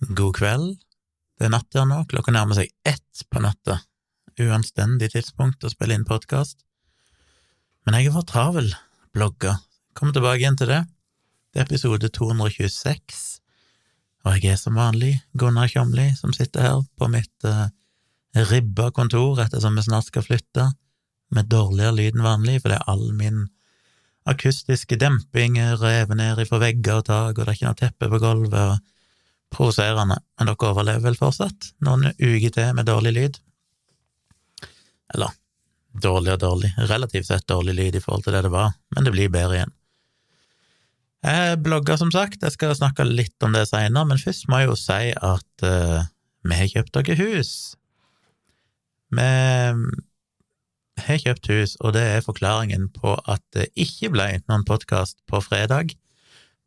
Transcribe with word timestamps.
God 0.00 0.34
kveld. 0.36 0.74
Det 1.38 1.46
er 1.46 1.52
natt 1.52 1.72
her 1.76 1.86
nå, 1.88 2.02
klokka 2.10 2.32
nærmer 2.34 2.58
seg 2.58 2.72
ett 2.84 3.22
på 3.32 3.40
natta. 3.40 3.78
Uanstendig 4.36 5.14
tidspunkt 5.14 5.64
å 5.64 5.70
spille 5.72 5.96
inn 5.96 6.04
podkast. 6.04 6.60
Men 7.86 7.96
jeg 7.96 8.10
er 8.10 8.16
for 8.16 8.26
travel, 8.28 8.68
Blogger. 9.16 9.56
Kom 9.96 10.12
tilbake 10.12 10.42
igjen 10.42 10.58
til 10.60 10.68
det. 10.68 10.82
Det 11.52 11.62
er 11.62 11.68
episode 11.70 12.10
226, 12.12 13.20
og 14.26 14.34
jeg 14.36 14.52
er 14.52 14.58
som 14.60 14.76
vanlig 14.76 15.14
Gunnar 15.32 15.70
Kjomli, 15.72 16.10
som 16.18 16.34
sitter 16.36 16.66
her 16.66 16.82
på 17.00 17.08
mitt 17.08 17.46
uh, 17.48 17.70
ribba 18.50 18.90
kontor 18.92 19.40
ettersom 19.40 19.78
vi 19.78 19.86
snart 19.86 20.10
skal 20.10 20.26
flytte, 20.26 20.66
med 21.32 21.48
dårligere 21.48 21.96
lyd 21.96 22.18
enn 22.18 22.26
vanlig, 22.26 22.58
er 22.68 22.84
all 22.84 23.08
min 23.16 23.46
akustiske 24.28 24.98
demping 25.00 25.56
er 25.62 25.80
revet 25.80 26.20
ned 26.20 26.42
ifra 26.44 26.60
vegger 26.60 27.00
og 27.00 27.08
tak, 27.08 27.32
og 27.38 27.40
det 27.40 27.48
er 27.48 27.56
ikke 27.56 27.70
noe 27.70 27.80
teppe 27.80 28.10
på 28.12 28.20
gulvet. 28.20 28.76
og 28.76 28.95
provoserende, 29.54 30.18
men 30.38 30.50
dere 30.50 30.70
overlever 30.70 31.06
vel 31.08 31.18
fortsatt 31.18 31.72
noen 31.86 32.10
uker 32.18 32.52
til 32.54 32.76
med 32.76 32.88
dårlig 32.88 33.12
lyd? 33.16 33.40
Eller 35.14 35.34
dårlig 36.02 36.34
og 36.34 36.42
dårlig, 36.42 36.72
relativt 36.90 37.28
sett 37.30 37.46
dårlig 37.48 37.76
lyd 37.78 37.96
i 37.96 38.02
forhold 38.04 38.26
til 38.26 38.36
det 38.36 38.44
det 38.46 38.52
var, 38.52 38.74
men 38.94 39.06
det 39.06 39.14
blir 39.14 39.32
bedre 39.32 39.60
igjen. 39.60 39.74
Jeg 41.26 41.58
blogger, 41.64 41.96
som 41.98 42.12
sagt, 42.14 42.42
jeg 42.44 42.54
skal 42.54 42.74
snakke 42.76 43.06
litt 43.08 43.42
om 43.42 43.54
det 43.56 43.64
seinere, 43.70 44.06
men 44.06 44.20
først 44.20 44.46
må 44.50 44.60
jeg 44.60 44.70
jo 44.70 44.76
si 44.78 45.00
at 45.14 45.64
uh, 45.64 46.04
vi 46.46 46.58
har 46.60 46.70
kjøpt 46.70 46.98
dere 46.98 47.16
hus. 47.18 47.52
Vi 49.16 49.26
har 51.06 51.22
kjøpt 51.22 51.50
hus, 51.50 51.74
og 51.80 51.96
det 51.96 52.04
er 52.12 52.26
forklaringen 52.26 52.88
på 52.94 53.16
at 53.26 53.42
det 53.56 53.70
ikke 53.74 54.12
ble 54.14 54.28
noen 54.46 54.66
podkast 54.68 55.18
på 55.30 55.40
fredag. 55.42 55.96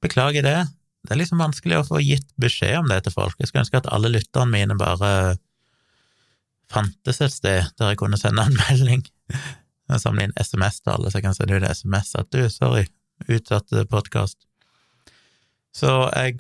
Beklager 0.04 0.44
det, 0.46 0.60
det 1.06 1.14
er 1.16 1.22
liksom 1.22 1.40
vanskelig 1.42 1.80
å 1.80 1.86
få 1.88 2.02
gitt 2.04 2.28
beskjed 2.42 2.82
om 2.82 2.90
det 2.92 3.04
til 3.06 3.16
folk. 3.16 3.38
Jeg 3.40 3.50
skulle 3.50 3.64
ønske 3.64 3.80
at 3.80 3.90
alle 3.94 4.12
lytterne 4.12 4.52
mine 4.52 4.76
bare 4.80 5.38
fantes 6.70 7.22
et 7.24 7.34
sted 7.34 7.72
der 7.80 7.94
jeg 7.94 8.02
kunne 8.02 8.20
sende 8.20 8.46
en 8.46 8.60
melding. 8.66 9.06
Jeg 9.90 10.04
samler 10.04 10.28
inn 10.28 10.38
SMS 10.38 10.82
til 10.84 10.94
alle, 10.94 11.10
så 11.10 11.20
jeg 11.20 11.26
kan 11.26 11.38
sende 11.38 11.58
ut 11.58 11.70
SMS 11.70 12.14
at 12.20 12.30
du, 12.36 12.44
sorry, 12.52 12.86
utsatte 13.28 13.86
podkast. 13.90 14.38
Så 15.76 15.90
jeg 16.14 16.40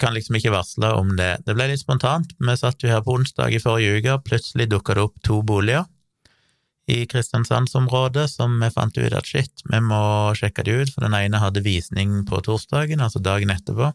kan 0.00 0.16
liksom 0.16 0.38
ikke 0.38 0.52
varsle 0.52 0.90
om 0.96 1.14
det. 1.18 1.30
Det 1.46 1.54
ble 1.56 1.68
litt 1.70 1.82
spontant. 1.82 2.32
Vi 2.40 2.56
satt 2.58 2.82
jo 2.84 2.90
her 2.90 3.04
på 3.04 3.14
onsdag 3.18 3.54
i 3.54 3.62
forrige 3.62 4.00
uke, 4.00 4.18
plutselig 4.26 4.68
dukka 4.72 4.96
det 4.96 5.06
opp 5.08 5.20
to 5.26 5.40
boliger 5.46 5.86
i 6.88 7.04
Kristiansandsområdet 7.06 8.30
som 8.32 8.54
vi 8.62 8.70
fant 8.72 8.96
ut 8.96 9.12
at 9.12 9.28
shit, 9.28 9.62
vi 9.68 9.80
må 9.84 10.00
sjekke 10.38 10.64
det 10.64 10.76
ut, 10.76 10.92
for 10.94 11.04
den 11.04 11.16
ene 11.18 11.40
hadde 11.42 11.64
visning 11.64 12.22
på 12.28 12.40
torsdagen, 12.46 13.02
altså 13.04 13.20
dagen 13.20 13.52
etterpå. 13.52 13.92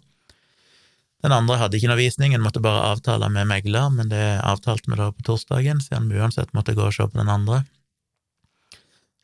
Den 1.23 1.33
andre 1.33 1.57
hadde 1.57 1.79
ikke 1.79 1.89
noe 1.89 2.01
visning, 2.01 2.35
en 2.35 2.43
måtte 2.43 2.61
bare 2.61 2.83
avtale 2.91 3.29
med 3.33 3.47
megler, 3.49 3.89
men 3.95 4.11
det 4.11 4.21
avtalte 4.43 4.91
vi 4.91 4.99
da 4.99 5.09
på 5.09 5.25
torsdagen, 5.25 5.81
siden 5.81 6.11
vi 6.11 6.21
uansett 6.21 6.53
måtte 6.53 6.75
gå 6.77 6.85
og 6.85 6.93
se 6.93 7.07
på 7.07 7.17
den 7.17 7.31
andre. 7.33 7.63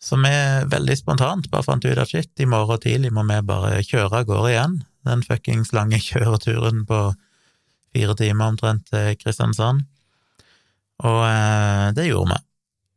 Så 0.02 0.18
vi 0.18 0.34
veldig 0.72 0.96
spontant 0.96 1.50
bare 1.52 1.68
fant 1.68 1.86
ut 1.86 2.00
at 2.00 2.10
shit, 2.10 2.32
i 2.40 2.48
morgen 2.50 2.82
tidlig 2.82 3.12
må 3.14 3.28
vi 3.28 3.42
bare 3.46 3.84
kjøre 3.84 4.24
av 4.24 4.30
gårde 4.32 4.54
igjen, 4.56 4.78
den 5.06 5.26
fuckings 5.28 5.76
lange 5.76 6.00
kjøreturen 6.10 6.86
på 6.90 7.04
fire 7.94 8.16
timer 8.18 8.54
omtrent 8.56 8.88
til 8.90 9.14
Kristiansand. 9.20 9.86
Og 11.06 11.24
eh, 11.28 11.90
det 11.96 12.10
gjorde 12.10 12.34
vi. 12.34 12.46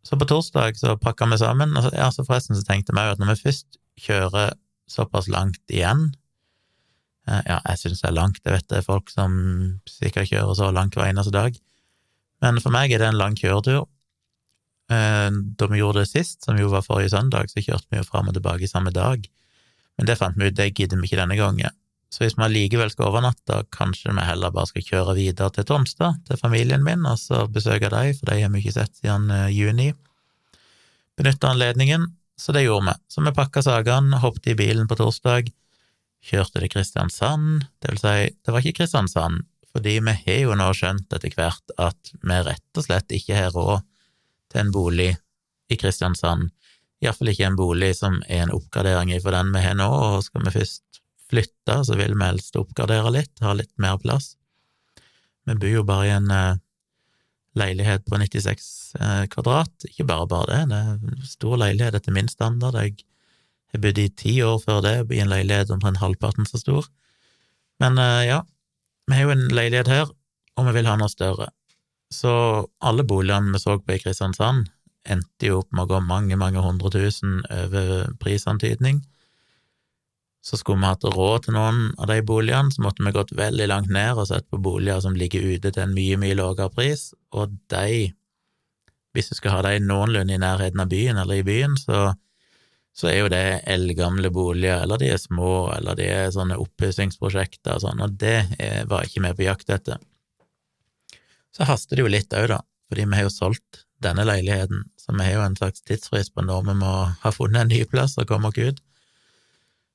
Så 0.03 0.19
på 0.19 0.27
torsdag 0.27 0.79
så 0.81 0.97
pakka 0.99 1.29
vi 1.31 1.39
sammen, 1.39 1.77
og 1.79 1.87
så, 1.87 1.93
ja, 1.95 2.09
så 2.11 2.25
forresten 2.27 2.59
så 2.59 2.65
tenkte 2.67 2.95
vi 2.97 3.05
at 3.07 3.21
når 3.23 3.35
vi 3.35 3.45
først 3.47 3.79
kjører 4.03 4.57
såpass 4.91 5.29
langt 5.31 5.63
igjen 5.71 6.09
eh, 7.29 7.43
Ja, 7.47 7.61
jeg 7.71 7.79
syns 7.81 8.03
det 8.03 8.09
er 8.11 8.17
langt, 8.19 8.41
jeg 8.43 8.57
vet 8.57 8.69
det 8.71 8.81
er 8.81 8.87
folk 8.89 9.13
som 9.13 9.35
sikkert 9.89 10.33
kjører 10.33 10.59
så 10.59 10.71
langt 10.75 10.99
hver 10.99 11.13
eneste 11.13 11.35
dag, 11.35 11.59
men 12.43 12.59
for 12.63 12.75
meg 12.75 12.91
er 12.91 12.99
det 12.99 13.13
en 13.13 13.21
lang 13.21 13.37
kjøretur. 13.39 13.87
Eh, 14.91 15.29
da 15.31 15.69
vi 15.71 15.79
gjorde 15.79 16.03
det 16.03 16.11
sist, 16.11 16.41
som 16.43 16.59
jo 16.59 16.73
var 16.73 16.83
forrige 16.83 17.13
søndag, 17.15 17.53
så 17.53 17.63
kjørte 17.63 17.87
vi 17.93 18.01
jo 18.01 18.09
fram 18.09 18.33
og 18.33 18.35
tilbake 18.35 18.71
samme 18.71 18.91
dag, 18.95 19.23
men 19.97 20.09
det 20.09 20.19
fant 20.19 20.35
vi 20.39 20.51
ut, 20.51 20.59
det 20.59 20.73
gidder 20.75 20.99
vi 20.99 21.07
ikke 21.07 21.21
denne 21.23 21.39
gangen. 21.39 21.79
Så 22.13 22.21
hvis 22.21 22.37
vi 22.37 22.49
likevel 22.53 22.91
skal 22.93 23.09
overnatte, 23.09 23.63
kanskje 23.73 24.13
vi 24.13 24.25
heller 24.27 24.53
bare 24.53 24.69
skal 24.69 24.85
kjøre 24.85 25.15
videre 25.17 25.49
til 25.55 25.65
Tonstad, 25.69 26.19
til 26.29 26.41
familien 26.41 26.85
min, 26.85 27.07
og 27.09 27.17
så 27.17 27.47
besøke 27.49 27.89
dem, 27.89 28.13
for 28.19 28.29
de 28.29 28.43
har 28.43 28.53
vi 28.53 28.61
ikke 28.61 28.75
sett 28.77 28.99
siden 29.01 29.31
uh, 29.33 29.49
juni. 29.49 29.95
Benytte 31.17 31.49
anledningen, 31.49 32.11
så 32.37 32.53
det 32.53 32.67
gjorde 32.67 32.91
vi. 32.91 32.97
Så 33.09 33.25
vi 33.25 33.33
pakka 33.37 33.65
sakene, 33.65 34.21
hoppet 34.21 34.53
i 34.53 34.59
bilen 34.59 34.91
på 34.91 35.01
torsdag, 35.01 35.49
kjørte 36.23 36.61
til 36.61 36.71
Kristiansand, 36.71 37.65
det 37.83 37.95
vil 37.95 38.03
si, 38.03 38.29
det 38.45 38.53
var 38.53 38.61
ikke 38.63 38.83
Kristiansand, 38.83 39.43
fordi 39.73 39.97
vi 40.05 40.15
har 40.27 40.41
jo 40.45 40.57
nå 40.59 40.69
skjønt 40.77 41.17
etter 41.17 41.33
hvert 41.35 41.75
at 41.81 42.13
vi 42.21 42.41
rett 42.45 42.79
og 42.79 42.87
slett 42.87 43.17
ikke 43.17 43.39
har 43.41 43.57
råd 43.57 43.81
til 44.53 44.63
en 44.63 44.73
bolig 44.75 45.11
i 45.73 45.79
Kristiansand, 45.81 46.51
iallfall 47.03 47.33
ikke 47.33 47.49
en 47.49 47.59
bolig 47.59 47.95
som 47.99 48.21
er 48.29 48.45
en 48.45 48.55
oppgradering 48.55 49.17
for 49.17 49.35
den 49.35 49.51
vi 49.57 49.65
har 49.65 49.79
nå, 49.81 49.89
og 49.89 50.23
skal 50.27 50.45
vi 50.47 50.55
først 50.61 50.92
flytte, 51.33 51.79
så 51.87 51.97
vil 51.99 52.15
vi 52.15 52.29
helst 52.29 52.57
oppgradere 52.61 53.13
litt, 53.15 53.33
ha 53.41 53.55
litt 53.57 53.73
mer 53.81 53.99
plass. 54.03 54.35
Vi 55.49 55.57
bor 55.59 55.73
jo 55.73 55.87
bare 55.87 56.09
i 56.09 56.15
en 56.15 56.31
eh, 56.31 56.61
leilighet 57.59 58.05
på 58.09 58.19
96 58.21 58.69
eh, 59.01 59.25
kvadrat, 59.33 59.89
ikke 59.89 60.07
bare 60.09 60.29
bare 60.31 60.51
det, 60.51 60.61
det 60.71 60.81
er 60.81 60.93
en 60.93 61.25
stor 61.27 61.59
leilighet 61.61 61.97
etter 61.99 62.15
min 62.15 62.31
standard. 62.31 62.79
Jeg 62.79 63.01
har 63.73 63.83
bodd 63.83 64.01
i 64.01 64.09
ti 64.23 64.37
år 64.45 64.61
før 64.63 64.83
det 64.85 64.97
i 65.13 65.23
en 65.25 65.33
leilighet 65.33 65.73
omtrent 65.75 66.03
halvparten 66.03 66.49
så 66.49 66.61
stor. 66.61 66.89
Men 67.83 67.99
eh, 67.99 68.29
ja, 68.31 68.43
vi 69.09 69.19
har 69.19 69.27
jo 69.27 69.35
en 69.35 69.49
leilighet 69.53 69.91
her, 69.91 70.13
og 70.57 70.69
vi 70.69 70.77
vil 70.79 70.89
ha 70.91 70.99
noe 71.01 71.11
større. 71.11 71.51
Så 72.13 72.33
alle 72.85 73.05
boligene 73.09 73.57
vi 73.57 73.63
så 73.63 73.79
på 73.81 73.97
i 73.97 74.03
Kristiansand, 74.03 74.69
endte 75.03 75.49
jo 75.49 75.63
opp 75.63 75.73
med 75.75 75.89
å 75.89 75.97
gå 75.97 76.03
mange, 76.07 76.37
mange 76.39 76.63
hundre 76.63 76.93
tusen 76.95 77.41
over 77.51 78.13
prisantydning 78.23 79.01
så 80.43 80.59
skulle 80.59 80.83
vi 80.83 80.91
hatt 80.91 81.05
råd 81.07 81.45
til 81.45 81.55
noen 81.55 81.93
av 82.03 82.09
de 82.11 82.19
boligene, 82.27 82.73
så 82.75 82.83
måtte 82.83 83.05
vi 83.07 83.15
gått 83.15 83.31
veldig 83.39 83.69
langt 83.71 83.93
ned 83.95 84.19
og 84.19 84.27
sett 84.27 84.49
på 84.51 84.59
boliger 84.63 84.99
som 85.05 85.15
ligger 85.19 85.45
ute 85.55 85.71
til 85.71 85.85
en 85.85 85.95
mye, 85.95 86.19
mye 86.19 86.35
lavere 86.39 86.73
pris, 86.75 87.13
og 87.31 87.55
de, 87.71 88.11
hvis 89.15 89.31
du 89.31 89.37
skal 89.39 89.57
ha 89.57 89.63
de 89.69 89.79
noenlunde 89.85 90.35
i 90.35 90.43
nærheten 90.43 90.83
av 90.83 90.91
byen 90.91 91.21
eller 91.23 91.39
i 91.39 91.47
byen, 91.47 91.79
så, 91.79 92.11
så 92.91 93.13
er 93.13 93.21
jo 93.21 93.31
det 93.31 93.45
eldgamle 93.71 94.33
boliger, 94.35 94.83
eller 94.83 94.99
de 94.99 95.13
er 95.15 95.23
små, 95.23 95.71
eller 95.77 95.99
de 96.01 96.11
er 96.11 96.35
sånne 96.35 96.59
oppussingsprosjekter 96.59 97.79
og 97.79 97.87
sånn, 97.87 98.03
og 98.03 98.19
det 98.19 98.41
er, 98.59 98.83
var 98.91 99.07
ikke 99.07 99.23
vi 99.29 99.35
på 99.39 99.47
jakt 99.47 99.71
etter. 99.79 100.03
Så 101.55 101.69
haster 101.69 102.01
det 102.01 102.03
jo 102.03 102.11
litt 102.11 102.35
òg, 102.35 102.51
da, 102.51 102.65
fordi 102.91 103.07
vi 103.07 103.21
har 103.21 103.29
jo 103.29 103.37
solgt 103.39 103.85
denne 104.03 104.27
leiligheten, 104.27 104.89
så 104.99 105.15
vi 105.15 105.23
har 105.23 105.37
jo 105.37 105.47
en 105.47 105.61
slags 105.61 105.85
tidsfrist 105.87 106.35
på 106.35 106.43
når 106.43 106.67
vi 106.67 106.81
må 106.83 106.95
ha 107.23 107.31
funnet 107.31 107.63
en 107.63 107.71
ny 107.71 107.85
plass 107.87 108.19
og 108.19 108.27
komme 108.27 108.51
oss 108.51 108.59
ut. 108.59 108.89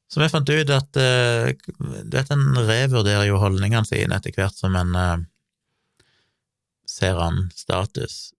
Så 0.07 0.21
vi 0.21 0.29
fant 0.31 0.49
ut 0.49 0.69
at 0.71 0.99
uh, 1.01 1.49
du 1.81 2.13
vet, 2.15 2.31
en 2.31 2.45
revurderer 2.55 3.27
jo 3.27 3.41
holdningene 3.41 3.87
sine 3.87 4.15
etter 4.15 4.35
hvert 4.35 4.55
som 4.55 4.75
en 4.79 4.95
uh, 4.95 5.25
ser 6.87 7.19
an 7.19 7.49
status. 7.55 8.31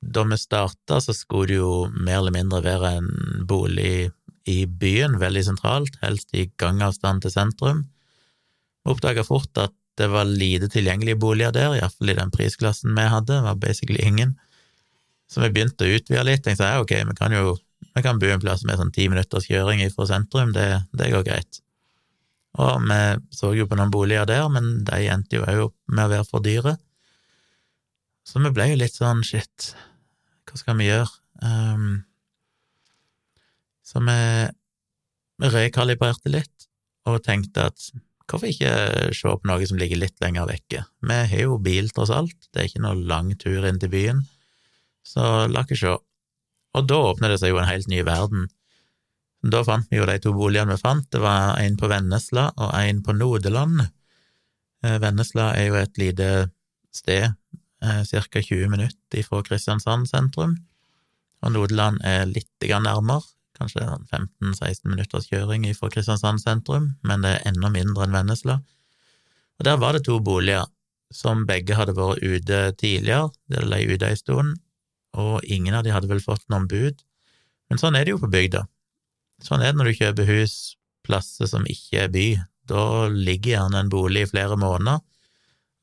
Da 0.00 0.24
vi 0.24 0.38
starta, 0.40 1.00
så 1.04 1.12
skulle 1.14 1.50
det 1.52 1.60
jo 1.60 1.74
mer 1.92 2.22
eller 2.22 2.34
mindre 2.34 2.62
være 2.64 2.94
en 3.02 3.10
bolig 3.46 4.10
i 4.48 4.64
byen, 4.64 5.18
veldig 5.20 5.44
sentralt, 5.50 5.98
helst 6.00 6.32
i 6.32 6.48
gangavstand 6.58 7.22
til 7.22 7.34
sentrum. 7.34 7.84
Vi 8.80 8.94
oppdaga 8.94 9.24
fort 9.26 9.52
at 9.60 9.76
det 10.00 10.08
var 10.08 10.24
lite 10.24 10.70
tilgjengelige 10.72 11.20
boliger 11.20 11.52
der, 11.52 11.74
iallfall 11.76 12.14
i 12.14 12.16
den 12.16 12.32
prisklassen 12.32 12.94
vi 12.96 13.04
hadde, 13.12 13.34
det 13.36 13.44
var 13.44 13.58
basically 13.60 14.00
ingen. 14.00 14.38
Så 15.28 15.44
vi 15.44 15.50
begynte 15.52 15.84
å 15.84 15.98
utvide 15.98 16.24
litt, 16.26 16.42
tenkte 16.46 16.66
jeg 16.66 16.86
ok, 16.86 16.94
vi 17.10 17.16
kan 17.18 17.34
jo 17.36 17.58
vi 17.94 18.02
kan 18.04 18.20
bo 18.22 18.28
en 18.30 18.42
plass 18.42 18.62
med 18.66 18.78
sånn 18.78 18.92
ti 18.94 19.08
minutters 19.10 19.48
kjøring 19.50 19.82
fra 19.94 20.06
sentrum, 20.10 20.52
det, 20.54 20.68
det, 20.96 21.10
går 21.12 21.24
greit. 21.26 21.60
Og 22.60 22.84
vi 22.86 23.00
så 23.34 23.52
jo 23.54 23.66
på 23.70 23.78
noen 23.78 23.92
boliger 23.94 24.28
der, 24.28 24.46
men 24.52 24.84
de 24.86 25.00
endte 25.10 25.38
jo 25.38 25.46
òg 25.46 25.64
opp 25.68 25.76
med 25.90 26.06
å 26.06 26.12
være 26.14 26.28
for 26.28 26.44
dyre. 26.44 26.76
Så 28.26 28.42
vi 28.42 28.52
ble 28.54 28.70
jo 28.72 28.78
litt 28.78 28.94
sånn 28.94 29.24
shit, 29.26 29.72
hva 30.46 30.58
skal 30.58 30.78
vi 30.78 30.90
gjøre? 30.90 31.10
Um, 31.40 32.02
så 33.86 34.02
vi, 34.06 34.20
vi 35.40 35.50
rekalibrerte 35.54 36.30
litt 36.30 36.68
og 37.08 37.22
tenkte 37.26 37.70
at 37.70 37.90
hvorfor 38.30 38.46
ikke 38.46 38.72
se 39.16 39.32
på 39.32 39.48
noe 39.50 39.66
som 39.66 39.80
ligger 39.80 39.98
litt 39.98 40.20
lenger 40.22 40.46
vekke? 40.50 40.84
Vi 41.06 41.16
har 41.32 41.42
jo 41.42 41.58
bil, 41.62 41.90
tross 41.94 42.12
alt, 42.14 42.36
det 42.52 42.62
er 42.62 42.70
ikke 42.70 42.84
noe 42.84 42.98
lang 42.98 43.32
tur 43.40 43.66
inn 43.66 43.80
til 43.82 43.90
byen, 43.90 44.22
så 45.06 45.48
la 45.50 45.64
oss 45.64 45.82
se. 45.82 45.96
Og 46.76 46.86
da 46.86 46.98
åpner 47.10 47.32
det 47.32 47.40
seg 47.42 47.52
jo 47.52 47.60
en 47.60 47.68
helt 47.70 47.88
ny 47.90 48.02
verden. 48.06 48.48
Da 49.40 49.62
fant 49.64 49.88
vi 49.90 49.98
jo 49.98 50.06
de 50.08 50.18
to 50.20 50.34
boligene 50.36 50.76
vi 50.76 50.82
fant, 50.82 51.06
det 51.12 51.22
var 51.22 51.56
en 51.62 51.78
på 51.80 51.88
Vennesla 51.90 52.50
og 52.60 52.74
en 52.76 53.00
på 53.02 53.14
Nodeland. 53.16 53.86
Eh, 54.84 54.98
Vennesla 55.00 55.50
er 55.56 55.70
jo 55.70 55.78
et 55.80 56.00
lite 56.00 56.28
sted, 56.92 57.32
eh, 57.82 58.02
ca 58.04 58.42
20 58.42 58.68
minutter 58.68 59.24
fra 59.24 59.42
Kristiansand 59.42 60.08
sentrum, 60.10 60.58
og 61.42 61.52
Nodeland 61.52 62.04
er 62.04 62.26
litt 62.28 62.48
nærmere, 62.60 63.24
kanskje 63.56 63.80
15-16 64.12 64.84
minutters 64.84 65.28
kjøring 65.28 65.64
fra 65.76 65.88
Kristiansand 65.88 66.40
sentrum, 66.40 66.96
men 67.02 67.24
det 67.24 67.38
er 67.38 67.48
enda 67.48 67.72
mindre 67.72 68.04
enn 68.04 68.12
Vennesla. 68.12 68.60
Og 69.58 69.64
der 69.64 69.76
var 69.76 69.92
det 69.92 70.04
to 70.04 70.20
boliger 70.20 70.68
som 71.12 71.46
begge 71.46 71.74
hadde 71.74 71.96
vært 71.96 72.22
ute 72.22 72.72
tidligere, 72.76 73.30
de 73.48 73.64
leid 73.64 73.90
ute 73.90 74.06
en 74.06 74.20
stund, 74.20 74.60
og 75.18 75.44
ingen 75.44 75.74
av 75.74 75.84
de 75.86 75.94
hadde 75.94 76.10
vel 76.10 76.22
fått 76.22 76.46
noen 76.52 76.68
bud. 76.70 77.00
Men 77.70 77.80
sånn 77.80 77.96
er 77.98 78.06
det 78.06 78.14
jo 78.14 78.22
på 78.22 78.30
bygda. 78.30 78.64
Sånn 79.44 79.62
er 79.64 79.72
det 79.72 79.80
når 79.80 79.90
du 79.90 79.98
kjøper 80.00 80.30
hus 80.30 80.56
plasser 81.06 81.48
som 81.50 81.66
ikke 81.68 82.04
er 82.04 82.12
by. 82.12 82.26
Da 82.70 83.08
ligger 83.10 83.56
gjerne 83.56 83.82
en 83.82 83.92
bolig 83.92 84.26
i 84.26 84.30
flere 84.30 84.58
måneder, 84.60 85.00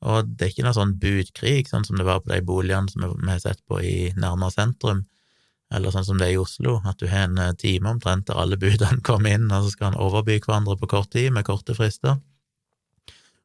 og 0.08 0.28
det 0.30 0.46
er 0.46 0.52
ikke 0.52 0.64
noe 0.64 0.76
sånn 0.76 0.94
budkrig, 1.02 1.68
sånn 1.68 1.84
som 1.84 1.98
det 1.98 2.06
var 2.06 2.22
på 2.22 2.30
de 2.30 2.38
boligene 2.46 2.90
som 2.92 3.02
vi 3.02 3.30
har 3.32 3.40
sett 3.42 3.60
på 3.66 3.80
i 3.82 4.12
nærmere 4.16 4.54
sentrum, 4.54 5.02
eller 5.74 5.92
sånn 5.92 6.06
som 6.06 6.20
det 6.20 6.30
er 6.30 6.36
i 6.36 6.40
Oslo, 6.40 6.78
at 6.88 7.00
du 7.02 7.08
har 7.10 7.26
en 7.26 7.40
eh, 7.42 7.54
time 7.60 7.90
omtrent 7.90 8.28
der 8.30 8.38
alle 8.40 8.56
budene 8.60 9.02
kommer 9.08 9.34
inn, 9.34 9.50
og 9.50 9.66
så 9.66 9.74
skal 9.74 9.92
en 9.92 10.00
overby 10.06 10.38
hverandre 10.38 10.78
på 10.80 10.88
kort 10.94 11.10
tid 11.12 11.34
med 11.34 11.44
korte 11.48 11.76
frister, 11.76 12.16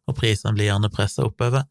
og 0.08 0.18
prisene 0.20 0.54
blir 0.56 0.70
gjerne 0.70 0.92
pressa 0.94 1.26
oppover. 1.26 1.66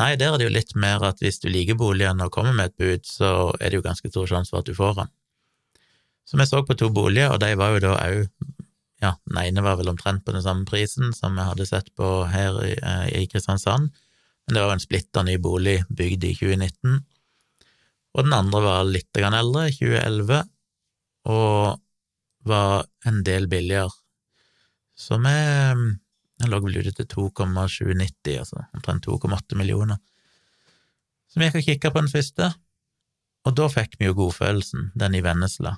Nei, 0.00 0.14
der 0.18 0.34
er 0.34 0.40
det 0.40 0.48
jo 0.48 0.54
litt 0.56 0.72
mer 0.74 1.04
at 1.06 1.20
hvis 1.22 1.38
du 1.42 1.46
liker 1.52 1.78
boligen 1.78 2.22
og 2.24 2.32
kommer 2.34 2.54
med 2.56 2.72
et 2.72 2.80
bud, 2.80 3.04
så 3.06 3.28
er 3.60 3.70
det 3.70 3.78
jo 3.78 3.84
ganske 3.84 4.10
stor 4.10 4.26
sjanse 4.30 4.50
for 4.50 4.64
at 4.64 4.70
du 4.70 4.74
får 4.74 4.96
den. 4.98 5.12
Så 6.26 6.38
vi 6.40 6.46
så 6.48 6.64
på 6.66 6.74
to 6.78 6.88
boliger, 6.90 7.30
og 7.34 7.40
de 7.42 7.52
var 7.60 7.76
jo 7.76 7.84
da 7.86 7.96
òg 8.02 8.26
Ja, 9.02 9.10
den 9.28 9.36
ene 9.36 9.60
var 9.60 9.76
vel 9.76 9.90
omtrent 9.90 10.22
på 10.24 10.32
den 10.32 10.40
samme 10.40 10.64
prisen 10.64 11.10
som 11.12 11.34
vi 11.36 11.44
hadde 11.44 11.66
sett 11.68 11.90
på 11.98 12.24
her 12.30 12.56
i, 12.64 12.70
eh, 12.72 13.08
i 13.20 13.26
Kristiansand, 13.28 13.90
men 14.46 14.54
det 14.56 14.62
var 14.62 14.72
en 14.72 14.80
splitter 14.80 15.26
ny 15.26 15.34
bolig 15.36 15.82
bygd 15.90 16.24
i 16.24 16.30
2019. 16.38 17.02
Og 18.14 18.24
den 18.24 18.32
andre 18.32 18.62
var 18.64 18.86
litt 18.88 19.10
grann 19.12 19.36
eldre, 19.36 19.66
2011, 19.74 20.40
og 21.26 21.82
var 22.48 22.86
en 23.04 23.20
del 23.26 23.48
billigere. 23.50 23.92
Så 24.96 25.18
vi 25.20 25.36
den 26.40 26.50
lå 26.50 26.58
vel 26.64 26.80
ute 26.82 26.92
til 26.96 27.06
2,790, 27.10 28.38
altså 28.40 28.64
omtrent 28.74 29.06
2,8 29.06 29.58
millioner. 29.58 30.00
Så 31.30 31.40
vi 31.40 31.48
gikk 31.48 31.60
og 31.60 31.66
kikka 31.68 31.92
på 31.94 32.02
den 32.02 32.10
første, 32.12 32.50
og 33.44 33.56
da 33.58 33.68
fikk 33.70 33.98
vi 34.00 34.08
jo 34.08 34.16
godfølelsen, 34.18 34.90
den 34.98 35.16
i 35.18 35.22
Vennesla. 35.24 35.76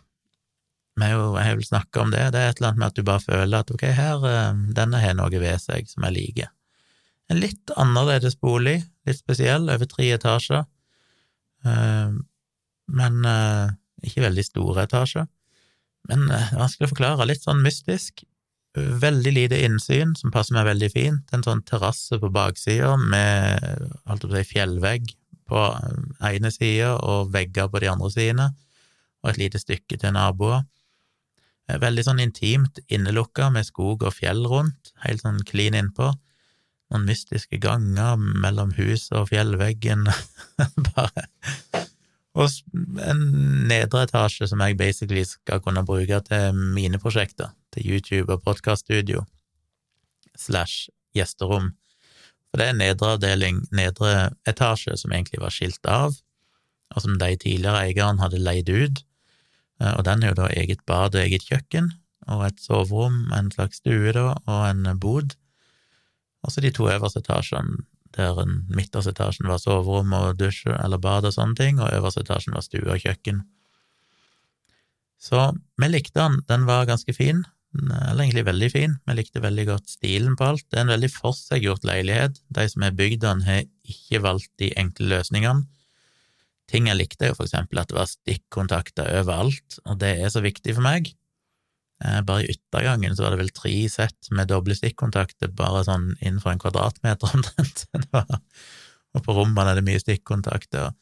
Vi 0.97 1.09
har 1.13 1.57
vel 1.57 1.65
snakka 1.65 2.03
om 2.03 2.13
det, 2.13 2.23
det 2.33 2.41
er 2.41 2.53
et 2.53 2.61
eller 2.61 2.71
annet 2.71 2.81
med 2.81 2.87
at 2.87 2.97
du 2.97 3.05
bare 3.05 3.25
føler 3.25 3.59
at 3.59 3.73
ok, 3.73 3.83
her, 3.99 4.23
eh, 4.31 4.61
denne 4.79 5.01
har 5.03 5.17
noe 5.19 5.41
ved 5.43 5.61
seg 5.61 5.91
som 5.91 6.07
jeg 6.07 6.17
liker. 6.17 6.53
En 7.29 7.41
litt 7.43 7.73
annerledes 7.77 8.39
bolig, 8.41 8.79
litt 9.05 9.19
spesiell, 9.19 9.69
over 9.69 9.91
tre 9.91 10.07
etasjer, 10.15 10.65
eh, 11.67 12.15
men 13.01 13.29
eh, 13.29 13.75
ikke 14.09 14.25
veldig 14.25 14.47
store 14.47 14.87
etasjer. 14.87 15.29
Men 16.07 16.29
vanskelig 16.31 16.87
å 16.87 16.93
forklare, 16.93 17.27
litt 17.27 17.43
sånn 17.43 17.65
mystisk, 17.65 18.23
Veldig 18.77 19.33
lite 19.33 19.59
innsyn, 19.65 20.13
som 20.19 20.33
passer 20.33 20.57
meg 20.57 20.67
veldig 20.69 20.89
fint. 20.93 21.33
En 21.33 21.45
sånn 21.45 21.63
terrasse 21.65 22.19
på 22.21 22.29
baksida 22.33 22.93
med 23.01 23.87
alt 24.05 24.27
si, 24.29 24.43
fjellvegg 24.53 25.15
på 25.47 25.63
ene 26.27 26.51
sida 26.53 26.97
og 27.07 27.31
vegger 27.33 27.71
på 27.73 27.81
de 27.81 27.89
andre 27.93 28.11
sidene, 28.13 28.49
og 29.23 29.31
et 29.33 29.41
lite 29.41 29.63
stykke 29.63 29.97
til 30.03 30.13
naboer. 30.17 30.67
Veldig 31.67 32.05
sånn 32.07 32.23
intimt 32.23 32.79
innelukka 32.87 33.49
med 33.55 33.67
skog 33.67 34.05
og 34.07 34.15
fjell 34.15 34.45
rundt, 34.47 34.93
helt 35.07 35.25
sånn 35.25 35.41
klin 35.49 35.75
innpå. 35.79 36.13
Noen 36.93 37.09
mystiske 37.09 37.59
ganger 37.63 38.15
mellom 38.19 38.77
huset 38.77 39.17
og 39.19 39.31
fjellveggen. 39.33 40.07
Bare 40.93 41.27
Og 42.37 42.53
en 43.01 43.23
nedre 43.71 44.03
etasje 44.05 44.49
som 44.51 44.61
jeg 44.61 44.77
basically 44.77 45.25
skal 45.25 45.63
kunne 45.65 45.85
bruke 45.89 46.19
til 46.27 46.59
mine 46.77 47.01
prosjekter 47.01 47.55
til 47.73 47.89
YouTube 47.95 48.33
og 48.33 48.45
podkaststudio 48.45 49.25
slash 50.37 50.91
gjesterom. 51.17 51.73
For 52.51 52.61
det 52.61 52.69
er 52.69 52.77
nedre 52.77 53.15
avdeling, 53.17 53.63
nedre 53.73 54.35
etasje, 54.49 54.99
som 55.01 55.15
egentlig 55.17 55.41
var 55.41 55.55
skilt 55.55 55.89
av, 55.89 56.19
og 56.95 57.03
som 57.03 57.17
de 57.21 57.33
tidligere 57.41 57.87
eierne 57.89 58.23
hadde 58.23 58.43
leid 58.43 58.69
ut. 58.69 59.03
Eh, 59.81 59.95
og 59.97 60.05
den 60.05 60.23
er 60.23 60.33
jo 60.33 60.41
da 60.43 60.53
eget 60.53 60.85
bad 60.87 61.17
og 61.17 61.25
eget 61.25 61.49
kjøkken, 61.49 61.91
og 62.29 62.47
et 62.51 62.61
soverom, 62.61 63.27
en 63.33 63.51
slags 63.55 63.81
stue, 63.81 64.13
da, 64.13 64.35
og 64.45 64.63
en 64.69 65.01
bod. 65.01 65.39
Og 66.45 66.53
så 66.53 66.61
de 66.61 66.71
to 66.75 66.89
øverste 66.93 67.25
etasjene, 67.25 67.81
der 68.15 68.39
midterste 68.71 69.13
etasjen 69.15 69.49
var 69.51 69.61
soverom 69.63 70.13
og 70.17 70.39
dusj 70.41 70.69
eller 70.77 71.01
bad 71.03 71.27
og 71.29 71.35
sånne 71.35 71.59
ting, 71.59 71.81
og 71.81 71.93
øverste 71.93 72.23
etasjen 72.25 72.57
var 72.57 72.65
stue 72.65 72.87
og 72.87 73.03
kjøkken. 73.03 73.43
Så 75.19 75.51
vi 75.81 75.91
likte 75.91 76.21
den, 76.21 76.41
den 76.49 76.67
var 76.69 76.89
ganske 76.89 77.13
fin, 77.17 77.43
eller 77.77 78.23
egentlig 78.25 78.47
veldig 78.47 78.69
fin. 78.73 78.97
Vi 79.09 79.17
likte 79.19 79.43
veldig 79.45 79.67
godt 79.69 79.91
stilen 79.91 80.37
på 80.39 80.53
alt. 80.53 80.65
Det 80.71 80.79
er 80.79 80.87
en 80.87 80.95
veldig 80.95 81.11
forseggjort 81.13 81.85
leilighet. 81.89 82.39
De 82.49 82.67
som 82.71 82.85
har 82.87 82.97
bygd 82.97 83.25
den, 83.25 83.43
har 83.49 83.65
ikke 83.85 84.23
valgt 84.25 84.53
de 84.63 84.71
enkle 84.81 85.11
løsningene. 85.13 85.67
Ting 86.71 86.89
jeg 86.91 86.99
likte, 86.99 87.27
er 87.27 87.31
jo 87.31 87.39
for 87.39 87.47
eksempel 87.47 87.79
at 87.79 87.91
det 87.91 87.99
var 87.99 88.11
stikkontakter 88.11 89.13
overalt, 89.21 89.79
og 89.85 90.01
det 90.03 90.17
er 90.19 90.33
så 90.33 90.43
viktig 90.43 90.75
for 90.75 90.87
meg. 90.87 91.13
Eh, 92.05 92.21
bare 92.29 92.45
i 92.45 92.53
yttergangen 92.53 93.17
så 93.17 93.25
var 93.25 93.33
det 93.33 93.41
vel 93.41 93.55
tre 93.57 93.73
sett 93.89 94.29
med 94.37 94.51
doble 94.53 94.77
stikkontakter, 94.77 95.49
bare 95.57 95.85
sånn 95.87 96.11
innenfor 96.21 96.53
en 96.53 96.61
kvadratmeter 96.61 97.33
omtrent. 97.39 97.87
og 99.17 99.25
på 99.25 99.37
rommene 99.37 99.73
er 99.73 99.81
det 99.81 99.87
mye 99.87 100.03
stikkontakter. 100.03 100.93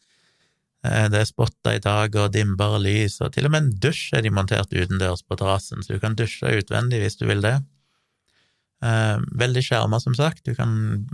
Eh, 0.86 1.06
det 1.10 1.20
er 1.20 1.28
spotter 1.28 1.78
i 1.78 1.82
taket 1.82 2.20
og 2.22 2.34
dimmer 2.36 2.78
lys, 2.82 3.18
og 3.24 3.34
til 3.34 3.48
og 3.48 3.54
med 3.54 3.64
en 3.64 3.76
dusj 3.82 4.14
er 4.14 4.22
de 4.26 4.34
montert 4.34 4.74
utendørs 4.74 5.24
på 5.26 5.38
terrassen, 5.40 5.82
så 5.82 5.96
du 5.96 6.02
kan 6.02 6.14
dusje 6.18 6.60
utvendig 6.60 7.02
hvis 7.02 7.18
du 7.18 7.26
vil 7.26 7.42
det. 7.42 7.56
Eh, 8.84 9.16
veldig 9.40 9.64
skjerma, 9.66 9.98
som 10.02 10.14
sagt, 10.14 10.44
du 10.46 10.54
kan, 10.54 11.08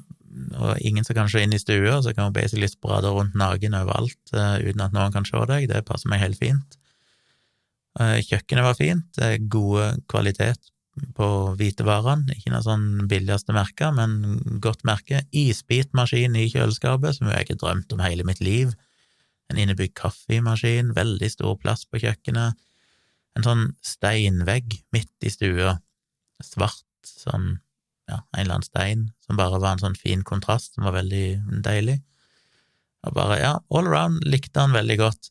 og 0.59 0.75
ingen 0.85 1.09
som 1.09 1.17
kan 1.17 1.31
se 1.31 1.41
inn 1.47 1.57
i 1.57 1.63
stua, 1.63 2.03
så 2.05 2.13
kan 2.13 2.29
du 2.29 2.37
basically 2.37 2.69
sprade 2.69 3.09
rundt 3.09 3.39
naken 3.39 3.79
overalt 3.81 4.21
uten 4.35 4.85
at 4.85 4.93
noen 4.93 5.17
kan 5.17 5.25
se 5.25 5.41
deg, 5.55 5.71
det 5.73 5.87
passer 5.89 6.13
meg 6.13 6.21
helt 6.27 6.43
fint. 6.43 6.80
Kjøkkenet 7.99 8.65
var 8.65 8.77
fint, 8.79 9.19
gode 9.51 9.87
kvalitet 10.11 10.71
på 11.17 11.27
hvitevarene, 11.59 12.37
ikke 12.37 12.53
noe 12.53 12.63
sånn 12.63 12.87
billigste 13.11 13.55
merke, 13.57 13.89
men 13.97 14.39
godt 14.63 14.85
merke. 14.87 15.25
Isbitmaskin 15.35 16.37
i 16.39 16.47
kjøleskapet, 16.53 17.19
som 17.19 17.31
jeg 17.33 17.47
ikke 17.47 17.59
drømt 17.63 17.93
om 17.97 18.05
hele 18.05 18.27
mitt 18.29 18.43
liv 18.45 18.77
en 19.51 19.59
innebygd 19.59 19.97
kaffemaskin, 19.99 20.93
veldig 20.97 21.31
stor 21.33 21.57
plass 21.61 21.87
på 21.89 22.01
kjøkkenet, 22.05 22.59
en 23.39 23.47
sånn 23.47 23.65
steinvegg 23.87 24.79
midt 24.95 25.27
i 25.27 25.33
stua, 25.33 25.77
svart, 26.45 26.87
sånn, 27.07 27.53
ja, 28.11 28.21
en 28.35 28.43
eller 28.43 28.59
annen 28.59 28.67
stein, 28.67 29.05
som 29.25 29.39
bare 29.39 29.61
var 29.63 29.77
en 29.77 29.85
sånn 29.85 29.99
fin 29.99 30.25
kontrast, 30.27 30.75
som 30.75 30.87
var 30.87 30.97
veldig 30.99 31.61
deilig. 31.67 32.01
Og 33.07 33.15
bare, 33.17 33.39
ja, 33.41 33.53
all 33.73 33.89
around 33.89 34.27
likte 34.29 34.63
han 34.63 34.77
veldig 34.77 34.99
godt. 35.01 35.31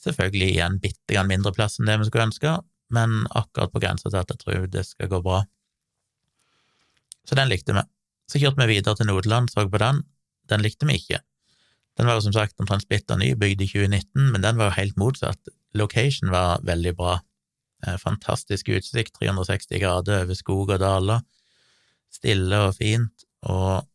Selvfølgelig 0.00 0.50
igjen 0.54 0.78
bitte 0.82 1.14
grann 1.14 1.28
mindre 1.30 1.52
plass 1.56 1.78
enn 1.78 1.88
det 1.88 1.98
vi 2.00 2.08
skulle 2.08 2.28
ønske, 2.28 2.54
men 2.94 3.24
akkurat 3.36 3.72
på 3.72 3.82
grensa 3.82 4.10
til 4.10 4.20
at 4.20 4.32
jeg 4.32 4.40
tror 4.42 4.66
det 4.72 4.86
skal 4.88 5.10
gå 5.12 5.20
bra. 5.24 5.42
Så 7.24 7.36
den 7.38 7.50
likte 7.50 7.76
vi. 7.76 7.84
Så 8.30 8.40
kjørte 8.40 8.60
vi 8.64 8.76
videre 8.76 8.96
til 8.96 9.08
Nodeland, 9.08 9.50
så 9.52 9.66
på 9.68 9.80
den. 9.80 10.02
Den 10.48 10.64
likte 10.64 10.88
vi 10.88 10.98
ikke. 11.00 11.20
Den 11.98 12.08
var 12.08 12.18
jo 12.18 12.24
som 12.26 12.34
sagt 12.34 12.58
omtrent 12.60 12.84
splitter 12.84 13.18
ny, 13.20 13.32
bygd 13.38 13.62
i 13.62 13.68
2019, 13.70 14.32
men 14.32 14.42
den 14.42 14.58
var 14.58 14.70
jo 14.70 14.78
helt 14.80 14.98
motsatt. 15.00 15.52
Location 15.78 16.32
var 16.34 16.64
veldig 16.66 16.94
bra. 16.98 17.18
Eh, 17.86 17.96
fantastisk 18.02 18.70
utsikt, 18.74 19.14
360 19.20 19.80
grader 19.82 20.24
over 20.24 20.38
skog 20.38 20.74
og 20.74 20.80
daler. 20.82 21.22
Stille 22.12 22.60
og 22.68 22.76
fint, 22.78 23.26
og 23.42 23.86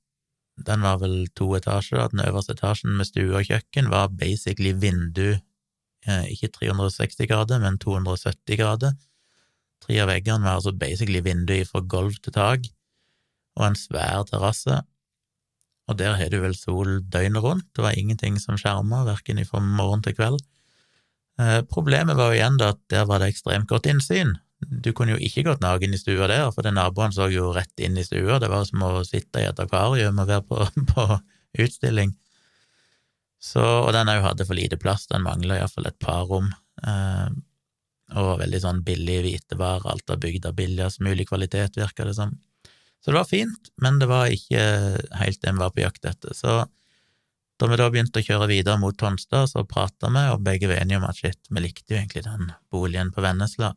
den 0.67 0.84
var 0.84 1.00
vel 1.03 1.27
to 1.36 1.51
etasjer. 1.58 2.10
Den 2.12 2.24
øverste 2.25 2.55
etasjen 2.55 2.98
med 2.98 3.08
stue 3.08 3.36
og 3.36 3.48
kjøkken 3.48 3.91
var 3.91 4.12
basically 4.12 4.74
vindu, 4.75 5.38
ikke 6.08 6.51
360 6.56 7.27
grader, 7.27 7.60
men 7.60 7.79
270 7.82 8.60
grader. 8.60 8.94
Tre 9.84 9.98
av 10.03 10.10
veggene 10.12 10.46
var 10.46 10.60
altså 10.60 10.72
basically 10.75 11.24
vinduer 11.24 11.68
fra 11.68 11.82
gulv 11.82 12.20
til 12.24 12.36
tak, 12.36 12.70
og 13.60 13.65
en 13.68 13.77
svær 13.79 14.24
terrasse 14.29 14.79
og 15.89 15.98
der 15.98 16.13
har 16.20 16.29
du 16.29 16.38
vel 16.44 16.53
sol 16.53 17.00
døgnet 17.10 17.41
rundt, 17.44 17.65
det 17.74 17.84
var 17.84 17.98
ingenting 17.98 18.38
som 18.41 18.58
skjerma, 18.62 19.01
verken 19.08 19.41
fra 19.48 19.62
morgen 19.63 20.03
til 20.06 20.13
kveld. 20.18 20.38
Eh, 21.41 21.62
problemet 21.72 22.18
var 22.20 22.29
jo 22.29 22.38
igjen 22.38 22.60
da 22.62 22.74
at 22.75 22.82
der 22.94 23.08
var 23.10 23.24
det 23.24 23.32
ekstremt 23.34 23.70
godt 23.72 23.89
innsyn. 23.89 24.36
Du 24.60 24.91
kunne 24.94 25.15
jo 25.15 25.24
ikke 25.24 25.48
gått 25.48 25.63
naken 25.63 25.96
i 25.96 26.00
stua 26.01 26.27
der, 26.29 26.50
for 26.53 26.68
naboen 26.70 27.15
så 27.15 27.29
jo 27.34 27.50
rett 27.56 27.82
inn 27.82 27.98
i 27.98 28.06
stua, 28.06 28.38
det 28.44 28.51
var 28.51 28.68
som 28.70 28.84
å 28.86 28.91
sitte 29.08 29.41
i 29.41 29.48
et 29.50 29.62
akvarium 29.63 30.20
og 30.20 30.29
være 30.29 30.46
på, 30.46 30.68
på 30.94 31.08
utstilling. 31.65 32.13
Så, 33.39 33.63
og 33.63 33.93
den 33.96 34.12
òg 34.12 34.24
hadde 34.25 34.46
for 34.48 34.58
lite 34.58 34.79
plass, 34.79 35.08
den 35.08 35.24
mangla 35.24 35.60
iallfall 35.60 35.88
et 35.88 36.00
par 36.03 36.27
rom. 36.27 36.50
Eh, 36.84 37.29
og 38.19 38.39
veldig 38.41 38.60
sånn 38.63 38.81
billig 38.86 39.19
hvitevare, 39.24 39.88
alt 39.91 40.12
er 40.12 40.19
bygd 40.22 40.48
av 40.50 40.58
billigst 40.58 41.03
mulig 41.05 41.27
kvalitet, 41.29 41.77
virka 41.77 42.08
det 42.08 42.15
som. 42.17 42.34
Så 43.00 43.12
det 43.12 43.19
var 43.19 43.29
fint, 43.29 43.69
men 43.79 44.00
det 44.01 44.10
var 44.10 44.34
ikke 44.34 44.63
helt 45.22 45.41
det 45.41 45.53
vi 45.53 45.62
var 45.62 45.72
på 45.75 45.86
jakt 45.86 46.10
etter. 46.10 46.36
Så 46.36 46.63
da 47.60 47.67
vi 47.67 47.77
da 47.79 47.89
begynte 47.91 48.22
å 48.22 48.25
kjøre 48.25 48.50
videre 48.51 48.79
mot 48.81 48.98
Tonstad, 48.98 49.51
så 49.51 49.63
prata 49.67 50.10
vi, 50.12 50.24
og 50.34 50.43
begge 50.43 50.67
var 50.72 50.81
enige 50.81 51.00
om 51.00 51.08
at 51.08 51.19
shit, 51.19 51.39
vi 51.51 51.63
likte 51.63 51.93
jo 51.93 52.00
egentlig 52.00 52.25
den 52.27 52.51
boligen 52.72 53.13
på 53.15 53.24
Vennesla. 53.24 53.74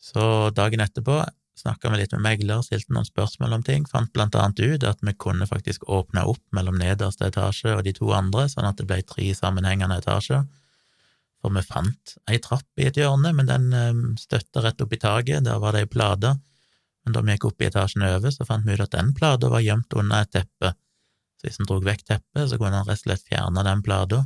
Så 0.00 0.24
dagen 0.56 0.82
etterpå 0.82 1.20
snakka 1.60 1.90
vi 1.92 2.00
litt 2.00 2.14
med 2.16 2.24
megler, 2.24 2.62
stilte 2.64 2.94
noen 2.94 3.08
spørsmål 3.08 3.58
om 3.58 3.64
ting, 3.66 3.84
fant 3.88 4.10
blant 4.14 4.36
annet 4.38 4.60
ut 4.60 4.86
at 4.88 5.02
vi 5.04 5.14
kunne 5.14 5.48
faktisk 5.48 5.86
åpne 5.88 6.24
opp 6.30 6.42
mellom 6.56 6.78
nederste 6.80 7.28
etasje 7.28 7.76
og 7.76 7.84
de 7.86 7.94
to 7.96 8.10
andre, 8.16 8.46
sånn 8.50 8.68
at 8.68 8.80
det 8.80 8.88
ble 8.88 9.00
tre 9.06 9.28
sammenhengende 9.36 10.00
etasjer. 10.00 10.46
For 11.40 11.54
vi 11.56 11.62
fant 11.64 12.16
ei 12.28 12.40
trapp 12.42 12.80
i 12.80 12.88
et 12.90 12.98
hjørne, 13.00 13.32
men 13.36 13.48
den 13.48 13.70
um, 13.72 14.02
støtta 14.20 14.64
rett 14.64 14.80
opp 14.84 14.92
i 14.92 15.00
taket, 15.00 15.44
der 15.46 15.60
var 15.62 15.76
det 15.76 15.86
ei 15.86 15.90
plate. 15.90 16.34
Men 17.04 17.16
da 17.16 17.22
vi 17.24 17.36
gikk 17.36 17.48
opp 17.48 17.62
i 17.62 17.68
etasjen 17.70 18.04
over, 18.04 18.32
så 18.34 18.44
fant 18.48 18.66
vi 18.66 18.76
ut 18.76 18.84
at 18.84 18.96
den 18.96 19.14
plata 19.16 19.48
var 19.52 19.64
gjemt 19.64 19.96
under 19.96 20.26
et 20.26 20.32
teppe. 20.36 20.74
Så 21.40 21.48
hvis 21.48 21.60
en 21.62 21.70
dro 21.70 21.78
vekk 21.80 22.04
teppet, 22.04 22.50
så 22.50 22.58
kunne 22.60 22.82
en 22.82 22.88
rett 22.88 23.00
og 23.00 23.06
slett 23.06 23.24
fjerne 23.28 23.64
den 23.64 23.84
plata, 23.84 24.24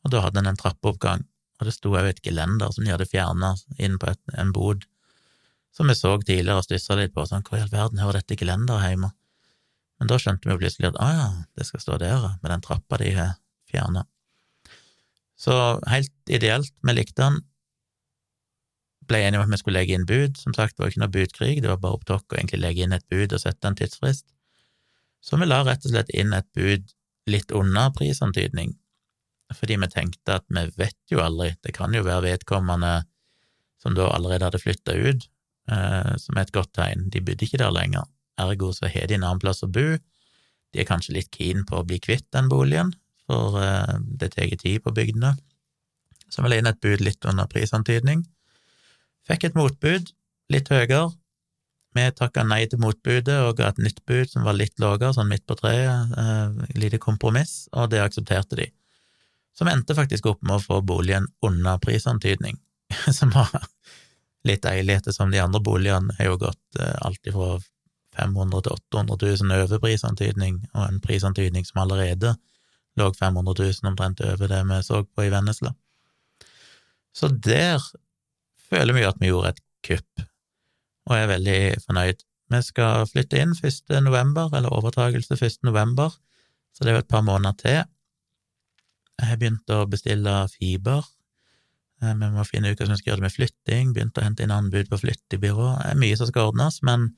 og 0.00 0.14
da 0.14 0.22
hadde 0.24 0.40
en 0.40 0.48
en 0.48 0.56
trappeoppgang, 0.56 1.26
og 1.60 1.68
det 1.68 1.74
sto 1.76 1.92
òg 1.92 2.08
et 2.08 2.22
gelender 2.24 2.72
som 2.72 2.86
de 2.86 2.94
hadde 2.94 3.08
fjerna 3.08 3.52
inn 3.76 3.98
på 4.00 4.08
et, 4.08 4.20
en 4.40 4.52
bod, 4.56 4.86
som 5.80 5.88
vi 5.88 5.94
så 5.96 6.10
tidligere 6.20 6.60
og 6.60 6.66
stussa 6.66 6.92
litt 6.98 7.14
på, 7.16 7.22
sånn, 7.24 7.40
hvor 7.46 7.56
i 7.56 7.62
all 7.64 7.70
verden 7.72 8.00
hører 8.02 8.20
dette 8.20 8.36
gelenderet 8.36 8.90
hjemme? 8.90 9.08
Men 9.96 10.10
da 10.10 10.18
skjønte 10.20 10.50
vi 10.50 10.56
plutselig 10.60 10.90
at 10.90 10.98
å 11.00 11.06
ja, 11.08 11.28
det 11.56 11.64
skal 11.64 11.80
stå 11.80 11.96
der, 12.02 12.26
med 12.42 12.52
den 12.52 12.64
trappa 12.66 12.98
de 13.00 13.14
har 13.16 13.30
fjerna. 13.70 14.02
Så 15.40 15.54
helt 15.88 16.12
ideelt, 16.28 16.74
vi 16.84 16.96
likte 16.98 17.22
den. 17.22 17.40
Ble 19.08 19.22
enige 19.24 19.40
om 19.40 19.48
at 19.48 19.54
vi 19.54 19.60
skulle 19.62 19.80
legge 19.80 19.96
inn 19.96 20.04
bud. 20.04 20.36
Som 20.36 20.52
sagt, 20.52 20.76
det 20.76 20.84
var 20.84 20.92
ikke 20.92 21.04
noe 21.06 21.14
budkrig, 21.16 21.56
det 21.64 21.72
var 21.72 21.80
bare 21.80 21.96
opp 21.96 22.12
å 22.12 22.20
egentlig 22.36 22.60
legge 22.60 22.84
inn 22.84 22.98
et 22.98 23.08
bud 23.08 23.32
og 23.32 23.40
sette 23.40 23.72
en 23.72 23.80
tidsfrist. 23.80 24.28
Så 25.24 25.40
vi 25.40 25.48
la 25.48 25.64
rett 25.64 25.88
og 25.88 25.96
slett 25.96 26.12
inn 26.12 26.36
et 26.36 26.52
bud 26.52 26.92
litt 27.32 27.56
under 27.56 27.88
prisantydning, 27.96 28.76
fordi 29.56 29.80
vi 29.80 29.92
tenkte 29.96 30.42
at 30.42 30.48
vi 30.52 30.68
vet 30.76 31.00
jo 31.08 31.24
aldri, 31.24 31.54
det 31.64 31.72
kan 31.76 31.96
jo 31.96 32.04
være 32.04 32.34
vedkommende 32.34 32.98
som 33.80 33.96
da 33.96 34.12
allerede 34.12 34.44
hadde 34.44 34.60
flytta 34.60 35.00
ut, 35.08 35.30
som 36.20 36.38
er 36.38 36.46
et 36.46 36.54
godt 36.54 36.72
tegn, 36.76 37.08
de 37.12 37.22
bodde 37.24 37.46
ikke 37.46 37.60
der 37.60 37.74
lenger, 37.74 38.08
ergo 38.40 38.72
så 38.74 38.88
har 38.90 39.06
de 39.08 39.18
en 39.18 39.26
annen 39.26 39.42
plass 39.42 39.64
å 39.66 39.70
bo, 39.70 39.98
de 40.70 40.82
er 40.82 40.88
kanskje 40.88 41.16
litt 41.16 41.30
keen 41.34 41.64
på 41.66 41.80
å 41.80 41.86
bli 41.86 41.98
kvitt 42.02 42.28
den 42.34 42.50
boligen, 42.50 42.92
for 43.30 43.58
eh, 43.62 43.96
det 44.20 44.32
tar 44.34 44.50
tid 44.58 44.82
på 44.84 44.94
bygdene, 44.94 45.36
så 46.30 46.42
vi 46.44 46.50
la 46.50 46.60
inn 46.60 46.70
et 46.70 46.82
bud 46.82 47.02
litt 47.02 47.26
under 47.26 47.48
prisantydning, 47.50 48.24
fikk 49.26 49.48
et 49.48 49.58
motbud, 49.58 50.12
litt 50.50 50.70
høyere, 50.70 51.08
vi 51.94 52.04
takka 52.14 52.44
nei 52.46 52.62
til 52.70 52.78
motbudet 52.78 53.34
og 53.42 53.56
ga 53.58 53.72
et 53.72 53.80
nytt 53.82 54.04
bud 54.06 54.30
som 54.30 54.44
var 54.46 54.54
litt 54.54 54.76
lavere, 54.78 55.10
sånn 55.14 55.30
midt 55.30 55.42
på 55.48 55.56
treet, 55.58 56.12
eh, 56.22 56.76
lite 56.78 57.00
kompromiss, 57.02 57.66
og 57.74 57.90
det 57.90 58.02
aksepterte 58.04 58.60
de. 58.60 58.68
Som 59.58 59.68
endte 59.68 59.96
faktisk 59.98 60.28
opp 60.30 60.44
med 60.46 60.60
å 60.60 60.62
få 60.62 60.78
boligen 60.86 61.26
under 61.42 61.80
prisantydning, 61.82 62.60
som 63.18 63.34
var 63.34 63.50
litt 64.48 64.62
deilig, 64.64 65.00
ettersom 65.00 65.32
de 65.32 65.42
andre 65.42 65.60
boligene 65.64 66.14
har 66.18 66.32
jo 66.32 66.38
gått 66.40 66.80
eh, 66.80 66.96
alt 67.04 67.32
fra 67.34 67.58
500 68.16 68.64
til 68.66 68.76
800 68.76 69.34
000 69.44 69.56
over 69.56 69.82
prisantydning, 69.82 70.62
og 70.74 70.86
en 70.86 71.02
prisantydning 71.04 71.66
som 71.68 71.82
allerede 71.84 72.34
lå 72.98 73.10
500 73.14 73.54
000 73.58 73.92
omtrent 73.92 74.22
over 74.26 74.50
det 74.50 74.62
vi 74.70 74.80
så 74.86 75.02
på 75.04 75.26
i 75.26 75.30
Vennesla. 75.32 75.74
Så 77.16 77.28
der 77.28 77.82
føler 78.70 78.94
vi 78.94 79.04
jo 79.04 79.12
at 79.12 79.20
vi 79.20 79.30
gjorde 79.30 79.54
et 79.54 79.62
kupp, 79.86 80.26
og 81.08 81.16
er 81.16 81.30
veldig 81.30 81.60
fornøyd. 81.86 82.26
Vi 82.50 82.60
skal 82.66 83.06
flytte 83.06 83.38
inn 83.38 83.54
1. 83.54 83.94
november, 84.02 84.50
eller 84.56 84.74
overtagelse 84.74 85.38
1. 85.38 85.62
november, 85.66 86.10
så 86.74 86.84
det 86.84 86.92
er 86.92 86.98
jo 86.98 87.04
et 87.04 87.12
par 87.12 87.24
måneder 87.26 87.56
til. 87.62 87.80
Jeg 89.20 89.28
har 89.28 89.40
begynt 89.40 89.72
å 89.74 89.84
bestille 89.90 90.34
fiber. 90.54 91.06
Eh, 92.00 92.14
vi 92.16 92.30
må 92.32 92.44
finne 92.48 92.72
ut 92.72 92.80
hva 92.80 92.88
som 92.88 92.98
skal 92.98 93.12
gjøre 93.12 93.20
det 93.20 93.28
med 93.28 93.36
flytting, 93.36 93.92
begynte 93.94 94.22
å 94.22 94.26
hente 94.26 94.46
inn 94.46 94.54
anbud 94.54 94.88
på 94.90 95.00
flyttebyrå. 95.02 95.68
Det 95.82 95.92
er 95.92 96.00
mye 96.00 96.18
som 96.18 96.30
skal 96.30 96.50
ordnes, 96.50 96.80
men 96.86 97.10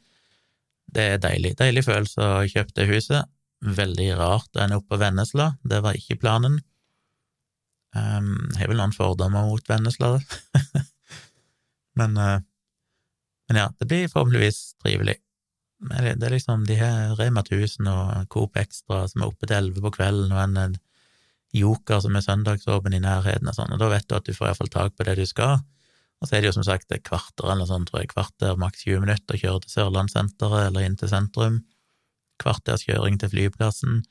det 0.93 1.07
er 1.15 1.23
deilig. 1.23 1.55
Deilig 1.61 1.87
følelse 1.87 2.27
å 2.27 2.43
kjøpe 2.51 2.75
det 2.79 2.89
huset. 2.91 3.31
Veldig 3.63 4.09
rart 4.19 4.59
å 4.59 4.65
ende 4.65 4.81
opp 4.81 4.89
på 4.91 4.99
Vennesla, 4.99 5.53
det 5.63 5.83
var 5.85 5.99
ikke 5.99 6.19
planen. 6.25 6.59
Um, 7.95 8.49
jeg 8.55 8.65
har 8.65 8.71
vel 8.73 8.81
noen 8.81 8.95
fordommer 8.97 9.45
mot 9.47 9.67
Vennesla, 9.69 10.17
men, 12.01 12.17
uh, 12.17 12.41
men 13.51 13.61
ja, 13.61 13.67
det 13.79 13.89
blir 13.91 14.09
forhåpentligvis 14.09 14.63
trivelig. 14.83 15.19
Det 15.83 16.27
er 16.27 16.33
liksom 16.33 16.65
de 16.67 16.79
her 16.79 17.13
Rema 17.19 17.43
1000 17.43 17.91
og 17.91 18.27
Coop 18.33 18.57
Extra 18.59 19.03
som 19.11 19.23
er 19.23 19.31
oppe 19.31 19.49
til 19.49 19.59
elleve 19.59 19.83
på 19.85 19.93
kvelden, 19.99 20.33
og 20.33 20.43
en 20.43 20.79
Joker 21.53 22.01
som 22.01 22.17
er 22.17 22.25
søndagsåpen 22.25 22.95
i 22.97 23.03
nærheten 23.03 23.51
og 23.51 23.57
sånn, 23.57 23.75
og 23.75 23.81
da 23.83 23.91
vet 23.93 24.09
du 24.09 24.17
at 24.17 24.25
du 24.29 24.33
får 24.37 24.51
iallfall 24.51 24.73
tak 24.73 24.97
på 24.97 25.07
det 25.09 25.19
du 25.21 25.27
skal. 25.29 25.61
Og 26.23 26.29
så 26.29 26.37
er 26.37 26.43
det 26.43 26.53
jo 26.53 26.57
som 26.57 26.65
sagt 26.65 26.93
et 26.95 27.05
kvarter 27.05 27.51
eller 27.51 27.67
sånn, 27.67 27.85
tror 27.89 28.05
jeg, 28.05 28.13
kvarter, 28.15 28.55
maks 28.61 28.85
20 28.87 29.03
minutter 29.03 29.37
å 29.37 29.41
kjøre 29.43 29.65
til 29.65 29.75
Sørlandssenteret 29.75 30.69
eller 30.69 30.87
inn 30.87 30.97
til 31.01 31.11
sentrum. 31.11 31.61
Kvarters 32.41 32.87
kjøring 32.87 33.19
til 33.19 33.33
flyplassen. 33.33 34.05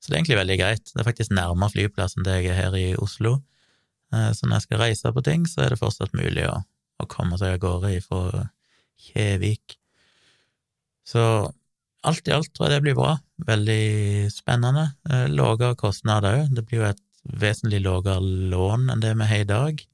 Så 0.00 0.08
det 0.08 0.16
er 0.16 0.20
egentlig 0.22 0.40
veldig 0.40 0.58
greit. 0.58 0.88
Det 0.88 1.02
er 1.02 1.06
faktisk 1.06 1.34
nærmere 1.36 1.74
flyplassen 1.74 2.24
det 2.26 2.38
jeg 2.40 2.54
er 2.54 2.58
her 2.58 2.78
i 2.80 2.86
Oslo. 2.96 3.36
Eh, 4.16 4.30
så 4.32 4.48
når 4.48 4.56
jeg 4.56 4.66
skal 4.66 4.82
reise 4.82 5.12
på 5.12 5.24
ting, 5.28 5.44
så 5.46 5.66
er 5.66 5.74
det 5.74 5.80
fortsatt 5.82 6.16
mulig 6.16 6.48
å, 6.48 6.56
å 6.98 7.08
komme 7.12 7.38
seg 7.38 7.58
av 7.58 7.62
gårde 7.62 7.94
fra 8.08 8.46
Kjevik. 9.02 9.76
Så 11.06 11.22
alt 12.08 12.28
i 12.28 12.34
alt 12.34 12.50
tror 12.54 12.68
jeg 12.68 12.76
det 12.76 12.84
blir 12.86 12.98
bra. 12.98 13.14
Veldig 13.46 14.28
spennende. 14.32 14.88
Eh, 15.08 15.28
lavere 15.30 15.78
kostnader 15.78 16.42
òg. 16.42 16.54
Det 16.56 16.64
blir 16.66 16.82
jo 16.82 16.88
et 16.90 17.02
vesentlig 17.42 17.82
lavere 17.84 18.18
lån 18.52 18.90
enn 18.92 19.02
det 19.02 19.14
vi 19.18 19.28
har 19.30 19.44
i 19.44 19.48
dag. 19.48 19.84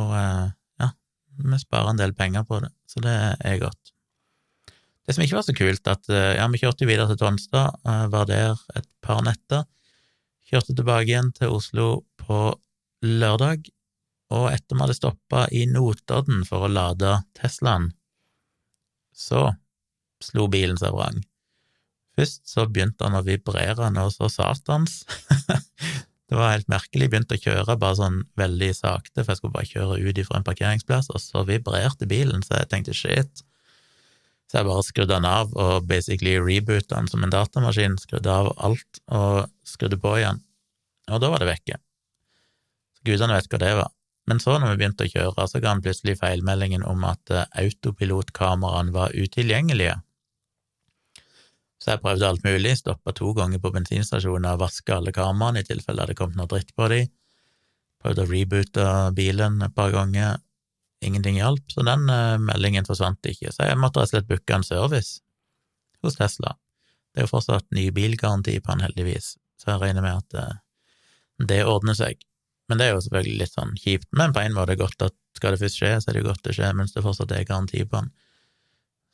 Og 0.00 0.14
eh, 0.16 0.46
ja, 0.82 0.90
vi 1.44 1.60
sparer 1.60 1.92
en 1.92 2.00
del 2.00 2.14
penger 2.16 2.46
på 2.48 2.60
det, 2.64 2.72
så 2.88 3.04
det 3.04 3.16
er 3.36 3.62
godt. 3.62 3.94
Det 5.08 5.16
som 5.16 5.24
ikke 5.24 5.38
var 5.38 5.46
så 5.46 5.56
kult, 5.56 5.88
at 5.88 6.12
eh, 6.12 6.36
ja, 6.36 6.46
vi 6.52 6.60
kjørte 6.60 6.88
videre 6.88 7.08
til 7.12 7.20
Tonstad, 7.20 7.80
var 8.12 8.28
der 8.28 8.56
et 8.76 8.88
par 9.04 9.22
netter. 9.24 9.66
Kjørte 10.48 10.76
tilbake 10.76 11.08
igjen 11.10 11.32
til 11.36 11.52
Oslo 11.58 11.88
på 12.20 12.52
lørdag, 13.04 13.68
og 14.32 14.50
etter 14.52 14.76
vi 14.76 14.84
hadde 14.84 14.96
stoppa 14.96 15.46
i 15.56 15.64
Notodden 15.68 16.44
for 16.48 16.64
å 16.66 16.72
lade 16.72 17.14
Teslaen, 17.36 17.90
så 19.16 19.50
slo 20.24 20.48
bilen 20.50 20.78
seg 20.80 20.94
vrang. 20.94 21.20
Først 22.18 22.48
så 22.50 22.66
begynte 22.66 23.06
han 23.06 23.18
å 23.18 23.24
vibrere 23.26 23.90
noe 23.94 24.10
så 24.10 24.26
satans. 24.32 25.04
det 26.28 26.34
var 26.34 26.56
helt 26.56 26.70
merkelig. 26.70 27.06
Jeg 27.06 27.12
begynte 27.12 27.38
å 27.38 27.42
kjøre 27.44 27.76
bare 27.78 27.98
sånn 28.00 28.22
veldig 28.40 28.72
sakte, 28.74 29.22
for 29.22 29.32
jeg 29.32 29.40
skulle 29.40 29.54
bare 29.54 29.70
kjøre 29.70 30.00
ut 30.02 30.18
ifra 30.18 30.40
en 30.40 30.48
parkeringsplass, 30.48 31.12
og 31.14 31.22
så 31.22 31.44
vibrerte 31.46 32.08
bilen, 32.10 32.42
så 32.42 32.58
jeg 32.58 32.70
tenkte 32.72 32.96
shit. 32.96 33.44
Så 34.48 34.58
jeg 34.58 34.66
bare 34.66 34.86
skrudde 34.86 35.12
den 35.12 35.28
av 35.28 35.52
og 35.60 35.86
basically 35.86 36.38
reboota 36.40 36.96
den 36.96 37.10
som 37.12 37.22
en 37.22 37.32
datamaskin, 37.32 37.98
skrudde 38.00 38.32
av 38.32 38.50
alt 38.56 39.02
og 39.12 39.44
skrudde 39.68 40.00
på 40.00 40.16
igjen, 40.18 40.42
og 41.12 41.22
da 41.22 41.30
var 41.30 41.44
det 41.44 41.52
vekke. 41.52 41.78
Så 42.98 43.06
gudene 43.06 43.36
vet 43.36 43.52
hva 43.52 43.62
det 43.62 43.74
var. 43.78 43.94
Men 44.28 44.40
så, 44.42 44.58
når 44.60 44.74
vi 44.74 44.80
begynte 44.82 45.06
å 45.06 45.12
kjøre, 45.12 45.46
så 45.48 45.60
ga 45.62 45.70
han 45.72 45.84
plutselig 45.84 46.18
feilmeldingen 46.20 46.82
om 46.84 47.04
at 47.08 47.32
eh, 47.32 47.46
autopilotkameraene 47.62 48.92
var 48.92 49.14
utilgjengelige. 49.16 49.94
Så 51.78 51.92
jeg 51.92 52.02
prøvde 52.02 52.26
alt 52.26 52.44
mulig, 52.46 52.74
stoppa 52.80 53.14
to 53.14 53.30
ganger 53.36 53.60
på 53.62 53.70
bensinstasjonen 53.74 54.50
og 54.50 54.62
vaska 54.64 54.98
alle 54.98 55.14
kameraene 55.14 55.62
i 55.62 55.66
tilfelle 55.66 56.00
det 56.00 56.08
hadde 56.08 56.18
kommet 56.18 56.38
noe 56.40 56.50
dritt 56.50 56.74
på 56.74 56.88
dem. 56.90 57.10
Prøvde 58.02 58.24
å 58.24 58.30
reboote 58.30 58.86
bilen 59.14 59.62
et 59.62 59.74
par 59.74 59.92
ganger, 59.94 60.38
ingenting 61.02 61.38
hjalp, 61.38 61.62
så 61.70 61.84
den 61.86 62.08
uh, 62.10 62.38
meldingen 62.42 62.86
forsvant 62.86 63.26
ikke, 63.30 63.52
så 63.54 63.68
jeg 63.68 63.78
måtte 63.78 64.02
rett 64.02 64.10
og 64.10 64.16
slett 64.16 64.30
booke 64.30 64.54
en 64.54 64.66
service 64.66 65.20
hos 66.02 66.18
Tesla. 66.18 66.56
Det 67.14 67.22
er 67.22 67.26
jo 67.26 67.30
fortsatt 67.30 67.66
ny 67.74 67.88
bilgaranti 67.94 68.56
på 68.58 68.74
den, 68.74 68.84
heldigvis, 68.86 69.36
så 69.58 69.72
jeg 69.72 69.82
regner 69.84 70.02
med 70.02 70.18
at 70.18 70.38
uh, 70.38 70.58
det 71.46 71.62
ordner 71.66 71.94
seg. 71.98 72.18
Men 72.68 72.80
det 72.80 72.88
er 72.88 72.96
jo 72.96 73.04
selvfølgelig 73.06 73.38
litt 73.44 73.54
sånn 73.54 73.78
kjipt, 73.78 74.10
men 74.18 74.34
på 74.34 74.42
en 74.42 74.58
måte 74.58 74.76
godt 74.78 75.06
at 75.06 75.14
skal 75.38 75.54
det 75.54 75.62
først 75.62 75.78
skje, 75.78 75.94
så 76.02 76.10
er 76.10 76.16
det 76.16 76.24
jo 76.24 76.28
godt 76.32 76.42
det 76.46 76.56
skjer 76.58 76.74
mens 76.74 76.94
det 76.94 77.04
fortsatt 77.06 77.32
er 77.34 77.46
garanti 77.46 77.84
på 77.86 78.02
den. 78.02 78.10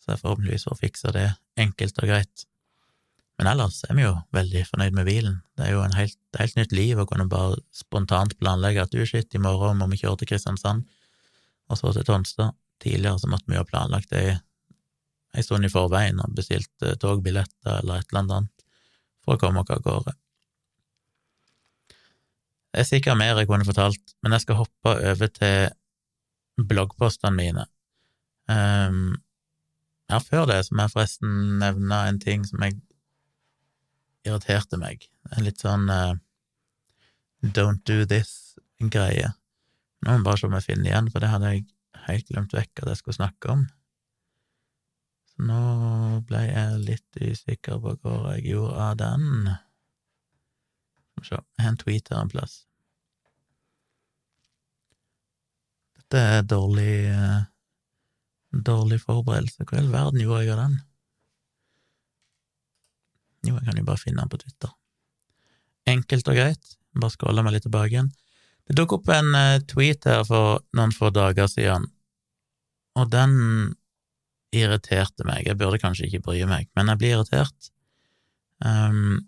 Så 0.00 0.14
jeg 0.14 0.20
forhåpentligvis 0.24 0.66
får 0.68 0.80
fiksa 0.80 1.12
det 1.14 1.28
enkelt 1.60 2.00
og 2.00 2.10
greit. 2.10 2.46
Men 3.38 3.50
ellers 3.50 3.80
er 3.88 3.96
vi 3.98 4.04
jo 4.04 4.12
veldig 4.34 4.62
fornøyd 4.68 4.94
med 4.94 5.08
bilen. 5.08 5.38
Det 5.58 5.66
er 5.66 5.74
jo 5.74 5.82
en 5.82 5.96
helt, 5.96 6.18
helt 6.38 6.58
nytt 6.58 6.74
liv 6.76 7.00
å 7.00 7.06
kunne 7.10 7.26
bare 7.30 7.58
spontant 7.74 8.36
planlegge 8.38 8.84
at 8.84 8.94
du, 8.94 9.00
shit, 9.06 9.34
i 9.34 9.42
morgen 9.42 9.80
må 9.80 9.88
vi 9.90 9.98
kjøre 9.98 10.20
til 10.22 10.30
Kristiansand, 10.30 10.84
og 11.70 11.80
så 11.80 11.94
til 11.96 12.06
Tonstad. 12.06 12.54
Tidligere 12.82 13.18
så 13.22 13.30
måtte 13.30 13.48
vi 13.48 13.56
jo 13.56 13.62
ha 13.64 13.68
planlagt 13.68 14.12
det 14.14 14.38
ei 15.34 15.42
stund 15.42 15.66
i 15.66 15.72
forveien 15.72 16.20
og 16.22 16.34
bestilt 16.36 16.86
eh, 16.86 16.94
togbilletter 17.00 17.80
eller 17.80 18.02
et 18.02 18.12
eller 18.12 18.22
annet 18.22 18.64
for 19.24 19.34
å 19.34 19.40
komme 19.40 19.62
oss 19.62 19.72
av 19.74 19.82
gårde. 19.82 20.14
Det 22.74 22.82
er 22.82 22.88
sikkert 22.88 23.18
mer 23.18 23.38
jeg 23.38 23.48
kunne 23.50 23.66
fortalt, 23.66 24.14
men 24.22 24.34
jeg 24.34 24.44
skal 24.44 24.60
hoppe 24.62 24.94
over 24.94 25.30
til 25.30 26.66
bloggpostene 26.70 27.34
mine. 27.38 27.66
Um, 28.50 29.14
her 30.10 30.22
før 30.22 30.46
det 30.50 30.58
så 30.66 30.74
må 30.74 30.84
jeg 30.84 30.94
forresten 30.94 31.36
nevne 31.62 32.00
en 32.08 32.18
ting 32.22 32.42
som 32.46 32.62
jeg 32.66 32.76
irriterte 34.24 34.78
meg. 34.80 35.06
En 35.34 35.44
litt 35.46 35.62
sånn 35.62 35.88
uh, 35.92 36.14
don't 37.44 37.84
do 37.88 38.04
this-greie. 38.08 39.30
Nå 40.04 40.10
må 40.10 40.18
vi 40.18 40.26
bare 40.26 40.40
se 40.40 40.48
om 40.48 40.56
jeg 40.58 40.68
finner 40.68 40.90
igjen, 40.90 41.10
for 41.12 41.24
det 41.24 41.32
hadde 41.32 41.52
jeg 41.52 41.66
helt 42.08 42.28
glemt 42.30 42.56
vekk 42.56 42.82
at 42.82 42.92
jeg 42.92 43.00
skulle 43.00 43.18
snakke 43.20 43.54
om. 43.54 43.64
Så 45.32 45.48
nå 45.48 45.62
ble 46.28 46.42
jeg 46.46 46.82
litt 46.84 47.20
usikker 47.20 47.80
på 47.82 47.96
hvor 48.02 48.28
jeg 48.34 48.46
gjorde 48.52 48.90
av 48.90 49.00
den. 49.00 49.48
Skal 51.14 51.24
vi 51.24 51.30
se, 51.30 51.40
jeg 51.40 51.64
har 51.64 51.72
en 51.72 51.80
tweet 51.80 52.12
her 52.12 52.22
en 52.22 52.32
plass. 52.32 52.60
Dette 55.98 56.20
er 56.36 56.46
dårlig 56.46 56.94
uh, 57.10 57.42
Dårlig 58.54 59.00
forberedelse. 59.02 59.64
Hva 59.66 59.78
i 59.78 59.80
all 59.82 59.88
verden 59.90 60.20
gjorde 60.22 60.42
jeg 60.44 60.52
av 60.54 60.60
den? 60.60 60.74
Jo, 63.44 63.58
jeg 63.58 63.66
kan 63.66 63.78
jo 63.78 63.86
bare 63.86 64.00
finne 64.00 64.22
den 64.22 64.32
på 64.32 64.40
Twitter. 64.40 64.72
Enkelt 65.90 66.28
og 66.32 66.38
greit. 66.38 66.76
Bare 66.96 67.12
skåle 67.12 67.44
meg 67.44 67.56
litt 67.56 67.66
tilbake 67.66 67.92
igjen. 67.92 68.12
Det 68.64 68.76
dukket 68.78 69.02
opp 69.02 69.10
en 69.12 69.34
uh, 69.36 69.62
tweet 69.68 70.06
her 70.08 70.22
for 70.24 70.62
noen 70.76 70.94
få 70.94 71.10
dager 71.12 71.50
siden, 71.50 71.84
og 72.96 73.10
den 73.12 73.34
irriterte 74.54 75.26
meg. 75.26 75.44
Jeg 75.48 75.58
burde 75.60 75.80
kanskje 75.82 76.08
ikke 76.08 76.22
bry 76.28 76.38
meg, 76.48 76.70
men 76.78 76.88
jeg 76.92 77.00
blir 77.00 77.16
irritert. 77.16 77.70
Um, 78.64 79.26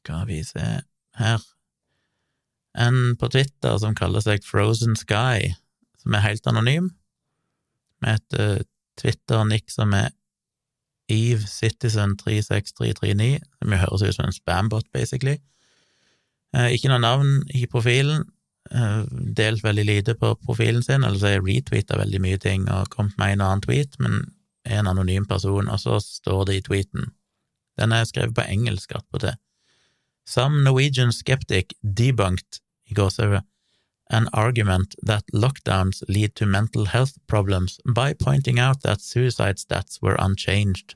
skal 0.00 0.28
vi 0.28 0.42
se 0.46 0.66
her 1.16 1.46
En 2.78 3.16
på 3.18 3.26
Twitter 3.32 3.78
som 3.82 3.96
kaller 3.98 4.22
seg 4.22 4.44
Frozen 4.46 4.92
Sky, 4.94 5.48
som 5.98 6.14
er 6.14 6.22
helt 6.22 6.44
anonym, 6.46 6.92
med 8.04 8.20
et 8.20 8.36
uh, 8.38 8.60
Twitter-nikk 9.00 9.72
som 9.74 9.90
er 9.96 10.12
Eve 11.10 11.46
Citizen 11.46 12.16
36339, 12.20 13.38
som 13.58 13.72
jo 13.72 13.80
høres 13.82 14.04
ut 14.04 14.16
som 14.16 14.28
en 14.28 14.36
spambot, 14.36 14.86
basically. 14.92 15.38
Eh, 16.54 16.74
ikke 16.74 16.90
noe 16.90 17.02
navn 17.02 17.42
i 17.54 17.66
profilen, 17.70 18.24
eh, 18.70 19.02
delt 19.10 19.64
veldig 19.64 19.86
lite 19.86 20.14
på 20.14 20.34
profilen 20.44 20.82
sin, 20.82 21.04
eller 21.04 21.18
så 21.18 21.28
har 21.28 21.36
jeg 21.38 21.46
retweeta 21.48 21.98
veldig 21.98 22.20
mye 22.20 22.38
ting 22.38 22.68
og 22.68 22.90
kommet 22.90 23.18
med 23.18 23.36
en 23.36 23.46
annen 23.46 23.64
tweet, 23.66 23.98
men 23.98 24.32
er 24.64 24.80
en 24.80 24.90
anonym 24.90 25.26
person, 25.26 25.68
og 25.68 25.80
så 25.80 26.00
står 26.00 26.44
det 26.46 26.56
i 26.56 26.66
tweeten. 26.68 27.12
Den 27.78 27.92
er 27.92 28.04
skrevet 28.04 28.34
på 28.36 28.48
engelsk 28.48 28.92
attpåtil. 28.94 29.38
Some 30.26 30.62
Norwegian 30.62 31.12
skeptic 31.12 31.72
debunked 31.82 32.60
i 32.90 32.94
gåsehudet 32.94 33.42
an 34.10 34.28
argument 34.32 34.94
that 35.02 35.24
lockdowns 35.32 36.02
lead 36.08 36.34
to 36.34 36.46
mental 36.46 36.86
health 36.86 37.18
problems 37.26 37.80
by 37.94 38.12
pointing 38.12 38.58
out 38.58 38.82
that 38.82 39.00
suicide 39.00 39.58
stats 39.58 40.02
were 40.02 40.20
unchanged. 40.20 40.94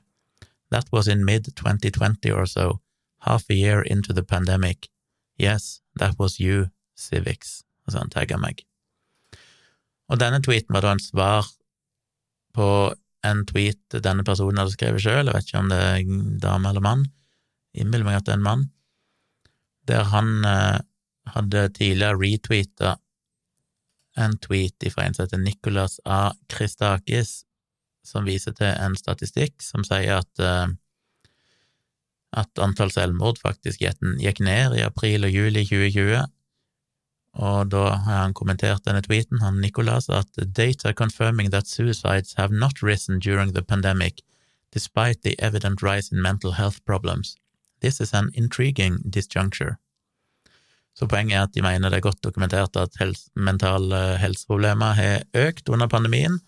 That 0.75 0.91
was 0.91 1.07
in 1.07 1.23
mid-2020 1.23 2.35
or 2.35 2.45
so, 2.45 2.81
half 3.21 3.49
a 3.49 3.53
year 3.53 3.81
into 3.81 4.11
the 4.11 4.23
pandemic. 4.23 4.89
Yes, 5.37 5.79
that 5.95 6.19
was 6.19 6.37
you, 6.37 6.67
Civics. 6.95 7.63
Altså, 7.87 8.01
han 8.01 8.11
tagga 8.11 8.35
meg. 8.37 8.65
Og 10.11 10.19
denne 10.19 10.41
tweeten 10.43 10.75
var 10.75 10.83
da 10.83 10.91
en 10.97 10.99
svar 10.99 11.47
på 12.55 12.67
en 13.23 13.45
tweet 13.47 13.95
denne 14.03 14.25
personen 14.27 14.59
hadde 14.59 14.75
skrevet 14.75 15.05
sjøl, 15.05 15.29
jeg 15.29 15.37
vet 15.37 15.47
ikke 15.47 15.61
om 15.63 15.71
det 15.71 15.79
er 15.79 16.11
dame 16.43 16.73
eller 16.73 16.83
mann, 16.83 17.07
innbiller 17.71 18.09
meg 18.09 18.19
at 18.19 18.27
det 18.27 18.35
er 18.35 18.41
en 18.41 18.47
mann, 18.49 18.67
der 19.87 20.11
han 20.11 20.35
eh, 20.43 20.83
hadde 21.37 21.69
tidligere 21.79 22.19
retweeta 22.19 22.97
en 24.19 24.35
tweet 24.43 24.91
fra 24.91 25.07
en 25.07 25.15
som 25.15 25.23
heter 25.23 25.39
Nicolas 25.39 26.01
A. 26.03 26.33
Christakis, 26.51 27.44
som 28.05 28.27
viser 28.27 28.55
til 28.57 28.71
en 28.71 28.95
statistikk 28.97 29.63
som 29.63 29.85
sier 29.87 30.21
at, 30.21 30.41
uh, 30.41 30.67
at 32.35 32.63
antall 32.63 32.93
selvmord 32.93 33.41
faktisk 33.41 33.83
gikk 33.83 34.41
ned 34.43 34.77
i 34.77 34.85
april 34.85 35.27
og 35.27 35.35
juli 35.35 35.65
2020. 35.67 36.25
Og 37.35 37.71
da 37.71 37.83
har 38.05 38.21
han 38.21 38.33
kommentert 38.33 38.85
denne 38.87 39.03
tweeten, 39.03 39.41
han 39.43 39.59
Nicolas, 39.59 40.07
at 40.09 40.29
data 40.55 40.93
confirming 40.93 41.51
that 41.51 41.67
suicides 41.67 42.35
have 42.37 42.53
not 42.53 42.81
risen 42.81 43.19
during 43.19 43.53
the 43.53 43.61
pandemic, 43.61 44.21
despite 44.71 45.21
the 45.23 45.35
evident 45.39 45.83
rise 45.83 46.11
in 46.11 46.21
mental 46.21 46.53
health 46.53 46.79
problems. 46.85 47.35
This 47.81 47.99
is 47.99 48.13
an 48.13 48.31
intriguing 48.33 49.01
disjuncture. 49.11 49.75
Så 50.95 51.07
poenget 51.11 51.35
er 51.35 51.43
at 51.43 51.55
de 51.55 51.61
mener 51.61 51.91
det 51.91 51.99
er 51.99 52.07
godt 52.07 52.23
dokumentert 52.23 52.77
at 52.79 52.95
helse, 52.99 53.27
mentale 53.35 54.17
helseproblemer 54.17 54.95
har 54.95 55.23
økt 55.35 55.69
under 55.69 55.87
pandemien, 55.91 56.39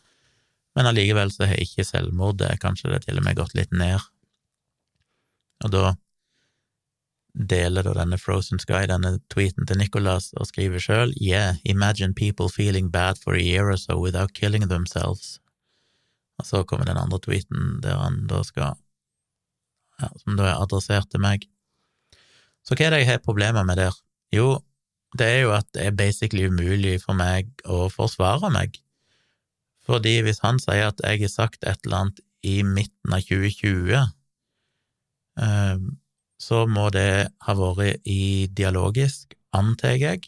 men 0.77 0.85
allikevel 0.85 1.31
så 1.33 1.47
har 1.49 1.57
ikke 1.57 1.85
selvmord 1.87 2.37
det, 2.37 2.59
kanskje 2.61 2.91
det 2.93 3.07
til 3.07 3.17
og 3.17 3.25
med 3.25 3.39
gått 3.39 3.55
litt 3.57 3.71
ned. 3.73 3.97
Og 5.65 5.73
da 5.73 5.95
deler 7.37 7.85
da 7.85 7.95
denne 7.97 8.17
Frozen 8.21 8.61
Sky 8.61 8.85
denne 8.89 9.15
tweeten 9.33 9.65
til 9.69 9.79
Nicholas 9.81 10.29
og 10.37 10.49
skriver 10.49 10.81
sjøl 10.81 11.13
Yeah, 11.21 11.57
imagine 11.65 12.13
people 12.13 12.49
feeling 12.49 12.91
bad 12.93 13.17
for 13.17 13.33
a 13.33 13.41
year 13.41 13.69
or 13.69 13.77
so 13.77 13.97
without 13.97 14.33
killing 14.37 14.69
themselves. 14.69 15.39
Og 16.37 16.45
så 16.45 16.63
kommer 16.63 16.85
den 16.85 17.01
andre 17.01 17.19
tweeten 17.25 17.79
der 17.81 17.97
han 17.97 18.25
da 18.29 18.43
skal 18.45 18.77
ja, 19.97 20.09
Som 20.21 20.37
da 20.37 20.51
er 20.51 20.61
adressert 20.61 21.09
til 21.09 21.25
meg. 21.25 21.47
Så 22.61 22.77
hva 22.77 22.85
er 22.85 22.93
det 22.93 23.01
jeg 23.01 23.13
har 23.15 23.23
problemer 23.25 23.65
med 23.65 23.79
der? 23.81 23.95
Jo, 24.29 24.59
det 25.17 25.25
er 25.25 25.39
jo 25.47 25.53
at 25.57 25.65
det 25.73 25.87
er 25.87 25.95
basically 25.97 26.45
umulig 26.45 26.99
for 27.01 27.17
meg 27.17 27.49
å 27.65 27.87
forsvare 27.89 28.51
meg. 28.53 28.77
Fordi 29.87 30.19
hvis 30.25 30.41
han 30.43 30.59
sier 30.59 30.89
at 30.91 31.01
jeg 31.05 31.23
har 31.23 31.31
sagt 31.31 31.63
et 31.63 31.79
eller 31.85 32.03
annet 32.03 32.23
i 32.45 32.59
midten 32.67 33.15
av 33.15 33.23
2020, 33.23 34.01
ehm, 35.41 35.85
så 36.37 36.65
må 36.69 36.89
det 36.93 37.29
ha 37.47 37.55
vært 37.57 38.03
i 38.05 38.47
dialogisk, 38.53 39.33
antar 39.55 39.95
jeg. 39.97 40.27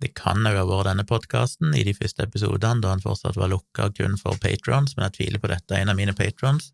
Det 0.00 0.12
kan 0.16 0.44
òg 0.46 0.56
ha 0.60 0.64
vært 0.68 0.90
denne 0.90 1.06
podkasten 1.08 1.74
i 1.76 1.84
de 1.84 1.94
første 1.96 2.24
episodene, 2.24 2.82
da 2.84 2.94
han 2.94 3.04
fortsatt 3.04 3.38
var 3.40 3.52
lukka 3.52 3.90
kun 3.96 4.16
for 4.20 4.38
patrons, 4.40 4.96
men 4.96 5.08
jeg 5.08 5.18
tviler 5.18 5.42
på 5.42 5.52
dette, 5.52 5.76
en 5.76 5.92
av 5.92 5.98
mine 5.98 6.14
patrons. 6.16 6.70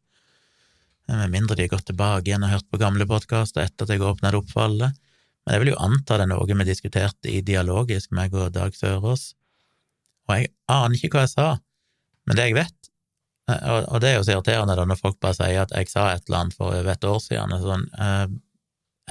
Med 1.11 1.33
mindre 1.33 1.57
de 1.59 1.67
har 1.67 1.73
gått 1.73 1.89
tilbake 1.91 2.29
igjen 2.29 2.45
og 2.47 2.53
hørt 2.53 2.69
på 2.71 2.79
gamle 2.81 3.07
podkaster 3.11 3.65
etter 3.65 3.87
at 3.87 3.95
jeg 3.95 4.05
åpna 4.07 4.31
det 4.31 4.39
opp 4.39 4.51
for 4.53 4.69
alle. 4.69 4.93
Men 5.43 5.57
jeg 5.57 5.63
vil 5.63 5.73
jo 5.73 5.81
anta 5.83 6.19
det 6.19 6.29
er 6.29 6.31
noe 6.31 6.47
vi 6.47 6.67
diskuterte 6.69 7.31
i 7.31 7.41
dialogisk, 7.43 8.13
meg 8.15 8.35
og 8.39 8.53
Dag 8.55 8.77
Sørås, 8.79 9.33
og 10.29 10.39
jeg 10.39 10.53
aner 10.71 10.97
ikke 10.97 11.17
hva 11.17 11.27
jeg 11.27 11.35
sa, 11.35 11.49
men 12.29 12.39
det 12.39 12.47
jeg 12.49 12.57
vet, 12.61 12.91
eh, 13.51 13.67
og 13.83 13.99
det 14.03 14.13
er 14.13 14.17
jo 14.19 14.25
så 14.27 14.37
irriterende 14.37 14.77
da 14.79 14.87
når 14.87 15.01
folk 15.01 15.19
bare 15.23 15.39
sier 15.39 15.65
at 15.65 15.75
jeg 15.77 15.91
sa 15.91 16.09
et 16.13 16.25
eller 16.29 16.45
annet 16.45 16.59
for 16.59 16.71
over 16.71 16.93
et 16.95 17.09
år 17.09 17.21
siden, 17.25 17.57
sånn, 17.65 17.89
eh, 17.99 18.27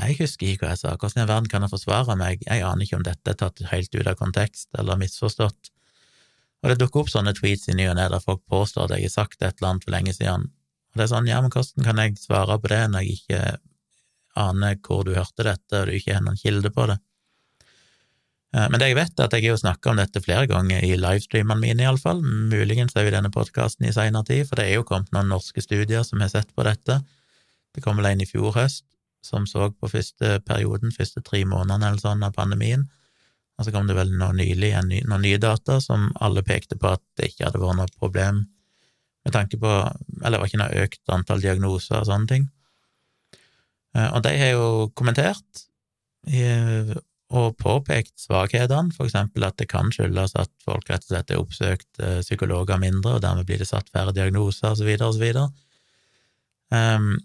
jeg 0.01 0.17
husker 0.21 0.47
ikke 0.47 0.65
hva 0.65 0.71
jeg 0.73 0.81
sa, 0.85 0.95
hvordan 0.95 1.25
i 1.25 1.27
verden 1.29 1.51
kan 1.51 1.65
jeg 1.65 1.73
forsvare 1.73 2.15
meg, 2.19 2.45
jeg 2.47 2.63
aner 2.63 2.85
ikke 2.85 3.01
om 3.01 3.05
dette 3.05 3.33
er 3.33 3.37
tatt 3.37 3.61
helt 3.73 3.97
ut 3.97 4.07
av 4.07 4.17
kontekst 4.19 4.69
eller 4.79 4.99
misforstått. 5.01 5.71
Og 6.61 6.71
det 6.71 6.77
dukker 6.79 7.03
opp 7.03 7.11
sånne 7.11 7.33
tweets 7.35 7.67
i 7.73 7.75
ny 7.75 7.89
og 7.89 7.97
ne 7.97 8.07
der 8.13 8.23
folk 8.23 8.41
påstår 8.49 8.87
at 8.87 8.95
jeg 8.95 9.09
har 9.09 9.15
sagt 9.17 9.41
et 9.41 9.57
eller 9.59 9.73
annet 9.73 9.85
for 9.85 9.95
lenge 9.95 10.15
siden, 10.15 10.47
og 10.91 10.99
det 10.99 11.05
er 11.05 11.11
sånn, 11.11 11.29
ja, 11.29 11.39
men 11.43 11.51
hvordan 11.53 11.85
kan 11.87 12.01
jeg 12.03 12.17
svare 12.19 12.57
på 12.59 12.71
det 12.71 12.81
når 12.91 13.05
jeg 13.05 13.21
ikke 13.21 13.43
aner 14.41 14.77
hvor 14.85 15.05
du 15.07 15.13
hørte 15.15 15.47
dette, 15.47 15.79
og 15.79 15.87
du 15.87 15.95
ikke 15.95 16.15
har 16.17 16.23
noen 16.25 16.39
kilde 16.39 16.71
på 16.73 16.87
det? 16.91 16.97
Eh, 18.51 18.67
men 18.67 18.79
det 18.81 18.91
jeg 18.91 18.99
vet, 18.99 19.13
er 19.15 19.27
at 19.27 19.35
jeg 19.35 19.45
har 19.45 19.55
jo 19.55 19.61
snakka 19.63 19.91
om 19.91 19.99
dette 20.01 20.23
flere 20.23 20.47
ganger 20.51 20.83
i 20.83 20.93
livestreamene 20.99 21.61
mine, 21.61 21.85
iallfall. 21.85 22.21
Muligens 22.23 22.95
òg 22.99 23.09
i 23.09 23.15
denne 23.15 23.31
podkasten 23.33 23.87
i 23.87 23.95
seinere 23.95 24.27
tid, 24.27 24.45
for 24.49 24.59
det 24.59 24.67
er 24.67 24.79
jo 24.79 24.87
kommet 24.87 25.11
noen 25.15 25.31
norske 25.31 25.63
studier 25.63 26.03
som 26.07 26.23
har 26.23 26.31
sett 26.33 26.51
på 26.55 26.65
dette. 26.67 27.01
Det 27.71 27.83
kom 27.83 27.99
vel 27.99 28.11
en 28.11 28.23
i 28.23 28.29
fjor 28.29 28.55
høst 28.57 28.85
som 29.21 29.45
så 29.45 29.69
på 29.69 29.89
første 29.89 30.39
perioden, 30.47 30.91
første 30.95 31.21
tre 31.21 31.43
månedene 31.45 31.91
eller 31.91 32.01
sånn 32.01 32.25
av 32.25 32.33
pandemien. 32.33 32.87
Og 33.59 33.67
så 33.67 33.73
kom 33.73 33.85
det 33.85 33.93
vel 33.93 34.15
nå 34.17 34.31
nylig 34.33 34.71
en 34.73 34.89
ny, 34.89 35.03
noen 35.05 35.21
nye 35.21 35.37
data 35.41 35.77
som 35.83 36.09
alle 36.25 36.41
pekte 36.41 36.79
på 36.81 36.89
at 36.89 37.03
det 37.19 37.29
ikke 37.29 37.45
hadde 37.45 37.61
vært 37.61 37.77
noe 37.77 37.99
problem 38.01 38.47
med 39.21 39.35
tanke 39.35 39.59
på 39.61 39.69
Eller 39.69 40.33
det 40.33 40.39
var 40.41 40.49
ikke 40.49 40.61
noe 40.63 40.81
økt 40.81 41.11
antall 41.13 41.43
diagnoser 41.43 41.99
og 41.99 42.07
sånne 42.09 42.31
ting. 42.31 42.47
Eh, 43.93 44.09
og 44.09 44.23
de 44.25 44.31
har 44.41 44.55
jo 44.55 44.89
kommentert 44.97 45.67
og 47.31 47.55
påpekt 47.59 48.19
svakhetene, 48.19 48.91
eksempel 49.05 49.45
at 49.47 49.55
det 49.59 49.69
kan 49.71 49.91
skyldes 49.93 50.35
at 50.39 50.51
folk 50.65 50.89
rett 50.91 51.05
og 51.05 51.13
slett 51.13 51.31
er 51.31 51.39
oppsøkt 51.39 52.01
eh, 52.03 52.19
psykologer 52.25 52.79
mindre, 52.81 53.15
og 53.15 53.23
dermed 53.23 53.47
blir 53.47 53.61
det 53.61 53.69
satt 53.69 53.87
færre 53.93 54.11
diagnoser, 54.15 54.75
så 54.75 54.83
videre. 54.83 55.47
Um, 56.71 57.15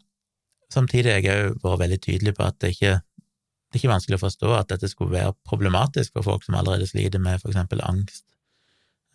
samtidig 0.70 1.10
har 1.10 1.26
jeg 1.26 1.50
òg 1.50 1.58
vært 1.64 1.82
veldig 1.84 1.98
tydelig 2.02 2.34
på 2.38 2.46
at 2.46 2.58
det 2.62 2.74
ikke 2.76 2.96
det 3.66 3.80
er 3.80 3.82
ikke 3.82 3.90
vanskelig 3.90 4.16
å 4.16 4.22
forstå 4.22 4.50
at 4.54 4.68
dette 4.70 4.88
skulle 4.88 5.12
være 5.12 5.34
problematisk 5.44 6.14
for 6.14 6.24
folk 6.24 6.44
som 6.46 6.54
allerede 6.54 6.86
sliter 6.86 7.18
med 7.20 7.40
for 7.42 7.50
eksempel 7.50 7.82
angst. 7.82 8.22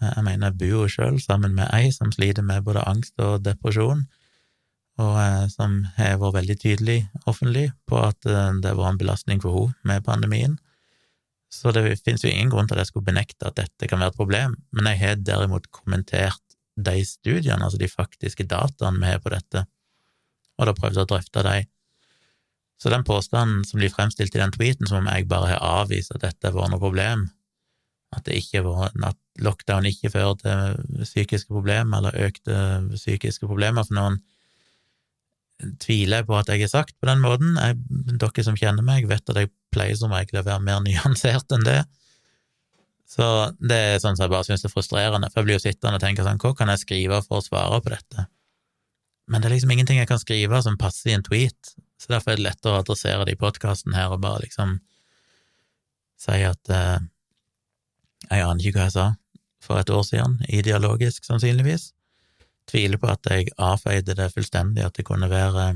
Eh, 0.03 0.11
jeg 0.11 0.25
mener, 0.27 0.51
jeg 0.51 0.59
bor 0.59 0.91
sjøl 0.91 1.21
sammen 1.23 1.55
med 1.55 1.71
ei 1.71 1.87
som 1.95 2.11
sliter 2.11 2.43
med 2.43 2.65
både 2.67 2.83
angst 2.83 3.15
og 3.23 3.45
depresjon, 3.45 4.03
og 4.99 5.15
eh, 5.23 5.47
som 5.55 5.79
har 5.95 6.19
vært 6.19 6.41
veldig 6.41 6.57
tydelig 6.59 6.97
offentlig 7.23 7.69
på 7.87 8.03
at 8.03 8.19
det 8.27 8.43
det 8.67 8.75
var 8.75 8.91
en 8.91 8.99
belastning 8.99 9.39
for 9.39 9.55
henne 9.55 9.93
med 9.93 10.03
pandemien. 10.03 10.59
Så 11.51 11.73
det 11.75 11.83
finnes 11.99 12.23
jo 12.23 12.31
ingen 12.31 12.51
grunn 12.53 12.69
til 12.69 12.77
at 12.77 12.85
jeg 12.85 12.93
skulle 12.93 13.09
benekte 13.09 13.49
at 13.49 13.57
dette 13.59 13.89
kan 13.89 13.99
være 13.99 14.13
et 14.13 14.19
problem, 14.19 14.55
men 14.71 14.87
jeg 14.87 15.01
har 15.01 15.19
derimot 15.19 15.67
kommentert 15.75 16.39
de 16.79 17.03
studiene, 17.05 17.65
altså 17.65 17.79
de 17.81 17.91
faktiske 17.91 18.47
dataene 18.47 19.01
vi 19.01 19.11
har 19.11 19.19
på 19.23 19.33
dette, 19.33 19.65
og 20.57 20.69
da 20.69 20.75
prøvd 20.77 21.01
å 21.03 21.07
drøfte 21.09 21.43
de. 21.45 21.57
Så 22.81 22.89
den 22.89 23.03
påstanden 23.05 23.65
som 23.67 23.81
blir 23.81 23.91
fremstilt 23.93 24.33
i 24.35 24.41
den 24.41 24.53
tweeten, 24.55 24.87
som 24.89 25.03
om 25.03 25.11
jeg 25.11 25.27
bare 25.29 25.51
har 25.51 25.81
avvist 25.83 26.15
at 26.15 26.23
dette 26.23 26.47
har 26.47 26.55
vært 26.55 26.73
noe 26.73 26.81
problem, 26.81 27.27
at 28.15 28.27
var, 28.65 28.91
at 29.07 29.19
lockdown 29.39 29.85
ikke 29.87 30.11
fører 30.11 30.39
til 30.41 31.03
psykiske 31.05 31.51
problemer, 31.51 31.99
eller 31.99 32.27
økte 32.27 32.55
psykiske 32.95 33.47
problemer 33.47 33.85
for 33.87 33.99
noen, 33.99 34.19
tviler 35.79 36.21
jeg 36.21 36.27
på 36.27 36.37
at 36.39 36.49
jeg 36.49 36.63
har 36.65 36.71
sagt 36.71 36.95
på 36.99 37.07
den 37.07 37.21
måten. 37.21 37.53
Jeg, 37.59 37.77
dere 38.17 38.43
som 38.43 38.57
kjenner 38.57 38.85
meg, 38.85 39.07
vet 39.09 39.29
at 39.29 39.37
jeg 39.37 39.51
pleier 39.73 39.97
som 39.99 40.13
regel 40.13 40.41
å 40.41 40.45
være 40.47 40.63
mer 40.65 40.83
nyansert 40.85 41.55
enn 41.55 41.65
det. 41.67 41.81
Så 43.11 43.25
det 43.59 43.77
er 43.77 43.97
sånn 43.99 44.15
som 44.15 44.25
jeg 44.25 44.31
bare 44.31 44.47
syns 44.47 44.63
er 44.63 44.71
frustrerende, 44.71 45.27
for 45.31 45.41
jeg 45.41 45.49
blir 45.49 45.57
jo 45.57 45.65
sittende 45.65 45.99
og 45.99 46.03
tenke 46.03 46.23
sånn, 46.23 46.39
hva 46.39 46.53
kan 46.55 46.71
jeg 46.71 46.85
skrive 46.85 47.19
for 47.25 47.41
å 47.41 47.43
svare 47.43 47.81
på 47.83 47.91
dette? 47.91 48.27
Men 49.31 49.43
det 49.43 49.49
er 49.49 49.55
liksom 49.57 49.73
ingenting 49.75 49.99
jeg 49.99 50.09
kan 50.09 50.21
skrive 50.21 50.61
som 50.63 50.77
passer 50.79 51.11
i 51.11 51.15
en 51.17 51.25
tweet, 51.25 51.73
så 51.99 52.13
derfor 52.13 52.33
er 52.33 52.39
det 52.39 52.47
lettere 52.47 52.77
å 52.77 52.83
adressere 52.85 53.27
det 53.27 53.35
i 53.35 53.39
podkasten 53.39 53.95
her 53.95 54.13
og 54.15 54.23
bare 54.23 54.45
liksom 54.45 54.77
si 56.21 56.39
at 56.45 56.71
eh, 56.71 57.03
jeg 58.29 58.45
aner 58.45 58.63
ikke 58.63 58.79
hva 58.79 58.87
jeg 58.87 58.95
sa 58.95 59.07
for 59.61 59.81
et 59.81 59.91
år 59.93 60.03
siden, 60.07 60.39
ideologisk 60.49 61.27
sannsynligvis, 61.27 61.91
tviler 62.69 63.01
på 63.01 63.09
at 63.11 63.27
jeg 63.29 63.51
avfeide 63.61 64.15
det 64.17 64.31
fullstendig, 64.33 64.85
at 64.85 64.97
det 64.97 65.05
kunne 65.05 65.29
være 65.29 65.73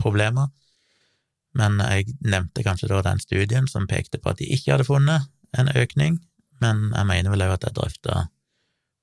problemer, 0.00 0.50
men 1.56 1.80
jeg 1.80 2.16
nevnte 2.20 2.64
kanskje 2.66 2.90
da 2.92 3.02
den 3.06 3.20
studien 3.22 3.68
som 3.70 3.88
pekte 3.90 4.20
på 4.20 4.32
at 4.32 4.40
de 4.40 4.48
ikke 4.52 4.74
hadde 4.74 4.88
funnet 4.88 5.28
en 5.56 5.70
økning, 5.76 6.18
men 6.60 6.90
jeg 6.92 7.08
mener 7.08 7.32
vel 7.32 7.46
òg 7.46 7.56
at 7.56 7.68
jeg 7.68 7.76
drøfta 7.76 8.26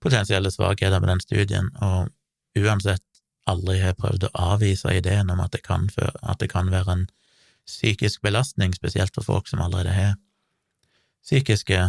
potensielle 0.03 0.51
svakheter 0.51 1.01
med 1.01 1.13
den 1.13 1.23
studien, 1.23 1.71
og 1.81 2.11
uansett 2.59 3.03
aldri 3.49 3.79
har 3.81 3.97
prøvd 3.99 4.27
å 4.27 4.33
avvise 4.53 4.91
ideen 4.93 5.31
om 5.33 5.41
at 5.43 5.55
det 5.55 5.63
kan, 5.65 5.89
at 6.21 6.39
det 6.39 6.51
kan 6.51 6.71
være 6.71 6.97
en 6.97 7.03
psykisk 7.67 8.21
belastning, 8.23 8.73
spesielt 8.75 9.15
for 9.15 9.25
folk 9.25 9.47
som 9.47 9.63
allerede 9.63 9.95
har 9.95 10.15
psykiske 11.23 11.79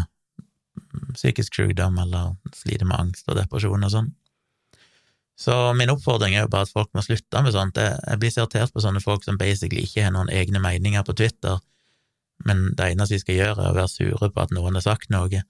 psykisk 1.14 1.54
sykdom 1.54 1.98
eller 2.02 2.34
sliter 2.54 2.86
med 2.88 2.98
angst 2.98 3.28
og 3.30 3.38
depresjon 3.38 3.86
og 3.86 3.92
sånn. 3.92 4.10
Så 5.34 5.54
min 5.74 5.90
oppfordring 5.90 6.36
er 6.36 6.44
jo 6.44 6.50
bare 6.52 6.68
at 6.68 6.74
folk 6.74 6.92
må 6.94 7.02
slutte 7.02 7.42
med 7.42 7.54
sånt. 7.54 7.78
Jeg 7.80 8.20
blir 8.22 8.30
irritert 8.30 8.74
på 8.74 8.82
sånne 8.82 9.02
folk 9.02 9.24
som 9.26 9.38
basically 9.38 9.82
ikke 9.82 10.06
har 10.06 10.14
noen 10.14 10.30
egne 10.30 10.62
meninger 10.62 11.02
på 11.06 11.16
Twitter, 11.18 11.58
men 12.46 12.68
det 12.78 12.92
eneste 12.92 13.16
de 13.16 13.22
skal 13.22 13.40
gjøre, 13.40 13.58
er 13.58 13.72
å 13.72 13.78
være 13.78 13.90
sure 13.90 14.30
på 14.30 14.42
at 14.44 14.54
noen 14.54 14.78
har 14.78 14.86
sagt 14.86 15.10
noe. 15.10 15.42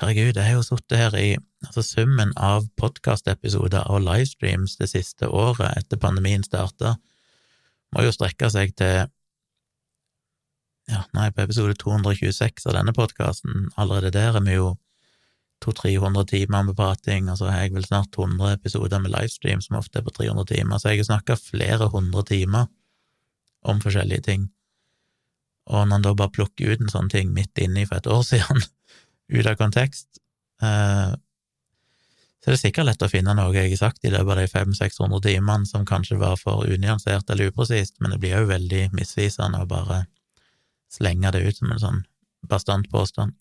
Herregud, 0.00 0.36
jeg 0.36 0.46
har 0.46 0.56
jo 0.56 0.64
sittet 0.64 0.96
her 0.96 1.16
i 1.18 1.28
altså 1.66 1.84
summen 1.84 2.32
av 2.40 2.68
podkastepisoder 2.80 3.88
og 3.92 4.04
livestreams 4.06 4.78
det 4.80 4.88
siste 4.94 5.28
året 5.28 5.76
etter 5.76 6.00
pandemien 6.00 6.44
starta, 6.46 6.94
må 7.92 8.06
jo 8.06 8.14
strekke 8.14 8.48
seg 8.52 8.72
til 8.78 9.10
ja, 10.90 11.02
nei, 11.14 11.28
på 11.34 11.44
episode 11.44 11.76
226 11.78 12.64
av 12.70 12.78
denne 12.78 12.94
podkasten, 12.96 13.68
allerede 13.76 14.14
der 14.16 14.38
er 14.38 14.46
vi 14.46 14.56
jo 14.56 14.72
200-300 15.64 16.26
timer 16.30 16.62
med 16.68 16.76
prating, 16.76 17.28
og 17.30 17.38
så 17.38 17.50
har 17.50 17.64
jeg 17.64 17.74
vel 17.76 17.84
snart 17.84 18.16
100 18.16 18.54
episoder 18.56 19.02
med 19.02 19.12
livestream, 19.12 19.60
som 19.60 19.78
ofte 19.80 20.00
er 20.00 20.06
på 20.06 20.14
300 20.16 20.48
timer, 20.54 20.80
så 20.80 20.92
jeg 20.92 21.02
har 21.02 21.10
snakka 21.10 21.36
flere 21.40 21.90
hundre 21.92 22.24
timer 22.28 22.68
om 23.68 23.80
forskjellige 23.82 24.26
ting. 24.28 24.48
Og 25.70 25.86
når 25.86 26.00
en 26.00 26.06
da 26.06 26.14
bare 26.16 26.32
plukker 26.34 26.72
ut 26.72 26.84
en 26.84 26.92
sånn 26.92 27.10
ting 27.12 27.34
midt 27.36 27.60
inni 27.60 27.84
for 27.86 28.00
et 28.00 28.08
år 28.10 28.22
siden, 28.32 28.64
ut 29.30 29.46
av 29.46 29.58
kontekst, 29.60 30.08
eh, 30.64 31.12
så 32.40 32.48
er 32.48 32.56
det 32.56 32.62
sikkert 32.62 32.88
lett 32.88 33.02
å 33.04 33.10
finne 33.12 33.34
noe 33.36 33.52
jeg 33.52 33.74
har 33.74 33.82
sagt 33.82 34.06
i 34.08 34.10
løpet 34.12 34.32
av 34.32 34.38
de 34.40 34.46
500-600 34.48 35.20
timene 35.26 35.68
som 35.68 35.84
kanskje 35.86 36.16
var 36.22 36.38
for 36.40 36.64
unyansert 36.64 37.28
eller 37.28 37.52
upresist, 37.52 37.98
men 38.00 38.14
det 38.14 38.20
blir 38.22 38.38
jo 38.38 38.48
veldig 38.48 38.86
misvisende 38.96 39.60
å 39.60 39.68
bare 39.68 40.06
slenge 40.90 41.30
det 41.36 41.44
ut 41.44 41.60
som 41.60 41.70
en 41.70 41.82
sånn 41.82 42.00
bastant 42.48 42.88
påstand. 42.90 43.36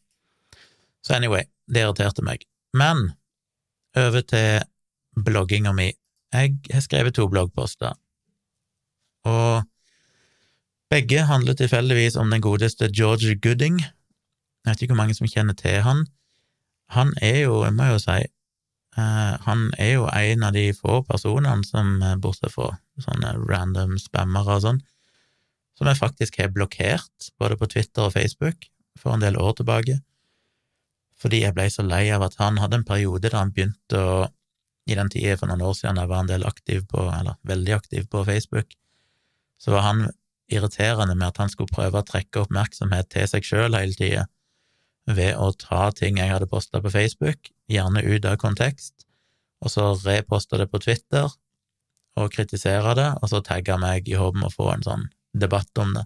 Så 1.00 1.16
anyway, 1.16 1.48
det 1.70 1.86
irriterte 1.86 2.26
meg. 2.26 2.44
Men 2.78 3.12
over 3.98 4.22
til 4.22 4.62
blogginga 5.26 5.74
mi. 5.74 5.92
Jeg 6.34 6.60
har 6.70 6.84
skrevet 6.86 7.16
to 7.18 7.26
bloggposter, 7.30 7.96
og 9.26 9.64
begge 10.90 11.26
handler 11.26 11.54
tilfeldigvis 11.54 12.16
om 12.16 12.30
den 12.30 12.42
godeste 12.42 12.90
George 12.98 13.36
Gooding. 13.42 13.80
Jeg 13.82 14.70
vet 14.70 14.82
ikke 14.82 14.94
hvor 14.94 15.04
mange 15.04 15.16
som 15.18 15.30
kjenner 15.30 15.58
til 15.58 15.82
han. 15.86 16.06
Han 16.94 17.14
er 17.22 17.44
jo, 17.44 17.64
jeg 17.66 17.74
må 17.78 17.90
jo 17.92 18.00
si, 18.02 18.20
uh, 18.98 19.34
han 19.46 19.68
er 19.78 19.92
jo 19.94 20.08
en 20.10 20.46
av 20.48 20.54
de 20.54 20.70
få 20.74 21.02
personene 21.06 21.66
som, 21.66 22.00
bortsett 22.22 22.54
fra 22.54 22.72
sånne 23.02 23.36
random 23.50 23.98
spammere 24.02 24.58
og 24.58 24.66
sånn, 24.66 24.82
som 25.78 25.90
jeg 25.90 26.02
faktisk 26.02 26.42
har 26.42 26.54
blokkert, 26.54 27.32
både 27.40 27.58
på 27.58 27.70
Twitter 27.70 28.08
og 28.08 28.16
Facebook, 28.18 28.70
for 29.00 29.14
en 29.14 29.24
del 29.24 29.38
år 29.40 29.54
tilbake, 29.60 30.00
fordi 31.20 31.44
jeg 31.44 31.56
ble 31.56 31.68
så 31.72 31.84
lei 31.86 32.06
av 32.16 32.24
at 32.26 32.38
han 32.40 32.60
hadde 32.62 32.80
en 32.80 32.88
periode 32.88 33.30
da 33.30 33.44
han 33.44 33.54
begynte 33.56 34.04
å 34.04 34.20
I 34.90 34.96
den 34.98 35.10
tida 35.14 35.36
for 35.38 35.46
noen 35.46 35.62
år 35.62 35.76
siden 35.78 36.00
jeg 36.02 36.10
var 36.10 36.24
en 36.24 36.30
del 36.32 36.46
aktiv 36.50 36.80
på, 36.90 37.04
eller 37.14 37.36
veldig 37.46 37.74
aktiv 37.76 38.08
på 38.10 38.24
Facebook, 38.26 38.72
så 39.62 39.76
var 39.76 39.84
han 39.86 40.00
irriterende 40.50 41.14
med 41.14 41.28
at 41.28 41.38
han 41.44 41.52
skulle 41.54 41.70
prøve 41.70 42.00
å 42.00 42.08
trekke 42.08 42.42
oppmerksomhet 42.42 43.12
til 43.14 43.28
seg 43.30 43.46
sjøl 43.46 43.78
hele 43.78 43.94
tida, 43.94 44.24
ved 45.06 45.38
å 45.38 45.52
ta 45.54 45.92
ting 45.94 46.18
jeg 46.18 46.32
hadde 46.32 46.50
posta 46.50 46.82
på 46.82 46.90
Facebook, 46.90 47.52
gjerne 47.70 48.02
ut 48.02 48.26
av 48.26 48.40
kontekst, 48.42 49.06
og 49.62 49.70
så 49.76 49.92
reposte 50.08 50.58
det 50.58 50.70
på 50.72 50.82
Twitter 50.82 51.30
og 52.20 52.34
kritisere 52.34 52.96
det, 52.98 53.10
og 53.22 53.30
så 53.30 53.44
tagge 53.46 53.78
meg 53.78 54.10
i 54.10 54.18
håp 54.18 54.38
om 54.38 54.48
å 54.48 54.54
få 54.54 54.72
en 54.74 54.86
sånn 54.86 55.06
debatt 55.38 55.84
om 55.86 55.94
det. 56.00 56.06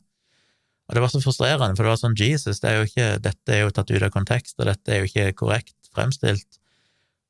Og 0.89 0.97
det 0.97 1.03
var 1.03 1.13
så 1.13 1.21
frustrerende, 1.23 1.77
for 1.77 1.85
det 1.85 1.93
var 1.93 2.01
sånn 2.01 2.17
Jesus, 2.19 2.59
det 2.59 2.69
er 2.69 2.81
jo 2.81 2.89
ikke, 2.89 3.07
dette 3.23 3.55
er 3.55 3.63
jo 3.63 3.71
tatt 3.75 3.93
ut 3.93 4.03
av 4.03 4.11
kontekst, 4.11 4.57
og 4.59 4.67
dette 4.67 4.91
er 4.91 5.01
jo 5.01 5.09
ikke 5.09 5.37
korrekt 5.39 5.77
fremstilt. 5.95 6.59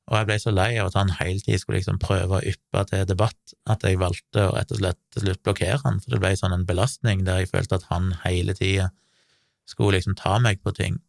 Og 0.10 0.18
jeg 0.18 0.28
ble 0.28 0.38
så 0.42 0.52
lei 0.52 0.72
av 0.82 0.90
at 0.90 0.98
han 1.00 1.14
hele 1.20 1.40
tiden 1.40 1.62
skulle 1.62 1.80
liksom 1.80 2.00
prøve 2.02 2.40
å 2.40 2.44
yppe 2.50 2.84
til 2.90 3.06
debatt, 3.08 3.54
at 3.72 3.86
jeg 3.88 4.02
valgte 4.02 4.50
å 4.50 4.56
rett 4.58 4.74
og 4.74 4.82
slett 4.82 5.00
til 5.16 5.28
slutt 5.28 5.44
blokkere 5.46 5.80
han, 5.86 6.02
for 6.04 6.16
det 6.16 6.20
ble 6.24 6.34
sånn 6.40 6.56
en 6.58 6.68
belastning 6.68 7.24
der 7.28 7.44
jeg 7.44 7.54
følte 7.54 7.80
at 7.80 7.88
han 7.92 8.12
hele 8.26 8.56
tida 8.58 8.90
skulle 9.70 10.00
liksom 10.00 10.18
ta 10.20 10.40
meg 10.44 10.60
på 10.64 10.74
ting, 10.76 11.00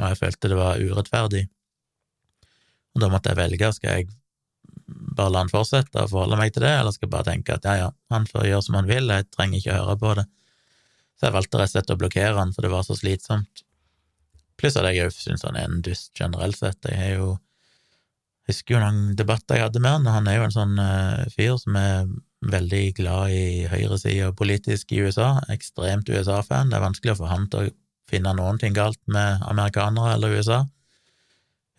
og 0.00 0.10
jeg 0.10 0.20
følte 0.20 0.52
det 0.52 0.58
var 0.58 0.82
urettferdig. 0.82 1.46
Og 2.96 3.02
da 3.04 3.08
måtte 3.12 3.32
jeg 3.32 3.40
velge, 3.40 3.72
skal 3.76 3.94
jeg 3.94 4.10
bare 5.16 5.32
la 5.32 5.42
han 5.42 5.50
fortsette 5.52 6.04
å 6.04 6.10
forholde 6.10 6.38
meg 6.40 6.52
til 6.52 6.66
det, 6.66 6.74
eller 6.76 6.92
skal 6.92 7.08
jeg 7.08 7.14
bare 7.14 7.30
tenke 7.30 7.56
at 7.56 7.64
ja, 7.64 7.76
ja, 7.86 7.88
han 8.12 8.28
får 8.28 8.50
gjøre 8.50 8.66
som 8.66 8.76
han 8.78 8.90
vil, 8.90 9.08
jeg 9.12 9.30
trenger 9.32 9.62
ikke 9.62 9.78
høre 9.80 9.96
på 10.02 10.12
det. 10.20 10.26
Så 11.16 11.28
jeg 11.28 11.36
valgte 11.36 11.60
rett 11.60 11.72
og 11.72 11.74
slett 11.74 11.94
å 11.94 11.98
blokkere 12.00 12.36
han, 12.36 12.52
for 12.52 12.66
det 12.66 12.72
var 12.72 12.84
så 12.84 12.96
slitsomt. 12.98 13.64
Pluss 14.60 14.76
at 14.76 14.88
jeg 14.88 15.06
òg 15.06 15.12
syns 15.14 15.44
han 15.44 15.56
er 15.56 15.68
en 15.68 15.82
dust 15.84 16.12
generelt 16.16 16.58
sett. 16.58 16.88
Jeg 16.88 17.00
har 17.00 17.18
jo 17.20 17.34
husker 18.46 18.76
jo 18.76 18.82
noen 18.82 19.16
debatter 19.18 19.58
jeg 19.58 19.66
hadde 19.66 19.82
med 19.82 19.96
han, 19.96 20.06
og 20.06 20.16
han 20.20 20.30
er 20.30 20.38
jo 20.38 20.46
en 20.46 20.54
sånn 20.54 20.78
uh, 20.78 21.24
fyr 21.34 21.56
som 21.60 21.78
er 21.80 22.06
veldig 22.46 22.84
glad 22.98 23.34
i 23.34 23.66
høyresida 23.70 24.30
politisk 24.36 24.92
i 24.94 25.02
USA, 25.02 25.32
ekstremt 25.52 26.10
USA-fan. 26.12 26.70
Det 26.70 26.78
er 26.78 26.84
vanskelig 26.84 27.16
å 27.16 27.20
få 27.22 27.30
han 27.30 27.48
til 27.50 27.66
å 27.66 27.74
finne 28.10 28.36
noen 28.38 28.60
ting 28.62 28.76
galt 28.76 29.00
med 29.10 29.42
amerikanere 29.50 30.14
eller 30.14 30.36
USA. 30.38 30.60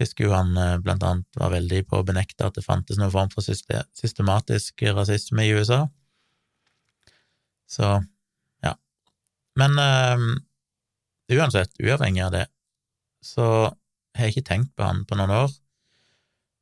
Husker 0.02 0.28
jo 0.28 0.34
han 0.36 0.52
eh, 0.60 0.76
blant 0.84 1.06
annet 1.08 1.39
var 1.39 1.54
veldig 1.56 1.80
på 1.89 2.02
å 2.02 2.06
benekte 2.06 2.50
at 2.50 2.58
det 2.58 2.65
fantes 2.65 3.00
noen 3.00 3.13
form 3.13 3.32
for 3.34 3.45
systematisk 3.45 4.84
rasisme 4.91 5.45
i 5.45 5.56
USA. 5.56 5.86
Så. 7.67 7.95
Men 9.58 9.78
uh, 9.82 10.28
uansett, 11.34 11.74
uavhengig 11.82 12.26
av 12.28 12.34
det, 12.36 12.46
så 13.26 13.48
har 14.17 14.28
jeg 14.28 14.38
ikke 14.38 14.50
tenkt 14.52 14.76
på 14.78 14.86
han 14.86 15.04
på 15.08 15.17
noen 15.17 15.34
år. 15.34 15.56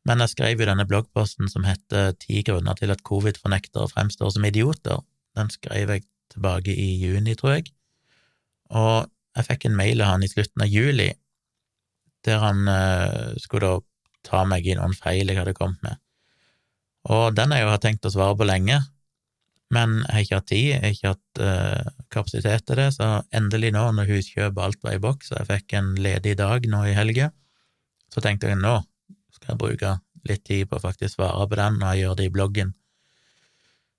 Men 0.05 0.21
jeg 0.21 0.35
skrev 0.35 0.61
jo 0.61 0.69
denne 0.69 0.85
bloggposten 0.87 1.49
som 1.49 1.65
heter 1.65 2.13
Ti 2.21 2.43
grunner 2.45 2.77
til 2.77 2.93
at 2.93 3.03
covid-fornektere 3.07 3.89
fremstår 3.89 4.35
som 4.35 4.45
idioter. 4.45 5.01
Den 5.37 5.49
skrev 5.53 5.91
jeg 5.95 6.05
tilbake 6.31 6.73
i 6.73 6.89
juni, 7.01 7.35
tror 7.37 7.57
jeg. 7.57 7.71
Og 8.75 9.09
jeg 9.35 9.47
fikk 9.49 9.67
en 9.67 9.77
mail 9.77 10.01
av 10.01 10.13
han 10.13 10.25
i 10.25 10.31
slutten 10.31 10.63
av 10.63 10.71
juli 10.71 11.11
der 12.25 12.41
han 12.41 12.65
uh, 12.65 13.35
skulle 13.37 13.67
da 13.69 13.81
ta 14.25 14.41
meg 14.49 14.65
i 14.65 14.73
noen 14.77 14.95
feil 14.97 15.29
jeg 15.29 15.37
hadde 15.37 15.53
kommet 15.57 15.81
med. 15.85 15.99
Og 17.13 17.35
den 17.37 17.51
har 17.53 17.61
jeg 17.61 17.67
jo 17.67 17.81
tenkt 17.83 18.07
å 18.09 18.13
svare 18.13 18.37
på 18.39 18.47
lenge, 18.49 18.79
men 19.73 19.99
jeg 19.99 20.13
har 20.13 20.23
ikke 20.23 20.39
hatt 20.39 20.49
tid, 20.49 20.69
jeg 20.71 20.81
har 20.81 20.95
ikke 20.95 21.11
hatt 21.11 21.41
uh, 21.45 22.04
kapasitet 22.13 22.65
til 22.67 22.79
det, 22.79 22.89
så 22.95 23.21
endelig 23.35 23.73
nå, 23.75 23.85
når 23.97 24.09
huskjøpet 24.11 24.63
alt 24.63 24.81
var 24.85 24.97
i 24.97 25.03
boks, 25.03 25.31
og 25.33 25.41
jeg 25.41 25.49
fikk 25.51 25.77
en 25.79 25.93
ledig 25.99 26.35
dag 26.39 26.67
nå 26.71 26.83
i 26.89 26.95
helga, 26.97 27.31
så 28.13 28.23
tenkte 28.23 28.51
jeg 28.51 28.61
nå 28.61 28.79
skal 29.35 29.53
jeg 29.53 29.61
bruke 29.61 29.93
litt 30.25 30.45
tid 30.47 30.69
på 30.69 30.79
å 30.79 30.83
faktisk 30.83 31.17
svare 31.17 31.47
på 31.49 31.57
den 31.59 31.79
når 31.81 31.91
jeg 31.93 32.05
gjør 32.05 32.19
det 32.19 32.27
i 32.27 32.33
bloggen. 32.33 32.73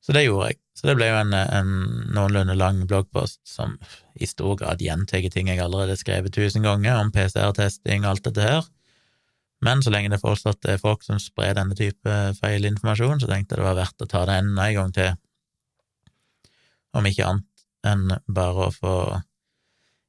Så 0.03 0.15
det 0.15 0.23
gjorde 0.27 0.53
jeg. 0.53 0.61
Så 0.77 0.87
det 0.87 0.95
ble 0.99 1.09
jo 1.09 1.19
en, 1.19 1.33
en 1.35 1.71
noenlunde 2.15 2.55
lang 2.55 2.83
bloggpost 2.87 3.41
som 3.49 3.75
i 4.15 4.29
stor 4.29 4.59
grad 4.61 4.83
gjentar 4.83 5.25
ting 5.33 5.51
jeg 5.51 5.63
allerede 5.63 5.97
har 5.97 6.01
skrevet 6.01 6.35
tusen 6.35 6.67
ganger, 6.67 7.01
om 7.01 7.13
PCR-testing 7.15 8.05
og 8.05 8.13
alt 8.13 8.29
dette 8.29 8.45
her. 8.45 8.69
Men 9.65 9.81
så 9.83 9.91
lenge 9.91 10.13
det 10.13 10.21
fortsatt 10.21 10.69
er 10.69 10.83
folk 10.83 11.03
som 11.03 11.19
sprer 11.23 11.57
denne 11.57 11.75
type 11.79 12.17
feilinformasjon, 12.39 13.23
så 13.23 13.31
tenkte 13.31 13.57
jeg 13.57 13.63
det 13.63 13.67
var 13.67 13.79
verdt 13.81 14.05
å 14.05 14.11
ta 14.11 14.25
det 14.29 14.39
enda 14.43 14.69
en 14.69 14.79
gang 14.79 14.95
til. 14.95 15.13
Om 16.97 17.09
ikke 17.11 17.31
annet 17.31 17.56
enn 17.89 18.11
bare 18.27 18.69
å 18.69 18.75
få 18.75 18.97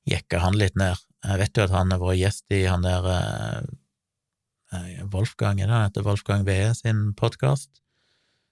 jekka 0.07 0.41
han 0.43 0.57
litt 0.59 0.77
ned. 0.79 0.99
Jeg 1.25 1.41
vet 1.41 1.57
jo 1.57 1.65
at 1.65 1.73
han 1.75 1.91
har 1.91 2.01
vært 2.01 2.21
gjest 2.21 2.55
i 2.55 2.63
han 2.67 2.85
der 2.85 3.09
eh, 3.11 5.03
Wolfgang, 5.13 5.59
er 5.59 5.67
det 5.67 5.75
han 5.75 5.85
heter? 5.89 6.05
Wolfgang 6.07 6.45
Wee 6.47 6.71
sin 6.77 7.11
podkast. 7.17 7.69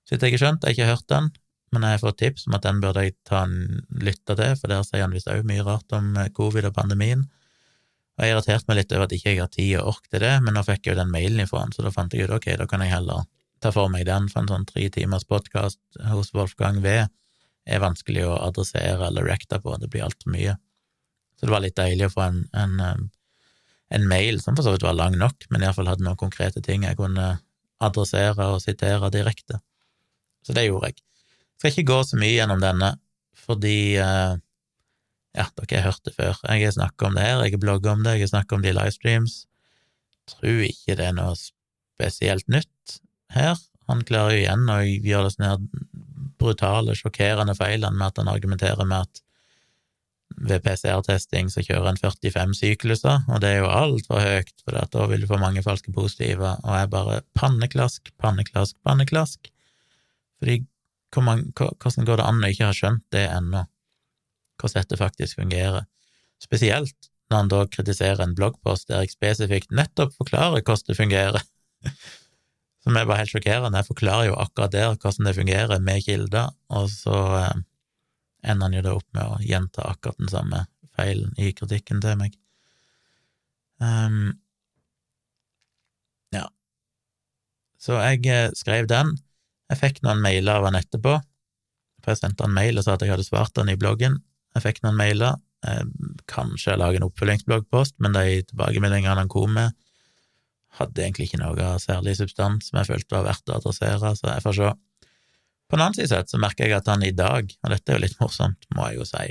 Så 0.05 0.15
vidt 0.15 0.27
jeg 0.27 0.35
har 0.35 0.43
skjønt, 0.43 0.65
jeg 0.65 0.75
har 0.75 0.75
ikke 0.75 0.91
hørt 0.93 1.09
den, 1.11 1.29
men 1.73 1.85
jeg 1.85 1.97
har 1.97 2.03
fått 2.03 2.19
tips 2.21 2.47
om 2.49 2.57
at 2.57 2.65
den 2.65 2.81
burde 2.83 3.05
jeg 3.05 3.15
ta 3.27 3.45
en 3.47 3.81
lytte 3.89 4.35
til, 4.37 4.57
for 4.59 4.71
der 4.71 4.83
sier 4.85 5.05
han 5.05 5.15
visst 5.15 5.31
òg 5.31 5.45
mye 5.47 5.65
rart 5.65 5.95
om 5.97 6.13
eh, 6.19 6.31
covid 6.35 6.69
og 6.69 6.75
pandemien. 6.77 7.25
Og 8.15 8.23
jeg 8.23 8.31
irriterte 8.31 8.69
meg 8.69 8.79
litt 8.79 8.93
over 8.95 9.07
at 9.07 9.15
ikke 9.15 9.33
jeg 9.33 9.43
har 9.43 9.51
tid 9.51 9.71
og 9.81 9.95
ork 9.95 10.05
til 10.07 10.23
det, 10.23 10.35
men 10.43 10.55
nå 10.55 10.63
fikk 10.63 10.85
jeg 10.85 10.95
jo 10.95 11.01
den 11.01 11.11
mailen 11.11 11.43
ifra 11.43 11.65
han, 11.65 11.73
så 11.75 11.83
da 11.83 11.91
fant 11.91 12.15
jeg 12.15 12.27
ut 12.27 12.35
ok, 12.37 12.53
da 12.61 12.67
kan 12.69 12.83
jeg 12.83 12.93
heller 12.93 13.25
ta 13.63 13.71
for 13.75 13.91
meg 13.91 14.05
den, 14.07 14.29
for 14.31 14.43
en 14.43 14.51
sånn 14.51 14.67
tre 14.69 14.87
timers 14.93 15.27
podkast 15.27 15.81
hos 16.11 16.31
Wolfgang 16.35 16.79
V 16.83 17.05
er 17.65 17.81
vanskelig 17.81 18.25
å 18.27 18.37
adressere 18.45 19.07
eller 19.07 19.25
reacte 19.25 19.59
på, 19.61 19.75
det 19.81 19.89
blir 19.91 20.05
altfor 20.05 20.33
mye. 20.33 20.55
Så 21.35 21.47
det 21.47 21.53
var 21.53 21.63
litt 21.63 21.77
deilig 21.77 22.07
å 22.07 22.13
få 22.13 22.23
en, 22.27 22.43
en, 22.55 23.09
en 23.89 24.07
mail 24.07 24.39
som 24.41 24.55
for 24.55 24.65
så 24.65 24.75
vidt 24.75 24.85
var 24.85 24.97
lang 24.97 25.17
nok, 25.19 25.47
men 25.49 25.65
iallfall 25.65 25.89
hadde 25.91 26.05
noen 26.05 26.19
konkrete 26.19 26.63
ting 26.63 26.85
jeg 26.87 26.99
kunne 26.99 27.35
adressere 27.83 28.51
og 28.53 28.61
sitere 28.63 29.11
direkte. 29.13 29.59
Så 30.45 30.55
det 30.55 30.67
gjorde 30.67 30.91
jeg. 30.91 31.01
Jeg 31.01 31.59
skal 31.59 31.73
ikke 31.73 31.91
gå 31.91 31.99
så 32.05 32.19
mye 32.21 32.35
gjennom 32.35 32.61
denne, 32.61 32.91
fordi 33.45 33.77
eh, 34.01 34.37
ja, 35.35 35.45
dere 35.59 35.81
har 35.81 35.89
hørt 35.89 36.07
det 36.07 36.15
før. 36.15 36.39
Jeg 36.47 36.67
har 36.67 36.75
snakka 36.77 37.09
om 37.09 37.17
det 37.17 37.25
her, 37.25 37.43
jeg 37.43 37.57
har 37.57 37.63
blogga 37.63 37.93
om 37.95 38.03
det, 38.05 38.15
jeg 38.15 38.27
har 38.27 38.33
snakka 38.35 38.57
om 38.57 38.63
det 38.63 38.71
i 38.71 38.77
livestreams. 38.77 39.37
Tror 40.31 40.61
ikke 40.69 40.97
det 40.99 41.09
er 41.09 41.17
noe 41.17 41.35
spesielt 41.39 42.47
nytt 42.51 42.99
her. 43.35 43.59
Han 43.89 44.03
klarer 44.07 44.37
jo 44.37 44.43
igjen 44.43 44.69
å 44.71 44.79
gjøre 44.85 45.27
det 45.27 45.33
sånn 45.35 45.47
her 45.49 45.65
brutale, 46.45 46.95
sjokkerende 46.97 47.55
feilene 47.57 47.97
med 47.97 48.11
at 48.11 48.21
han 48.21 48.31
argumenterer 48.31 48.87
med 48.87 49.03
at 49.03 49.25
ved 50.35 50.63
PCR-testing 50.65 51.49
så 51.53 51.63
kjører 51.63 51.91
en 51.91 51.99
45 52.01 52.55
sykluser, 52.57 53.23
og 53.29 53.41
det 53.43 53.51
er 53.53 53.59
jo 53.61 53.71
altfor 53.71 54.19
høyt, 54.19 54.53
for 54.63 54.77
da 54.91 55.07
vil 55.09 55.23
du 55.23 55.29
få 55.29 55.39
mange 55.39 55.63
falske 55.63 55.93
positive, 55.95 56.55
og 56.63 56.79
jeg 56.79 56.91
bare 56.91 57.21
panneklask, 57.37 58.11
panneklask, 58.21 58.75
panneklask. 58.83 59.51
Fordi 60.41 60.59
hvordan 61.13 61.45
går 61.55 62.19
det 62.19 62.25
an 62.25 62.43
å 62.43 62.51
ikke 62.51 62.67
ha 62.67 62.75
skjønt 62.75 63.05
det 63.15 63.25
ennå, 63.29 63.63
hvordan 64.59 64.81
dette 64.81 64.99
faktisk 64.99 65.39
fungerer? 65.39 65.85
Spesielt 66.43 67.11
når 67.29 67.37
han 67.37 67.51
da 67.53 67.61
kritiserer 67.71 68.21
en 68.21 68.35
bloggpost 68.37 68.89
der 68.89 69.05
jeg 69.05 69.15
spesifikt 69.15 69.71
nettopp 69.73 70.13
forklarer 70.17 70.61
hvordan 70.61 70.89
det 70.89 70.97
fungerer, 70.99 71.47
som 72.85 72.97
er 72.99 73.07
bare 73.09 73.23
helt 73.23 73.33
sjokkerende. 73.33 73.81
Jeg 73.81 73.89
forklarer 73.89 74.29
jo 74.29 74.37
akkurat 74.37 74.73
der 74.73 74.93
hvordan 74.93 75.25
det 75.25 75.35
fungerer 75.39 75.81
med 75.81 76.05
kilder, 76.05 76.51
og 76.69 76.89
så 76.93 77.17
eh, 77.39 77.61
ender 78.45 78.67
han 78.67 78.77
jo 78.77 78.83
da 78.85 78.95
opp 78.99 79.07
med 79.17 79.25
å 79.25 79.39
gjenta 79.41 79.87
akkurat 79.89 80.21
den 80.21 80.29
samme 80.29 80.65
feilen 80.95 81.33
i 81.41 81.49
kritikken 81.57 82.03
til 82.03 82.19
meg. 82.19 82.35
Um, 83.81 84.35
ja, 86.35 86.45
så 87.81 87.97
jeg 88.03 88.21
eh, 88.29 88.51
skrev 88.55 88.87
den. 88.91 89.15
Jeg 89.73 89.81
fikk 89.81 90.03
noen 90.05 90.21
mailer 90.21 90.61
av 90.61 90.69
han 90.69 90.77
etterpå, 90.77 91.17
for 92.05 92.13
jeg 92.13 92.21
sendte 92.21 92.45
han 92.45 92.53
mail 92.53 92.77
og 92.77 92.85
sa 92.85 92.93
at 92.93 93.01
jeg 93.01 93.15
hadde 93.15 93.25
svart 93.25 93.57
han 93.57 93.73
i 93.73 93.79
bloggen. 93.81 94.21
Jeg 94.53 94.67
fikk 94.67 94.85
noen 94.85 94.99
mailer. 94.99 95.41
Kanskje 96.29 96.75
jeg 96.75 96.77
lager 96.77 97.01
en 97.01 97.07
oppfølgingsbloggpost, 97.07 97.95
men 98.05 98.13
de 98.13 98.43
tilbakemeldingene 98.45 99.17
han 99.17 99.31
kom 99.31 99.55
med, 99.57 99.73
hadde 100.79 101.03
egentlig 101.03 101.29
ikke 101.29 101.41
noe 101.41 101.69
særlig 101.81 102.17
substans 102.19 102.69
som 102.69 102.79
jeg 102.79 102.89
følte 102.89 103.17
var 103.17 103.27
verdt 103.29 103.51
å 103.51 103.57
adressere, 103.59 104.11
så 104.17 104.29
jeg 104.31 104.43
får 104.45 104.57
se. 104.59 104.71
På 105.65 105.77
den 105.77 105.85
annen 105.85 105.97
side 105.97 106.21
så 106.29 106.39
merker 106.41 106.67
jeg 106.67 106.77
at 106.77 106.89
han 106.91 107.03
i 107.05 107.13
dag, 107.15 107.49
og 107.63 107.73
dette 107.73 107.91
er 107.91 107.97
jo 107.97 108.03
litt 108.05 108.19
morsomt, 108.21 108.67
må 108.75 108.89
jeg 108.89 108.99
jo 108.99 109.09
si, 109.09 109.27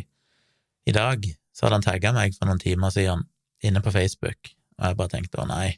i 0.85 0.95
dag 0.95 1.25
så 1.55 1.67
hadde 1.67 1.79
han 1.79 1.87
tagga 1.87 2.13
meg 2.17 2.35
for 2.37 2.51
noen 2.51 2.61
timer 2.61 2.93
siden 2.93 3.25
inne 3.65 3.81
på 3.85 3.93
Facebook, 3.95 4.51
og 4.81 4.89
jeg 4.89 4.99
bare 4.99 5.13
tenkte 5.15 5.41
å 5.41 5.49
nei, 5.49 5.77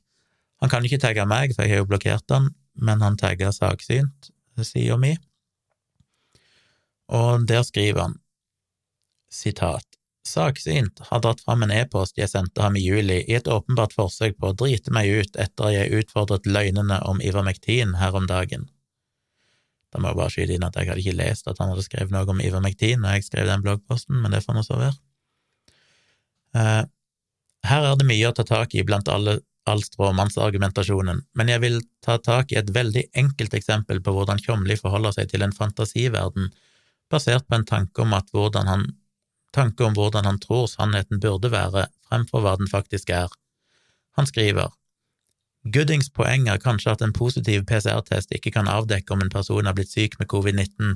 han 0.62 0.72
kan 0.72 0.86
ikke 0.88 1.02
tagge 1.02 1.26
meg, 1.28 1.52
for 1.52 1.66
jeg 1.66 1.76
har 1.76 1.82
jo 1.84 1.90
blokkert 1.90 2.32
han, 2.32 2.48
men 2.80 3.04
han 3.04 3.18
tagga 3.20 3.52
Saksynt, 3.52 4.30
sida 4.64 4.96
mi, 4.96 5.12
og 7.12 7.44
der 7.46 7.62
skriver 7.62 8.06
han 8.06 8.16
sitat 9.30 9.85
Saksynt 10.26 11.00
har 11.08 11.22
dratt 11.22 11.40
fram 11.44 11.62
en 11.64 11.72
e-post 11.74 12.18
jeg 12.18 12.30
sendte 12.30 12.62
ham 12.64 12.76
i 12.76 12.82
juli 12.82 13.20
i 13.22 13.36
et 13.38 13.48
åpenbart 13.50 13.94
forsøk 13.96 14.36
på 14.40 14.50
å 14.50 14.56
drite 14.58 14.92
meg 14.94 15.08
ut 15.08 15.38
etter 15.40 15.72
jeg 15.74 16.02
utfordret 16.02 16.48
løgnene 16.50 16.98
om 17.08 17.22
Ivermektin 17.22 17.94
her 18.00 18.16
om 18.18 18.26
dagen. 18.30 18.66
Da 19.94 20.02
må 20.02 20.10
jeg 20.10 20.18
bare 20.18 20.34
skyte 20.34 20.56
inn 20.56 20.66
at 20.66 20.76
jeg 20.76 20.90
hadde 20.90 21.02
ikke 21.04 21.18
lest 21.20 21.46
at 21.48 21.60
han 21.62 21.70
hadde 21.72 21.86
skrevet 21.86 22.12
noe 22.12 22.28
om 22.28 22.42
Ivermektin 22.42 23.00
når 23.02 23.16
jeg 23.16 23.28
skrev 23.30 23.48
den 23.48 23.64
bloggposten, 23.64 24.18
men 24.20 24.34
det 24.34 24.42
får 24.44 24.58
nå 24.58 24.64
så 24.66 24.80
være. 24.80 24.98
Uh, 26.56 26.84
her 27.66 27.86
er 27.86 27.98
det 27.98 28.08
mye 28.08 28.28
å 28.28 28.34
ta 28.36 28.44
tak 28.46 28.74
i 28.76 28.84
blant 28.86 29.08
alle, 29.12 29.38
all 29.66 29.82
stråmannsargumentasjonen, 29.82 31.22
men 31.38 31.50
jeg 31.50 31.62
vil 31.64 31.80
ta 32.04 32.18
tak 32.22 32.52
i 32.52 32.60
et 32.60 32.70
veldig 32.74 33.08
enkelt 33.22 33.56
eksempel 33.58 34.02
på 34.02 34.14
hvordan 34.14 34.42
Tjomli 34.42 34.76
forholder 34.78 35.16
seg 35.16 35.32
til 35.32 35.46
en 35.46 35.54
fantasiverden 35.54 36.52
basert 37.12 37.46
på 37.46 37.58
en 37.58 37.66
tanke 37.66 38.02
om, 38.02 38.14
at 38.16 38.30
hvordan 38.34 38.70
han, 38.70 38.86
tanke 39.56 39.84
om 39.86 39.96
hvordan 39.96 40.28
han 40.28 40.40
tror 40.42 40.68
sannheten 40.70 41.20
burde 41.22 41.50
være, 41.52 41.88
fremfor 42.08 42.44
hva 42.44 42.54
den 42.60 42.70
faktisk 42.70 43.10
er. 43.10 43.32
Han 44.16 44.28
skriver 44.28 44.74
Goodings 45.74 46.12
poeng 46.14 46.46
er 46.46 46.62
kanskje 46.62 46.92
at 46.94 47.02
en 47.02 47.14
positiv 47.16 47.64
PCR-test 47.66 48.30
ikke 48.36 48.52
kan 48.54 48.68
avdekke 48.70 49.12
om 49.12 49.24
en 49.24 49.32
person 49.32 49.66
har 49.66 49.74
blitt 49.74 49.90
syk 49.90 50.14
med 50.20 50.28
covid-19. 50.30 50.94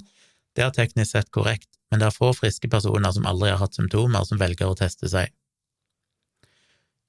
Det 0.55 0.63
er 0.63 0.71
teknisk 0.77 1.17
sett 1.17 1.31
korrekt, 1.35 1.69
men 1.91 1.99
det 1.99 2.07
er 2.07 2.15
få 2.15 2.31
friske 2.37 2.71
personer 2.71 3.11
som 3.17 3.27
aldri 3.27 3.51
har 3.51 3.59
hatt 3.59 3.75
symptomer, 3.75 4.23
som 4.29 4.39
velger 4.39 4.71
å 4.71 4.79
teste 4.79 5.11
seg. 5.11 5.33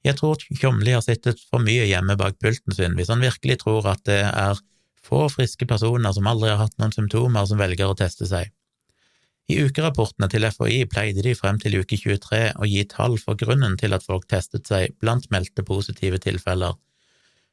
Jeg 0.01 0.17
tror 0.17 0.41
Tjomli 0.41 0.95
har 0.95 1.03
sittet 1.05 1.41
for 1.51 1.61
mye 1.61 1.85
hjemme 1.85 2.15
bak 2.17 2.39
pulten 2.41 2.73
sin 2.73 2.97
hvis 2.97 3.11
han 3.13 3.21
virkelig 3.21 3.59
tror 3.61 3.85
at 3.91 4.01
det 4.09 4.23
er 4.25 4.57
få 5.05 5.27
friske 5.29 5.67
personer 5.69 6.13
som 6.17 6.29
aldri 6.29 6.49
har 6.49 6.63
hatt 6.63 6.77
noen 6.81 6.93
symptomer, 6.95 7.45
som 7.45 7.61
velger 7.61 7.89
å 7.89 7.97
teste 7.97 8.25
seg. 8.29 8.49
I 9.51 9.57
ukerapportene 9.67 10.29
til 10.31 10.47
FHI 10.47 10.85
pleide 10.87 11.25
de 11.25 11.35
frem 11.35 11.59
til 11.59 11.81
uke 11.81 11.97
23 11.99 12.43
å 12.55 12.69
gi 12.69 12.85
tall 12.87 13.17
for 13.19 13.35
grunnen 13.35 13.75
til 13.79 13.91
at 13.97 14.05
folk 14.05 14.29
testet 14.31 14.69
seg 14.71 14.95
blant 15.03 15.27
meldte 15.33 15.65
positive 15.67 16.21
tilfeller, 16.23 16.77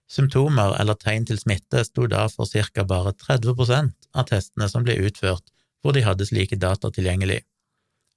Symptomer 0.08 0.72
eller 0.80 0.96
tegn 0.96 1.26
til 1.28 1.36
smitte 1.36 1.82
sto 1.84 2.06
da 2.08 2.24
for 2.32 2.48
ca. 2.48 2.84
bare 2.84 3.12
30% 3.12 3.92
av 4.16 4.28
testene 4.30 4.68
som 4.72 4.84
ble 4.84 4.96
utført 5.04 5.52
hvor 5.82 5.92
de 5.92 6.02
hadde 6.02 6.26
slike 6.26 6.56
data 6.56 6.90
tilgjengelig. 6.90 7.42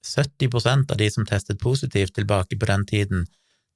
70% 0.08 0.92
av 0.92 0.98
de 0.98 1.10
som 1.12 1.28
testet 1.28 1.60
positivt 1.60 2.16
tilbake 2.16 2.58
på 2.58 2.66
den 2.66 2.86
tiden, 2.86 3.28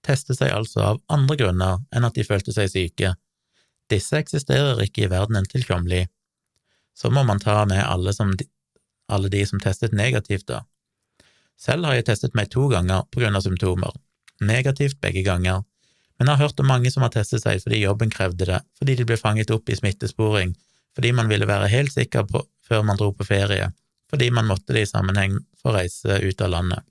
testet 0.02 0.39
seg 0.39 0.54
altså 0.56 0.82
av 0.82 1.02
andre 1.12 1.36
grunner 1.36 1.84
enn 1.91 2.08
at 2.08 2.15
de 2.15 2.24
følte 2.24 2.56
seg 2.56 2.72
syke. 2.72 3.13
Disse 3.91 4.18
eksisterer 4.18 4.82
ikke 4.82 5.06
i 5.06 5.12
verdenen 5.12 5.46
til 5.46 5.68
Tjomli. 5.68 6.06
Så 6.96 7.12
må 7.12 7.26
man 7.28 7.44
ta 7.44 7.65
med 7.68 7.84
alle, 7.84 8.13
som, 8.15 8.32
alle 9.12 9.30
de 9.30 9.44
som 9.46 9.62
testet 9.62 9.94
negativt, 9.94 10.48
da. 10.48 10.63
Selv 11.58 11.88
har 11.88 11.96
jeg 11.96 12.10
testet 12.10 12.36
meg 12.36 12.50
to 12.52 12.68
ganger 12.72 13.06
på 13.12 13.22
grunn 13.22 13.38
av 13.38 13.46
symptomer. 13.46 13.94
Negativt 14.44 15.00
begge 15.02 15.24
ganger 15.24 15.63
men 16.18 16.30
jeg 16.30 16.38
har 16.38 16.48
hørt 16.48 16.62
om 16.63 16.70
mange 16.70 16.91
som 16.91 17.04
har 17.04 17.12
testet 17.12 17.44
seg 17.44 17.62
fordi 17.63 17.82
jobben 17.82 18.12
krevde 18.12 18.48
det, 18.48 18.62
fordi 18.80 18.96
de 19.00 19.08
ble 19.08 19.18
fanget 19.20 19.52
opp 19.52 19.70
i 19.70 19.76
smittesporing, 19.76 20.54
fordi 20.96 21.12
man 21.15 21.32
ville 21.32 21.48
være 21.50 21.72
helt 21.72 21.91
sikker 21.91 22.28
på, 22.30 22.44
før 22.63 22.86
man 22.88 23.00
dro 23.00 23.12
på 23.13 23.28
ferie, 23.28 23.72
fordi 24.12 24.30
man 24.32 24.48
måtte 24.48 24.76
det 24.76 24.86
i 24.86 24.91
sammenheng 24.91 25.41
for 25.60 25.74
å 25.74 25.82
reise 25.82 26.22
ut 26.24 26.41
av 26.41 26.54
landet. 26.54 26.86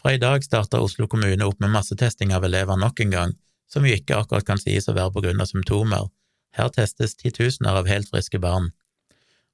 Fra 0.00 0.16
i 0.16 0.20
dag 0.20 0.42
starter 0.42 0.82
Oslo 0.82 1.06
kommune 1.12 1.46
opp 1.46 1.60
med 1.60 1.70
massetesting 1.74 2.32
av 2.34 2.44
elever 2.48 2.78
nok 2.80 3.04
en 3.04 3.14
gang, 3.14 3.36
som 3.70 3.86
jo 3.86 3.94
ikke 3.94 4.18
akkurat 4.18 4.48
kan 4.48 4.58
sies 4.58 4.88
å 4.90 4.96
være 4.96 5.14
på 5.14 5.22
grunn 5.22 5.42
av 5.42 5.50
symptomer. 5.50 6.08
Her 6.56 6.72
testes 6.74 7.14
titusener 7.20 7.76
av 7.78 7.86
helt 7.86 8.08
friske 8.10 8.40
barn. 8.42 8.72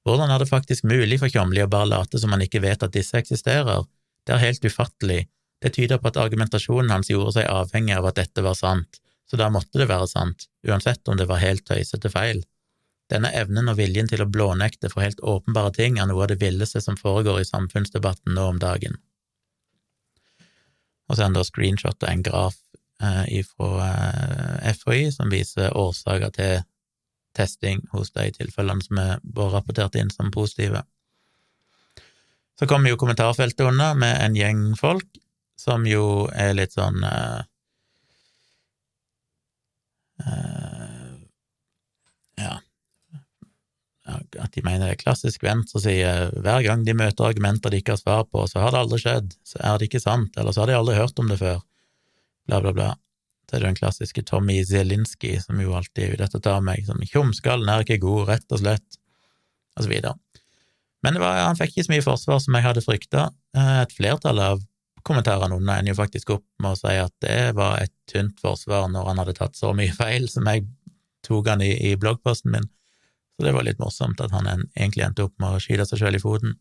Hvordan 0.07 0.31
er 0.31 0.39
det 0.39 0.47
faktisk 0.47 0.85
mulig 0.87 1.17
for 1.19 1.27
Tjomli 1.27 1.59
å 1.59 1.67
bare 1.67 1.89
late 1.91 2.19
som 2.21 2.31
man 2.31 2.43
ikke 2.45 2.61
vet 2.63 2.83
at 2.85 2.93
disse 2.95 3.17
eksisterer? 3.19 3.81
Det 4.23 4.35
er 4.35 4.45
helt 4.45 4.63
ufattelig, 4.63 5.25
det 5.59 5.73
tyder 5.75 5.99
på 5.99 6.07
at 6.07 6.19
argumentasjonen 6.21 6.93
hans 6.93 7.09
gjorde 7.11 7.33
seg 7.35 7.49
avhengig 7.51 7.97
av 7.97 8.07
at 8.07 8.21
dette 8.21 8.43
var 8.45 8.55
sant, 8.55 9.01
så 9.27 9.39
da 9.41 9.49
måtte 9.51 9.81
det 9.81 9.89
være 9.89 10.07
sant, 10.07 10.45
uansett 10.67 11.11
om 11.11 11.17
det 11.19 11.27
var 11.27 11.41
helt 11.43 11.65
tøysete 11.67 12.11
feil. 12.13 12.39
Denne 13.11 13.33
evnen 13.35 13.67
og 13.71 13.79
viljen 13.79 14.07
til 14.07 14.23
å 14.23 14.29
blånekte 14.31 14.91
for 14.93 15.03
helt 15.03 15.19
åpenbare 15.19 15.73
ting 15.75 15.99
er 15.99 16.07
noe 16.07 16.23
av 16.23 16.31
det 16.31 16.39
villeste 16.39 16.79
som 16.83 16.95
foregår 16.99 17.41
i 17.41 17.49
samfunnsdebatten 17.49 18.35
nå 18.35 18.47
om 18.53 18.63
dagen. 18.63 18.95
Og 21.07 21.15
så 21.15 21.23
er 21.23 21.29
han 21.29 21.35
da 21.35 21.43
av 21.43 22.07
en 22.11 22.23
graf 22.23 22.57
eh, 23.03 23.43
fra 23.51 23.91
eh, 23.91 24.73
FHI 24.75 25.11
som 25.15 25.31
viser 25.31 25.75
årsaker 25.75 26.35
til 26.39 26.65
testing 27.37 27.83
hos 27.93 28.11
de 28.15 28.29
tilfellene 28.35 28.83
som 28.83 28.99
er 29.01 29.19
rapportert 29.53 29.95
inn 29.99 30.11
som 30.13 30.33
positive. 30.33 30.83
Så 32.57 32.65
kommer 32.67 32.89
jo 32.89 32.97
kommentarfeltet 32.97 33.67
unna 33.67 33.93
med 33.93 34.17
en 34.23 34.37
gjeng 34.37 34.63
folk 34.79 35.05
som 35.57 35.85
jo 35.89 36.27
er 36.37 36.55
litt 36.57 36.73
sånn 36.77 37.01
uh, 37.05 37.41
uh, 40.21 41.13
Ja 42.37 42.57
At 44.07 44.53
de 44.53 44.63
mener 44.65 44.85
det 44.85 44.91
er 44.95 45.01
klassisk 45.01 45.43
venstreside. 45.45 46.29
Hver 46.45 46.61
gang 46.65 46.85
de 46.85 46.93
møter 46.97 47.29
argumenter 47.29 47.73
de 47.73 47.81
ikke 47.81 47.97
har 47.97 48.01
svar 48.01 48.23
på, 48.29 48.45
så 48.49 48.61
har 48.63 48.73
det 48.73 48.83
aldri 48.85 49.01
skjedd, 49.01 49.33
så 49.45 49.61
er 49.61 49.77
det 49.77 49.89
ikke 49.89 50.03
sant, 50.03 50.37
eller 50.37 50.53
så 50.53 50.63
har 50.63 50.71
de 50.71 50.77
aldri 50.77 50.97
hørt 50.97 51.19
om 51.21 51.29
det 51.29 51.41
før, 51.41 51.59
bla, 52.47 52.61
bla, 52.63 52.73
bla. 52.77 52.91
Er 53.55 53.63
den 53.63 53.77
klassiske 53.77 54.25
Tommy 54.27 54.59
Zielinski, 54.67 55.37
som 55.39 55.59
jo 55.61 55.75
alltid 55.77 56.17
'dette 56.17 56.35
ute 56.35 56.49
etter 56.49 56.63
meg, 56.63 56.85
som 56.85 56.99
'tjomskallen 56.99 57.69
er 57.69 57.85
ikke 57.85 58.01
god, 58.03 58.27
rett 58.27 58.51
og 58.51 58.59
slett', 58.59 58.97
og 59.77 59.83
så 59.85 59.89
videre. 59.89 60.15
Men 61.05 61.19
var, 61.21 61.37
han 61.45 61.55
fikk 61.55 61.75
ikke 61.77 61.85
så 61.87 61.93
mye 61.93 62.05
forsvar 62.05 62.41
som 62.43 62.57
jeg 62.57 62.65
hadde 62.65 62.83
frykta. 62.83 63.29
Eh, 63.55 63.81
et 63.85 63.93
flertall 63.95 64.39
av 64.43 64.63
kommentarene 65.07 65.55
unna 65.55 65.77
ender 65.79 65.93
jo 65.93 66.01
faktisk 66.01 66.33
opp 66.35 66.45
med 66.59 66.73
å 66.73 66.79
si 66.79 66.95
at 66.99 67.13
det 67.23 67.55
var 67.55 67.79
et 67.79 67.93
tynt 68.11 68.39
forsvar 68.43 68.89
når 68.91 69.11
han 69.11 69.21
hadde 69.21 69.37
tatt 69.37 69.55
så 69.55 69.71
mye 69.77 69.93
feil 69.95 70.27
som 70.27 70.49
jeg 70.51 70.65
tok 71.23 71.47
han 71.47 71.63
i, 71.63 71.71
i 71.91 71.95
bloggposten 71.95 72.51
min. 72.51 72.67
Så 73.37 73.45
det 73.45 73.53
var 73.53 73.63
litt 73.67 73.79
morsomt 73.79 74.19
at 74.23 74.33
han 74.33 74.49
egentlig 74.49 75.05
endte 75.05 75.27
opp 75.27 75.35
med 75.39 75.55
å 75.55 75.61
skyte 75.61 75.85
seg 75.85 76.01
sjøl 76.01 76.17
i 76.17 76.23
foten. 76.23 76.57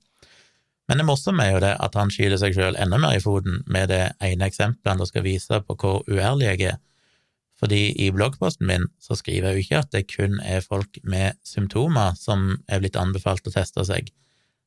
Men 0.86 1.00
det 1.00 1.06
morsomme 1.08 1.42
er 1.42 1.56
jo 1.56 1.62
det 1.64 1.72
at 1.82 1.96
han 1.98 2.12
skyter 2.14 2.38
seg 2.38 2.54
sjøl 2.54 2.76
enda 2.78 2.98
mer 3.02 3.16
i 3.16 3.22
foten 3.22 3.62
med 3.66 3.90
det 3.90 4.02
ene 4.22 4.46
eksempelet 4.46 4.92
han 4.92 5.08
skal 5.08 5.24
vise 5.26 5.58
på 5.66 5.76
hvor 5.80 6.04
uærlig 6.06 6.46
jeg 6.52 6.68
er. 6.74 6.82
Fordi 7.56 7.80
i 8.04 8.10
bloggposten 8.12 8.68
min 8.68 8.84
så 9.02 9.16
skriver 9.16 9.48
jeg 9.48 9.56
jo 9.56 9.64
ikke 9.64 9.80
at 9.80 9.92
det 9.94 10.04
kun 10.12 10.38
er 10.44 10.64
folk 10.64 10.98
med 11.02 11.38
symptomer 11.46 12.14
som 12.20 12.52
er 12.68 12.82
blitt 12.82 12.98
anbefalt 13.00 13.48
å 13.48 13.54
teste 13.54 13.84
seg. 13.88 14.12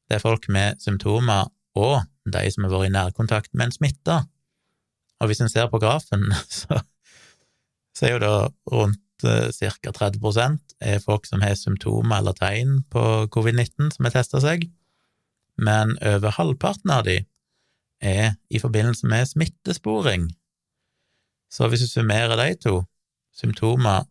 Det 0.10 0.18
er 0.18 0.24
folk 0.24 0.50
med 0.52 0.82
symptomer 0.82 1.52
og 1.78 2.02
de 2.26 2.42
som 2.52 2.66
har 2.66 2.74
vært 2.74 2.90
i 2.90 2.96
nærkontakt 2.98 3.54
med 3.54 3.70
en 3.70 3.76
smitta. 3.78 4.24
Og 5.22 5.30
hvis 5.30 5.44
en 5.44 5.52
ser 5.52 5.70
på 5.70 5.80
grafen, 5.80 6.26
så, 6.60 6.82
så 7.96 8.10
er 8.10 8.16
jo 8.16 8.24
da 8.26 8.34
rundt 8.74 9.28
eh, 9.30 9.54
ca. 9.54 9.94
30% 10.10 10.76
er 10.82 11.06
folk 11.06 11.30
som 11.30 11.46
har 11.46 11.56
symptomer 11.60 12.20
eller 12.20 12.36
tegn 12.36 12.82
på 12.92 13.06
covid-19 13.32 13.94
som 13.94 14.10
har 14.10 14.18
testa 14.18 14.42
seg 14.44 14.66
men 15.60 15.96
over 16.06 16.36
halvparten 16.36 16.94
av 16.94 17.06
de 17.08 17.20
er 18.00 18.36
i 18.50 18.62
forbindelse 18.62 19.08
med 19.12 19.28
smittesporing. 19.28 20.30
Så 21.52 21.68
hvis 21.68 21.84
du 21.84 21.90
summerer 21.90 22.38
de 22.40 22.54
to, 22.64 22.76
symptomer 23.36 24.06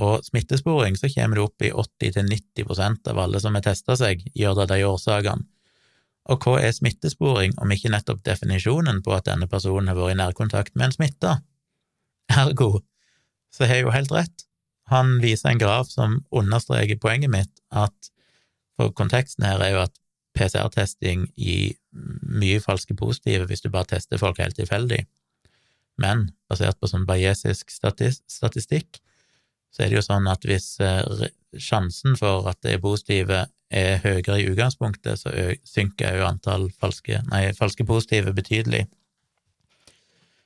og 0.00 0.24
smittesporing, 0.26 0.98
så 0.98 1.10
kommer 1.14 1.38
du 1.38 1.44
opp 1.46 1.64
i 1.64 1.72
80–90% 1.72 3.10
av 3.10 3.20
alle 3.24 3.40
som 3.42 3.56
har 3.56 3.64
testa 3.66 3.96
seg, 3.98 4.22
gjør 4.34 4.58
det 4.58 4.64
av 4.66 4.72
de 4.72 4.86
årsakene. 4.88 5.48
Og 6.32 6.40
hva 6.40 6.56
er 6.64 6.72
smittesporing, 6.72 7.52
om 7.60 7.72
ikke 7.74 7.92
nettopp 7.92 8.22
definisjonen 8.24 9.02
på 9.04 9.12
at 9.12 9.26
denne 9.28 9.48
personen 9.50 9.90
har 9.90 9.98
vært 9.98 10.14
i 10.14 10.20
nærkontakt 10.22 10.72
med 10.74 10.88
en 10.88 10.96
smitta? 10.96 11.34
Ergo 12.32 12.78
så 13.52 13.68
har 13.68 13.78
jeg 13.78 13.86
jo 13.86 13.94
helt 13.94 14.12
rett. 14.14 14.46
Han 14.90 15.18
viser 15.22 15.52
en 15.52 15.60
graf 15.60 15.90
som 15.92 16.22
understreker 16.34 16.98
poenget 17.00 17.32
mitt, 17.32 17.52
at 17.70 18.10
for 18.74 18.90
konteksten 18.96 19.46
her 19.46 19.62
er 19.62 19.76
jo 19.76 19.82
at 19.84 20.00
PCR-testing 20.34 21.28
gir 21.38 21.74
mye 21.94 22.62
falske 22.62 22.96
positive 22.98 23.46
hvis 23.48 23.64
du 23.64 23.70
bare 23.72 23.94
tester 23.94 24.20
folk 24.20 24.40
helt 24.42 24.56
tilfeldig, 24.58 25.04
men 26.02 26.28
basert 26.50 26.80
på 26.80 26.90
sånn 26.90 27.06
bayesisk 27.06 27.70
statistikk, 27.70 28.98
så 29.74 29.84
er 29.84 29.90
det 29.90 29.98
jo 29.98 30.06
sånn 30.06 30.26
at 30.30 30.46
hvis 30.46 30.74
eh, 30.82 31.28
sjansen 31.58 32.18
for 32.18 32.48
at 32.50 32.60
det 32.62 32.76
er 32.76 32.82
positive 32.82 33.44
er 33.74 34.02
høyere 34.04 34.38
i 34.38 34.50
utgangspunktet, 34.52 35.18
så 35.18 35.32
synker 35.66 36.18
jo 36.18 36.26
antall 36.28 36.68
falske, 36.78 37.18
nei, 37.30 37.48
falske 37.58 37.86
positive 37.86 38.34
betydelig. 38.36 38.84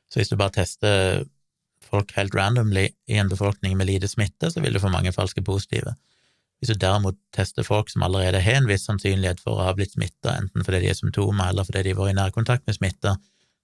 Så 0.09 0.21
hvis 0.21 0.33
du 0.33 0.39
bare 0.41 0.57
tester 0.57 1.27
folk 1.89 2.13
helt 2.17 2.37
randomly 2.37 2.87
i 3.09 3.19
en 3.21 3.29
befolkning 3.29 3.77
med 3.77 3.89
lite 3.89 4.09
smitte, 4.09 4.51
så 4.53 4.63
vil 4.65 4.77
du 4.77 4.81
få 4.81 4.93
mange 4.93 5.13
falske 5.13 5.45
positive. 5.45 5.95
Hvis 6.59 6.73
du 6.75 6.81
derimot 6.83 7.19
tester 7.35 7.63
folk 7.67 7.91
som 7.93 8.03
allerede 8.03 8.41
har 8.43 8.59
en 8.59 8.67
viss 8.67 8.89
sannsynlighet 8.89 9.41
for 9.45 9.59
å 9.59 9.69
ha 9.69 9.75
blitt 9.79 9.95
smitta, 9.95 10.35
enten 10.35 10.65
fordi 10.67 10.83
de 10.83 10.91
har 10.91 10.99
symptomer 10.99 11.53
eller 11.53 11.67
fordi 11.69 11.85
de 11.87 11.93
har 11.95 12.01
vært 12.01 12.17
i 12.17 12.19
nærkontakt 12.19 12.67
med 12.67 12.79
smitta, 12.79 13.15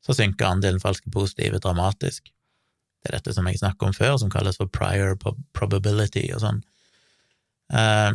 så 0.05 0.15
synker 0.15 0.47
andelen 0.47 0.83
falske 0.83 1.11
positive 1.11 1.59
dramatisk. 1.65 2.31
Det 3.03 3.11
er 3.11 3.19
dette 3.19 3.35
som 3.37 3.49
jeg 3.49 3.59
snakket 3.61 3.89
om 3.89 3.97
før, 3.97 4.15
som 4.21 4.31
kalles 4.33 4.61
for 4.61 4.71
prior 4.71 5.17
probability 5.57 6.29
og 6.37 6.45
sånn. 6.45 6.63
Eh, 7.75 8.13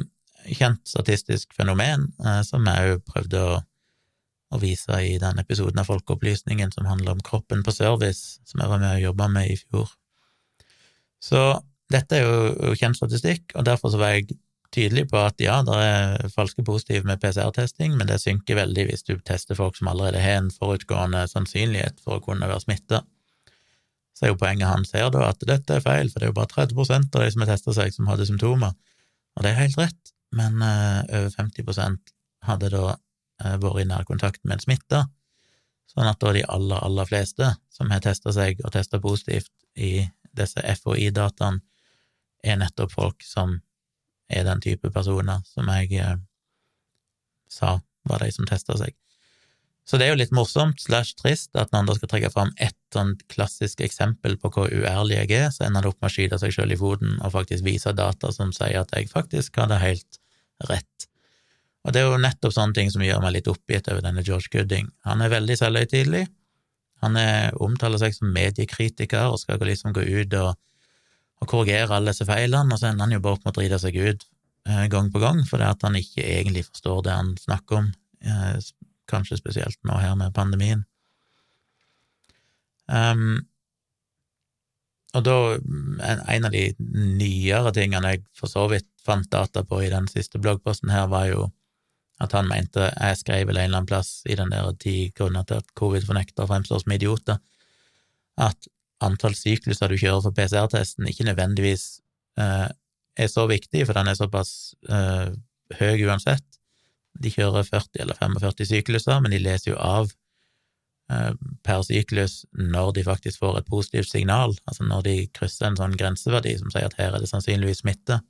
kjent 0.55 0.81
statistisk 0.87 1.53
fenomen 1.57 2.07
eh, 2.23 2.41
som 2.47 2.65
jeg 2.69 2.95
òg 2.95 3.03
prøvde 3.09 3.43
å, 3.43 3.59
vise 4.57 4.97
i 5.05 5.19
den 5.21 5.37
episoden 5.37 5.77
av 5.77 5.85
Folkeopplysningen 5.85 6.71
som 6.73 6.87
handler 6.89 7.13
om 7.13 7.19
kroppen 7.21 7.59
på 7.61 7.69
service, 7.69 8.39
som 8.49 8.63
jeg 8.63 8.71
var 8.71 8.79
med 8.81 8.95
og 8.95 9.03
jobba 9.03 9.27
med 9.29 9.51
i 9.51 9.57
fjor. 9.59 9.91
Så 11.21 11.41
dette 11.93 12.17
er 12.17 12.25
jo 12.25 12.71
kjent 12.79 12.97
statistikk, 12.97 13.53
og 13.53 13.67
derfor 13.67 13.93
så 13.93 13.99
var 14.01 14.15
jeg 14.15 14.39
tydelig 14.75 15.07
på 15.09 15.19
at 15.21 15.41
ja, 15.41 15.59
det 15.65 15.77
er 15.81 16.33
falske 16.33 16.63
positive 16.65 17.07
med 17.07 17.21
PCR-testing, 17.23 17.95
men 17.97 18.09
det 18.09 18.19
synker 18.21 18.59
veldig 18.59 18.85
hvis 18.89 19.05
du 19.07 19.15
tester 19.25 19.57
folk 19.57 19.77
som 19.77 19.89
allerede 19.91 20.21
har 20.21 20.41
en 20.43 20.51
forutgående 20.53 21.23
sannsynlighet 21.31 22.01
for 22.03 22.19
å 22.19 22.23
kunne 22.25 22.49
være 22.49 22.63
smitta. 22.65 23.01
Så 24.13 24.27
er 24.27 24.33
jo 24.33 24.39
poenget 24.41 24.69
hans 24.69 24.93
her 24.93 25.09
da 25.13 25.29
at 25.29 25.45
dette 25.47 25.77
er 25.79 25.85
feil, 25.85 26.11
for 26.11 26.19
det 26.19 26.27
er 26.27 26.33
jo 26.33 26.39
bare 26.41 26.53
30% 26.53 27.15
av 27.15 27.23
de 27.23 27.31
som 27.33 27.45
har 27.45 27.51
testa 27.53 27.75
seg, 27.77 27.93
som 27.95 28.09
hadde 28.11 28.27
symptomer. 28.29 28.75
Og 29.37 29.45
det 29.45 29.53
er 29.53 29.61
helt 29.61 29.79
rett, 29.79 30.13
men 30.35 30.59
uh, 30.61 31.01
over 31.07 31.31
50 31.37 32.01
hadde 32.49 32.73
da 32.73 32.83
uh, 32.93 33.55
vært 33.63 33.81
i 33.83 33.87
nærkontakt 33.89 34.43
med 34.43 34.57
en 34.57 34.65
smitta, 34.65 35.05
sånn 35.89 36.09
at 36.09 36.19
da 36.21 36.33
de 36.35 36.43
aller, 36.45 36.83
aller 36.85 37.07
fleste 37.09 37.53
som 37.73 37.89
har 37.89 38.03
testa 38.05 38.33
seg 38.35 38.59
og 38.61 38.75
testa 38.75 38.99
positivt 39.01 39.49
i 39.79 40.03
disse 40.37 40.61
FHI-dataene, 40.61 41.63
er 42.45 42.55
nettopp 42.55 42.93
folk 42.93 43.25
som 43.25 43.57
er 44.29 44.47
den 44.47 44.61
type 44.63 44.91
personer 44.93 45.43
som 45.49 45.69
jeg 45.73 45.99
eh, 45.99 46.17
sa 47.49 47.79
var 48.09 48.23
de 48.23 48.31
som 48.33 48.47
testa 48.49 48.77
seg. 48.79 48.95
Så 49.89 49.97
det 49.97 50.05
er 50.05 50.13
jo 50.13 50.19
litt 50.19 50.33
morsomt 50.35 50.81
slash 50.83 51.15
trist 51.17 51.55
at 51.57 51.71
når 51.71 51.79
han 51.79 51.87
da 51.89 51.95
skal 51.97 52.09
trekke 52.11 52.29
fram 52.29 52.51
ett 52.61 52.77
sånn 52.93 53.15
klassisk 53.31 53.81
eksempel 53.81 54.35
på 54.37 54.51
hvor 54.53 54.69
uærlig 54.69 55.17
jeg 55.17 55.31
er, 55.39 55.47
så 55.49 55.65
ender 55.65 55.81
han 55.81 55.89
opp 55.89 55.97
med 55.97 56.11
å 56.11 56.13
skyte 56.13 56.37
seg 56.41 56.53
sjøl 56.53 56.75
i 56.75 56.77
foten 56.77 57.15
og 57.17 57.33
faktisk 57.33 57.65
vise 57.65 57.93
data 57.97 58.29
som 58.35 58.53
sier 58.53 58.83
at 58.83 58.93
jeg 58.93 59.09
faktisk 59.09 59.57
hadde 59.57 59.81
helt 59.81 60.19
rett. 60.69 61.07
Og 61.87 61.95
det 61.95 62.03
er 62.03 62.11
jo 62.11 62.21
nettopp 62.21 62.53
sånne 62.53 62.77
ting 62.77 62.93
som 62.93 63.01
gjør 63.01 63.23
meg 63.23 63.39
litt 63.39 63.49
oppgitt 63.49 63.89
over 63.89 64.03
denne 64.05 64.21
George 64.21 64.51
Gooding. 64.53 64.91
Han 65.09 65.23
er 65.25 65.33
veldig 65.33 65.57
selvhøytidelig. 65.57 66.27
Han 67.01 67.17
er, 67.17 67.55
omtaler 67.57 68.01
seg 68.01 68.13
som 68.13 68.29
mediekritiker 68.35 69.31
og 69.31 69.39
skal 69.41 69.63
liksom 69.63 69.95
gå 69.95 70.03
ut 70.05 70.35
og 70.37 70.53
og 71.39 71.47
korrigere 71.47 71.95
alle 71.95 72.11
disse 72.11 72.27
feilene, 72.27 72.73
og 72.73 72.81
så 72.81 72.89
ender 72.89 73.07
han 73.07 73.15
jo 73.15 73.23
bare 73.23 73.37
opp 73.37 73.45
med 73.45 73.53
å 73.53 73.59
drite 73.59 73.79
seg 73.81 73.97
ut 73.97 74.25
eh, 74.67 74.85
gang 74.91 75.11
på 75.13 75.21
gang, 75.23 75.41
fordi 75.47 75.67
at 75.69 75.85
han 75.87 75.97
ikke 75.99 76.25
egentlig 76.25 76.65
forstår 76.67 77.03
det 77.05 77.15
han 77.15 77.33
snakker 77.39 77.79
om, 77.79 77.91
eh, 78.23 78.57
kanskje 79.09 79.39
spesielt 79.39 79.79
nå 79.87 79.99
her 80.01 80.17
med 80.19 80.35
pandemien. 80.35 80.83
Um, 82.89 83.45
og 85.13 85.23
da, 85.25 85.35
en, 85.57 86.21
en, 86.21 86.45
av 86.45 86.53
de 86.53 86.63
nyere 86.79 87.71
tingene 87.73 88.15
jeg 88.15 88.23
for 88.37 88.49
så 88.49 88.65
vidt 88.69 88.87
fant 89.05 89.29
data 89.31 89.63
på 89.65 89.81
i 89.85 89.91
den 89.93 90.09
siste 90.09 90.41
bloggposten 90.41 90.91
her, 90.93 91.07
var 91.09 91.29
jo 91.29 91.47
at 92.19 92.33
han 92.35 92.49
mente 92.49 92.89
Jeg 92.89 93.17
skrev 93.21 93.47
vel 93.47 93.57
en 93.57 93.69
eller 93.69 93.79
annen 93.79 93.89
plass 93.89 94.25
i 94.27 94.35
den 94.35 94.51
der 94.51 94.73
ti 94.81 95.11
grunner 95.15 95.45
til 95.47 95.61
at 95.61 95.71
covid-fornektere 95.79 96.49
fremstår 96.49 96.81
som 96.83 96.93
idioter, 96.93 97.39
at 98.37 98.69
antall 99.05 99.35
sykluser 99.37 99.91
du 99.91 99.97
kjører 99.99 100.23
for 100.25 100.35
PCR-testen, 100.35 101.07
ikke 101.09 101.27
nødvendigvis 101.27 101.85
eh, 102.39 102.69
er 103.19 103.29
så 103.31 103.45
viktig, 103.49 103.85
for 103.87 103.97
den 103.97 104.11
er 104.11 104.17
såpass 104.19 104.53
eh, 104.89 105.29
høy 105.79 106.05
uansett. 106.07 106.45
De 107.19 107.31
kjører 107.33 107.67
40 107.67 108.03
eller 108.03 108.19
45 108.19 108.69
sykluser, 108.69 109.21
men 109.23 109.33
de 109.33 109.41
leser 109.41 109.73
jo 109.73 109.77
av 109.81 110.11
eh, 111.11 111.31
per 111.65 111.83
syklus 111.87 112.41
når 112.53 112.93
de 112.99 113.05
faktisk 113.07 113.43
får 113.43 113.61
et 113.61 113.69
positivt 113.69 114.11
signal, 114.11 114.55
altså 114.69 114.87
når 114.87 115.05
de 115.07 115.15
krysser 115.35 115.69
en 115.69 115.79
sånn 115.79 115.97
grenseverdi 115.99 116.57
som 116.59 116.71
sier 116.73 116.89
at 116.89 116.99
her 116.99 117.15
er 117.15 117.23
det 117.23 117.31
sannsynligvis 117.31 117.83
smitte. 117.83 118.21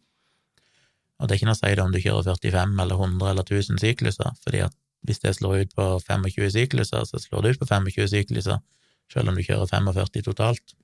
Og 1.19 1.27
det 1.27 1.35
er 1.35 1.41
ikke 1.41 1.49
noe 1.49 1.57
å 1.57 1.61
si 1.61 1.73
det 1.75 1.83
om 1.83 1.93
du 1.93 1.99
kjører 1.99 2.29
45 2.29 2.77
eller 2.85 3.01
100 3.07 3.31
eller 3.33 3.47
1000 3.47 3.81
sykluser, 3.81 4.35
fordi 4.45 4.63
at 4.69 4.75
hvis 5.07 5.21
det 5.23 5.35
slår 5.35 5.63
ut 5.63 5.75
på 5.75 5.85
25 6.03 6.51
sykluser, 6.55 7.05
så 7.07 7.19
slår 7.19 7.43
det 7.43 7.55
ut 7.55 7.61
på 7.61 7.67
25 7.69 8.09
sykluser, 8.11 8.59
selv 9.11 9.31
om 9.31 9.37
du 9.37 9.43
kjører 9.45 9.69
45 9.69 10.23
totalt. 10.29 10.75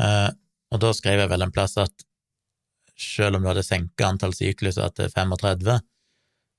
Eh, 0.00 0.30
og 0.74 0.82
da 0.82 0.90
skrev 0.96 1.22
jeg 1.22 1.30
vel 1.30 1.46
en 1.46 1.54
plass 1.54 1.76
at 1.78 2.06
selv 2.98 3.36
om 3.36 3.44
du 3.44 3.50
hadde 3.50 3.66
senka 3.66 4.06
antall 4.06 4.34
sykluser 4.36 4.90
til 4.94 5.10
35, 5.10 5.78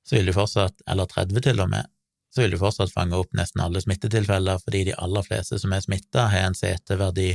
så 0.05 0.17
vil 0.17 0.29
du 0.29 0.35
fortsatt, 0.35 0.83
eller 0.91 1.07
30 1.09 1.43
til 1.47 1.61
og 1.63 1.69
med, 1.71 1.87
så 2.35 2.43
vil 2.43 2.55
du 2.55 2.59
fortsatt 2.59 2.91
fange 2.93 3.17
opp 3.17 3.31
nesten 3.37 3.63
alle 3.63 3.81
smittetilfeller, 3.81 4.59
fordi 4.61 4.83
de 4.89 4.97
aller 5.01 5.23
fleste 5.25 5.59
som 5.61 5.73
er 5.73 5.83
smitta, 5.85 6.27
har 6.33 6.49
en 6.49 6.57
CT-verdi, 6.57 7.29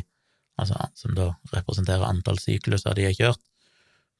altså 0.60 0.90
som 0.98 1.16
da 1.16 1.30
representerer 1.54 2.04
antall 2.04 2.38
sykluser 2.40 2.96
de 2.96 3.08
har 3.08 3.16
kjørt, 3.16 3.42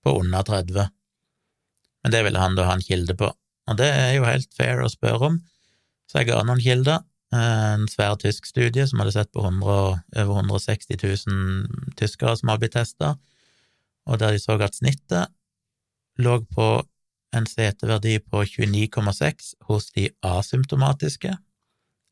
på 0.00 0.16
under 0.22 0.46
30. 0.48 0.88
Men 2.00 2.14
det 2.14 2.24
ville 2.24 2.40
han 2.40 2.56
da 2.56 2.64
ha 2.70 2.78
en 2.78 2.84
kilde 2.84 3.16
på, 3.20 3.28
og 3.28 3.76
det 3.78 3.90
er 3.92 4.14
jo 4.16 4.24
helt 4.24 4.56
fair 4.56 4.80
å 4.80 4.88
spørre 4.88 5.32
om, 5.32 5.38
så 6.08 6.22
jeg 6.22 6.32
ga 6.32 6.40
noen 6.42 6.64
kilder, 6.64 7.04
en 7.32 7.86
svær 7.88 8.16
tysk 8.18 8.48
studie 8.48 8.86
som 8.90 9.02
hadde 9.02 9.14
sett 9.14 9.30
på 9.32 9.42
100, 9.44 10.00
over 10.24 10.40
160 10.40 10.98
000 10.98 11.92
tyskere 11.98 12.36
som 12.38 12.50
hadde 12.50 12.64
blitt 12.64 12.74
testa, 12.74 13.14
og 14.10 14.18
der 14.18 14.34
de 14.34 14.40
så 14.42 14.56
at 14.58 14.74
snittet 14.74 15.30
lå 16.18 16.40
på 16.50 16.70
en 17.36 17.46
CT-verdi 17.46 18.18
på 18.26 18.42
29,6 18.42 19.54
hos 19.68 19.92
de 19.94 20.10
asymptomatiske. 20.26 21.36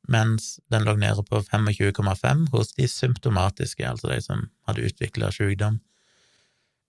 mens 0.09 0.61
den 0.73 0.87
lå 0.87 0.95
nede 0.97 1.23
på 1.23 1.43
25,5 1.45 2.47
hos 2.51 2.73
de 2.73 2.89
symptomatiske, 2.89 3.85
altså 3.85 4.09
de 4.09 4.23
som 4.25 4.47
hadde 4.67 4.87
utvikla 4.89 5.29
sykdom. 5.31 5.81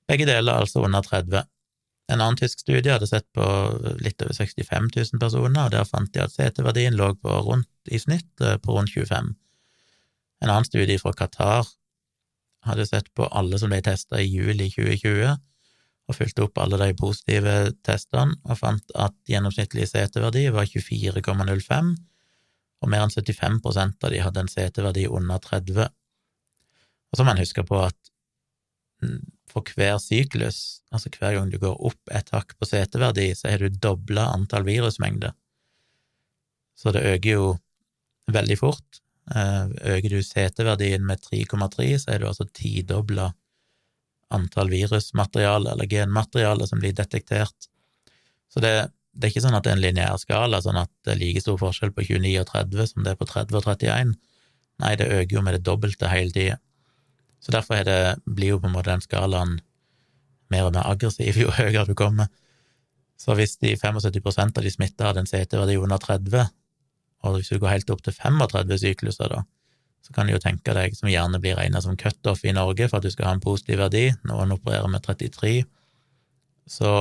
Begge 0.08 0.26
deler 0.26 0.54
altså 0.54 0.80
under 0.86 1.02
30. 1.02 1.44
En 2.10 2.22
annen 2.24 2.38
tysk 2.40 2.64
studie 2.64 2.90
hadde 2.90 3.08
sett 3.08 3.28
på 3.38 3.46
litt 4.02 4.22
over 4.26 4.34
65 4.34 4.88
000 4.96 5.22
personer, 5.22 5.68
og 5.68 5.74
der 5.76 5.86
fant 5.86 6.10
de 6.16 6.24
at 6.24 6.34
CT-verdien 6.34 6.98
lå 6.98 7.12
på 7.22 7.36
rundt, 7.46 7.70
i 7.90 8.00
snitt 8.02 8.42
eh, 8.42 8.58
på 8.62 8.74
rundt 8.74 8.94
25. 8.96 9.36
En 10.42 10.50
annen 10.50 10.66
studie 10.66 10.98
fra 11.02 11.14
Qatar 11.14 11.70
hadde 12.66 12.88
sett 12.90 13.12
på 13.16 13.28
alle 13.30 13.60
som 13.62 13.72
ble 13.72 13.82
testa 13.86 14.20
i 14.20 14.28
juli 14.28 14.72
2020, 14.74 15.38
og 16.10 16.18
fulgte 16.18 16.48
opp 16.48 16.58
alle 16.58 16.80
de 16.82 16.98
positive 16.98 17.56
testene, 17.86 18.40
og 18.50 18.58
fant 18.58 18.96
at 18.98 19.16
gjennomsnittlig 19.30 19.86
CT-verdi 19.92 20.48
var 20.56 20.66
24,05, 20.66 21.92
og 22.80 22.90
mer 22.90 23.06
enn 23.06 23.14
75% 23.14 24.08
av 24.08 24.14
de 24.14 24.24
hadde 24.24 24.42
en 24.42 24.50
CT-verdi 24.50 25.06
under 25.12 25.42
30. 25.44 25.86
Og 27.10 27.18
så 27.18 27.26
må 27.26 27.34
man 27.34 27.42
huske 27.44 27.66
på 27.68 27.84
at 27.84 27.98
for 29.50 29.66
hver 29.76 29.98
syklus, 30.02 30.82
altså 30.94 31.12
hver 31.16 31.38
gang 31.38 31.50
du 31.52 31.58
går 31.62 31.78
opp 31.90 32.14
et 32.14 32.30
hakk 32.36 32.56
på 32.60 32.68
CT-verdi, 32.70 33.32
så 33.38 33.50
har 33.52 33.64
du 33.64 33.82
dobla 33.82 34.28
antall 34.36 34.68
virusmengder. 34.68 35.34
Så 36.80 36.94
det 36.96 37.04
øker 37.04 37.32
jo 37.32 37.48
veldig 38.32 38.58
fort. 38.60 39.02
Eh, 39.36 39.66
øker 39.96 40.14
du 40.14 40.22
CT-verdien 40.24 41.06
med 41.06 41.22
3,3, 41.26 41.90
så 42.02 42.14
er 42.14 42.22
du 42.22 42.30
altså 42.30 42.48
tidobla 42.54 43.32
antall 44.30 44.70
virusmateriale 44.70 45.74
eller 45.74 45.90
genmateriale 45.90 46.68
som 46.70 46.82
blir 46.82 46.94
detektert. 46.94 47.70
Så 48.50 48.62
det, 48.62 48.74
det, 49.14 49.26
er 49.26 49.34
ikke 49.34 49.46
sånn 49.46 49.58
at 49.58 49.66
det 49.66 49.74
er 49.74 49.78
en 49.80 49.84
lineær 49.84 50.22
skala, 50.22 50.62
sånn 50.62 50.80
at 50.82 50.92
det 51.06 51.16
er 51.16 51.22
like 51.24 51.42
stor 51.44 51.58
forskjell 51.62 51.94
på 51.96 52.06
29 52.06 52.36
og 52.42 52.50
30 52.54 52.92
som 52.94 53.06
det 53.06 53.14
er 53.14 53.20
på 53.20 53.30
30 53.30 53.58
og 53.58 53.70
31. 53.74 54.16
Nei, 54.80 54.96
det 55.02 55.10
øker 55.10 55.36
jo 55.36 55.46
med 55.46 55.58
det 55.58 55.66
dobbelte 55.68 56.12
hele 56.12 56.34
tida. 56.34 56.60
Så 57.40 57.54
derfor 57.56 57.84
det, 57.88 58.20
blir 58.26 58.56
jo 58.56 58.62
på 58.62 58.68
en 58.70 58.76
måte 58.76 58.92
den 58.92 59.04
skalaen 59.04 59.60
mer 60.50 60.68
og 60.68 60.74
mer 60.76 60.88
aggressiv 60.90 61.38
jo 61.40 61.52
høyere 61.56 61.88
du 61.88 61.96
kommer. 61.98 62.30
Så 63.20 63.36
hvis 63.36 63.58
de 63.60 63.76
75% 63.76 64.58
av 64.58 64.66
de 64.66 64.72
smitta 64.72 65.10
hadde 65.10 65.24
en 65.24 65.30
CT-verdi 65.30 65.78
under 65.80 66.00
30, 66.00 66.50
og 67.28 67.36
hvis 67.36 67.52
du 67.52 67.60
går 67.60 67.74
helt 67.74 67.90
opp 67.92 68.04
til 68.06 68.16
35 68.16 68.78
sykluser, 68.80 69.32
da, 69.34 69.44
så 70.06 70.16
kan 70.16 70.28
du 70.28 70.34
jo 70.34 70.42
tenke 70.42 70.74
deg, 70.76 70.96
som 70.96 71.12
gjerne 71.12 71.42
blir 71.44 71.58
regna 71.60 71.82
som 71.84 71.98
cutoff 72.00 72.46
i 72.48 72.56
Norge 72.56 72.88
for 72.88 73.00
at 73.00 73.08
du 73.08 73.12
skal 73.12 73.28
ha 73.28 73.34
en 73.36 73.44
positiv 73.44 73.82
verdi, 73.84 74.06
noen 74.30 74.56
opererer 74.56 74.88
med 74.92 75.04
33, 75.04 75.52
så 76.70 76.94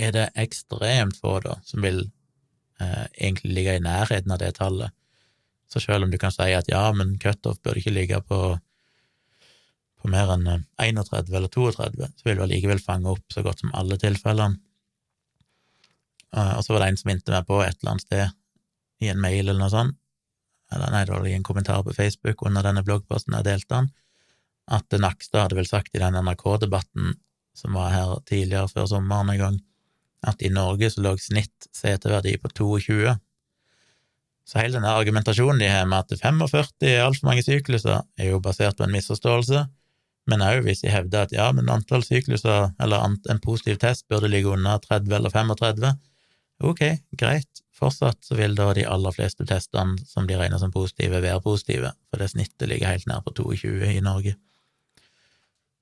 er 0.00 0.14
det 0.16 0.30
ekstremt 0.40 1.18
få 1.20 1.36
da 1.44 1.58
som 1.66 1.84
vil 1.84 2.06
eh, 2.80 3.04
egentlig 3.20 3.52
ligge 3.58 3.76
i 3.76 3.84
nærheten 3.84 4.32
av 4.32 4.40
det 4.40 4.54
tallet. 4.56 4.96
Så 5.70 5.82
selv 5.84 6.06
om 6.06 6.10
du 6.10 6.18
kan 6.18 6.32
si 6.34 6.48
at 6.56 6.70
ja, 6.72 6.86
men 6.96 7.18
cutoff 7.20 7.60
burde 7.60 7.82
ikke 7.82 7.94
ligge 7.94 8.22
på, 8.26 8.56
på 10.00 10.10
mer 10.12 10.32
enn 10.34 10.48
31 10.48 11.14
eh, 11.18 11.36
eller 11.36 11.52
32, 11.52 12.10
så 12.16 12.26
vil 12.26 12.38
du 12.38 12.44
allikevel 12.46 12.82
fange 12.82 13.10
opp 13.12 13.32
så 13.32 13.44
godt 13.46 13.62
som 13.62 13.72
alle 13.76 13.98
tilfellene. 14.00 14.60
Eh, 16.36 16.52
og 16.56 16.64
så 16.64 16.74
var 16.74 16.84
det 16.84 16.90
en 16.90 17.00
som 17.00 17.10
minte 17.12 17.34
meg 17.34 17.48
på 17.48 17.60
et 17.64 17.76
eller 17.80 17.94
annet 17.94 18.06
sted 18.06 18.36
i 19.00 19.10
en 19.12 19.20
mail 19.22 19.46
eller 19.46 19.60
noe 19.62 19.72
sånt, 19.72 19.96
eller 20.70 20.92
nei, 20.94 21.02
det 21.06 21.14
var 21.14 21.26
i 21.26 21.34
en 21.34 21.46
kommentar 21.46 21.82
på 21.82 21.94
Facebook 21.96 22.44
under 22.46 22.62
denne 22.62 22.84
bloggposten 22.86 23.34
jeg 23.34 23.48
delte 23.48 23.74
den, 23.74 23.88
at 24.70 25.00
Nakstad 25.02 25.48
hadde 25.48 25.58
vel 25.58 25.66
sagt 25.66 25.96
i 25.96 26.02
den 26.02 26.14
NRK-debatten 26.14 27.16
som 27.58 27.74
var 27.74 27.90
her 27.90 28.12
tidligere 28.28 28.70
før 28.70 28.86
sommeren 28.86 29.32
en 29.32 29.40
gang, 29.40 29.58
at 30.22 30.42
i 30.44 30.52
Norge 30.52 30.92
så 30.92 31.02
lå 31.02 31.16
snitt 31.18 31.66
CT-verdi 31.74 32.36
på 32.38 32.52
22. 32.52 33.16
Så 34.46 34.60
hele 34.60 34.76
denne 34.76 34.92
argumentasjonen 34.94 35.62
de 35.62 35.70
har 35.72 35.88
med 35.88 36.04
at 36.04 36.22
45 36.22 36.86
er 36.86 37.02
altfor 37.04 37.28
mange 37.28 37.44
sykluser, 37.46 38.04
er 38.18 38.30
jo 38.30 38.40
basert 38.44 38.78
på 38.78 38.86
en 38.86 38.94
misforståelse, 38.94 39.64
men 40.30 40.44
òg 40.46 40.62
hvis 40.66 40.84
de 40.84 40.92
hevder 40.92 41.26
at 41.26 41.34
ja, 41.34 41.48
men 41.56 41.70
antall 41.72 42.04
sykluser, 42.06 42.70
eller 42.82 43.06
en 43.06 43.42
positiv 43.42 43.80
test, 43.82 44.06
burde 44.08 44.30
ligge 44.30 44.52
under 44.52 44.78
30 44.84 45.16
eller 45.18 45.34
35, 45.34 45.96
ok, 46.70 46.84
greit, 47.18 47.64
Fortsatt 47.80 48.18
så 48.20 48.36
vil 48.36 48.52
da 48.58 48.66
de 48.76 48.82
aller 48.84 49.14
fleste 49.16 49.46
testene 49.48 49.96
som 50.04 50.26
blir 50.28 50.36
regner 50.36 50.60
som 50.60 50.72
positive, 50.72 51.22
være 51.24 51.40
positive, 51.40 51.94
for 52.10 52.20
det 52.20 52.28
snittet 52.34 52.68
ligger 52.68 52.92
helt 52.92 53.06
nær 53.08 53.22
på 53.24 53.32
22 53.38 53.94
i 53.94 54.02
Norge. 54.04 54.34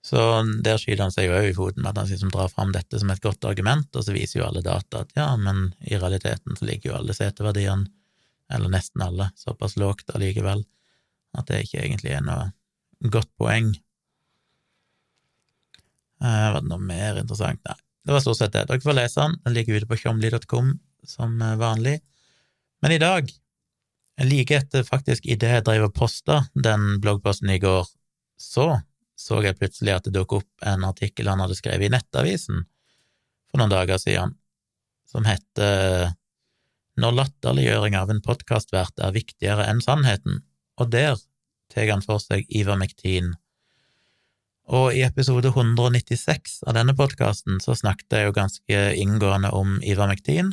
Så 0.07 0.21
der 0.63 0.79
skyter 0.79 1.03
han 1.03 1.13
seg 1.13 1.27
jo 1.27 1.35
òg 1.41 1.49
i 1.51 1.57
foten 1.57 1.83
med 1.83 1.91
at 1.91 1.99
han 2.05 2.09
liksom 2.13 2.31
drar 2.33 2.53
fram 2.53 2.71
dette 2.73 3.01
som 3.03 3.11
et 3.11 3.23
godt 3.25 3.49
argument, 3.51 3.91
og 3.91 4.07
så 4.07 4.15
viser 4.15 4.41
jo 4.41 4.47
alle 4.47 4.63
data 4.63 5.03
at 5.03 5.11
ja, 5.19 5.27
men 5.41 5.73
i 5.91 5.99
realiteten 5.99 6.57
så 6.57 6.69
ligger 6.69 6.93
jo 6.93 6.99
alle 7.01 7.17
seteverdiene, 7.19 7.91
eller 8.55 8.73
nesten 8.73 9.03
alle, 9.05 9.29
såpass 9.37 9.75
lågt 9.77 10.15
allikevel 10.15 10.63
at 11.37 11.51
det 11.51 11.65
ikke 11.67 11.83
egentlig 11.83 12.15
er 12.15 12.23
noe 12.25 13.11
godt 13.13 13.31
poeng. 13.37 13.75
Eh, 16.23 16.47
var 16.53 16.61
det 16.63 16.71
noe 16.71 16.83
mer 16.83 17.21
interessant? 17.21 17.61
Nei, 17.67 17.77
det 18.07 18.15
var 18.15 18.25
stort 18.25 18.41
sett 18.41 18.55
det. 18.57 18.67
Dere 18.71 18.85
får 18.85 18.99
lese 18.99 19.21
den, 19.23 19.37
den 19.45 19.57
ligger 19.57 19.79
ute 19.79 19.91
på 19.91 20.01
tjomli.com 20.01 20.73
som 21.09 21.39
vanlig. 21.61 21.99
Men 22.83 22.95
i 22.95 23.01
dag, 23.03 23.31
like 24.23 24.57
etter 24.59 24.87
faktisk 24.87 25.27
idet 25.27 25.55
jeg 25.57 25.67
drev 25.67 25.89
og 25.89 25.97
posta 25.97 26.43
den 26.55 26.99
bloggposten 27.03 27.51
i 27.55 27.61
går, 27.63 27.87
så 28.39 28.71
så 29.19 29.41
jeg 29.43 29.59
plutselig 29.59 29.97
at 29.97 30.07
det 30.07 30.15
dukket 30.15 30.45
opp 30.45 30.67
en 30.71 30.87
artikkel 30.87 31.27
han 31.27 31.43
hadde 31.43 31.57
skrevet 31.59 31.89
i 31.89 31.91
Nettavisen 31.91 32.63
for 33.51 33.59
noen 33.59 33.73
dager 33.73 33.99
siden, 33.99 34.37
som 35.11 35.27
heter 35.27 36.15
Når 36.99 37.15
latterliggjøring 37.15 37.97
av 37.99 38.11
en 38.11 38.23
podkastvert 38.23 39.03
er 39.03 39.15
viktigere 39.15 39.67
enn 39.71 39.83
sannheten, 39.83 40.43
og 40.79 40.91
der 40.91 41.19
tar 41.71 41.91
han 41.91 42.03
for 42.03 42.23
seg 42.23 42.47
Ivermektin. 42.51 43.37
Og 44.69 44.93
i 44.93 45.01
episode 45.01 45.49
196 45.49 46.59
av 46.69 46.75
denne 46.77 46.93
podkasten 46.93 47.57
så 47.65 47.73
snakket 47.79 48.13
jeg 48.13 48.27
jo 48.27 48.35
ganske 48.37 48.81
inngående 49.01 49.49
om 49.57 49.79
Ivermektin, 49.81 50.51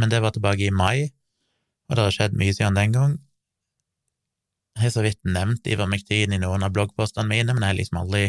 men 0.00 0.12
det 0.12 0.22
var 0.24 0.32
tilbake 0.32 0.64
i 0.64 0.72
mai, 0.72 1.10
og 1.90 1.98
det 1.98 2.06
har 2.06 2.14
skjedd 2.16 2.38
mye 2.40 2.54
siden 2.56 2.78
den 2.78 2.94
gang. 2.94 3.18
Jeg 4.78 4.86
har 4.86 4.94
så 4.94 5.04
vidt 5.04 5.20
nevnt 5.28 5.68
Ivermektin 5.68 6.32
i 6.32 6.38
noen 6.40 6.64
av 6.64 6.72
bloggpostene 6.72 7.28
mine, 7.28 7.52
men 7.52 7.60
jeg 7.60 7.74
har 7.74 7.78
liksom 7.82 8.00
aldri 8.00 8.22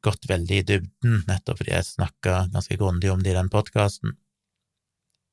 gått 0.00 0.24
veldig 0.30 0.62
i 0.62 0.64
dybden, 0.64 1.20
nettopp 1.28 1.60
fordi 1.60 1.74
jeg 1.74 1.90
snakka 1.90 2.38
ganske 2.54 2.80
grundig 2.80 3.12
om 3.12 3.20
det 3.20 3.34
i 3.34 3.36
den 3.36 3.52
podkasten. 3.52 4.16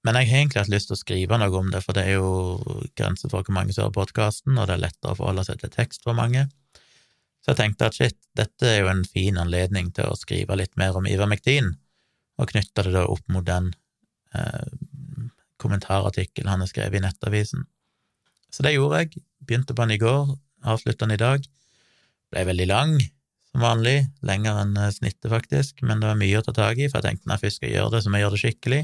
Men 0.04 0.20
jeg 0.20 0.28
har 0.34 0.42
egentlig 0.42 0.66
hatt 0.66 0.76
lyst 0.76 0.92
til 0.92 0.98
å 0.98 1.04
skrive 1.06 1.40
noe 1.40 1.56
om 1.56 1.72
det, 1.72 1.86
for 1.88 1.96
det 1.96 2.04
er 2.04 2.20
jo 2.20 2.84
grenser 3.00 3.32
for 3.32 3.48
hvor 3.48 3.56
mange 3.56 3.72
som 3.72 3.88
hører 3.88 3.96
podkasten, 4.02 4.60
og 4.60 4.68
det 4.68 4.76
er 4.76 4.86
lettere 4.90 5.16
å 5.16 5.22
forholde 5.24 5.48
seg 5.48 5.64
til 5.64 5.72
tekst 5.72 6.04
for 6.04 6.20
mange. 6.20 6.50
Så 7.46 7.54
jeg 7.54 7.60
tenkte 7.60 7.86
at 7.92 7.94
shit, 7.94 8.16
dette 8.34 8.66
er 8.66 8.80
jo 8.80 8.88
en 8.90 9.04
fin 9.06 9.36
anledning 9.38 9.92
til 9.94 10.10
å 10.10 10.18
skrive 10.18 10.56
litt 10.58 10.74
mer 10.82 10.96
om 10.98 11.06
Ivermektin, 11.06 11.76
og 12.42 12.50
knytte 12.50 12.88
det 12.88 12.94
da 12.96 13.04
opp 13.06 13.22
mot 13.30 13.46
den 13.46 13.68
eh, 14.34 14.72
kommentarartikkel 15.62 16.50
han 16.50 16.64
har 16.64 16.72
skrevet 16.72 16.98
i 16.98 17.04
Nettavisen. 17.04 17.68
Så 18.50 18.66
det 18.66 18.74
gjorde 18.74 19.04
jeg. 19.04 19.22
Begynte 19.46 19.76
på 19.78 19.86
den 19.86 19.94
i 19.94 20.00
går, 20.02 20.32
avslutta 20.66 21.06
den 21.06 21.14
i 21.14 21.22
dag. 21.22 21.46
Ble 22.34 22.46
veldig 22.50 22.68
lang, 22.72 22.96
som 23.52 23.62
vanlig, 23.62 24.00
lenger 24.26 24.64
enn 24.64 24.74
eh, 24.82 24.90
snittet, 24.96 25.30
faktisk, 25.30 25.84
men 25.86 26.02
det 26.02 26.10
var 26.10 26.18
mye 26.18 26.40
å 26.42 26.46
ta 26.48 26.56
tak 26.58 26.82
i, 26.82 26.88
for 26.90 26.98
jeg 26.98 27.12
tenkte 27.12 27.30
når 27.30 27.38
jeg 27.38 27.46
først 27.46 27.62
skal 27.62 27.76
gjøre 27.76 27.94
det, 27.94 28.02
så 28.02 28.10
må 28.10 28.18
jeg 28.18 28.26
gjøre 28.26 28.38
det 28.38 28.42
skikkelig. 28.42 28.82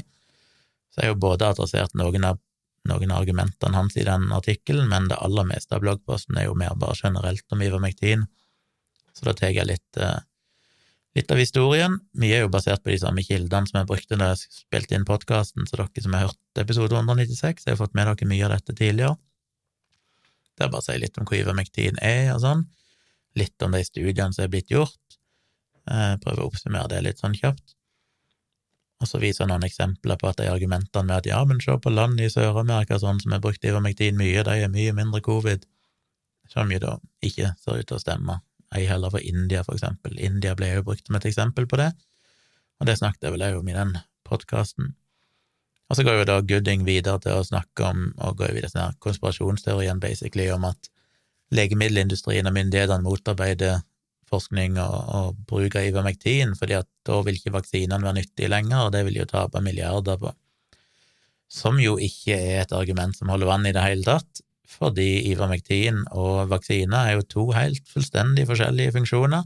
Så 0.92 1.00
jeg 1.00 1.08
har 1.08 1.16
jo 1.16 1.24
både 1.26 1.50
adressert 1.50 1.98
noen 1.98 2.28
av, 2.30 2.38
noen 2.86 3.16
argumentene 3.16 3.74
hans 3.74 3.98
i 3.98 4.06
den 4.06 4.30
artikkelen, 4.38 4.86
men 4.94 5.10
det 5.10 5.18
aller 5.18 5.50
meste 5.50 5.74
av 5.74 5.82
bloggposten 5.82 6.38
er 6.38 6.46
jo 6.46 6.54
mer 6.62 6.78
bare 6.78 6.94
generelt 7.02 7.58
om 7.58 7.66
Ivermektin, 7.66 8.24
så 9.16 9.28
da 9.28 9.34
tar 9.36 9.52
jeg 9.54 9.68
litt 9.68 10.00
eh, 10.00 10.20
Litt 11.12 11.28
av 11.28 11.36
historien, 11.36 11.98
mye 12.16 12.38
er 12.38 12.46
jo 12.46 12.52
basert 12.52 12.80
på 12.80 12.88
de 12.88 12.96
samme 13.02 13.20
kildene 13.20 13.68
som 13.68 13.82
jeg 13.82 13.88
brukte 13.90 14.16
da 14.16 14.30
jeg 14.30 14.46
spilte 14.62 14.96
inn 14.96 15.04
podkasten, 15.04 15.66
så 15.68 15.76
dere 15.76 16.04
som 16.04 16.14
har 16.16 16.30
hørt 16.30 16.60
episode 16.62 16.96
196, 16.96 17.66
har 17.68 17.76
fått 17.76 17.92
med 17.98 18.08
dere 18.08 18.28
mye 18.30 18.46
av 18.46 18.54
dette 18.54 18.72
tidligere. 18.78 19.18
Det 20.56 20.64
er 20.64 20.70
bare 20.72 20.80
å 20.80 20.86
si 20.86 20.96
litt 20.96 21.18
om 21.20 21.28
hva 21.28 21.36
ivermektin 21.36 22.00
er 22.00 22.30
og 22.32 22.40
sånn, 22.46 22.64
litt 23.36 23.64
om 23.64 23.76
de 23.76 23.82
studiene 23.84 24.32
som 24.32 24.46
er 24.46 24.52
blitt 24.54 24.72
gjort, 24.72 25.18
eh, 25.84 26.14
prøve 26.22 26.40
å 26.40 26.48
oppsummere 26.48 26.88
det 26.94 27.02
litt 27.04 27.20
sånn 27.20 27.36
kjapt. 27.36 27.76
Og 29.02 29.10
så 29.10 29.20
viser 29.20 29.44
jeg 29.44 29.50
noen 29.50 29.66
eksempler 29.68 30.16
på 30.16 30.30
at 30.30 30.40
de 30.40 30.48
argumentene 30.48 31.10
med 31.10 31.18
at 31.18 31.28
ja, 31.28 31.42
men 31.44 31.60
se 31.60 31.76
på 31.76 31.92
land 31.92 32.20
i 32.22 32.30
Sør-Amerika 32.32 32.96
sånn 33.02 33.20
som 33.20 33.36
har 33.36 33.44
brukt 33.44 33.64
ivermektin 33.68 34.16
mye, 34.16 34.46
de 34.48 34.56
er 34.64 34.72
mye 34.72 34.96
mindre 34.96 35.20
covid, 35.20 35.68
som 36.48 36.72
jo 36.72 36.80
da 36.80 36.96
ikke 37.20 37.52
ser 37.60 37.82
ut 37.82 37.90
til 37.90 37.98
å 37.98 38.00
stemme 38.00 38.38
ei 38.76 38.86
heller 38.88 39.12
for 39.12 39.20
India, 39.20 39.62
for 39.66 39.76
eksempel. 39.76 40.16
India 40.18 40.56
ble 40.58 40.72
jo 40.72 40.86
brukt 40.86 41.06
som 41.06 41.18
et 41.18 41.28
eksempel 41.28 41.68
på 41.68 41.78
det, 41.80 41.92
og 42.80 42.88
det 42.88 42.98
snakket 42.98 43.28
jeg 43.28 43.36
vel 43.36 43.46
òg 43.46 43.60
om 43.60 43.70
i 43.70 43.76
den 43.76 43.94
podkasten. 44.26 44.94
Og 45.90 45.98
så 45.98 46.06
går 46.06 46.22
jo 46.22 46.28
da 46.28 46.40
Gooding 46.40 46.86
videre 46.88 47.20
til 47.20 47.36
å 47.36 47.44
snakke 47.44 47.84
om, 47.84 48.04
og 48.16 48.38
går 48.40 48.54
videre 48.56 48.72
til 48.72 48.98
konspirasjonsteorien, 49.04 50.00
basically, 50.00 50.48
om 50.54 50.64
at 50.70 50.88
legemiddelindustrien 51.52 52.48
og 52.48 52.54
myndighetene 52.56 53.04
motarbeider 53.04 53.82
forskning 54.32 54.78
og, 54.80 54.94
og 55.12 55.42
bruk 55.48 55.76
av 55.76 55.88
Ivermektin, 55.90 56.54
fordi 56.56 56.78
at 56.78 56.88
da 57.06 57.18
vil 57.26 57.36
ikke 57.36 57.52
vaksinene 57.58 58.00
være 58.00 58.22
nyttige 58.22 58.48
lenger, 58.48 58.86
og 58.86 58.94
det 58.94 59.04
vil 59.08 59.20
jo 59.20 59.28
tape 59.28 59.60
milliarder 59.64 60.16
på. 60.22 60.32
Som 61.52 61.76
jo 61.82 61.98
ikke 62.00 62.38
er 62.38 62.62
et 62.62 62.72
argument 62.72 63.18
som 63.18 63.28
holder 63.28 63.50
vann 63.50 63.68
i 63.68 63.74
det 63.76 63.84
hele 63.84 64.06
tatt, 64.06 64.40
fordi 64.68 65.24
ivermektin 65.30 66.04
og 66.10 66.50
vaksiner 66.52 67.08
er 67.08 67.16
jo 67.18 67.28
to 67.28 67.44
helt 67.56 67.88
fullstendig 67.90 68.46
forskjellige 68.48 68.94
funksjoner. 68.96 69.44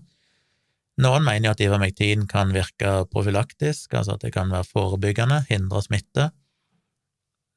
Noen 1.02 1.26
mener 1.26 1.50
jo 1.50 1.54
at 1.56 1.62
ivermektin 1.64 2.24
kan 2.30 2.54
virke 2.56 3.02
profylaktisk, 3.12 3.92
altså 3.94 4.16
at 4.16 4.24
det 4.24 4.32
kan 4.36 4.52
være 4.52 4.68
forebyggende, 4.68 5.42
hindre 5.50 5.82
smitte. 5.84 6.30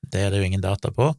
Det 0.04 0.26
er 0.26 0.32
det 0.32 0.42
jo 0.42 0.48
ingen 0.50 0.64
data 0.64 0.92
på, 0.92 1.14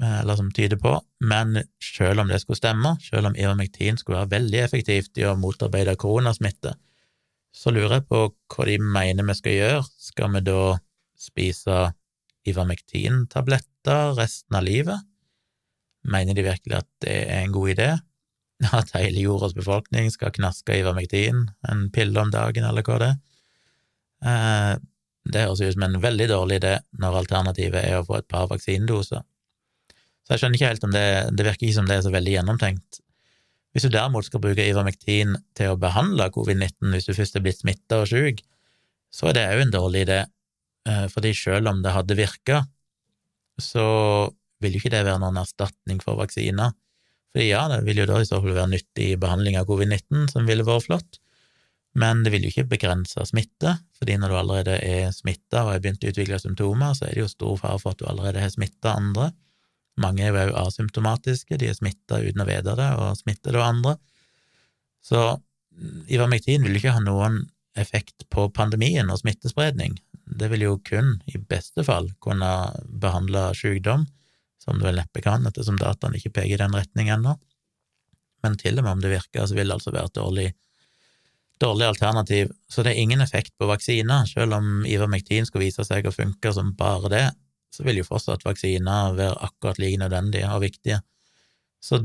eller 0.00 0.38
som 0.38 0.50
tyder 0.54 0.80
på, 0.80 0.96
men 1.20 1.60
selv 1.84 2.22
om 2.22 2.30
det 2.30 2.40
skulle 2.42 2.58
stemme, 2.58 2.96
selv 3.04 3.30
om 3.30 3.36
ivermektin 3.36 4.00
skulle 4.00 4.22
være 4.22 4.34
veldig 4.38 4.62
effektivt 4.64 5.20
i 5.20 5.26
å 5.28 5.36
motarbeide 5.38 5.98
koronasmitte, 6.00 6.74
så 7.54 7.72
lurer 7.74 7.98
jeg 7.98 8.06
på 8.10 8.24
hva 8.54 8.66
de 8.66 8.78
mener 8.78 9.26
vi 9.26 9.34
skal 9.38 9.56
gjøre. 9.56 9.86
Skal 9.98 10.34
vi 10.36 10.42
da 10.46 10.60
spise 11.18 11.78
Ivermektin-tabletter 12.48 14.14
resten 14.16 14.56
av 14.56 14.64
livet? 14.64 15.09
Mener 16.08 16.36
de 16.36 16.44
virkelig 16.46 16.78
at 16.78 16.88
det 17.04 17.16
er 17.28 17.42
en 17.44 17.52
god 17.54 17.74
idé? 17.74 17.88
At 18.76 18.92
hele 18.92 19.24
jordas 19.24 19.54
befolkning 19.56 20.10
skal 20.12 20.32
knaske 20.36 20.74
Ivermektin, 20.76 21.46
en 21.68 21.86
pille 21.92 22.20
om 22.20 22.32
dagen, 22.32 22.66
eller 22.68 22.84
hva 22.84 22.96
det 23.00 23.08
er? 23.08 23.18
Eh, 24.20 24.72
det 25.32 25.44
høres 25.46 25.62
ut 25.62 25.74
som 25.76 25.84
en 25.86 26.00
veldig 26.00 26.26
dårlig 26.28 26.58
idé 26.60 26.74
når 27.00 27.22
alternativet 27.22 27.84
er 27.84 27.98
å 27.98 28.04
få 28.08 28.18
et 28.18 28.28
par 28.28 28.48
vaksinedoser. 28.50 29.22
Så 30.24 30.34
jeg 30.34 30.42
skjønner 30.42 30.58
ikke 30.58 30.68
helt 30.70 30.84
om 30.86 30.92
det 30.94 31.06
Det 31.36 31.46
virker 31.46 31.66
ikke 31.66 31.78
som 31.78 31.88
det 31.88 31.96
er 31.96 32.04
så 32.04 32.12
veldig 32.12 32.34
gjennomtenkt. 32.36 33.00
Hvis 33.72 33.86
du 33.86 33.92
derimot 33.92 34.26
skal 34.26 34.42
bruke 34.44 34.66
Ivermektin 34.66 35.36
til 35.56 35.72
å 35.72 35.80
behandle 35.80 36.28
covid-19 36.34 36.96
hvis 36.96 37.08
du 37.08 37.14
først 37.16 37.36
er 37.36 37.44
blitt 37.44 37.60
smitta 37.60 38.02
og 38.02 38.10
syk, 38.10 38.44
så 39.14 39.30
er 39.30 39.36
det 39.36 39.48
òg 39.54 39.64
en 39.64 39.74
dårlig 39.74 40.04
idé, 40.08 40.20
Eh, 40.88 41.06
fordi 41.12 41.32
selv 41.36 41.68
om 41.68 41.82
det 41.84 41.92
hadde 41.92 42.16
virka, 42.18 42.62
så 43.60 43.84
vil 44.60 44.76
jo 44.76 44.82
ikke 44.82 44.92
det 44.94 45.02
være 45.06 45.20
noen 45.22 45.40
erstatning 45.40 46.00
for 46.04 46.20
vaksiner. 46.20 46.74
Fordi 47.30 47.48
ja, 47.48 47.64
det 47.70 47.82
vil 47.86 48.02
jo 48.02 48.08
da 48.10 48.20
i 48.20 48.28
så 48.28 48.40
fall 48.42 48.56
være 48.56 48.72
nyttig 48.72 49.10
behandling 49.22 49.58
av 49.60 49.68
covid-19, 49.68 50.30
som 50.32 50.48
ville 50.48 50.66
vært 50.66 50.88
flott, 50.88 51.20
men 51.98 52.22
det 52.22 52.30
vil 52.34 52.44
jo 52.46 52.52
ikke 52.52 52.68
begrense 52.70 53.24
smitte, 53.26 53.74
fordi 53.98 54.16
når 54.20 54.30
du 54.30 54.38
allerede 54.38 54.76
er 54.86 55.10
smitta 55.14 55.64
og 55.64 55.72
har 55.72 55.80
begynt 55.82 56.04
å 56.06 56.10
utvikle 56.12 56.38
symptomer, 56.38 56.94
så 56.94 57.08
er 57.08 57.16
det 57.16 57.24
jo 57.24 57.30
stor 57.32 57.56
fare 57.58 57.80
for 57.82 57.94
at 57.94 58.02
du 58.02 58.06
allerede 58.10 58.42
har 58.42 58.52
smitta 58.52 58.94
andre. 58.94 59.30
Mange 60.00 60.22
er 60.26 60.30
jo 60.30 60.52
også 60.52 60.76
asymptomatiske, 60.76 61.58
de 61.58 61.70
er 61.70 61.78
smitta 61.78 62.20
uten 62.22 62.44
å 62.44 62.46
vite 62.46 62.76
det, 62.78 62.90
og 62.94 63.18
smitter 63.18 63.58
da 63.58 63.66
andre. 63.66 63.96
Så 65.02 65.24
Ivermektin 66.12 66.62
vil 66.62 66.76
jo 66.76 66.82
ikke 66.82 66.94
ha 66.98 67.02
noen 67.02 67.42
effekt 67.78 68.26
på 68.30 68.46
pandemien 68.54 69.10
og 69.10 69.20
smittespredning. 69.22 69.96
Det 70.30 70.50
vil 70.52 70.66
jo 70.66 70.78
kun, 70.86 71.16
i 71.26 71.40
beste 71.42 71.82
fall, 71.86 72.10
kunne 72.22 72.50
behandle 73.02 73.48
sykdom, 73.58 74.06
som 74.60 74.78
det 74.78 74.88
vel 74.88 75.00
neppe 75.00 75.22
kan, 75.24 75.46
ettersom 75.48 75.78
dataene 75.80 76.20
ikke 76.20 76.34
peker 76.40 76.56
i 76.58 76.60
den 76.60 76.76
retning 76.76 77.10
ennå. 77.12 77.36
Men 78.44 78.56
til 78.60 78.80
og 78.80 78.86
med 78.86 78.96
om 78.96 79.04
det 79.04 79.12
virker, 79.12 79.46
så 79.46 79.56
vil 79.56 79.68
det 79.68 79.76
altså 79.76 79.92
være 79.94 80.10
et 80.10 80.16
dårlig, 80.16 80.48
dårlig 81.60 81.86
alternativ. 81.90 82.52
Så 82.72 82.84
det 82.84 82.94
er 82.94 83.02
ingen 83.02 83.20
effekt 83.24 83.52
på 83.60 83.68
vaksiner. 83.68 84.26
Selv 84.28 84.56
om 84.56 84.84
Ivermektin 84.88 85.48
skulle 85.48 85.68
vise 85.68 85.84
seg 85.84 86.08
å 86.08 86.14
funke 86.14 86.52
som 86.56 86.74
bare 86.76 87.12
det, 87.12 87.26
så 87.70 87.84
vil 87.86 88.00
jo 88.00 88.08
fortsatt 88.08 88.44
vaksiner 88.46 89.14
være 89.18 89.38
akkurat 89.46 89.80
like 89.80 90.00
nødvendige 90.00 90.48
og 90.50 90.64
viktige. 90.64 91.00
Så 91.80 92.02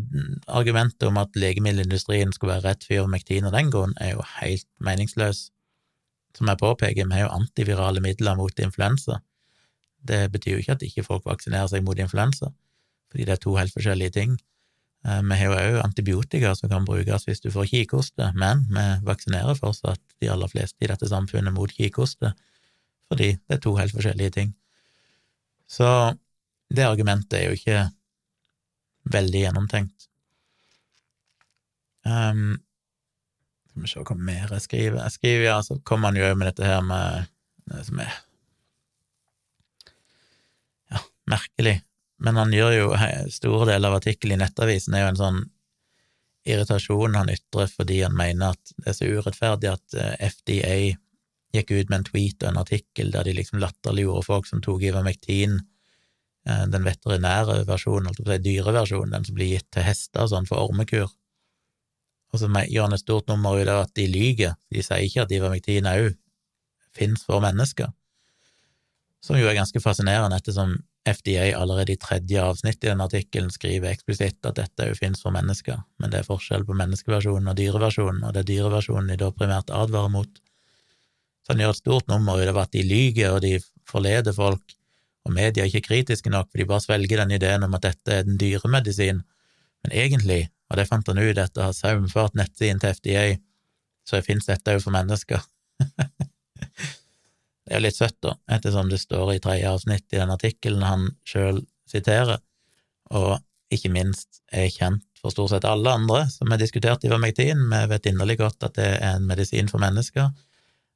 argumentet 0.47 1.03
om 1.07 1.17
at 1.19 1.35
legemiddelindustrien 1.35 2.31
skulle 2.35 2.55
være 2.55 2.69
rett 2.69 2.85
for 2.87 2.99
Ivermektin 2.99 3.47
av 3.47 3.55
den 3.55 3.71
grunn, 3.73 3.95
er 3.99 4.15
jo 4.15 4.27
helt 4.37 4.67
meningsløs. 4.83 5.49
Som 6.35 6.51
jeg 6.51 6.59
påpeker, 6.59 7.07
vi 7.07 7.15
har 7.15 7.27
jo 7.27 7.35
antivirale 7.35 8.03
midler 8.03 8.37
mot 8.39 8.59
influensa. 8.59 9.21
Det 10.05 10.25
betyr 10.33 10.55
jo 10.55 10.63
ikke 10.63 10.75
at 10.77 10.83
ikke 10.85 11.05
folk 11.05 11.25
vaksinerer 11.25 11.69
seg 11.71 11.85
mot 11.85 11.99
influensa, 11.99 12.51
fordi 13.11 13.25
det 13.27 13.35
er 13.35 13.41
to 13.41 13.55
helt 13.57 13.73
forskjellige 13.73 14.15
ting. 14.17 14.35
Eh, 15.05 15.21
vi 15.21 15.37
har 15.39 15.49
jo 15.49 15.57
òg 15.59 15.79
antibiotika 15.83 16.53
som 16.57 16.71
kan 16.71 16.85
brukes 16.87 17.27
hvis 17.27 17.43
du 17.43 17.51
får 17.53 17.69
kikhoste, 17.71 18.31
men 18.37 18.65
vi 18.69 18.85
vaksinerer 19.07 19.57
fortsatt 19.57 20.01
de 20.21 20.29
aller 20.33 20.51
fleste 20.51 20.85
i 20.85 20.91
dette 20.91 21.09
samfunnet 21.09 21.53
mot 21.55 21.71
kikhoste, 21.71 22.33
fordi 23.09 23.35
det 23.37 23.57
er 23.57 23.63
to 23.65 23.75
helt 23.77 23.93
forskjellige 23.95 24.37
ting. 24.39 24.55
Så 25.67 25.87
det 26.73 26.85
argumentet 26.85 27.39
er 27.39 27.49
jo 27.49 27.57
ikke 27.57 27.79
veldig 29.13 29.41
gjennomtenkt. 29.45 30.07
Um, 32.05 32.57
skal 33.69 33.83
vi 33.83 33.89
se 33.91 34.03
hva 34.07 34.15
mer 34.17 34.53
jeg 34.53 34.63
skriver. 34.63 35.01
Jeg 35.03 35.15
skriver, 35.17 35.45
ja, 35.49 35.57
så 35.65 35.77
kommer 35.83 36.11
han 36.11 36.19
jo 36.19 36.29
med 36.37 36.47
dette 36.51 36.65
her 36.69 36.81
med 36.85 37.31
det 37.69 37.81
som 37.87 37.99
er 37.99 38.13
ja, 40.93 41.01
merkelig. 41.29 41.79
Men 42.23 42.39
han 42.39 42.53
gjør 42.53 42.73
jo 42.75 42.87
store 43.33 43.67
deler 43.73 43.91
av 43.91 43.99
artikkelen 43.99 44.37
i 44.37 44.43
Nettavisen 44.43 44.95
er 44.95 45.05
jo 45.05 45.11
en 45.13 45.21
sånn 45.21 45.41
irritasjon 46.45 47.17
han 47.17 47.31
ytrer 47.33 47.69
fordi 47.71 48.01
han 48.03 48.15
mener 48.15 48.53
at 48.53 48.73
det 48.77 48.91
er 48.91 48.97
så 48.99 49.09
urettferdig 49.09 49.71
at 49.71 49.97
eh, 49.97 50.29
FDA 50.29 50.77
gikk 51.55 51.71
ut 51.71 51.89
med 51.89 51.97
en 51.97 52.07
tweet 52.09 52.43
og 52.43 52.51
en 52.51 52.61
artikkel 52.61 53.11
der 53.13 53.25
de 53.25 53.33
liksom 53.37 53.61
latterliggjorde 53.63 54.27
folk 54.27 54.49
som 54.49 54.61
tok 54.63 54.83
Ivermektin, 54.85 55.57
eh, 56.47 56.65
den 56.71 56.85
veterinære 56.85 57.63
versjonen, 57.67 58.11
altså 58.11 58.37
dyreversjonen, 58.37 59.15
den 59.17 59.27
som 59.27 59.37
blir 59.37 59.55
gitt 59.55 59.69
til 59.73 59.87
hester 59.87 60.29
sånn 60.29 60.47
for 60.49 60.69
ormekur. 60.69 61.09
Og 62.33 62.41
så 62.41 62.49
gjør 62.51 62.89
han 62.89 62.97
et 62.97 63.03
stort 63.03 63.29
nummer 63.31 63.57
ut 63.57 63.71
av 63.71 63.85
at 63.85 63.93
de 63.97 64.07
lyver, 64.11 64.57
de 64.69 64.83
sier 64.83 65.05
ikke 65.07 65.25
at 65.25 65.33
ivermektin 65.33 65.89
òg 65.89 66.13
finnes 66.95 67.23
for 67.27 67.43
mennesker, 67.43 67.89
som 69.23 69.39
jo 69.39 69.47
er 69.49 69.57
ganske 69.57 69.81
fascinerende, 69.81 70.37
ettersom 70.37 70.77
FDA 71.05 71.51
allerede 71.57 71.93
i 71.93 71.99
tredje 72.01 72.41
avsnitt 72.41 72.83
i 72.83 72.89
den 72.89 73.03
artikkelen 73.03 73.51
skriver 73.53 73.91
eksplisitt 73.91 74.47
at 74.47 74.57
dette 74.57 74.87
jo 74.89 74.95
finnes 74.97 75.21
for 75.21 75.35
mennesker, 75.35 75.83
men 76.01 76.13
det 76.13 76.21
er 76.21 76.27
forskjell 76.27 76.65
på 76.65 76.77
menneskeversjonen 76.79 77.51
og 77.51 77.59
dyreversjonen, 77.59 78.23
og 78.25 78.33
det 78.33 78.41
er 78.41 78.49
dyreversjonen 78.49 79.11
de 79.13 79.19
da 79.21 79.29
primært 79.35 79.69
advarer 79.69 80.13
mot. 80.13 80.41
Så 81.45 81.53
han 81.53 81.61
gjør 81.61 81.75
et 81.75 81.83
stort 81.83 82.09
nummer 82.09 82.41
ut 82.41 82.49
av 82.49 82.63
at 82.63 82.73
de 82.73 82.81
lyver, 82.81 83.35
og 83.35 83.43
de 83.45 83.59
forleder 83.85 84.33
folk, 84.33 84.75
og 85.25 85.33
media 85.37 85.63
er 85.63 85.69
ikke 85.69 85.89
kritiske 85.91 86.33
nok, 86.33 86.49
for 86.49 86.61
de 86.61 86.69
bare 86.69 86.85
svelger 86.85 87.21
den 87.21 87.37
ideen 87.37 87.65
om 87.65 87.77
at 87.77 87.85
dette 87.85 88.19
er 88.19 88.25
den 88.25 88.41
dyremedisin, 88.41 89.21
men 89.85 89.93
egentlig 89.93 90.47
og 90.69 90.79
det 90.79 90.87
fant 90.89 91.09
han 91.11 91.21
ut 91.21 91.37
etter 91.37 91.61
å 91.61 91.69
ha 91.69 91.75
saumfart 91.75 92.37
nettsiden 92.37 92.81
til 92.81 92.95
FDA, 92.97 93.25
så 94.05 94.21
finnes 94.25 94.47
dette 94.49 94.75
jo 94.75 94.81
for 94.81 94.95
mennesker. 94.95 95.43
det 97.65 97.73
er 97.73 97.79
jo 97.79 97.85
litt 97.87 97.97
søtt, 97.97 98.17
da, 98.21 98.35
ettersom 98.57 98.91
det 98.91 99.01
står 99.01 99.33
i 99.33 99.41
tredje 99.41 99.71
avsnitt 99.71 100.05
i 100.13 100.19
den 100.19 100.33
artikkelen 100.33 100.85
han 100.85 101.07
sjøl 101.27 101.63
siterer, 101.89 102.41
og 103.13 103.39
ikke 103.73 103.91
minst 103.93 104.41
er 104.53 104.69
kjent 104.69 105.05
for 105.19 105.33
stort 105.33 105.55
sett 105.55 105.65
alle 105.65 105.93
andre 105.97 106.25
som 106.29 106.51
har 106.53 106.61
diskutert 106.61 107.03
ivermektin. 107.05 107.63
Vi 107.71 107.79
vet 107.89 108.11
inderlig 108.11 108.37
godt 108.43 108.67
at 108.67 108.75
det 108.77 108.91
er 108.99 109.15
en 109.15 109.25
medisin 109.25 109.69
for 109.71 109.81
mennesker. 109.81 110.29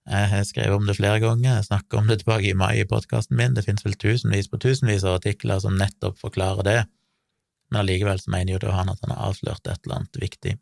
Jeg 0.09 0.29
har 0.29 0.45
skrevet 0.45 0.77
om 0.77 0.85
det 0.85 0.97
flere 0.97 1.21
ganger, 1.21 1.57
jeg 1.57 1.67
snakker 1.67 1.99
om 1.99 2.07
det 2.09 2.21
tilbake 2.21 2.51
i 2.51 2.57
mai 2.57 2.79
i 2.81 2.87
podkasten 2.89 3.37
min, 3.37 3.57
det 3.57 3.65
finnes 3.65 3.85
vel 3.85 3.97
tusenvis 3.99 4.49
på 4.49 4.61
tusenvis 4.61 5.05
av 5.05 5.19
artikler 5.19 5.61
som 5.61 5.77
nettopp 5.77 6.17
forklarer 6.21 6.65
det 6.65 6.79
men 7.69 7.83
allikevel 7.83 8.21
mener 8.27 8.55
jo 8.55 8.63
da 8.63 8.73
han 8.79 8.89
at 8.91 9.01
han 9.05 9.13
har 9.13 9.29
avslørt 9.29 9.67
et 9.67 9.85
eller 9.85 10.01
annet 10.01 10.21
viktig. 10.21 10.55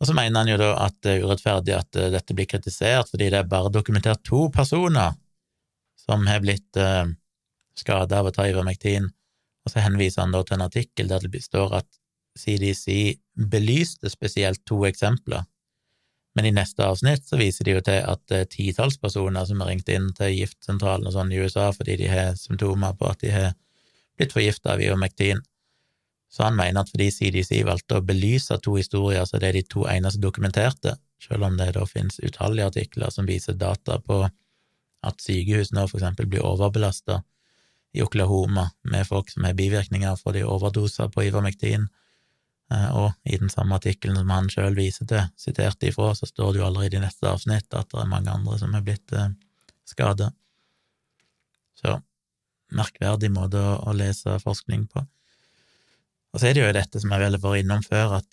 Og 0.00 0.08
så 0.08 0.16
mener 0.16 0.40
han 0.40 0.48
jo 0.48 0.58
da 0.60 0.70
at 0.86 0.96
det 1.04 1.16
er 1.16 1.24
urettferdig 1.26 1.74
at 1.76 1.96
eh, 2.00 2.10
dette 2.14 2.36
blir 2.36 2.48
kritisert, 2.48 3.10
fordi 3.12 3.28
det 3.32 3.42
er 3.42 3.48
bare 3.50 3.72
dokumentert 3.72 4.22
to 4.24 4.46
personer 4.52 5.16
som 6.00 6.24
har 6.28 6.40
blitt 6.44 6.76
eh, 6.80 7.04
skada 7.78 8.20
av 8.20 8.30
å 8.30 8.34
ta 8.34 8.48
ivermektin, 8.48 9.10
og 9.64 9.72
så 9.72 9.84
henviser 9.84 10.24
han 10.24 10.32
da 10.34 10.42
til 10.44 10.56
en 10.56 10.66
artikkel 10.66 11.10
der 11.10 11.24
det 11.28 11.44
står 11.44 11.80
at 11.82 11.88
CDC 12.38 13.20
belyste 13.50 14.08
spesielt 14.12 14.62
to 14.68 14.80
eksempler, 14.88 15.44
men 16.34 16.46
i 16.46 16.52
neste 16.54 16.86
avsnitt 16.86 17.26
så 17.26 17.38
viser 17.40 17.66
de 17.66 17.74
jo 17.74 17.82
til 17.84 18.04
at 18.06 18.22
det 18.30 18.42
er 18.44 18.50
titalls 18.52 18.96
personer 19.02 19.44
som 19.48 19.60
har 19.60 19.72
ringt 19.72 19.88
inn 19.90 20.12
til 20.16 20.36
giftsentralen 20.36 21.08
og 21.10 21.16
sånn 21.16 21.32
i 21.34 21.40
USA 21.42 21.70
fordi 21.74 21.96
de 22.00 22.10
har 22.10 22.36
symptomer 22.38 22.94
på 22.98 23.08
at 23.10 23.24
de 23.24 23.32
har 23.34 23.48
blitt 24.16 24.34
forgifta 24.36 24.76
av 24.76 24.84
ivermektin. 24.84 25.42
Så 26.30 26.44
han 26.46 26.56
mener 26.56 26.84
at 26.84 26.90
fordi 26.92 27.08
CDC 27.10 27.64
valgte 27.66 27.98
å 27.98 28.04
belyse 28.06 28.54
to 28.62 28.76
historier, 28.78 29.24
så 29.26 29.40
det 29.42 29.48
er 29.48 29.58
de 29.58 29.64
to 29.66 29.86
eneste 29.90 30.22
dokumenterte, 30.22 30.94
selv 31.20 31.48
om 31.48 31.56
det 31.58 31.72
da 31.74 31.82
finnes 31.88 32.20
utallige 32.22 32.68
artikler 32.70 33.10
som 33.10 33.26
viser 33.26 33.58
data 33.58 33.98
på 34.04 34.22
at 35.06 35.24
sykehus 35.24 35.72
nå 35.74 35.86
for 35.88 35.98
eksempel 35.98 36.28
blir 36.30 36.44
overbelasta 36.46 37.20
i 37.92 38.02
Oklahoma 38.04 38.68
med 38.82 39.08
folk 39.08 39.32
som 39.32 39.44
har 39.48 39.56
bivirkninger 39.58 40.18
fordi 40.20 40.44
overdoser 40.46 41.10
på 41.10 41.24
ivermektin, 41.26 41.88
eh, 42.72 42.90
og 42.94 43.12
i 43.24 43.38
den 43.40 43.50
samme 43.50 43.80
artikkelen 43.80 44.20
som 44.20 44.30
han 44.30 44.50
sjøl 44.52 44.76
viser 44.78 45.08
til, 45.10 45.24
sitert 45.36 45.82
ifra, 45.82 46.12
så 46.14 46.28
står 46.30 46.52
det 46.52 46.62
jo 46.62 46.68
allerede 46.68 47.00
i 47.00 47.02
neste 47.02 47.26
avsnitt 47.32 47.74
at 47.74 47.90
det 47.90 48.04
er 48.04 48.12
mange 48.12 48.30
andre 48.30 48.60
som 48.60 48.76
er 48.76 48.86
blitt 48.86 49.16
eh, 49.16 49.32
skada. 49.88 50.30
Så 51.80 51.98
merkverdig 52.76 53.32
måte 53.34 53.58
å 53.58 53.96
lese 53.96 54.38
forskning 54.44 54.86
på. 54.92 55.02
Og 56.30 56.40
så 56.40 56.50
er 56.50 56.56
det 56.56 56.62
jo 56.62 56.74
dette 56.74 57.02
som 57.02 57.12
jeg 57.14 57.24
vel 57.24 57.38
var 57.42 57.58
innom 57.58 57.82
før, 57.86 58.20
at 58.20 58.28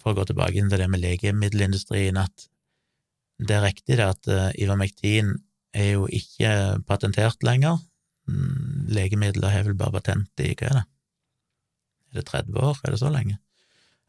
for 0.00 0.12
å 0.12 0.18
gå 0.18 0.26
tilbake 0.30 0.62
til 0.62 0.80
det 0.80 0.88
med 0.90 1.02
legemiddelindustrien, 1.02 2.18
at 2.18 2.48
det 3.42 3.56
er 3.56 3.66
riktig 3.66 3.98
det 3.98 4.06
at 4.06 4.30
uh, 4.30 4.50
Ivermektin 4.54 5.34
er 5.74 5.94
jo 5.96 6.06
ikke 6.06 6.80
patentert 6.86 7.42
lenger. 7.46 7.80
Mm, 8.30 8.90
legemidler 8.94 9.52
har 9.52 9.66
vel 9.66 9.78
bare 9.78 9.98
patent 9.98 10.42
i 10.42 10.54
hva 10.54 10.70
er 10.70 10.76
det, 10.78 10.84
Er 12.14 12.20
det 12.20 12.28
30 12.30 12.60
år? 12.62 12.78
Er 12.84 12.94
det 12.94 13.00
så 13.02 13.10
lenge? 13.10 13.40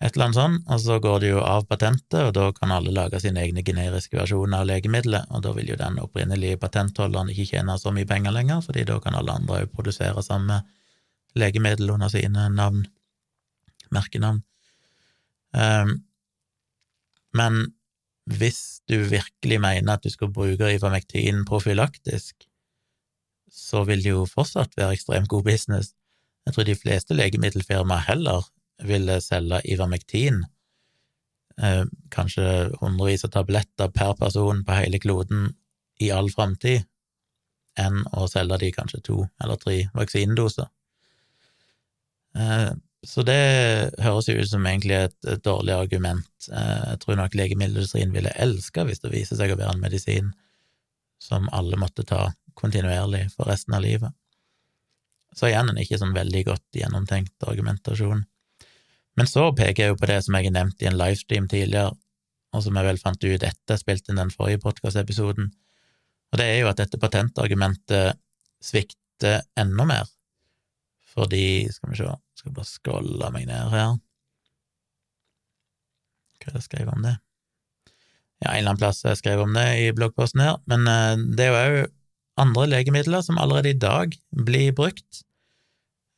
Et 0.04 0.14
eller 0.14 0.28
annet 0.28 0.38
sånt, 0.38 0.66
og 0.68 0.80
så 0.84 1.00
går 1.02 1.22
det 1.24 1.30
jo 1.32 1.42
av 1.42 1.66
patentet, 1.70 2.20
og 2.20 2.34
da 2.36 2.50
kan 2.54 2.74
alle 2.76 2.92
lage 2.94 3.20
sine 3.24 3.42
egne 3.42 3.64
generiske 3.66 4.18
versjoner 4.20 4.62
av 4.62 4.68
legemiddelet, 4.70 5.30
og 5.32 5.42
da 5.46 5.54
vil 5.56 5.72
jo 5.72 5.78
den 5.80 6.02
opprinnelige 6.04 6.60
patentholderen 6.62 7.32
ikke 7.32 7.48
tjene 7.54 7.78
så 7.80 7.94
mye 7.96 8.08
penger 8.10 8.36
lenger, 8.36 8.62
fordi 8.66 8.84
da 8.86 9.00
kan 9.02 9.16
alle 9.16 9.38
andre 9.40 9.64
òg 9.64 9.72
produsere 9.74 10.24
samme 10.26 10.60
legemiddel 11.36 11.92
under 11.94 12.12
sine 12.12 12.50
navn, 12.50 12.86
merkenavn. 13.92 14.44
Um, 15.56 15.98
men 17.36 17.76
hvis 18.26 18.82
du 18.90 18.98
virkelig 19.10 19.60
mener 19.62 19.94
at 19.94 20.04
du 20.04 20.10
skal 20.10 20.32
bruke 20.34 20.72
ivermektin 20.74 21.46
profylaktisk, 21.46 22.48
så 23.52 23.84
vil 23.84 24.04
det 24.04 24.12
jo 24.12 24.26
fortsatt 24.26 24.74
være 24.78 24.98
ekstremt 24.98 25.30
god 25.30 25.44
business. 25.44 25.94
Jeg 26.46 26.54
tror 26.54 26.64
de 26.68 26.76
fleste 26.76 27.14
legemiddelfirmaer 27.14 28.08
heller 28.10 28.48
ville 28.84 29.20
selge 29.22 29.62
ivermektin, 29.72 30.44
eh, 31.64 31.86
kanskje 32.12 32.72
hundrevis 32.82 33.24
av 33.24 33.32
tabletter 33.32 33.88
per 33.88 34.14
person 34.20 34.64
på 34.66 34.80
hele 34.82 35.00
kloden 35.00 35.54
i 36.02 36.12
all 36.12 36.30
framtid, 36.30 36.84
enn 37.80 38.04
å 38.14 38.28
selge 38.28 38.60
de 38.60 38.72
kanskje 38.72 39.02
to 39.04 39.28
eller 39.44 39.56
tre 39.56 39.78
vaksinedoser. 39.94 40.68
Eh, 42.36 42.72
så 43.06 43.22
det 43.22 43.42
høres 44.02 44.28
jo 44.30 44.36
ut 44.40 44.50
som 44.50 44.66
egentlig 44.66 44.98
et, 44.98 45.18
dårlig 45.46 45.76
argument. 45.76 46.32
Eh, 46.50 46.84
jeg 46.92 47.02
tror 47.04 47.20
nok 47.20 47.38
legemiddelindustrien 47.38 48.14
ville 48.16 48.34
elska 48.42 48.86
hvis 48.88 49.04
det 49.04 49.14
viser 49.14 49.40
seg 49.40 49.54
å 49.54 49.60
være 49.60 49.76
en 49.76 49.84
medisin 49.84 50.32
som 51.22 51.50
alle 51.56 51.78
måtte 51.80 52.06
ta 52.08 52.32
kontinuerlig 52.58 53.28
for 53.36 53.50
resten 53.50 53.76
av 53.78 53.84
livet. 53.86 54.14
Så 55.36 55.50
igjen 55.50 55.70
en 55.70 55.82
ikke 55.82 56.00
sånn 56.00 56.16
veldig 56.16 56.46
godt 56.48 56.80
gjennomtenkt 56.80 57.44
argumentasjon. 57.48 58.24
Men 59.16 59.30
så 59.30 59.50
peker 59.56 59.84
jeg 59.84 59.94
jo 59.94 60.00
på 60.00 60.10
det 60.10 60.22
som 60.24 60.36
jeg 60.36 60.50
har 60.50 60.56
nevnt 60.56 60.82
i 60.84 60.90
en 60.90 60.98
livestream 61.00 61.48
tidligere, 61.52 61.94
og 62.56 62.64
som 62.64 62.78
jeg 62.80 62.88
vel 62.88 63.00
fant 63.02 63.20
ut 63.20 63.44
etter 63.44 63.76
jeg 63.76 63.82
spilte 63.82 64.12
inn 64.12 64.20
den 64.20 64.32
forrige 64.32 64.62
podkastepisoden, 64.64 65.52
og 66.32 66.40
det 66.40 66.46
er 66.52 66.62
jo 66.64 66.70
at 66.72 66.80
dette 66.82 67.00
patentargumentet 67.00 68.20
svikter 68.64 69.44
enda 69.60 69.86
mer, 69.88 70.10
fordi 71.16 71.72
Skal 71.72 71.92
vi 71.92 72.00
se, 72.00 72.16
skal 72.36 72.50
jeg 72.52 72.58
bare 72.58 72.70
skrolle 72.70 73.30
meg 73.34 73.48
ned 73.50 73.72
her 73.74 73.94
Hva 76.36 76.50
er 76.50 76.52
det 76.52 76.60
jeg 76.60 76.68
skrev 76.68 76.92
om 76.92 77.06
det? 77.06 77.16
Ja, 78.44 78.52
en 78.52 78.60
eller 78.60 78.74
annen 78.74 78.82
plass 78.82 79.06
jeg 79.06 79.18
skrev 79.18 79.42
om 79.46 79.56
det 79.56 79.66
i 79.80 79.92
bloggposten 79.96 80.44
her, 80.44 80.58
men 80.70 80.84
eh, 80.92 81.22
det 81.40 81.46
er 81.48 81.54
jo 81.56 81.86
òg 81.86 81.94
andre 82.36 82.66
legemidler 82.68 83.24
som 83.24 83.40
allerede 83.40 83.72
i 83.72 83.80
dag 83.80 84.16
blir 84.46 84.74
brukt. 84.76 85.22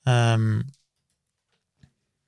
Um, 0.08 0.66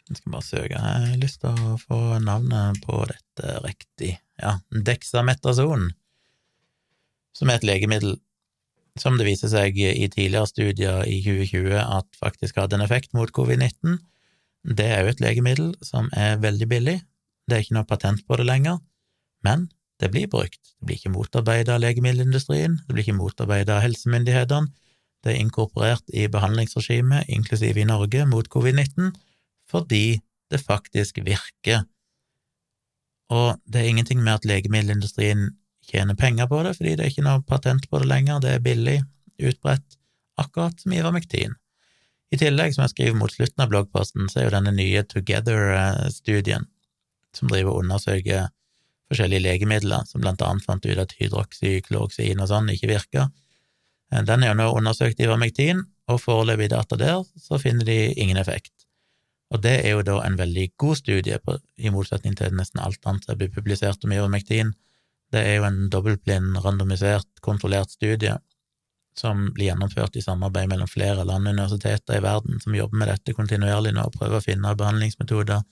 jeg 0.10 0.20
skal 0.20 0.34
bare 0.34 0.46
søke, 0.46 0.74
jeg 0.74 0.82
har 1.10 1.22
lyst 1.22 1.42
til 1.42 1.54
å 1.54 1.76
få 1.82 2.00
navnet 2.22 2.80
på 2.86 3.02
dette 3.10 3.56
riktig. 3.66 4.16
Ja, 4.42 4.58
Dexametazon, 4.70 5.90
som 7.36 7.50
er 7.50 7.60
et 7.60 7.68
legemiddel 7.68 8.18
som 9.00 9.18
det 9.20 9.28
viser 9.28 9.52
seg 9.52 9.78
i 9.80 10.08
tidligere 10.12 10.50
studier 10.50 11.04
i 11.08 11.20
2020 11.24 11.76
at 11.80 12.08
faktisk 12.20 12.60
hadde 12.60 12.78
en 12.78 12.86
effekt 12.86 13.14
mot 13.18 13.32
covid-19. 13.36 13.98
Det 14.76 14.86
er 14.86 15.04
jo 15.04 15.14
et 15.14 15.24
legemiddel 15.24 15.74
som 15.86 16.10
er 16.14 16.42
veldig 16.44 16.68
billig, 16.70 16.98
det 17.48 17.56
er 17.56 17.64
ikke 17.64 17.78
noe 17.80 17.90
patent 17.90 18.26
på 18.28 18.38
det 18.40 18.46
lenger, 18.50 18.82
men 19.46 19.70
det 20.00 20.12
blir 20.14 20.30
brukt. 20.32 20.60
Det 20.80 20.88
blir 20.88 21.00
ikke 21.00 21.14
motarbeidet 21.16 21.74
av 21.74 21.82
legemiddelindustrien, 21.84 22.78
det 22.86 22.96
blir 22.96 23.08
ikke 23.08 23.20
motarbeidet 23.20 23.74
av 23.76 23.84
helsemyndighetene, 23.84 24.72
det 25.24 25.34
er 25.34 25.42
inkorporert 25.42 26.12
i 26.16 26.28
behandlingsregimet, 26.32 27.28
inklusiv 27.28 27.78
i 27.78 27.88
Norge, 27.88 28.24
mot 28.30 28.48
covid-19, 28.48 29.12
fordi 29.68 30.22
det 30.52 30.62
faktisk 30.64 31.20
virker. 31.26 31.84
Og 33.30 33.60
det 33.68 33.82
er 33.82 33.90
ingenting 33.92 34.24
med 34.24 34.40
at 34.40 34.48
legemiddelindustrien 34.48 35.50
tjener 35.90 36.18
penger 36.20 36.50
på 36.50 36.62
det, 36.66 36.76
fordi 36.78 36.96
det 36.96 37.06
er 37.06 37.14
ikke 37.14 37.26
noe 37.26 37.46
patent 37.48 37.88
på 37.90 38.02
det 38.02 38.10
lenger, 38.10 38.42
det 38.44 38.54
er 38.56 38.64
billig, 38.66 39.00
utbredt, 39.40 39.98
akkurat 40.40 40.80
som 40.80 40.94
Ivermectin. 40.96 41.56
I 42.30 42.38
tillegg, 42.38 42.76
som 42.76 42.86
jeg 42.86 42.94
skriver 42.94 43.18
mot 43.18 43.34
slutten 43.34 43.64
av 43.64 43.72
bloggposten, 43.72 44.30
så 44.30 44.40
er 44.40 44.48
jo 44.48 44.56
denne 44.58 44.74
nye 44.76 45.04
Together-studien, 45.10 46.68
som 47.36 47.50
driver 47.50 47.74
og 47.74 47.84
undersøker 47.84 48.50
forskjellige 49.10 49.46
legemidler, 49.48 50.06
som 50.06 50.22
blant 50.22 50.42
annet 50.46 50.66
fant 50.66 50.86
ut 50.86 51.02
at 51.02 51.16
hydroksykloroksin 51.18 52.42
og 52.44 52.52
sånn 52.52 52.70
ikke 52.74 52.92
virker. 52.92 53.32
Den 54.10 54.44
er 54.44 54.54
jo 54.54 54.60
nå 54.60 54.68
undersøkt 54.78 55.22
i 55.22 55.26
Ivermectin, 55.26 55.82
og 56.10 56.22
foreløpig 56.22 56.70
data 56.74 56.98
der 56.98 57.24
så 57.38 57.58
finner 57.62 57.86
de 57.86 58.14
ingen 58.18 58.38
effekt. 58.38 58.74
Og 59.50 59.62
det 59.66 59.80
er 59.82 59.96
jo 59.96 60.06
da 60.06 60.20
en 60.26 60.38
veldig 60.38 60.68
god 60.78 61.00
studie, 61.00 61.40
på, 61.42 61.58
i 61.78 61.90
motsetning 61.94 62.36
til 62.38 62.54
nesten 62.58 62.82
alt 62.84 63.02
annet 63.10 63.26
som 63.26 63.38
blir 63.38 63.50
publisert 63.54 64.04
om 64.06 64.14
ivermektin. 64.14 64.76
Det 65.34 65.42
er 65.46 65.60
jo 65.60 65.66
en 65.68 65.82
dobbeltblind, 65.94 66.58
randomisert, 66.64 67.30
kontrollert 67.46 67.92
studie 67.94 68.38
som 69.20 69.50
blir 69.54 69.70
gjennomført 69.70 70.16
i 70.16 70.24
samarbeid 70.24 70.70
mellom 70.72 70.88
flere 70.88 71.26
land 71.28 71.48
og 71.48 71.58
universiteter 71.58 72.18
i 72.18 72.24
verden 72.24 72.62
som 72.64 72.76
jobber 72.78 73.02
med 73.02 73.12
dette 73.12 73.36
kontinuerlig 73.36 73.92
nå 73.96 74.06
og 74.08 74.16
prøver 74.16 74.40
å 74.40 74.46
finne 74.46 74.76
behandlingsmetoder. 74.80 75.66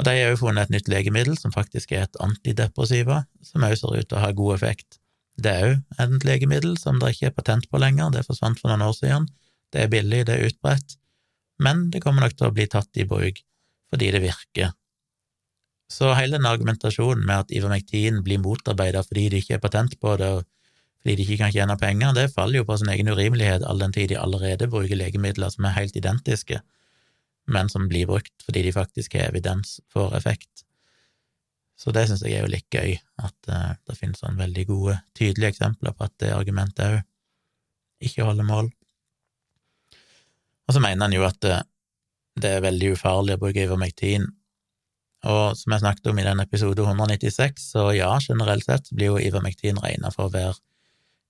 Og 0.00 0.06
de 0.06 0.14
har 0.16 0.32
jo 0.32 0.40
funnet 0.40 0.68
et 0.68 0.74
nytt 0.78 0.88
legemiddel 0.88 1.36
som 1.36 1.52
faktisk 1.52 1.92
er 1.92 2.06
et 2.06 2.20
antidepressiva, 2.24 3.24
som 3.44 3.66
også 3.66 3.90
ser 3.90 4.00
ut 4.00 4.08
til 4.08 4.18
å 4.18 4.24
ha 4.24 4.30
god 4.36 4.56
effekt. 4.56 4.96
Det 5.40 5.52
er 5.52 5.66
òg 5.68 6.00
et 6.00 6.26
legemiddel 6.26 6.78
som 6.80 6.98
det 7.00 7.12
ikke 7.14 7.30
er 7.30 7.36
patent 7.36 7.68
på 7.68 7.80
lenger, 7.82 8.08
det 8.14 8.24
forsvant 8.26 8.60
for 8.60 8.72
noen 8.72 8.86
år 8.88 8.96
siden. 8.96 9.28
Det 9.70 9.84
er 9.84 9.92
billig, 9.92 10.24
det 10.28 10.38
er 10.38 10.48
utbredt, 10.48 10.96
men 11.60 11.90
det 11.92 12.00
kommer 12.02 12.24
nok 12.24 12.38
til 12.38 12.48
å 12.48 12.54
bli 12.56 12.66
tatt 12.70 12.90
i 12.96 13.06
bruk 13.08 13.44
fordi 13.90 14.12
det 14.14 14.22
virker. 14.22 14.70
Så 15.90 16.12
hele 16.14 16.38
den 16.38 16.46
argumentasjonen 16.46 17.24
med 17.26 17.44
at 17.44 17.52
ivermektin 17.54 18.22
blir 18.22 18.38
motarbeidet 18.42 19.08
fordi 19.08 19.26
det 19.32 19.42
ikke 19.42 19.56
er 19.58 19.62
patent 19.64 19.96
på 20.00 20.14
det, 20.20 20.28
og 20.38 20.44
fordi 21.00 21.16
de 21.16 21.24
ikke 21.24 21.38
kan 21.40 21.54
tjene 21.54 21.76
penger, 21.80 22.14
det 22.14 22.30
faller 22.34 22.60
jo 22.60 22.68
på 22.68 22.76
sin 22.78 22.92
egen 22.92 23.08
urimelighet 23.10 23.64
all 23.66 23.80
den 23.80 23.94
tid 23.96 24.12
de 24.12 24.20
allerede 24.20 24.68
bruker 24.70 24.98
legemidler 25.00 25.50
som 25.50 25.66
er 25.66 25.78
helt 25.78 25.96
identiske, 25.96 26.60
men 27.50 27.70
som 27.72 27.88
blir 27.90 28.06
brukt 28.06 28.44
fordi 28.46 28.62
de 28.68 28.74
faktisk 28.76 29.16
har 29.18 29.32
evidens 29.32 29.80
for 29.90 30.14
effekt. 30.16 30.66
Så 31.80 31.94
det 31.96 32.06
syns 32.06 32.22
jeg 32.22 32.36
er 32.36 32.44
jo 32.44 32.52
litt 32.52 32.68
gøy, 32.68 32.98
at 33.24 33.48
uh, 33.48 33.72
det 33.88 33.96
finnes 33.96 34.20
sånn 34.20 34.36
veldig 34.36 34.66
gode, 34.68 34.98
tydelige 35.16 35.54
eksempler 35.54 35.96
på 35.96 36.04
at 36.04 36.14
det 36.20 36.34
argumentet 36.36 36.98
òg 36.98 38.04
ikke 38.04 38.26
holder 38.28 38.46
mål. 38.48 38.68
Og 40.68 40.76
så 40.76 40.82
mener 40.84 41.06
han 41.06 41.16
jo 41.16 41.24
at 41.26 41.40
det, 41.42 41.56
det 42.40 42.52
er 42.56 42.66
veldig 42.66 42.92
ufarlig 42.94 43.34
å 43.36 43.40
bruke 43.40 43.64
Ivermectin. 43.64 44.28
Og 45.28 45.56
som 45.58 45.74
jeg 45.74 45.82
snakket 45.82 46.06
om 46.08 46.18
i 46.20 46.24
den 46.24 46.40
episode 46.40 46.84
196, 46.86 47.64
så 47.74 47.90
ja, 47.92 48.12
generelt 48.24 48.64
sett 48.64 48.88
blir 48.94 49.12
jo 49.12 49.20
Ivermektin 49.20 49.80
regna 49.82 50.12
for 50.14 50.28
å 50.28 50.32
være 50.32 50.54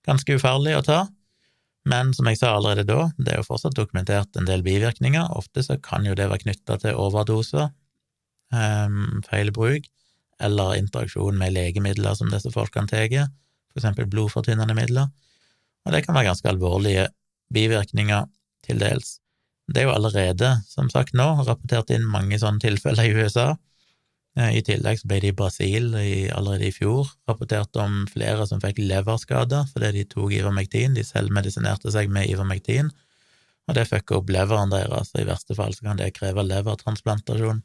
ganske 0.07 0.37
ufarlig 0.37 0.77
å 0.77 0.85
ta. 0.85 1.01
Men 1.89 2.13
som 2.13 2.27
jeg 2.29 2.39
sa 2.39 2.53
allerede 2.55 2.85
da, 2.87 3.09
det 3.17 3.33
er 3.33 3.41
jo 3.41 3.47
fortsatt 3.47 3.75
dokumentert 3.75 4.37
en 4.37 4.47
del 4.47 4.63
bivirkninger. 4.63 5.33
Ofte 5.35 5.63
så 5.65 5.79
kan 5.81 6.05
jo 6.05 6.15
det 6.15 6.29
være 6.29 6.45
knytta 6.45 6.77
til 6.83 6.99
overdoser, 7.01 7.71
um, 8.53 9.19
feil 9.27 9.51
bruk, 9.55 9.89
eller 10.41 10.77
interaksjon 10.77 11.37
med 11.37 11.55
legemidler 11.57 12.15
som 12.17 12.29
disse 12.31 12.53
folkene 12.53 12.89
tar, 12.89 13.31
for 13.71 13.81
eksempel 13.81 14.07
blodfortynnende 14.09 14.77
midler. 14.77 15.09
Og 15.85 15.95
det 15.95 16.05
kan 16.05 16.15
være 16.15 16.29
ganske 16.31 16.49
alvorlige 16.49 17.09
bivirkninger, 17.53 18.29
til 18.61 18.77
dels. 18.77 19.15
Det 19.71 19.81
er 19.81 19.87
jo 19.87 19.95
allerede, 19.95 20.51
som 20.69 20.89
sagt 20.93 21.15
nå, 21.17 21.25
rapportert 21.47 21.89
inn 21.95 22.05
mange 22.05 22.37
sånne 22.37 22.61
tilfeller 22.61 23.07
i 23.07 23.15
USA. 23.17 23.55
Eh, 24.39 24.57
I 24.57 24.63
tillegg 24.63 25.01
så 25.01 25.09
ble 25.11 25.19
det 25.23 25.33
i 25.33 25.35
Brasil 25.35 25.89
i, 25.99 26.29
allerede 26.31 26.69
i 26.69 26.75
fjor 26.75 27.09
rapportert 27.27 27.75
om 27.81 28.05
flere 28.11 28.45
som 28.47 28.61
fikk 28.63 28.79
leverskader 28.79 29.67
fordi 29.73 29.91
de 29.97 30.05
tok 30.13 30.35
Ivermectin, 30.37 30.95
de 30.95 31.03
selvmedisinerte 31.03 31.91
seg 31.91 32.11
med 32.13 32.29
Ivermectin, 32.31 32.91
og 33.67 33.75
det 33.75 33.89
fucka 33.89 34.17
opp 34.17 34.31
leveren 34.31 34.71
deres, 34.71 35.11
og 35.13 35.21
i 35.21 35.27
verste 35.27 35.55
fall 35.57 35.75
så 35.75 35.85
kan 35.85 35.99
det 35.99 36.13
kreve 36.15 36.43
levertransplantasjon. 36.47 37.61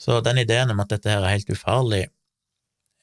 Så 0.00 0.20
den 0.20 0.42
ideen 0.42 0.70
om 0.72 0.82
at 0.84 0.92
dette 0.92 1.10
her 1.10 1.24
er 1.24 1.34
helt 1.34 1.50
ufarlig, 1.50 2.04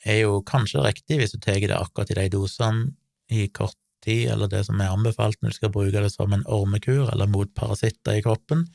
er 0.05 0.19
jo 0.21 0.43
kanskje 0.45 0.83
riktig 0.83 1.17
hvis 1.19 1.33
du 1.33 1.39
tar 1.41 1.57
det 1.63 1.75
akkurat 1.75 2.11
i 2.11 2.17
de 2.17 2.27
dosene 2.33 2.91
i 3.31 3.47
kort 3.49 3.77
tid, 4.03 4.29
eller 4.33 4.51
det 4.51 4.65
som 4.67 4.81
er 4.83 4.91
anbefalt 4.93 5.39
når 5.41 5.53
du 5.53 5.57
skal 5.57 5.71
bruke 5.73 6.03
det 6.03 6.11
som 6.11 6.33
en 6.35 6.45
ormekur 6.45 7.07
eller 7.07 7.29
mot 7.31 7.49
parasitter 7.55 8.19
i 8.19 8.23
kroppen, 8.25 8.67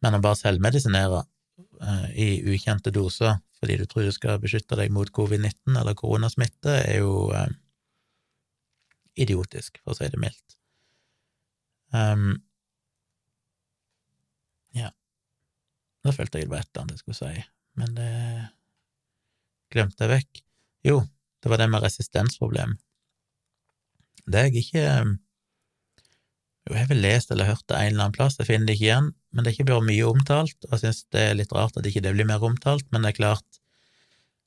men 0.00 0.16
å 0.16 0.22
bare 0.22 0.38
selvmedisinere 0.38 1.24
i 2.14 2.28
ukjente 2.50 2.92
doser 2.94 3.38
fordi 3.60 3.76
du 3.76 3.86
tror 3.86 4.06
du 4.08 4.12
skal 4.14 4.40
beskytte 4.40 4.76
deg 4.78 4.92
mot 4.94 5.10
covid-19 5.12 5.76
eller 5.76 5.96
koronasmitte, 5.98 6.72
er 6.80 7.02
jo 7.02 7.28
eh, 7.36 7.50
idiotisk, 9.20 9.82
for 9.84 9.92
å 9.92 9.98
si 9.98 10.08
det 10.08 10.20
mildt. 10.20 10.56
Um, 11.92 12.38
ja, 14.78 14.88
da 16.06 16.14
følte 16.16 16.40
jeg 16.40 16.48
det 16.48 16.54
var 16.54 16.64
et 16.64 16.70
eller 16.70 16.86
annet 16.86 16.96
jeg 16.96 17.02
skulle 17.02 17.20
si, 17.20 17.44
men 17.80 17.96
det 17.98 18.12
glemte 19.74 20.06
jeg 20.06 20.14
vekk. 20.14 20.44
Jo, 20.88 21.02
det 21.42 21.52
var 21.52 21.60
det 21.60 21.68
med 21.74 21.84
resistensproblem. 21.84 22.78
Det 24.24 24.40
er 24.40 24.48
jeg 24.48 24.64
ikke 24.64 24.86
Jo, 26.70 26.76
jeg 26.76 26.84
har 26.84 26.90
vel 26.92 27.00
lest 27.02 27.32
eller 27.34 27.48
hørt 27.48 27.64
det 27.66 27.74
en 27.74 27.88
eller 27.88 28.04
annen 28.04 28.14
plass, 28.14 28.36
jeg 28.38 28.46
finner 28.46 28.68
det 28.68 28.76
ikke 28.76 28.84
igjen, 28.86 29.08
men 29.34 29.42
det 29.42 29.50
er 29.50 29.56
ikke 29.56 29.72
vært 29.72 29.88
mye 29.88 30.06
omtalt, 30.06 30.54
og 30.68 30.76
jeg 30.76 30.82
synes 30.84 31.00
det 31.10 31.22
er 31.24 31.32
litt 31.34 31.54
rart 31.56 31.78
at 31.80 31.86
ikke 31.90 32.02
det 32.04 32.12
blir 32.14 32.28
mer 32.28 32.44
omtalt, 32.46 32.86
men 32.94 33.02
det 33.02 33.10
er 33.10 33.16
klart, 33.16 33.58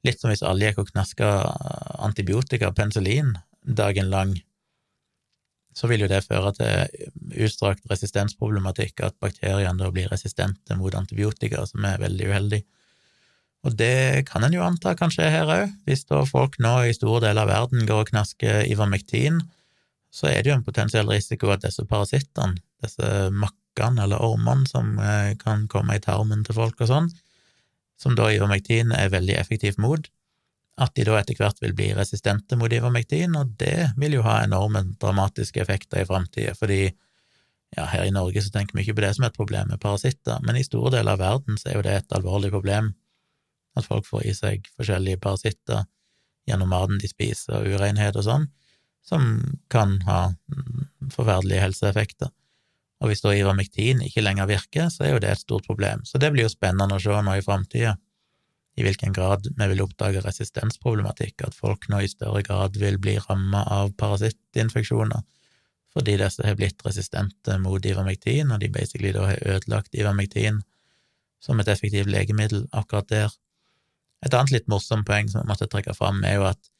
litt 0.07 0.23
som 0.23 0.31
hvis 0.31 0.43
alle 0.47 0.69
gikk 0.69 0.79
og 0.79 0.93
knaska 0.93 1.31
antibiotika, 2.07 2.69
og 2.71 2.77
penicillin, 2.79 3.33
dagen 3.67 4.07
lang, 4.13 4.31
så 5.75 5.89
vil 5.91 6.05
jo 6.05 6.07
det 6.07 6.21
føre 6.23 6.53
til 6.55 7.43
utstrakt 7.43 7.91
resistensproblematikk, 7.91 9.03
at 9.03 9.19
bakteriene 9.19 9.75
da 9.81 9.89
blir 9.91 10.07
resistente 10.13 10.77
mot 10.79 10.95
antibiotika, 10.95 11.65
som 11.67 11.83
er 11.89 11.99
veldig 11.99 12.29
uheldig. 12.31 12.61
Og 13.67 13.75
det 13.79 14.29
kan 14.29 14.47
en 14.47 14.55
jo 14.55 14.63
anta 14.63 14.93
kanskje 14.95 15.27
her 15.33 15.51
òg, 15.51 15.75
hvis 15.83 16.07
da 16.07 16.21
folk 16.29 16.55
nå 16.63 16.77
i 16.87 16.95
store 16.95 17.25
deler 17.25 17.43
av 17.43 17.51
verden 17.51 17.83
går 17.89 18.05
og 18.05 18.13
knasker 18.13 18.63
Ivermektin, 18.71 19.41
så 20.13 20.29
er 20.29 20.43
det 20.43 20.51
jo 20.51 20.57
en 20.59 20.65
potensiell 20.65 21.09
risiko 21.09 21.49
at 21.49 21.63
disse 21.65 21.83
parasittene, 21.89 22.59
disse 22.83 23.11
makkene 23.33 24.05
eller 24.05 24.21
ormene 24.21 24.67
som 24.69 24.97
eh, 25.01 25.33
kan 25.41 25.65
komme 25.71 25.97
i 25.97 26.03
tarmen 26.03 26.43
til 26.45 26.57
folk 26.59 26.83
og 26.85 26.91
sånn, 26.91 27.07
som 27.99 28.17
da 28.17 28.29
Ivermektin 28.29 28.93
er 28.93 29.13
veldig 29.13 29.39
effektivt 29.39 29.81
mot, 29.81 30.05
at 30.81 30.93
de 30.97 31.05
da 31.05 31.19
etter 31.19 31.37
hvert 31.37 31.59
vil 31.61 31.73
bli 31.77 31.91
resistente 31.97 32.57
mot 32.57 32.73
Ivermektin, 32.73 33.33
og 33.37 33.55
det 33.61 33.93
vil 33.97 34.19
jo 34.19 34.25
ha 34.25 34.41
enorme 34.43 34.85
dramatiske 35.01 35.61
effekter 35.61 36.03
i 36.03 36.07
framtida, 36.09 36.53
fordi 36.57 36.83
ja, 37.73 37.87
her 37.89 38.05
i 38.05 38.13
Norge 38.13 38.41
så 38.45 38.53
tenker 38.53 38.77
vi 38.77 38.85
ikke 38.85 38.99
på 38.99 39.05
det 39.05 39.13
som 39.17 39.25
et 39.25 39.37
problem 39.37 39.71
med 39.73 39.81
parasitter, 39.81 40.41
men 40.45 40.59
i 40.59 40.65
store 40.65 40.93
deler 40.97 41.15
av 41.15 41.23
verden 41.23 41.57
så 41.57 41.71
er 41.71 41.79
jo 41.79 41.85
det 41.87 41.97
et 41.97 42.17
alvorlig 42.17 42.53
problem, 42.53 42.93
at 43.73 43.89
folk 43.89 44.05
får 44.05 44.27
i 44.29 44.33
seg 44.37 44.67
forskjellige 44.77 45.21
parasitter 45.21 45.87
gjennom 46.49 46.69
maten 46.69 46.99
de 47.01 47.09
spiser, 47.09 47.57
og 47.57 47.73
urenhet 47.73 48.17
og 48.19 48.27
sånn, 48.27 48.51
som 49.03 49.35
kan 49.73 49.97
ha 50.07 50.21
forferdelige 51.11 51.63
helseeffekter. 51.65 52.31
Og 53.03 53.11
hvis 53.11 53.23
da 53.23 53.33
Ivermektin 53.35 53.99
ikke 54.05 54.23
lenger 54.23 54.47
virker, 54.47 54.87
så 54.93 55.03
er 55.03 55.13
jo 55.13 55.21
det 55.23 55.33
et 55.33 55.43
stort 55.43 55.67
problem. 55.67 56.05
Så 56.07 56.21
det 56.21 56.31
blir 56.31 56.47
jo 56.47 56.53
spennende 56.53 56.95
å 56.95 57.03
se 57.03 57.19
nå 57.19 57.35
i 57.35 57.43
framtida, 57.43 57.97
i 58.73 58.81
hvilken 58.81 59.13
grad 59.13 59.45
vi 59.45 59.67
vil 59.69 59.83
oppdage 59.83 60.23
resistensproblematikk, 60.23 61.43
at 61.45 61.53
folk 61.53 61.85
nå 61.91 61.99
i 62.01 62.09
større 62.09 62.41
grad 62.47 62.79
vil 62.81 62.97
bli 62.97 63.19
ramma 63.21 63.67
av 63.69 63.93
parasittinfeksjoner 63.99 65.21
fordi 65.93 66.15
disse 66.17 66.41
har 66.41 66.57
blitt 66.57 66.81
resistente 66.85 67.57
mot 67.61 67.83
Ivermektin, 67.85 68.51
og 68.51 68.61
de 68.63 68.69
basically 68.73 69.13
da 69.13 69.27
har 69.29 69.43
ødelagt 69.45 69.93
Ivermektin 69.93 70.63
som 71.43 71.59
et 71.59 71.69
effektivt 71.69 72.09
legemiddel 72.09 72.65
akkurat 72.73 73.09
der. 73.11 73.35
Et 74.25 74.33
annet 74.33 74.55
litt 74.55 74.69
morsomt 74.71 75.05
poeng 75.05 75.29
som 75.29 75.43
jeg 75.43 75.51
måtte 75.51 75.67
trekke 75.69 75.93
fram, 75.97 76.23
er 76.25 76.39
jo 76.39 76.47
at 76.49 76.71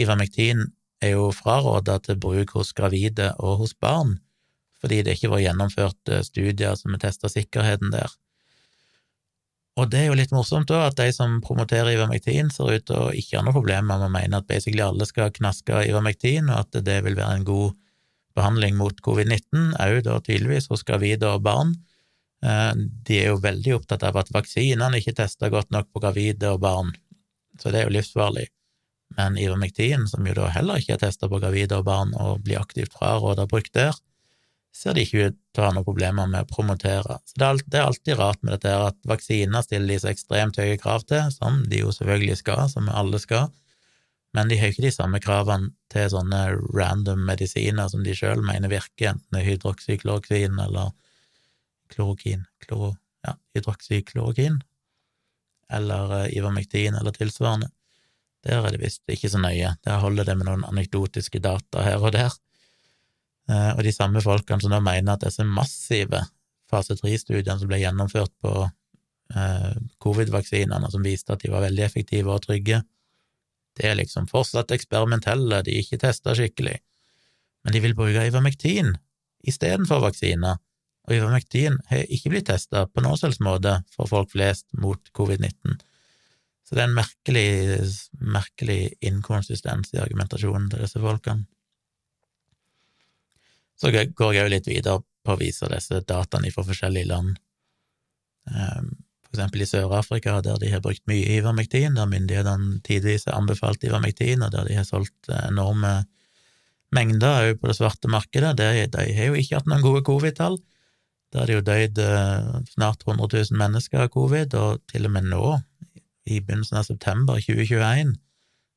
Ivermektin 0.00 0.70
er 1.04 1.14
jo 1.14 1.30
fraråda 1.34 1.98
til 2.02 2.18
bruk 2.20 2.56
hos 2.56 2.72
gravide 2.76 3.30
og 3.38 3.62
hos 3.62 3.74
barn, 3.76 4.18
fordi 4.82 5.02
det 5.04 5.16
ikke 5.16 5.32
var 5.32 5.44
gjennomført 5.44 6.12
eh, 6.12 6.24
studier 6.26 6.76
som 6.80 6.94
har 6.96 7.04
testa 7.06 7.30
sikkerheten 7.32 7.92
der. 7.94 8.12
Og 9.74 9.88
det 9.90 10.04
er 10.04 10.10
jo 10.12 10.18
litt 10.18 10.34
morsomt 10.34 10.68
da, 10.70 10.84
at 10.86 10.98
de 11.00 11.08
som 11.14 11.40
promoterer 11.42 11.96
Ivermektin, 11.96 12.52
ser 12.54 12.76
ut 12.76 12.84
til 12.86 12.98
å 13.00 13.14
ikke 13.16 13.40
ha 13.40 13.46
noe 13.46 13.56
problem 13.56 13.88
med 13.90 14.04
å 14.06 14.10
mene 14.12 14.38
at 14.38 14.46
basically 14.46 14.84
alle 14.84 15.06
skal 15.08 15.32
knaske 15.34 15.80
Ivermektin, 15.88 16.50
og 16.52 16.60
at 16.62 16.84
det 16.86 17.00
vil 17.06 17.18
være 17.18 17.40
en 17.40 17.48
god 17.48 17.74
behandling 18.38 18.78
mot 18.78 19.02
covid-19, 19.02 19.74
òg 19.82 20.00
da 20.06 20.20
tydeligvis 20.22 20.70
hos 20.70 20.86
gravide 20.86 21.26
og 21.30 21.42
barn. 21.46 21.74
Eh, 22.46 22.72
de 23.08 23.18
er 23.18 23.32
jo 23.32 23.42
veldig 23.42 23.78
opptatt 23.80 24.06
av 24.06 24.20
at 24.22 24.30
vaksinene 24.34 25.00
ikke 25.00 25.16
tester 25.22 25.50
godt 25.50 25.74
nok 25.74 25.90
på 25.90 26.02
gravide 26.06 26.54
og 26.54 26.62
barn, 26.62 26.94
så 27.58 27.74
det 27.74 27.82
er 27.82 27.88
jo 27.88 27.96
livsfarlig 27.98 28.48
men 29.18 29.38
Ivermektin, 29.38 30.08
som 30.10 30.26
jo 30.26 30.34
da 30.36 30.48
heller 30.54 30.80
ikke 30.80 30.96
er 30.96 31.04
testa 31.04 31.28
på 31.30 31.40
gravide 31.42 31.78
og 31.78 31.86
barn 31.86 32.14
og 32.18 32.42
blir 32.46 32.60
aktivt 32.60 32.96
fraråda 32.96 33.46
brukt 33.50 33.74
der, 33.76 33.96
ser 34.74 34.96
de 34.96 35.04
ikke 35.06 35.28
ut 35.28 35.36
til 35.54 35.62
å 35.62 35.66
ha 35.68 35.74
noen 35.76 35.86
problemer 35.86 36.30
med 36.30 36.44
å 36.44 36.50
promotere. 36.50 37.20
Så 37.30 37.38
det 37.38 37.46
er, 37.78 37.84
alltid 37.84 38.18
rart 38.18 38.40
med 38.42 38.56
dette 38.56 38.72
her 38.72 38.88
at 38.88 38.98
vaksiner 39.06 39.62
stiller 39.62 39.94
de 39.94 40.00
så 40.02 40.10
ekstremt 40.10 40.58
høye 40.58 40.80
krav 40.82 41.06
til, 41.10 41.28
som 41.30 41.62
de 41.70 41.84
jo 41.84 41.94
selvfølgelig 41.94 42.40
skal, 42.42 42.66
som 42.72 42.90
alle 42.90 43.20
skal, 43.22 43.52
men 44.34 44.50
de 44.50 44.58
har 44.58 44.72
ikke 44.72 44.88
de 44.88 44.90
samme 44.90 45.20
kravene 45.22 45.70
til 45.94 46.08
sånne 46.10 46.40
random 46.74 47.22
medisiner 47.28 47.86
som 47.90 48.02
de 48.02 48.16
sjøl 48.18 48.42
mener 48.42 48.72
virker, 48.72 49.12
enten 49.12 49.36
det 49.36 49.44
er 49.44 49.50
hydroksyklorokin 49.52 50.58
eller 50.66 50.90
klorokin, 51.94 52.42
kloro, 52.64 52.96
ja, 53.22 53.36
hydroksyklorokin, 53.54 54.58
eller 55.74 56.16
uh, 56.24 56.26
Ivermektin 56.34 56.98
eller 56.98 57.14
tilsvarende. 57.14 57.70
Der 58.44 58.60
er 58.60 58.74
det 58.74 58.82
visst 58.82 59.02
ikke 59.10 59.30
så 59.32 59.40
nøye, 59.40 59.74
der 59.84 60.02
holder 60.02 60.28
det 60.28 60.36
med 60.38 60.48
noen 60.48 60.64
anekdotiske 60.68 61.40
data 61.40 61.84
her 61.86 62.02
og 62.02 62.12
der. 62.16 62.34
Eh, 63.48 63.70
og 63.74 63.82
de 63.84 63.92
samme 63.92 64.22
folkene 64.24 64.60
som 64.60 64.72
da 64.72 64.80
mener 64.84 65.14
at 65.14 65.24
disse 65.24 65.44
massive 65.44 66.22
fase 66.70 66.96
tre-studiene 66.98 67.60
som 67.60 67.70
ble 67.70 67.80
gjennomført 67.82 68.32
på 68.44 68.52
eh, 68.64 69.70
covid-vaksinene, 70.04 70.90
som 70.92 71.04
viste 71.04 71.34
at 71.34 71.44
de 71.44 71.52
var 71.52 71.64
veldig 71.66 71.84
effektive 71.86 72.32
og 72.32 72.44
trygge, 72.46 72.82
det 73.74 73.88
er 73.90 73.98
liksom 73.98 74.28
fortsatt 74.30 74.70
eksperimentelle, 74.74 75.62
de 75.66 75.72
er 75.74 75.82
ikke 75.82 76.00
testa 76.04 76.34
skikkelig, 76.36 76.76
men 77.64 77.74
de 77.74 77.80
vil 77.82 77.96
bruke 77.98 78.22
Ivermektin 78.28 78.92
istedenfor 79.44 80.04
vaksiner, 80.04 80.60
og 81.04 81.16
Ivermektin 81.16 81.80
har 81.90 82.06
ikke 82.12 82.30
blitt 82.32 82.48
testa 82.48 82.86
på 82.88 83.02
noen 83.04 83.18
slags 83.20 83.40
måte 83.44 83.80
for 83.92 84.08
folk 84.08 84.30
flest 84.32 84.68
mot 84.80 85.10
covid-19. 85.16 85.80
Så 86.64 86.76
det 86.76 86.84
er 86.84 86.88
en 86.88 86.96
merkelig, 86.96 87.48
merkelig 88.20 88.78
inkonsistens 89.04 89.92
i 89.92 90.00
argumentasjonen 90.00 90.70
til 90.72 90.84
disse 90.84 91.02
folkene. 91.02 91.44
Så 93.76 93.90
går 93.92 94.36
jeg 94.36 94.46
jo 94.46 94.52
litt 94.52 94.70
videre 94.70 95.02
på 95.24 95.34
å 95.34 95.40
vise 95.40 95.68
disse 95.72 96.00
dataene 96.08 96.52
fra 96.54 96.64
forskjellige 96.64 97.10
land. 97.10 97.36
Ehm, 98.48 98.90
for 99.24 99.34
eksempel 99.34 99.64
i 99.64 99.68
Sør-Afrika, 99.68 100.38
der 100.46 100.60
de 100.62 100.70
har 100.72 100.82
brukt 100.84 101.02
mye 101.10 101.36
Ivermektin, 101.36 101.96
der 101.98 102.08
myndighetene 102.08 102.78
tidvis 102.86 103.26
har 103.28 103.40
anbefalt 103.40 103.84
Ivermektin, 103.84 104.44
og 104.46 104.52
der 104.54 104.68
de 104.68 104.78
har 104.78 104.86
solgt 104.88 105.32
enorme 105.42 106.04
mengder 106.94 107.50
òg 107.50 107.58
på 107.60 107.68
det 107.68 107.76
svarte 107.76 108.10
markedet. 108.12 108.54
De, 108.60 108.86
de 108.86 109.04
har 109.16 109.32
jo 109.32 109.40
ikke 109.40 109.58
hatt 109.58 109.68
noen 109.68 109.84
gode 109.84 110.04
covid-tall. 110.06 110.60
Der 111.34 111.42
har 111.42 111.50
det 111.50 111.56
jo 111.56 111.66
dødd 111.66 111.98
eh, 111.98 112.50
snart 112.76 113.02
100 113.02 113.26
000 113.50 113.58
mennesker 113.58 114.04
av 114.04 114.12
covid, 114.14 114.54
og 114.54 114.84
til 114.92 115.08
og 115.08 115.14
med 115.16 115.26
nå, 115.32 115.42
i 116.24 116.40
begynnelsen 116.40 116.80
av 116.80 116.86
september 116.88 117.40
2021 117.40 118.14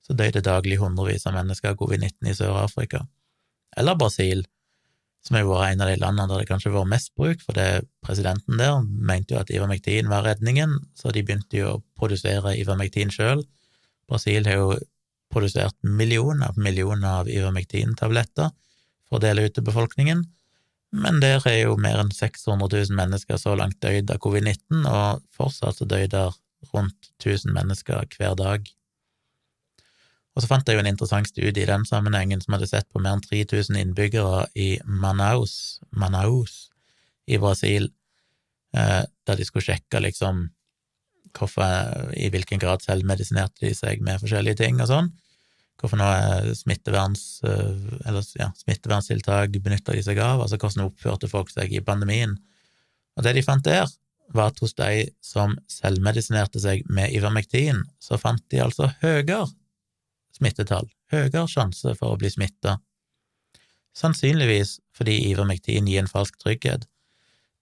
så 0.07 0.15
døde 0.15 0.43
daglig 0.43 0.77
hundrevis 0.79 1.27
av 1.27 1.35
mennesker 1.35 1.73
av 1.73 1.79
covid-19 1.81 2.29
i 2.31 2.35
Sør-Afrika. 2.37 3.01
Eller 3.77 3.97
Brasil, 3.99 4.45
som 5.25 5.35
har 5.35 5.47
vært 5.49 5.73
en 5.73 5.83
av 5.83 5.89
de 5.91 5.97
landene 5.99 6.31
der 6.31 6.43
det 6.43 6.49
kanskje 6.49 6.71
har 6.71 6.77
vært 6.77 6.93
mest 6.93 7.11
bruk, 7.19 7.43
for 7.43 7.57
det 7.57 7.83
presidenten 8.05 8.59
der 8.61 8.79
mente 8.87 9.35
jo 9.35 9.41
at 9.41 9.51
Ivermektin 9.51 10.07
var 10.11 10.23
redningen, 10.27 10.77
så 10.95 11.11
de 11.11 11.25
begynte 11.27 11.59
jo 11.59 11.73
å 11.73 11.81
produsere 11.99 12.55
Ivermektin 12.55 13.11
sjøl. 13.11 13.43
Brasil 14.07 14.47
har 14.47 14.61
jo 14.61 14.79
produsert 15.33 15.75
millioner 15.83 16.55
på 16.55 16.63
millioner 16.63 17.23
av 17.25 17.31
Ivermektin-tabletter 17.31 18.53
for 19.09 19.19
å 19.19 19.23
dele 19.23 19.43
ut 19.47 19.57
til 19.57 19.67
befolkningen, 19.67 20.23
men 20.95 21.19
der 21.19 21.43
er 21.43 21.65
jo 21.65 21.75
mer 21.75 21.99
enn 21.99 22.13
600 22.15 22.63
000 22.71 22.95
mennesker 22.95 23.39
så 23.41 23.57
langt 23.59 23.81
døyd 23.83 24.07
av 24.13 24.21
covid-19, 24.23 24.87
og 24.87 25.23
fortsatt 25.35 25.81
så 25.81 25.87
der 25.89 26.07
rundt 26.77 27.11
1000 27.19 27.53
mennesker 27.55 28.05
hver 28.17 28.37
dag. 28.39 28.69
Og 30.37 30.43
så 30.43 30.51
fant 30.51 30.67
jeg 30.69 30.77
jo 30.77 30.83
en 30.83 30.89
interessant 30.91 31.25
studie 31.25 31.63
i 31.63 31.69
den 31.69 31.85
sammenhengen 31.89 32.43
som 32.43 32.53
hadde 32.53 32.69
sett 32.69 32.85
på 32.93 33.01
mer 33.01 33.17
enn 33.17 33.23
3000 33.25 33.79
innbyggere 33.81 34.43
i 34.53 34.75
Manaus, 34.85 35.79
Manaus 35.89 36.67
i 37.25 37.39
Brasil, 37.41 37.89
eh, 38.77 39.01
der 39.25 39.39
de 39.39 39.47
skulle 39.47 39.65
sjekke 39.65 40.03
liksom 40.05 40.45
hvorfor, 41.37 42.13
i 42.13 42.29
hvilken 42.33 42.61
grad 42.61 42.85
selvmedisinerte 42.85 43.65
de 43.65 43.73
seg 43.77 44.03
med 44.05 44.21
forskjellige 44.21 44.61
ting 44.61 44.77
og 44.77 44.91
sånn. 44.91 45.09
Hvorfor 45.81 45.99
noe 46.01 46.53
smitteverns, 46.57 47.25
eh, 47.45 47.89
eller, 48.05 48.29
ja, 48.37 48.51
smitteverntiltak 48.61 49.57
benytta 49.57 49.97
de 49.97 50.05
seg 50.05 50.21
av, 50.21 50.45
altså 50.45 50.61
hvordan 50.61 50.85
oppførte 50.85 51.29
folk 51.33 51.49
seg 51.53 51.73
i 51.73 51.81
pandemien. 51.81 52.37
Og 53.17 53.25
det 53.25 53.33
de 53.33 53.45
fant 53.45 53.65
der, 53.65 53.89
var 54.33 54.51
at 54.51 54.59
hos 54.59 54.75
de 54.77 55.07
som 55.23 55.55
selvmedisinerte 55.71 56.59
seg 56.61 56.83
med 56.91 57.13
Ivermektin, 57.15 57.83
så 57.99 58.19
fant 58.19 58.43
de 58.51 58.61
altså 58.63 58.91
høyere 59.01 59.45
smittetall, 60.35 60.89
høyere 61.11 61.47
sjanse 61.49 61.95
for 61.97 62.13
å 62.13 62.19
bli 62.19 62.31
smitta. 62.31 62.77
Sannsynligvis 63.97 64.77
fordi 64.97 65.17
Ivermektin 65.31 65.87
gir 65.89 66.03
en 66.03 66.11
falsk 66.11 66.37
trygghet. 66.43 66.85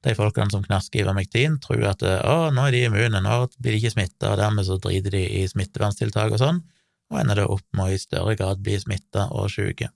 De 0.06 0.14
folkene 0.18 0.52
som 0.54 0.64
knasker 0.66 1.02
Ivermektin, 1.02 1.60
tror 1.64 1.86
at 1.90 2.04
å, 2.06 2.38
nå 2.54 2.68
er 2.68 2.76
de 2.76 2.84
immune, 2.90 3.22
nå 3.24 3.38
blir 3.58 3.74
de 3.74 3.80
ikke 3.82 3.96
smitta, 3.96 4.34
og 4.34 4.42
dermed 4.42 4.68
så 4.68 4.78
driter 4.82 5.16
de 5.16 5.24
i 5.40 5.46
smitteverntiltak 5.50 6.36
og 6.36 6.42
sånn, 6.42 6.64
og 7.14 7.22
ender 7.22 7.42
det 7.42 7.48
opp 7.50 7.66
med 7.78 7.88
å 7.88 7.96
i 7.96 8.02
større 8.02 8.36
grad 8.38 8.62
bli 8.66 8.78
smitta 8.82 9.30
og 9.34 9.50
sjuke. 9.54 9.90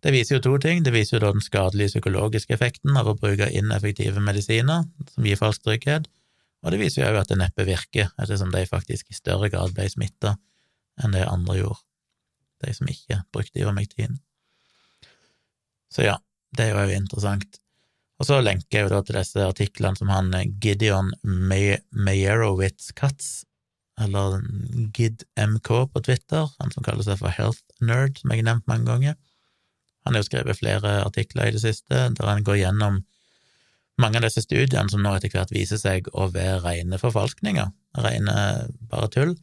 Det 0.00 0.12
viser 0.14 0.38
jo 0.38 0.44
to 0.44 0.54
ting. 0.62 0.80
Det 0.84 0.94
viser 0.94 1.18
jo 1.18 1.24
da 1.26 1.32
den 1.34 1.44
skadelige 1.44 1.92
psykologiske 1.94 2.54
effekten 2.56 2.96
av 2.96 3.10
å 3.10 3.16
bruke 3.20 3.50
ineffektive 3.52 4.22
medisiner 4.24 4.86
som 5.12 5.28
gir 5.28 5.40
falsk 5.40 5.66
trygghet, 5.66 6.08
og 6.60 6.72
det 6.72 6.80
viser 6.80 7.02
jo 7.02 7.10
òg 7.10 7.22
at 7.22 7.30
det 7.32 7.38
neppe 7.40 7.66
virker, 7.68 8.10
ettersom 8.20 8.52
de 8.52 8.66
faktisk 8.68 9.12
i 9.12 9.16
større 9.16 9.48
grad 9.52 9.72
ble 9.76 9.86
smitta 9.92 10.36
enn 11.00 11.16
det 11.16 11.24
andre 11.28 11.60
gjorde, 11.60 11.80
de 12.64 12.74
som 12.76 12.90
ikke 12.92 13.22
brukte 13.32 13.62
Ivermektin. 13.62 14.18
Så 15.90 16.04
ja, 16.04 16.18
det 16.56 16.66
er 16.66 16.74
jo 16.74 16.82
òg 16.84 16.96
interessant. 16.96 17.60
Og 18.20 18.28
så 18.28 18.40
lenker 18.44 18.76
jeg 18.76 18.86
jo 18.86 18.92
da 18.92 19.00
til 19.04 19.16
disse 19.16 19.46
artiklene 19.46 19.96
som 19.96 20.10
han 20.12 20.28
Gideon 20.60 21.14
Meyerowitz 21.24 22.92
Katz, 22.96 23.46
eller 24.00 24.40
GidMK 24.96 25.70
på 25.92 26.02
Twitter, 26.04 26.48
han 26.60 26.72
som 26.72 26.84
kaller 26.84 27.04
seg 27.04 27.20
for 27.20 27.32
Health 27.32 27.64
Nerd, 27.84 28.20
som 28.20 28.32
jeg 28.32 28.42
har 28.42 28.50
nevnt 28.52 28.68
mange 28.68 28.88
ganger. 28.88 29.16
Han 30.10 30.16
har 30.18 30.24
jo 30.24 30.26
skrevet 30.26 30.58
flere 30.58 30.92
artikler 31.04 31.46
i 31.46 31.54
det 31.54 31.60
siste 31.62 32.08
der 32.10 32.26
han 32.26 32.42
går 32.42 32.56
gjennom 32.58 32.96
mange 34.02 34.18
av 34.18 34.24
disse 34.24 34.42
studiene 34.42 34.90
som 34.90 35.04
nå 35.04 35.12
etter 35.14 35.30
hvert 35.30 35.52
viser 35.54 35.78
seg 35.78 36.08
å 36.10 36.26
være 36.34 36.64
rene 36.64 36.98
forfalskninger, 36.98 37.68
rene 38.02 38.34
bare 38.90 39.10
tull. 39.14 39.36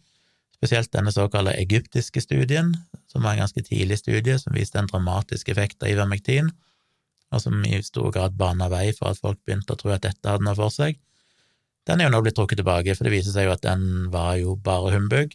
Spesielt 0.60 0.92
denne 0.92 1.14
såkalte 1.16 1.54
egyptiske 1.56 2.20
studien, 2.20 2.74
som 3.08 3.24
var 3.24 3.38
en 3.38 3.46
ganske 3.46 3.64
tidlig 3.64 4.02
studie 4.02 4.36
som 4.42 4.58
viste 4.58 4.82
en 4.82 4.92
dramatisk 4.92 5.54
effekt 5.54 5.88
av 5.88 5.94
ivermektin, 5.94 6.52
og 7.32 7.46
som 7.46 7.64
i 7.64 7.80
stor 7.86 8.12
grad 8.12 8.36
bana 8.36 8.68
vei 8.68 8.90
for 8.98 9.14
at 9.14 9.24
folk 9.24 9.40
begynte 9.46 9.72
å 9.72 9.80
tro 9.80 9.96
at 9.96 10.04
dette 10.04 10.28
hadde 10.28 10.44
noe 10.44 10.60
for 10.60 10.74
seg. 10.74 11.00
Den 11.88 12.04
er 12.04 12.10
jo 12.10 12.18
nå 12.18 12.26
blitt 12.26 12.36
trukket 12.36 12.60
tilbake, 12.60 12.92
for 13.00 13.08
det 13.08 13.16
viser 13.16 13.32
seg 13.32 13.48
jo 13.48 13.56
at 13.56 13.64
den 13.64 14.10
var 14.12 14.36
jo 14.42 14.60
bare 14.60 14.92
humbug. 14.98 15.32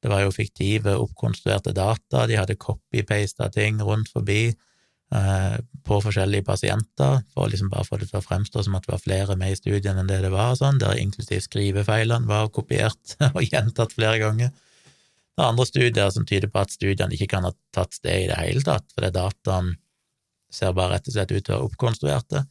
Det 0.00 0.08
var 0.08 0.24
jo 0.24 0.32
fiktive, 0.32 0.96
oppkonstruerte 0.96 1.74
data, 1.76 2.24
de 2.26 2.38
hadde 2.38 2.58
copy-pasta 2.60 3.50
ting 3.52 3.80
rundt 3.84 4.08
forbi 4.12 4.46
eh, 4.48 5.56
på 5.84 5.98
forskjellige 6.04 6.46
pasienter, 6.46 7.20
for 7.34 7.52
liksom 7.52 7.68
bare 7.72 7.84
for 7.84 8.00
det 8.00 8.08
til 8.10 8.20
å 8.20 8.24
fremstå 8.24 8.64
som 8.64 8.78
at 8.78 8.86
det 8.86 8.94
var 8.94 9.02
flere 9.04 9.36
med 9.40 9.52
i 9.52 9.58
studien 9.60 10.00
enn 10.00 10.08
det 10.08 10.22
det 10.24 10.32
var, 10.32 10.54
sånn, 10.56 10.80
der 10.80 11.00
inklusiv 11.02 11.44
skrivefeilene 11.44 12.30
var 12.30 12.48
kopiert 12.54 13.16
og 13.34 13.44
gjentatt 13.44 13.96
flere 13.98 14.22
ganger. 14.22 14.54
Det 14.54 15.44
er 15.44 15.52
andre 15.52 15.68
studier 15.68 16.10
som 16.14 16.26
tyder 16.28 16.50
på 16.52 16.64
at 16.64 16.72
studiene 16.72 17.16
ikke 17.16 17.30
kan 17.34 17.46
ha 17.48 17.52
tatt 17.76 17.94
sted 17.96 18.24
i 18.24 18.30
det 18.32 18.40
hele 18.40 18.64
tatt, 18.64 18.88
fordi 18.96 19.12
dataen 19.14 19.74
ser 20.50 20.74
bare 20.74 20.96
rett 20.96 21.06
og 21.08 21.14
slett 21.14 21.30
ut 21.32 21.44
til 21.44 21.54
å 21.54 21.58
være 21.58 21.68
oppkonstruerte. 21.68 22.42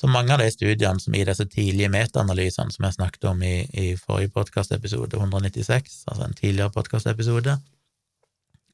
Så 0.00 0.08
mange 0.08 0.32
av 0.32 0.40
de 0.40 0.46
studiene 0.48 1.00
som 1.00 1.12
i 1.14 1.26
disse 1.28 1.44
tidlige 1.52 1.90
metaanalysene 1.92 2.72
som 2.72 2.86
jeg 2.86 2.96
snakket 2.96 3.26
om 3.28 3.42
i, 3.44 3.66
i 3.68 3.90
forrige 4.00 4.32
podkastepisode, 4.32 5.18
196, 5.18 5.98
altså 6.08 6.24
en 6.24 6.36
tidligere 6.38 6.72
podkastepisode, 6.72 7.58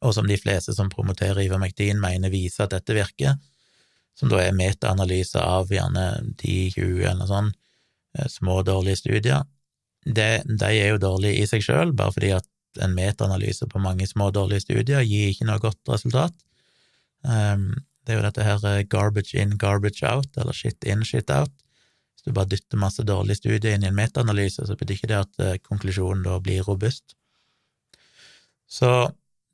og 0.06 0.14
som 0.14 0.28
de 0.30 0.36
fleste 0.38 0.74
som 0.76 0.92
promoterer 0.92 1.42
Ivermectin, 1.42 1.98
mener 1.98 2.30
viser 2.30 2.68
at 2.68 2.76
dette 2.76 2.94
virker, 2.94 3.40
som 4.14 4.30
da 4.30 4.38
er 4.44 4.54
metaanalyse 4.54 5.42
av 5.42 5.72
gjerne 5.74 6.04
10-20 6.36 7.02
eller 7.02 7.18
noe 7.18 7.30
sånt, 7.32 7.58
eh, 8.14 8.30
små, 8.30 8.60
dårlige 8.62 9.02
studier, 9.02 9.42
det, 10.06 10.30
de 10.46 10.70
er 10.70 10.92
jo 10.92 11.02
dårlige 11.02 11.42
i 11.42 11.50
seg 11.50 11.66
sjøl, 11.66 11.90
bare 11.98 12.14
fordi 12.14 12.36
at 12.36 12.46
en 12.86 12.94
metaanalyse 12.94 13.66
på 13.66 13.82
mange 13.82 14.06
små, 14.06 14.30
dårlige 14.30 14.68
studier 14.68 15.02
gir 15.02 15.34
ikke 15.34 15.50
noe 15.50 15.58
godt 15.58 15.90
resultat. 15.90 16.38
Um, 17.26 17.72
det 18.06 18.14
er 18.14 18.20
jo 18.20 18.26
dette 18.28 18.46
her 18.46 18.64
eh, 18.70 18.84
garbage 18.86 19.34
in, 19.34 19.56
garbage 19.58 20.06
out, 20.06 20.30
eller 20.38 20.54
shit 20.54 20.84
in, 20.86 21.04
shit 21.04 21.30
out. 21.34 21.52
Hvis 22.14 22.28
du 22.28 22.34
bare 22.36 22.50
dytter 22.52 22.78
masse 22.80 23.02
dårlige 23.06 23.40
studier 23.40 23.74
inn 23.74 23.84
i 23.84 23.90
en 23.90 23.98
metaanalyse, 23.98 24.66
så 24.68 24.78
betyr 24.78 25.00
ikke 25.00 25.10
det 25.10 25.22
at 25.24 25.42
eh, 25.42 25.60
konklusjonen 25.66 26.24
da 26.26 26.38
blir 26.42 26.66
robust. 26.66 27.16
Så 28.70 28.90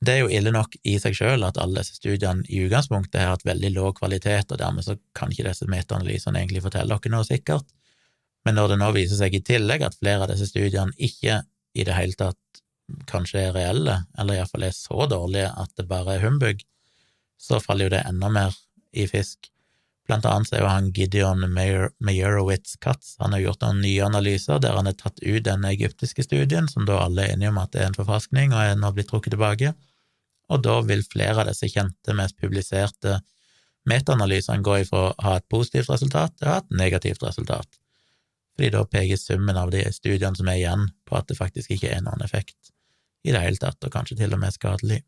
det 0.03 0.17
er 0.17 0.25
jo 0.25 0.33
ille 0.35 0.51
nok 0.53 0.75
i 0.89 0.97
seg 0.99 1.15
sjøl 1.15 1.45
at 1.47 1.61
alle 1.63 1.81
disse 1.81 1.97
studiene 2.01 2.43
i 2.51 2.65
utgangspunktet 2.67 3.21
har 3.23 3.37
hatt 3.37 3.47
veldig 3.47 3.71
lav 3.77 3.93
kvalitet, 4.01 4.51
og 4.51 4.61
dermed 4.61 4.85
så 4.85 4.97
kan 5.17 5.33
ikke 5.33 5.47
disse 5.47 5.69
metaanalysene 5.71 6.43
egentlig 6.43 6.65
fortelle 6.65 6.99
dere 6.99 7.15
noe 7.15 7.29
sikkert. 7.29 7.69
Men 8.45 8.59
når 8.59 8.73
det 8.73 8.81
nå 8.83 8.91
viser 8.97 9.21
seg 9.21 9.37
i 9.39 9.45
tillegg 9.47 9.85
at 9.87 9.97
flere 10.01 10.27
av 10.27 10.33
disse 10.33 10.51
studiene 10.51 10.93
ikke 10.99 11.41
i 11.79 11.87
det 11.87 11.95
hele 11.97 12.19
tatt 12.19 12.63
kanskje 13.09 13.47
er 13.47 13.55
reelle, 13.57 14.03
eller 14.19 14.41
iallfall 14.41 14.67
er 14.67 14.75
så 14.77 15.07
dårlige 15.09 15.53
at 15.63 15.71
det 15.79 15.87
bare 15.89 16.17
er 16.17 16.27
humbug, 16.27 16.65
så 17.43 17.59
faller 17.61 17.89
jo 17.89 17.95
det 17.97 18.05
enda 18.07 18.31
mer 18.31 18.55
i 18.93 19.09
fisk. 19.11 19.49
Blant 20.07 20.27
annet 20.27 20.49
så 20.49 20.57
er 20.57 20.65
jo 20.65 20.71
han 20.71 20.91
Gideon 20.95 21.45
Meyerowitz 21.55 22.77
Katz, 22.83 23.15
han 23.23 23.35
har 23.35 23.43
gjort 23.45 23.63
noen 23.63 23.83
nye 23.85 24.03
analyser 24.07 24.63
der 24.63 24.75
han 24.79 24.89
har 24.91 24.97
tatt 24.99 25.23
ut 25.23 25.45
den 25.47 25.67
egyptiske 25.67 26.25
studien, 26.27 26.69
som 26.71 26.87
da 26.87 26.99
alle 27.05 27.27
er 27.27 27.37
enige 27.37 27.53
om 27.53 27.61
at 27.63 27.75
det 27.75 27.83
er 27.83 27.91
en 27.91 27.99
forfalskning 27.99 28.55
og 28.55 28.63
er 28.63 28.79
nå 28.79 28.91
blitt 28.95 29.11
trukket 29.13 29.37
tilbake, 29.37 29.75
og 30.51 30.65
da 30.67 30.81
vil 30.87 31.05
flere 31.07 31.45
av 31.45 31.51
disse 31.51 31.71
kjente, 31.71 32.17
mest 32.19 32.39
publiserte 32.43 33.21
metaanalysene 33.89 34.63
gå 34.63 34.81
ifra 34.83 35.07
å 35.09 35.15
ha 35.27 35.37
et 35.39 35.47
positivt 35.51 35.91
resultat 35.91 36.35
til 36.37 36.51
å 36.51 36.57
ha 36.57 36.63
et 36.63 36.77
negativt 36.83 37.23
resultat, 37.27 37.79
fordi 38.55 38.75
da 38.75 38.83
peker 38.87 39.19
summen 39.19 39.59
av 39.59 39.71
de 39.75 39.87
studiene 39.95 40.39
som 40.39 40.51
er 40.51 40.61
igjen, 40.61 40.91
på 41.07 41.19
at 41.19 41.31
det 41.31 41.39
faktisk 41.39 41.75
ikke 41.75 41.95
er 41.95 42.03
noen 42.05 42.27
effekt 42.27 42.75
i 43.23 43.31
det 43.31 43.43
hele 43.43 43.59
tatt, 43.63 43.79
og 43.87 43.95
kanskje 43.95 44.19
til 44.19 44.35
og 44.35 44.43
med 44.43 44.55
skadelig. 44.55 45.05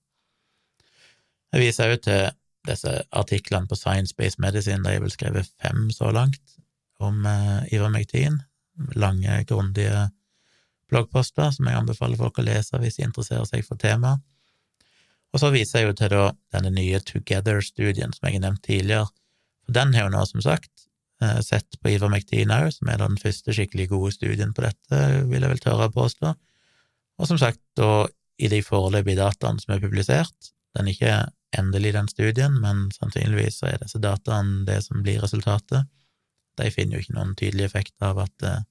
Jeg 1.55 1.63
viser 1.63 1.93
også 1.93 2.03
til 2.03 2.25
disse 2.67 2.93
artiklene 3.15 3.71
på 3.71 3.77
Science 3.79 4.15
Based 4.19 4.41
Medicine, 4.43 4.83
de 4.83 4.97
har 4.97 5.03
vel 5.05 5.13
skrevet 5.13 5.47
fem 5.63 5.87
så 5.95 6.09
langt, 6.11 6.57
om 6.99 7.27
eh, 7.31 7.75
Ivermectin. 7.77 8.41
Lange, 8.99 9.37
grundige 9.47 10.09
bloggposter 10.91 11.53
som 11.55 11.69
jeg 11.71 11.79
anbefaler 11.79 12.19
folk 12.19 12.41
å 12.41 12.45
lese 12.47 12.81
hvis 12.83 12.99
de 12.99 13.05
interesserer 13.07 13.47
seg 13.47 13.63
for 13.67 13.79
temaet. 13.79 14.25
Og 15.35 15.43
så 15.43 15.53
viser 15.55 15.83
jeg 15.83 15.93
jo 15.93 15.95
til 15.99 16.11
da 16.11 16.25
denne 16.55 16.73
nye 16.75 16.99
Together-studien 17.07 18.11
som 18.15 18.27
jeg 18.27 18.39
har 18.39 18.45
nevnt 18.49 18.65
tidligere, 18.67 19.07
for 19.65 19.79
den 19.79 19.95
har 19.95 20.09
jo 20.09 20.15
nå, 20.17 20.25
som 20.31 20.43
sagt, 20.43 20.89
eh, 21.23 21.39
sett 21.43 21.79
på 21.79 21.95
Ivermectin 21.95 22.51
òg, 22.55 22.73
som 22.75 22.91
er 22.91 22.99
den 23.03 23.15
første 23.21 23.55
skikkelig 23.55 23.89
gode 23.95 24.11
studien 24.17 24.51
på 24.55 24.67
dette, 24.67 25.05
vil 25.31 25.39
jeg 25.39 25.55
vel 25.55 25.63
tørre 25.63 25.87
å 25.87 25.95
påstå. 25.95 26.35
Og 27.23 27.31
som 27.31 27.39
sagt, 27.39 27.63
da 27.79 28.09
i 28.43 28.51
de 28.51 28.59
foreløpige 28.67 29.23
dataene 29.23 29.63
som 29.63 29.77
er 29.77 29.83
publisert, 29.83 30.51
den 30.75 30.89
er 30.89 30.97
ikke 30.97 31.17
endelig, 31.59 31.95
den 31.97 32.09
studien, 32.11 32.57
men 32.63 32.87
sannsynligvis 32.95 33.61
så 33.61 33.71
er 33.71 33.83
disse 33.83 34.01
dataene 34.03 34.65
det 34.69 34.81
som 34.87 35.03
blir 35.05 35.23
resultatet. 35.25 35.89
De 36.59 36.71
finner 36.71 36.99
jo 36.99 37.05
ikke 37.05 37.17
noen 37.17 37.35
tydelig 37.39 37.67
effekt 37.69 37.95
av 38.05 38.21
at 38.25 38.47
uh, 38.47 38.63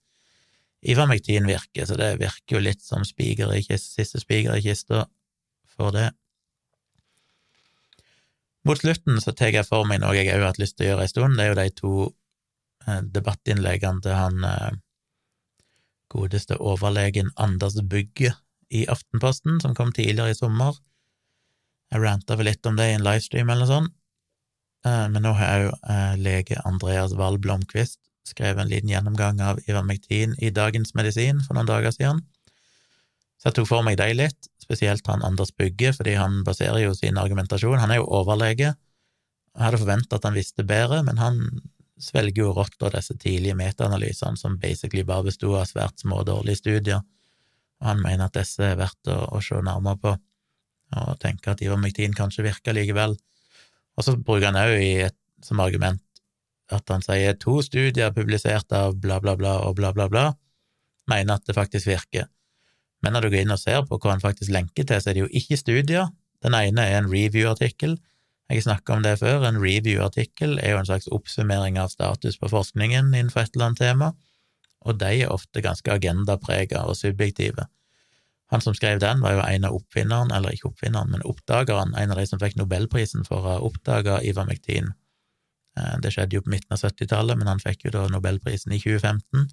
ivermektin 0.83 1.47
virker, 1.47 1.87
så 1.87 1.97
det 1.99 2.15
virker 2.21 2.57
jo 2.57 2.63
litt 2.63 2.83
som 2.83 3.05
spiger 3.07 3.51
i 3.55 3.63
kist, 3.65 3.95
siste 3.97 4.21
spiger 4.23 4.57
i 4.57 4.63
kista 4.63 5.05
for 5.75 5.95
det. 5.95 6.09
Mot 8.63 8.79
slutten 8.79 9.19
så 9.19 9.33
tar 9.35 9.51
jeg 9.51 9.67
for 9.67 9.87
meg 9.87 9.99
noe 10.03 10.15
jeg 10.15 10.29
òg 10.31 10.39
har 10.39 10.53
hatt 10.53 10.61
lyst 10.61 10.77
til 10.77 10.87
å 10.87 10.93
gjøre 10.93 11.07
en 11.07 11.11
stund, 11.11 11.37
det 11.37 11.45
er 11.45 11.51
jo 11.51 11.59
de 11.59 11.67
to 11.81 11.93
uh, 12.87 13.01
debattinnleggene 13.15 14.03
til 14.05 14.15
han 14.15 14.47
uh, 14.47 14.71
godeste 16.13 16.59
overlegen 16.61 17.33
Anders 17.35 17.75
Bugge 17.81 18.35
i 18.73 18.85
Aftenposten, 18.89 19.59
som 19.61 19.75
kom 19.75 19.91
tidligere 19.91 20.33
i 20.33 20.37
sommer 20.37 20.77
jeg 21.93 22.01
ranta 22.01 22.37
vel 22.39 22.49
litt 22.49 22.65
om 22.65 22.79
det 22.79 22.89
i 22.89 22.95
en 22.97 23.05
livestream 23.05 23.49
eller 23.49 23.67
noe 23.67 23.71
sånt, 23.71 23.93
eh, 24.87 25.05
men 25.13 25.23
nå 25.25 25.33
har 25.37 25.67
òg 25.67 25.89
eh, 25.93 26.15
lege 26.17 26.61
Andreas 26.65 27.13
Wahl 27.19 27.37
Blomkvist 27.41 27.99
skrevet 28.27 28.63
en 28.63 28.71
liten 28.71 28.89
gjennomgang 28.89 29.41
av 29.43 29.59
Ivermectin 29.67 30.35
i 30.39 30.51
Dagens 30.55 30.93
Medisin 30.95 31.41
for 31.43 31.57
noen 31.57 31.67
dager 31.67 31.91
siden. 31.91 32.21
Så 33.37 33.49
jeg 33.49 33.57
tok 33.57 33.67
for 33.67 33.83
meg 33.85 33.97
dem 33.99 34.15
litt, 34.15 34.47
spesielt 34.63 35.07
han 35.11 35.25
Anders 35.27 35.51
Bygge, 35.59 35.91
fordi 35.97 36.15
han 36.15 36.41
baserer 36.47 36.85
jo 36.85 36.93
sin 36.95 37.19
argumentasjon 37.19 37.81
Han 37.81 37.91
er 37.91 37.99
jo 37.99 38.07
overlege. 38.07 38.71
Jeg 39.53 39.65
hadde 39.65 39.81
forventa 39.81 40.15
at 40.17 40.27
han 40.27 40.37
visste 40.37 40.63
bedre, 40.63 41.01
men 41.03 41.19
han 41.19 41.41
svelger 41.99 42.45
jo 42.45 42.53
rått 42.55 42.79
av 42.83 42.95
disse 42.95 43.15
tidlige 43.19 43.57
metaanalysene 43.59 44.39
som 44.39 44.55
basically 44.59 45.03
bare 45.03 45.27
besto 45.27 45.51
av 45.59 45.67
svært 45.69 45.99
små, 45.99 46.23
dårlige 46.23 46.63
studier, 46.63 47.03
og 47.83 47.89
han 47.91 48.01
mener 48.01 48.29
at 48.29 48.39
disse 48.39 48.63
er 48.63 48.79
verdt 48.79 49.11
å, 49.11 49.19
å 49.35 49.41
se 49.43 49.59
nærmere 49.59 49.99
på 49.99 50.15
og 50.93 51.19
tenker 51.21 51.53
at 51.53 51.61
ivermektin 51.63 52.15
kanskje 52.17 52.45
virker 52.47 52.75
likevel. 52.75 53.17
Og 53.97 54.05
så 54.05 54.15
bruker 54.17 54.51
han 54.51 54.59
òg 54.59 55.13
som 55.43 55.61
argument 55.63 56.01
at 56.73 56.87
han 56.89 57.03
sier 57.03 57.35
to 57.37 57.59
studier 57.65 58.13
publisert 58.15 58.71
av 58.73 58.95
bla, 59.01 59.19
bla, 59.21 59.35
bla 59.37 59.57
og 59.67 59.75
bla, 59.77 59.91
bla, 59.93 60.07
bla, 60.09 60.29
mener 61.11 61.37
at 61.37 61.45
det 61.47 61.57
faktisk 61.57 61.89
virker. 61.89 62.29
Men 63.03 63.13
når 63.13 63.25
du 63.25 63.33
går 63.33 63.43
inn 63.43 63.53
og 63.53 63.59
ser 63.59 63.83
på 63.87 63.99
hva 63.99 64.15
han 64.15 64.23
faktisk 64.23 64.53
lenker 64.55 64.87
til, 64.87 65.01
så 65.01 65.11
er 65.11 65.17
det 65.17 65.25
jo 65.25 65.31
ikke 65.35 65.59
studier. 65.59 66.09
Den 66.43 66.55
ene 66.55 66.87
er 66.87 67.01
en 67.01 67.11
review-artikkel. 67.11 67.97
Jeg 68.51 68.63
snakka 68.63 68.95
om 68.95 69.03
det 69.03 69.17
før. 69.19 69.43
En 69.47 69.59
review-artikkel 69.59 70.57
er 70.63 70.73
jo 70.73 70.81
en 70.81 70.87
slags 70.87 71.09
oppsummering 71.11 71.79
av 71.81 71.91
status 71.91 72.39
på 72.39 72.51
forskningen 72.51 73.11
innenfor 73.11 73.43
et 73.43 73.55
eller 73.55 73.71
annet 73.71 73.83
tema, 73.83 74.11
og 74.83 74.99
de 74.99 75.11
er 75.23 75.31
ofte 75.31 75.63
ganske 75.63 75.91
agendaprega 75.91 76.83
og 76.87 76.97
subjektive. 76.99 77.67
Han 78.53 78.61
som 78.61 78.75
skrev 78.77 78.99
den, 79.01 79.21
var 79.23 79.33
jo 79.33 79.41
en 79.41 79.63
av 79.65 79.75
oppfinneren, 79.79 80.29
eller 80.29 80.53
ikke 80.53 80.69
oppfinneren, 80.69 81.09
men 81.09 81.23
oppdageren, 81.25 81.95
en 81.97 82.11
av 82.13 82.19
de 82.19 82.25
som 82.29 82.37
fikk 82.41 82.59
nobelprisen 82.59 83.25
for 83.25 83.41
å 83.41 83.47
ha 83.47 83.61
oppdaga 83.65 84.19
Ivermectin. 84.21 84.91
Eh, 85.73 85.95
det 86.03 86.11
skjedde 86.13 86.37
jo 86.37 86.43
på 86.45 86.51
midten 86.53 86.75
av 86.75 86.83
70-tallet, 86.83 87.39
men 87.39 87.49
han 87.49 87.63
fikk 87.63 87.87
jo 87.87 87.93
da 87.95 88.03
nobelprisen 88.13 88.75
i 88.75 88.77
2015. 88.83 89.47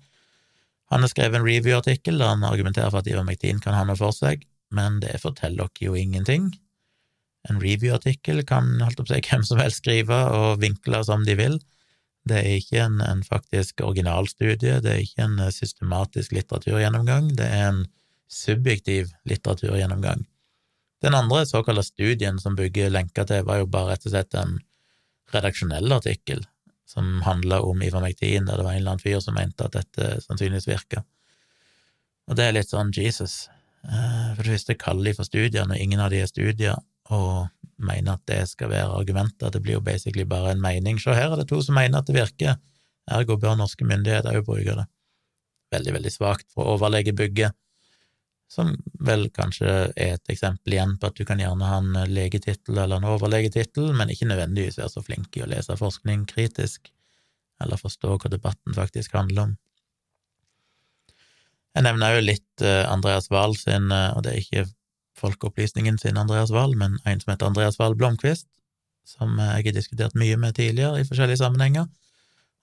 Han 0.92 1.06
har 1.06 1.12
skrevet 1.12 1.38
en 1.38 1.46
review-artikkel 1.46 2.20
der 2.20 2.34
han 2.34 2.44
argumenterer 2.44 2.92
for 2.92 3.00
at 3.00 3.08
Ivermectin 3.08 3.62
kan 3.64 3.78
ha 3.78 3.86
noe 3.88 3.96
for 3.96 4.12
seg, 4.12 4.44
men 4.74 4.98
det 5.00 5.16
forteller 5.22 5.70
dere 5.70 5.88
jo 5.88 5.96
ingenting. 5.96 6.50
En 7.48 7.60
review-artikkel 7.62 8.42
kan 8.44 8.68
holdt 8.84 9.00
opp 9.00 9.08
seg 9.08 9.24
hvem 9.30 9.46
som 9.48 9.62
helst 9.64 9.80
skrive 9.80 10.18
og 10.36 10.60
vinkle 10.60 11.00
som 11.08 11.24
de 11.24 11.38
vil. 11.40 11.56
Det 12.28 12.36
er 12.36 12.58
ikke 12.58 12.84
en, 12.84 13.00
en 13.00 13.24
faktisk 13.24 13.80
originalstudie, 13.80 14.76
det 14.84 14.92
er 14.92 15.00
ikke 15.06 15.24
en 15.24 15.40
systematisk 15.56 16.36
litteraturgjennomgang, 16.36 17.32
det 17.40 17.48
er 17.48 17.70
en 17.70 17.80
subjektiv 18.30 19.10
litteraturgjennomgang. 19.28 20.24
Den 21.02 21.14
andre 21.14 21.46
såkalte 21.46 21.82
studien 21.82 22.38
som 22.38 22.56
bygger 22.56 22.90
lenka 22.92 23.24
til, 23.26 23.44
var 23.48 23.62
jo 23.62 23.70
bare 23.70 23.94
rett 23.94 24.06
og 24.06 24.12
slett 24.14 24.36
en 24.38 24.58
redaksjonell 25.34 25.92
artikkel, 25.96 26.44
som 26.86 27.22
handla 27.24 27.60
om 27.64 27.82
ivermektin, 27.82 28.46
der 28.46 28.58
det 28.58 28.66
var 28.66 28.74
en 28.74 28.82
eller 28.82 28.96
annen 28.96 29.02
fyr 29.02 29.22
som 29.24 29.38
mente 29.38 29.64
at 29.64 29.78
dette 29.78 30.20
sannsynligvis 30.26 30.68
virka. 30.68 31.04
Og 32.30 32.36
det 32.38 32.46
er 32.46 32.54
litt 32.54 32.70
sånn 32.70 32.92
Jesus. 32.94 33.48
Eh, 33.86 34.30
for 34.36 34.44
det 34.44 34.54
første 34.58 34.76
kaller 34.78 35.08
de 35.08 35.16
for 35.16 35.26
studier 35.26 35.66
når 35.66 35.80
ingen 35.82 36.02
av 36.02 36.12
de 36.12 36.20
er 36.22 36.30
studier, 36.30 36.78
og 37.10 37.48
mener 37.80 38.18
at 38.18 38.26
det 38.28 38.42
skal 38.50 38.70
være 38.70 38.98
argumenter. 39.00 39.50
Det 39.50 39.62
blir 39.64 39.78
jo 39.78 39.84
basically 39.84 40.26
bare 40.28 40.52
en 40.52 40.62
mening. 40.62 41.00
Se, 41.00 41.14
her 41.16 41.32
er 41.32 41.40
det 41.40 41.48
to 41.50 41.62
som 41.64 41.78
mener 41.78 41.98
at 41.98 42.10
det 42.10 42.18
virker, 42.18 42.60
ergo 43.10 43.38
bør 43.40 43.56
norske 43.58 43.86
myndigheter 43.88 44.36
òg 44.36 44.46
bruke 44.46 44.76
det. 44.82 44.86
Veldig, 45.74 45.94
veldig 45.96 46.12
svakt 46.12 46.46
for 46.54 46.70
overlegebygget, 46.74 47.56
som 48.50 48.72
vel 48.98 49.28
kanskje 49.30 49.70
er 49.94 50.16
et 50.16 50.32
eksempel 50.32 50.74
igjen 50.74 50.96
på 50.98 51.06
at 51.06 51.18
du 51.18 51.22
kan 51.26 51.38
gjerne 51.38 51.68
ha 51.70 51.78
en 51.78 51.98
legetittel 52.10 52.80
eller 52.82 52.98
en 52.98 53.08
overlegetittel, 53.12 53.92
men 53.94 54.10
ikke 54.10 54.26
nødvendigvis 54.26 54.80
være 54.80 54.90
så 54.90 55.02
flink 55.06 55.36
i 55.38 55.44
å 55.44 55.50
lese 55.50 55.76
forskning 55.78 56.24
kritisk, 56.30 56.90
eller 57.62 57.78
forstå 57.78 58.16
hva 58.16 58.30
debatten 58.32 58.74
faktisk 58.74 59.14
handler 59.14 59.50
om. 59.50 59.52
Jeg 61.78 61.86
nevner 61.86 62.16
jo 62.16 62.24
litt 62.24 62.64
eh, 62.66 62.82
Andreas 62.90 63.30
Wahl 63.30 63.54
sin, 63.54 63.92
eh, 63.94 64.10
og 64.16 64.24
det 64.26 64.32
er 64.32 64.42
ikke 64.42 64.68
Folkeopplysningen 65.20 66.00
sin 66.00 66.18
Andreas 66.18 66.50
Wahl, 66.50 66.74
men 66.80 66.96
en 67.04 67.20
som 67.20 67.30
heter 67.30 67.46
Andreas 67.46 67.78
Wahl 67.78 67.94
Blomkvist, 67.94 68.48
som 69.06 69.36
jeg 69.38 69.66
har 69.68 69.76
diskutert 69.76 70.16
mye 70.18 70.38
med 70.40 70.56
tidligere 70.56 71.02
i 71.02 71.06
forskjellige 71.06 71.42
sammenhenger, 71.42 71.86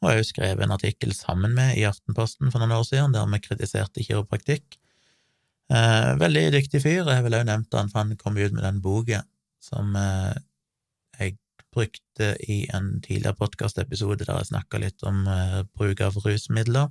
og 0.01 0.09
jeg 0.09 0.17
har 0.17 0.19
jo 0.19 0.27
skrevet 0.27 0.65
en 0.65 0.75
artikkel 0.75 1.13
sammen 1.15 1.55
med 1.57 1.77
i 1.77 1.85
Aftenposten 1.87 2.51
for 2.51 2.61
noen 2.61 2.75
år 2.75 2.83
siden, 2.85 3.15
der 3.15 3.29
vi 3.31 3.39
kritiserte 3.45 4.03
kiropraktikk. 4.03 4.77
Eh, 5.67 6.11
veldig 6.15 6.45
dyktig 6.55 6.79
fyr, 6.79 7.09
jeg 7.11 7.23
vil 7.25 7.35
også 7.35 7.49
nevnt 7.49 7.75
han, 7.75 7.89
for 7.91 7.99
han 8.05 8.19
kom 8.19 8.37
ut 8.39 8.53
med 8.55 8.63
den 8.63 8.79
boka 8.83 9.25
som 9.59 9.95
eh, 9.99 10.37
jeg 11.19 11.35
brukte 11.75 12.29
i 12.47 12.61
en 12.73 13.01
tidligere 13.03 13.35
podkastepisode 13.35 14.23
der 14.23 14.39
jeg 14.39 14.51
snakka 14.53 14.79
litt 14.79 15.03
om 15.03 15.25
eh, 15.27 15.65
bruk 15.75 16.01
av 16.05 16.15
rusmidler 16.23 16.87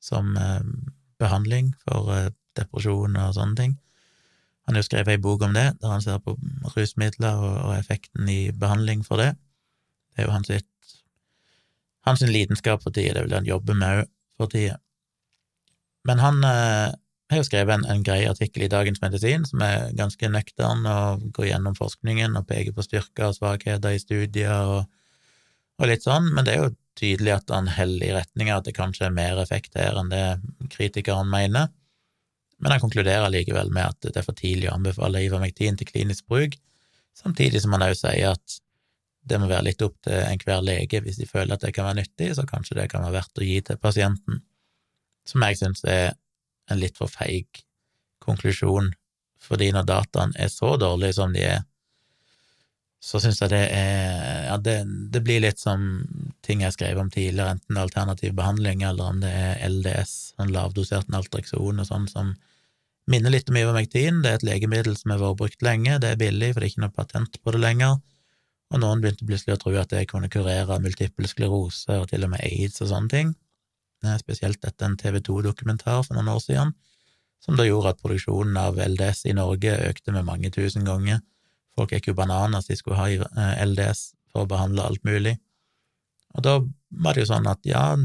som 0.00 0.32
eh, 0.40 0.64
behandling 1.20 1.74
for 1.84 2.14
eh, 2.16 2.30
depresjon 2.56 3.20
og 3.20 3.36
sånne 3.36 3.60
ting. 3.60 3.76
Han 4.64 4.78
har 4.78 4.80
jo 4.80 4.88
skrevet 4.88 5.18
ei 5.18 5.20
bok 5.20 5.44
om 5.44 5.52
det, 5.52 5.66
der 5.82 5.92
han 5.92 6.00
ser 6.00 6.24
på 6.24 6.38
rusmidler 6.72 7.36
og, 7.36 7.56
og 7.68 7.76
effekten 7.76 8.28
i 8.32 8.48
behandling 8.56 9.04
for 9.04 9.20
det. 9.20 9.34
Det 10.14 10.24
er 10.24 10.30
jo 10.30 10.32
hans, 10.38 10.48
sitt, 10.48 10.98
hans 12.08 12.24
lidenskap 12.24 12.80
for 12.80 12.94
tida, 12.94 13.18
det 13.18 13.28
vil 13.28 13.36
han 13.36 13.52
jobbe 13.52 13.76
med 13.76 14.06
òg 14.06 14.12
for 14.40 14.54
tida. 14.54 14.78
Men 16.08 16.20
han 16.24 16.40
eh, 17.30 17.36
har 17.36 17.46
skrevet 17.46 17.74
en, 17.74 17.86
en 17.90 18.02
grei 18.06 18.24
artikkel 18.28 18.66
i 18.66 18.70
Dagens 18.72 19.00
Medisin 19.02 19.46
som 19.48 19.62
er 19.64 19.92
ganske 19.98 20.28
nøktern 20.30 20.84
og 20.88 21.28
går 21.36 21.50
gjennom 21.52 21.76
forskningen 21.78 22.36
og 22.38 22.48
peker 22.50 22.74
på 22.76 22.84
styrker 22.86 23.30
og 23.30 23.38
svakheter 23.38 23.94
i 23.94 24.02
studier 24.02 24.72
og, 24.76 24.90
og, 25.80 25.86
litt 25.90 26.06
sånn, 26.06 26.30
men 26.34 26.46
det 26.46 26.56
er 26.56 26.66
jo 26.66 26.74
tydelig 26.98 27.32
at 27.34 27.50
han 27.50 27.70
heller 27.74 28.06
i 28.06 28.12
retning 28.14 28.52
av 28.52 28.62
at 28.62 28.68
det 28.68 28.76
kanskje 28.76 29.08
er 29.08 29.16
mer 29.16 29.40
effekt 29.42 29.74
her 29.78 29.96
enn 29.98 30.12
det 30.12 30.26
kritikeren 30.70 31.30
mener. 31.30 31.72
Men 32.62 32.70
han 32.70 32.82
konkluderer 32.84 33.32
likevel 33.34 33.72
med 33.74 33.90
at 33.90 34.06
det 34.06 34.20
er 34.20 34.26
for 34.26 34.36
tidlig 34.38 34.70
å 34.70 34.76
anbefale 34.76 35.24
Ivermectin 35.24 35.76
til 35.80 35.88
klinisk 35.88 36.28
bruk, 36.30 36.54
samtidig 37.18 37.62
som 37.62 37.74
han 37.74 37.88
også 37.88 38.12
sier 38.12 38.36
at 38.36 38.60
det 39.24 39.40
må 39.40 39.48
være 39.48 39.70
litt 39.70 39.82
opp 39.82 39.96
til 40.04 40.20
enhver 40.20 40.62
lege 40.64 41.00
hvis 41.02 41.18
de 41.18 41.26
føler 41.28 41.56
at 41.56 41.64
det 41.64 41.72
kan 41.74 41.88
være 41.88 42.02
nyttig, 42.02 42.34
så 42.36 42.44
kanskje 42.48 42.76
det 42.78 42.90
kan 42.92 43.04
være 43.06 43.16
verdt 43.18 43.40
å 43.40 43.46
gi 43.46 43.56
til 43.64 43.80
pasienten, 43.80 44.42
som 45.28 45.44
jeg 45.48 45.60
synes 45.60 45.84
er 45.88 46.12
en 46.70 46.80
litt 46.80 46.98
for 46.98 47.12
feig 47.12 47.64
konklusjon, 48.24 48.92
fordi 49.44 49.70
når 49.74 49.88
dataene 49.88 50.38
er 50.40 50.50
så 50.52 50.74
dårlige 50.80 51.18
som 51.18 51.34
de 51.34 51.44
er, 51.44 51.64
så 53.04 53.20
syns 53.20 53.42
jeg 53.42 53.52
det 53.52 53.64
er 53.76 54.46
Ja, 54.48 54.56
det, 54.56 54.78
det, 55.12 55.20
blir 55.24 55.42
litt 55.44 55.60
som 55.60 55.82
ting 56.44 56.62
jeg 56.64 56.72
skrev 56.76 57.00
om 57.00 57.10
tidligere, 57.12 57.56
enten 57.56 57.76
er 57.76 57.84
alternativ 57.84 58.32
behandling 58.38 58.84
eller 58.86 59.10
om 59.12 59.20
det 59.20 59.32
er 59.32 59.60
LDS, 59.68 60.34
en 60.40 60.52
lavdosert 60.54 61.10
naltrekson 61.12 61.82
og 61.82 61.88
sånn, 61.88 62.08
som 62.08 62.32
minner 63.10 63.34
litt 63.34 63.50
om 63.52 63.58
Ivermectin. 63.60 64.22
Det 64.24 64.30
er 64.30 64.38
et 64.38 64.46
legemiddel 64.48 64.96
som 64.96 65.12
har 65.12 65.20
vært 65.20 65.40
brukt 65.42 65.66
lenge, 65.66 65.98
det 66.00 66.14
er 66.14 66.20
billig, 66.20 66.52
for 66.52 66.62
det 66.62 66.68
er 66.68 66.72
ikke 66.72 66.84
noe 66.86 66.96
patent 66.96 67.40
på 67.42 67.54
det 67.56 67.60
lenger, 67.60 67.98
og 68.72 68.80
noen 68.80 69.04
begynte 69.04 69.28
plutselig 69.28 69.58
å 69.58 69.62
tro 69.64 69.74
at 69.80 69.92
det 69.92 70.06
kunne 70.08 70.32
kurere 70.32 70.80
multippel 70.80 71.28
sklerose 71.28 72.00
og 72.00 72.08
til 72.12 72.24
og 72.24 72.32
med 72.32 72.44
aids 72.46 72.80
og 72.80 72.92
sånne 72.92 73.12
ting. 73.12 73.34
Spesielt 74.20 74.64
etter 74.64 74.88
en 74.88 74.98
TV 75.00 75.20
2-dokumentar 75.24 76.02
for 76.06 76.16
noen 76.16 76.32
år 76.34 76.42
siden, 76.44 76.74
som 77.44 77.58
da 77.58 77.66
gjorde 77.66 77.92
at 77.92 78.02
produksjonen 78.02 78.56
av 78.60 78.80
LDS 78.80 79.26
i 79.30 79.36
Norge 79.36 79.76
økte 79.88 80.14
med 80.14 80.26
mange 80.28 80.52
tusen 80.54 80.86
ganger 80.88 81.22
Folk 81.74 81.90
gikk 81.90 82.12
jo 82.12 82.18
bananas, 82.18 82.68
de 82.70 82.76
skulle 82.78 82.98
ha 83.00 83.08
eh, 83.10 83.64
LDS 83.66 84.12
for 84.30 84.44
å 84.44 84.50
behandle 84.50 84.84
alt 84.86 85.02
mulig. 85.06 85.34
Og 86.34 86.44
da 86.46 86.58
var 87.04 87.14
det 87.14 87.24
jo 87.24 87.30
sånn 87.30 87.48
at 87.50 87.66
ja, 87.66 87.96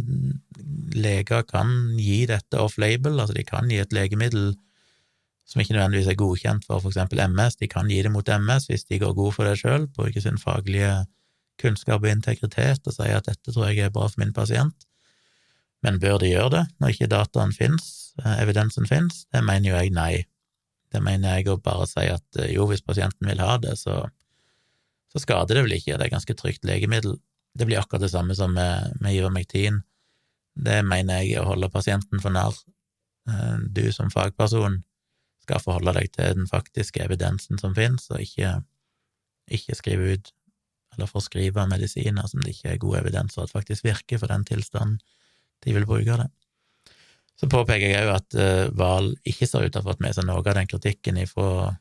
leger 0.98 1.46
kan 1.50 1.70
gi 1.98 2.24
dette 2.30 2.62
off-label, 2.62 3.18
altså 3.18 3.38
de 3.38 3.46
kan 3.46 3.70
gi 3.70 3.80
et 3.82 3.94
legemiddel 3.94 4.52
som 5.50 5.62
ikke 5.62 5.74
nødvendigvis 5.74 6.12
er 6.12 6.18
godkjent 6.18 6.66
for 6.68 6.82
for 6.82 6.92
eksempel 6.92 7.22
MS, 7.26 7.58
de 7.62 7.70
kan 7.70 7.90
gi 7.90 8.04
det 8.06 8.12
mot 8.14 8.28
MS 8.30 8.70
hvis 8.70 8.86
de 8.90 9.00
går 9.02 9.16
god 9.18 9.34
for 9.34 9.50
det 9.50 9.56
sjøl, 9.62 9.88
bruker 9.96 10.22
sin 10.22 10.38
faglige 10.42 10.92
kunnskap 11.62 12.04
og 12.04 12.12
integritet 12.12 12.86
og 12.86 12.94
sier 12.94 13.18
at 13.18 13.30
dette 13.30 13.54
tror 13.54 13.72
jeg 13.72 13.88
er 13.88 13.94
bra 13.94 14.06
for 14.10 14.22
min 14.22 14.34
pasient. 14.34 14.86
Men 15.86 16.00
bør 16.02 16.20
de 16.22 16.34
gjøre 16.34 16.52
det 16.58 16.66
når 16.82 16.94
ikke 16.94 17.12
dataen 17.12 17.54
finnes, 17.56 17.88
eh, 18.24 18.42
evidensen 18.44 18.88
finnes? 18.90 19.24
Det 19.32 19.44
mener 19.46 19.72
jo 19.72 19.78
jeg 19.78 19.94
nei. 19.96 20.14
Det 20.90 21.02
mener 21.06 21.38
jeg 21.38 21.52
å 21.52 21.60
bare 21.62 21.88
si 21.88 22.08
at 22.12 22.40
eh, 22.42 22.52
jo, 22.56 22.68
hvis 22.70 22.84
pasienten 22.86 23.30
vil 23.30 23.44
ha 23.44 23.58
det, 23.62 23.78
så, 23.80 24.02
så 25.12 25.22
skader 25.24 25.60
det 25.60 25.68
vel 25.68 25.78
ikke, 25.78 25.98
det 25.98 26.10
er 26.10 26.16
ganske 26.16 26.36
trygt 26.38 26.68
legemiddel. 26.68 27.16
Det 27.56 27.68
blir 27.68 27.80
akkurat 27.80 28.04
det 28.04 28.12
samme 28.14 28.36
som 28.38 28.54
med, 28.56 28.98
med 29.02 29.16
Ivermectin. 29.16 29.82
Det 30.60 30.82
mener 30.86 31.24
jeg 31.24 31.40
å 31.40 31.48
holde 31.48 31.72
pasienten 31.72 32.22
for 32.24 32.36
narr. 32.36 32.58
Eh, 33.30 33.56
du 33.70 33.88
som 33.96 34.12
fagperson 34.14 34.82
skal 35.46 35.64
forholde 35.64 35.96
deg 35.96 36.12
til 36.18 36.42
den 36.42 36.50
faktiske 36.50 37.02
evidensen 37.06 37.62
som 37.62 37.74
finnes, 37.78 38.10
og 38.12 38.22
ikke, 38.22 38.60
ikke 39.56 39.78
skrive 39.80 40.12
ut 40.14 40.34
eller 40.98 41.10
forskrive 41.10 41.64
medisiner 41.70 42.26
som 42.28 42.42
det 42.44 42.56
ikke 42.56 42.74
er 42.74 42.82
god 42.82 42.98
evidens 43.04 43.38
for 43.38 43.46
at 43.46 43.54
faktisk 43.54 43.86
virker 43.86 44.20
for 44.20 44.32
den 44.32 44.44
tilstanden 44.48 44.98
de 45.66 45.76
vil 45.76 45.88
bruke 45.90 46.18
det. 46.22 46.30
Så 47.40 47.48
påpeker 47.52 47.88
jeg 47.88 48.08
òg 48.08 48.16
at 48.18 48.40
Hval 48.76 49.14
uh, 49.14 49.20
ikke 49.28 49.48
ser 49.48 49.64
ut 49.64 49.72
til 49.72 49.80
å 49.80 49.86
ha 49.86 49.92
fått 49.94 50.02
med 50.04 50.16
seg 50.16 50.28
noe 50.28 50.44
av 50.44 50.58
den 50.58 50.68
kritikken 50.68 51.20
ifra 51.22 51.72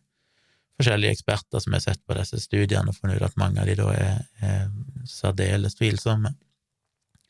forskjellige 0.78 1.16
eksperter 1.16 1.62
som 1.62 1.74
har 1.74 1.82
sett 1.82 2.04
på 2.06 2.14
disse 2.14 2.38
studiene 2.38 2.92
og 2.92 2.98
funnet 2.98 3.18
ut 3.18 3.26
at 3.26 3.40
mange 3.40 3.58
av 3.62 3.66
de 3.66 3.74
da 3.78 3.88
er, 3.96 4.20
er 4.46 4.68
særdeles 5.10 5.74
tvilsomme. 5.78 6.30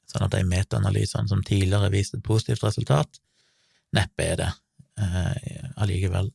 Sånn 0.08 0.26
at 0.26 0.34
de 0.36 0.42
metaanalysene 0.48 1.30
som 1.30 1.40
tidligere 1.44 1.88
viste 1.92 2.20
et 2.20 2.24
positivt 2.24 2.64
resultat, 2.66 3.20
neppe 3.96 4.26
er 4.26 4.42
det 4.42 4.50
uh, 5.00 5.72
allikevel. 5.80 6.28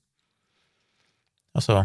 Og 1.54 1.62
så 1.62 1.84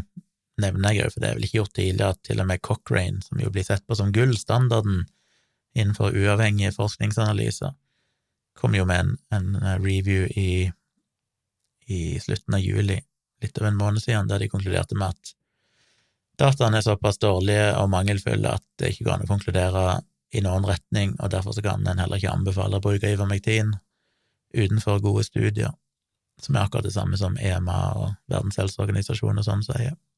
nevner 0.59 0.95
jeg 0.95 1.05
jo, 1.05 1.13
for 1.13 1.23
det 1.23 1.29
er 1.29 1.37
vel 1.37 1.47
ikke 1.47 1.61
gjort 1.61 1.75
tidligere, 1.77 2.17
at 2.17 2.23
til 2.25 2.41
og 2.43 2.49
med 2.49 2.63
Cochrane, 2.65 3.21
som 3.25 3.41
jo 3.43 3.53
blir 3.53 3.67
sett 3.67 3.85
på 3.87 3.97
som 3.99 4.13
gullstandarden 4.15 5.05
innenfor 5.77 6.17
uavhengige 6.17 6.73
forskningsanalyser, 6.77 7.77
kom 8.59 8.75
jo 8.75 8.85
med 8.89 9.01
en, 9.01 9.17
en 9.31 9.55
eh, 9.63 9.79
review 9.79 10.27
i, 10.27 10.73
i, 11.87 12.21
slutten 12.21 12.59
av 12.59 12.61
juli, 12.61 12.99
litt 13.43 13.59
over 13.59 13.71
en 13.71 13.79
måned 13.79 14.03
siden, 14.03 14.29
der 14.29 14.43
de 14.43 14.51
konkluderte 14.51 14.99
med 14.99 15.15
at 15.15 15.35
dataene 16.39 16.81
er 16.81 16.87
såpass 16.87 17.21
dårlige 17.23 17.71
og 17.79 17.91
mangelfulle 17.93 18.57
at 18.59 18.65
det 18.79 18.93
ikke 18.93 19.09
går 19.09 19.17
an 19.17 19.27
å 19.27 19.31
konkludere 19.31 19.85
i 20.35 20.43
noen 20.45 20.67
retning, 20.69 21.15
og 21.23 21.31
derfor 21.33 21.57
så 21.57 21.65
kan 21.65 21.87
en 21.87 22.03
heller 22.03 22.21
ikke 22.21 22.35
anbefale 22.35 22.79
å 22.79 22.85
bruke 22.85 23.11
Ivermectin 23.11 23.73
utenfor 24.55 25.01
gode 25.05 25.25
studier, 25.25 25.73
som 26.41 26.57
er 26.57 26.67
akkurat 26.67 26.87
det 26.87 26.95
samme 26.95 27.19
som 27.21 27.39
EMA 27.41 27.79
og 27.97 28.13
Verdens 28.31 28.59
helseorganisasjon 28.61 29.41
og 29.41 29.47
sånn 29.47 29.65
sier. 29.67 29.95
Så 29.95 30.18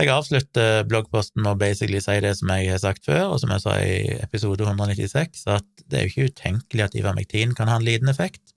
jeg 0.00 0.08
avslutter 0.08 0.86
bloggposten 0.88 1.42
med 1.44 1.52
å 1.52 1.60
basically 1.60 2.00
si 2.00 2.14
det 2.24 2.32
som 2.38 2.48
jeg 2.54 2.70
har 2.72 2.80
sagt 2.80 3.04
før, 3.04 3.34
og 3.34 3.42
som 3.42 3.50
jeg 3.52 3.60
sa 3.60 3.76
i 3.84 4.16
episode 4.24 4.64
196, 4.64 5.42
at 5.52 5.84
det 5.84 5.98
er 5.98 6.06
jo 6.06 6.12
ikke 6.12 6.32
utenkelig 6.32 6.86
at 6.86 6.96
ivermektin 6.96 7.52
kan 7.58 7.68
ha 7.68 7.76
en 7.76 7.84
liten 7.84 8.08
effekt. 8.08 8.54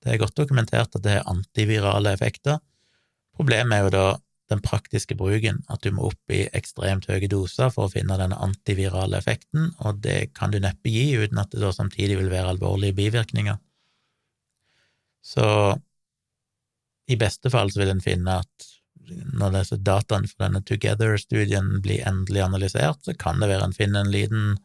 Det 0.00 0.14
er 0.14 0.20
godt 0.22 0.38
dokumentert 0.38 0.94
at 0.94 1.02
det 1.02 1.16
er 1.18 1.26
antivirale 1.30 2.12
effekter. 2.14 2.60
Problemet 3.34 3.76
er 3.76 3.88
jo 3.88 3.94
da 3.96 4.06
den 4.50 4.62
praktiske 4.62 5.14
bruken, 5.18 5.60
at 5.70 5.82
du 5.82 5.90
må 5.94 6.08
opp 6.10 6.34
i 6.34 6.44
ekstremt 6.56 7.06
høye 7.10 7.28
doser 7.30 7.70
for 7.74 7.86
å 7.86 7.92
finne 7.92 8.18
denne 8.18 8.38
antivirale 8.38 9.18
effekten, 9.18 9.72
og 9.82 10.00
det 10.06 10.32
kan 10.38 10.54
du 10.54 10.58
neppe 10.62 10.90
gi 10.90 11.12
uten 11.18 11.38
at 11.42 11.50
det 11.50 11.62
da 11.62 11.70
samtidig 11.74 12.18
vil 12.18 12.32
være 12.32 12.54
alvorlige 12.54 12.98
bivirkninger. 12.98 13.58
Så 15.22 15.46
i 17.10 17.18
beste 17.18 17.50
fall 17.50 17.70
så 17.70 17.82
vil 17.82 17.94
en 17.94 18.02
finne 18.02 18.40
at 18.42 18.69
når 19.32 19.54
disse 19.58 19.78
dataene 19.84 20.28
for 20.30 20.44
denne 20.44 20.62
Together-studien 20.66 21.78
blir 21.84 22.04
endelig 22.08 22.44
analysert, 22.46 23.02
så 23.04 23.14
kan 23.18 23.40
det 23.42 23.50
være 23.50 23.68
en 23.68 23.76
finner 23.76 24.04
en 24.04 24.12
liten 24.12 24.56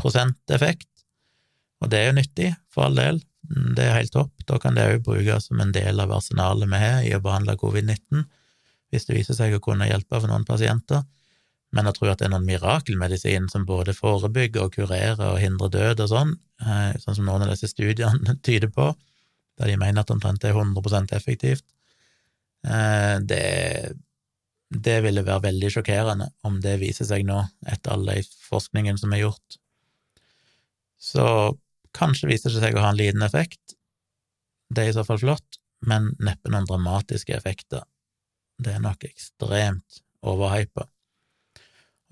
prosenteffekt, 0.00 0.88
og 1.82 1.90
det 1.90 1.98
er 1.98 2.10
jo 2.10 2.18
nyttig, 2.20 2.50
for 2.72 2.86
all 2.86 2.98
del, 2.98 3.22
det 3.76 3.84
er 3.84 3.96
helt 3.98 4.14
topp, 4.14 4.44
da 4.46 4.58
kan 4.62 4.76
det 4.78 4.86
òg 4.88 5.02
brukes 5.06 5.48
som 5.48 5.60
en 5.60 5.74
del 5.74 6.00
av 6.00 6.12
arsenalet 6.14 6.70
vi 6.70 6.80
har 6.82 7.02
i 7.06 7.14
å 7.16 7.22
behandle 7.24 7.58
covid-19, 7.60 8.22
hvis 8.92 9.08
det 9.08 9.16
viser 9.16 9.36
seg 9.38 9.56
å 9.56 9.62
kunne 9.64 9.88
hjelpe 9.88 10.20
for 10.20 10.30
noen 10.30 10.46
pasienter, 10.48 11.02
Men 11.72 11.88
å 11.88 11.92
tro 11.96 12.10
at 12.12 12.20
det 12.20 12.26
er 12.26 12.32
noen 12.34 12.44
mirakelmedisin 12.44 13.46
som 13.48 13.62
både 13.64 13.94
forebygger 13.96 14.66
og 14.66 14.74
kurerer 14.74 15.22
og 15.30 15.38
hindrer 15.40 15.70
død 15.72 16.02
og 16.04 16.10
sånn, 16.10 16.34
eh, 16.60 16.98
sånn 17.00 17.16
som 17.16 17.24
noen 17.24 17.46
av 17.46 17.54
disse 17.54 17.70
studiene 17.70 18.34
tyder 18.46 18.68
på, 18.68 18.90
der 19.56 19.72
de 19.72 19.78
mener 19.80 20.04
at 20.04 20.12
omtrent 20.12 20.44
er 20.44 20.52
100% 20.52 21.14
effektivt, 21.16 21.64
det, 22.62 23.44
det 24.70 24.98
ville 25.04 25.24
være 25.26 25.48
veldig 25.48 25.70
sjokkerende 25.74 26.28
om 26.46 26.60
det 26.62 26.76
viser 26.82 27.08
seg 27.08 27.26
nå, 27.26 27.40
etter 27.66 27.94
all 27.94 28.06
den 28.06 28.28
forskningen 28.46 29.00
som 29.00 29.12
er 29.12 29.24
gjort. 29.24 29.58
Så 31.02 31.26
kanskje 31.96 32.30
viser 32.30 32.54
det 32.54 32.62
seg 32.62 32.78
å 32.78 32.84
ha 32.84 32.92
en 32.92 33.00
liten 33.00 33.24
effekt, 33.26 33.76
det 34.72 34.86
er 34.86 34.92
i 34.92 34.96
så 34.96 35.04
fall 35.04 35.20
flott, 35.20 35.58
men 35.84 36.12
neppe 36.22 36.50
noen 36.52 36.68
dramatiske 36.68 37.34
effekter. 37.36 37.82
Det 38.62 38.76
er 38.76 38.82
nok 38.84 39.04
ekstremt 39.04 40.02
overhypa. 40.22 40.86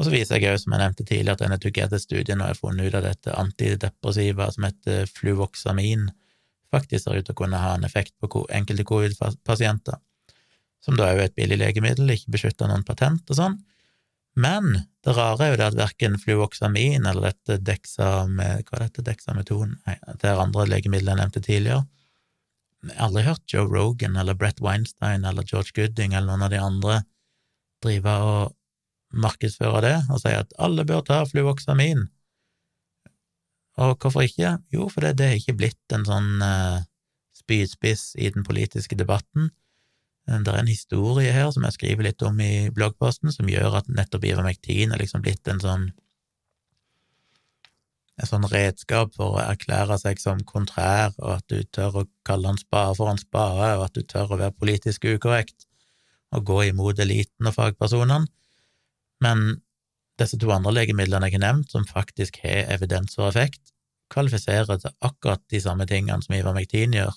Og 0.00 0.06
så 0.06 0.12
viser 0.12 0.40
jeg 0.40 0.48
òg, 0.50 0.58
som 0.62 0.74
jeg 0.74 0.80
nevnte 0.82 1.04
tidligere, 1.04 1.36
at 1.36 1.42
denne 1.44 1.58
Together-studien 1.60 2.40
har 2.40 2.58
funnet 2.58 2.88
ut 2.88 2.96
at 2.98 3.06
dette 3.06 3.36
antidepressiva 3.36 4.48
som 4.52 4.66
heter 4.66 5.08
fluvoxamin, 5.12 6.08
faktisk 6.72 7.04
ser 7.04 7.20
ut 7.20 7.28
til 7.28 7.36
å 7.36 7.40
kunne 7.42 7.60
ha 7.60 7.74
en 7.76 7.84
effekt 7.84 8.14
på 8.20 8.46
enkelte 8.56 8.86
covid-pasienter, 8.88 10.00
som 10.84 10.96
da 10.96 11.08
er 11.10 11.18
jo 11.18 11.26
et 11.26 11.36
billig 11.36 11.58
legemiddel, 11.60 12.14
ikke 12.14 12.34
beskytta 12.36 12.68
noen 12.70 12.86
patent 12.86 13.28
og 13.30 13.38
sånn. 13.38 13.58
Men 14.40 14.72
det 15.04 15.14
rare 15.16 15.44
er 15.44 15.52
jo 15.52 15.58
det 15.60 15.66
at 15.70 15.78
verken 15.78 16.18
fluoksamin 16.20 17.08
eller 17.08 17.32
dette 17.32 17.58
dexame... 17.66 18.46
Hva 18.68 18.78
er 18.78 18.84
dette, 18.86 19.04
dexameton? 19.04 19.74
Nei, 19.86 19.96
det 20.22 20.30
er 20.30 20.40
andre 20.40 20.68
legemidler 20.70 21.14
jeg 21.14 21.20
nevnte 21.20 21.42
tidligere. 21.44 21.82
Jeg 22.86 22.96
har 22.96 23.08
aldri 23.10 23.26
hørt 23.26 23.52
Joe 23.52 23.68
Rogan 23.68 24.16
eller 24.16 24.38
Brett 24.38 24.62
Weinstein 24.64 25.26
eller 25.28 25.44
George 25.44 25.74
Gooding 25.76 26.14
eller 26.14 26.30
noen 26.30 26.46
av 26.46 26.54
de 26.54 26.62
andre 26.62 27.02
drive 27.84 28.14
og 28.24 28.56
markedsføre 29.20 29.82
det 29.84 29.96
og 30.12 30.22
si 30.22 30.32
at 30.32 30.54
alle 30.62 30.86
bør 30.88 31.02
ta 31.04 31.20
fluoksamin. 31.28 32.06
Og 33.80 33.96
hvorfor 34.00 34.24
ikke? 34.24 34.56
Jo, 34.72 34.88
fordi 34.92 35.12
det 35.16 35.26
er 35.26 35.38
ikke 35.38 35.56
blitt 35.60 35.94
en 35.94 36.06
sånn 36.08 36.40
uh, 36.44 36.80
spydspiss 37.36 38.14
i 38.20 38.30
den 38.32 38.44
politiske 38.46 38.96
debatten. 38.98 39.50
Eh, 40.30 40.38
det 40.44 40.52
er 40.52 40.62
en 40.62 40.70
historie 40.70 41.32
her 41.34 41.50
som 41.54 41.66
jeg 41.66 41.76
skriver 41.78 42.06
litt 42.08 42.22
om 42.26 42.38
i 42.44 42.70
bloggposten, 42.74 43.32
som 43.34 43.50
gjør 43.50 43.80
at 43.80 43.90
nettopp 43.90 44.26
ivermektin 44.28 44.94
er 44.94 45.02
liksom 45.02 45.24
blitt 45.26 45.48
en 45.50 45.62
sånn 45.62 45.90
et 48.20 48.28
sånn 48.28 48.44
redskap 48.52 49.14
for 49.16 49.38
å 49.38 49.40
erklære 49.40 49.96
seg 49.96 50.18
som 50.20 50.42
kontrær, 50.44 51.14
og 51.22 51.38
at 51.38 51.46
du 51.48 51.62
tør 51.72 52.02
å 52.02 52.08
kalle 52.28 52.50
en 52.52 52.60
spade 52.60 52.98
for 52.98 53.08
en 53.08 53.20
spade, 53.20 53.70
og 53.78 53.86
at 53.86 53.96
du 53.96 54.04
tør 54.04 54.34
å 54.34 54.40
være 54.42 54.56
politisk 54.60 55.06
ukorrekt 55.08 55.64
og 56.36 56.44
gå 56.50 56.58
imot 56.68 57.00
eliten 57.00 57.48
og 57.48 57.56
fagpersonene. 57.56 58.28
Men 59.24 59.62
disse 60.20 60.36
to 60.36 60.52
andre 60.52 60.74
legemidlene 60.76 61.30
jeg 61.30 61.38
har 61.38 61.46
nevnt, 61.46 61.72
som 61.72 61.88
faktisk 61.88 62.42
har 62.44 62.68
evidens 62.76 63.16
og 63.16 63.30
effekt, 63.30 63.72
kvalifiserer 64.12 64.82
til 64.82 64.92
akkurat 65.06 65.40
de 65.48 65.62
samme 65.64 65.86
tingene 65.88 66.20
som 66.20 66.36
Ivermektin 66.36 66.98
gjør, 66.98 67.16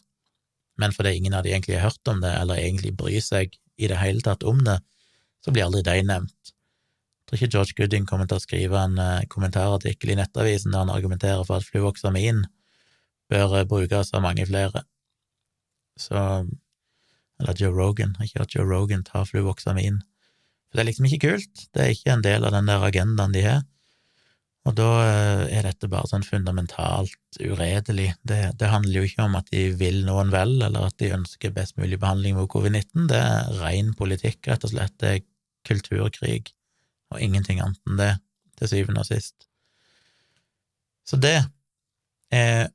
men 0.80 0.94
fordi 0.96 1.16
ingen 1.18 1.36
av 1.38 1.44
de 1.46 1.54
egentlig 1.54 1.78
har 1.78 1.92
hørt 1.92 2.10
om 2.10 2.22
det, 2.24 2.32
eller 2.40 2.62
egentlig 2.62 2.96
bryr 2.98 3.22
seg 3.22 3.54
i 3.78 3.90
det 3.90 4.00
hele 4.02 4.24
tatt 4.26 4.44
om 4.48 4.62
det, 4.66 4.80
så 5.46 5.54
blir 5.54 5.68
aldri 5.68 5.84
de 5.86 6.00
nevnt. 6.08 6.54
Jeg 7.24 7.28
tror 7.28 7.40
ikke 7.40 7.52
George 7.56 7.76
Gooding 7.78 8.08
kommer 8.08 8.28
til 8.30 8.40
å 8.40 8.44
skrive 8.44 8.80
en 8.80 8.98
uh, 9.00 9.26
kommentarartikkel 9.32 10.14
i 10.14 10.18
Nettavisen 10.20 10.74
der 10.74 10.84
han 10.84 10.94
argumenterer 10.94 11.46
for 11.48 11.60
at 11.60 11.68
fluoksamin 11.68 12.44
bør 13.32 13.56
uh, 13.60 13.68
brukes 13.68 14.14
av 14.14 14.26
mange 14.26 14.46
flere. 14.50 14.84
Så 16.00 16.18
Eller 17.42 17.58
Joe 17.58 17.74
Rogan. 17.74 18.14
Jeg 18.20 18.20
har 18.20 18.28
ikke 18.30 18.42
hørt 18.44 18.56
Joe 18.56 18.68
Rogan 18.70 19.06
ta 19.08 19.24
fluoksamin. 19.26 20.02
For 20.70 20.78
det 20.78 20.84
er 20.84 20.90
liksom 20.92 21.08
ikke 21.10 21.24
kult, 21.28 21.64
det 21.74 21.82
er 21.82 21.94
ikke 21.94 22.14
en 22.14 22.26
del 22.26 22.46
av 22.46 22.54
den 22.56 22.70
der 22.70 22.86
agendaen 22.88 23.34
de 23.34 23.42
har. 23.46 23.64
Og 24.64 24.76
da 24.78 24.90
eh, 25.04 25.58
er 25.58 25.66
dette 25.68 25.90
bare 25.92 26.08
sånn 26.08 26.24
fundamentalt 26.24 27.40
uredelig. 27.42 28.14
Det, 28.24 28.40
det, 28.60 28.70
handler 28.72 29.02
jo 29.02 29.10
ikke 29.10 29.26
om 29.26 29.36
at 29.40 29.50
de 29.52 29.66
vil 29.80 30.04
noen 30.08 30.32
vel, 30.32 30.56
eller 30.64 30.88
at 30.88 30.96
de 31.04 31.12
ønsker 31.18 31.52
best 31.56 31.76
mulig 31.82 32.00
behandling 32.00 32.38
mot 32.38 32.48
covid-19, 32.52 33.10
det 33.12 33.20
er 33.20 33.58
ren 33.60 33.92
politikk, 34.00 34.40
rett 34.48 34.64
og 34.64 34.72
slett. 34.72 34.96
Det 35.04 35.10
er 35.10 35.26
kulturkrig, 35.68 36.54
og 37.12 37.20
ingenting 37.24 37.60
annet 37.64 37.92
enn 37.92 38.00
det, 38.00 38.14
til 38.60 38.72
syvende 38.72 39.04
og 39.04 39.10
sist. 39.10 39.50
Så 41.04 41.20
det 41.20 41.42
er 42.32 42.72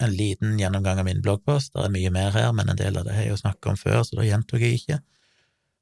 en 0.00 0.12
liten 0.12 0.56
gjennomgang 0.60 1.00
av 1.00 1.08
min 1.08 1.20
bloggpost. 1.24 1.74
Det 1.74 1.84
er 1.84 1.92
mye 1.92 2.12
mer 2.12 2.32
her, 2.32 2.50
men 2.56 2.72
en 2.72 2.80
del 2.80 2.96
av 2.96 3.04
det 3.04 3.16
har 3.16 3.26
jeg 3.26 3.34
jo 3.34 3.42
snakket 3.44 3.72
om 3.72 3.80
før, 3.80 4.02
så 4.04 4.16
da 4.18 4.24
gjentok 4.24 4.64
jeg 4.64 4.80
ikke. 4.80 5.00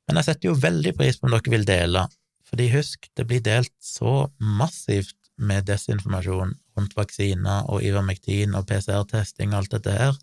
Men 0.08 0.18
jeg 0.18 0.28
setter 0.28 0.50
jo 0.50 0.60
veldig 0.60 0.92
pris 0.98 1.18
på 1.18 1.28
om 1.28 1.34
dere 1.34 1.54
vil 1.54 1.66
dele, 1.68 2.08
fordi 2.44 2.72
husk, 2.74 3.06
det 3.16 3.26
blir 3.30 3.42
delt 3.42 3.74
så 3.82 4.24
massivt 4.38 5.16
med 5.36 5.66
desinformasjon 5.66 6.54
rundt 6.76 6.94
vaksiner 6.96 7.70
og 7.70 7.82
ivermektin 7.86 8.54
og 8.54 8.66
PCR-testing 8.68 9.52
og 9.52 9.62
alt 9.62 9.74
dette 9.76 9.94
her. 9.94 10.18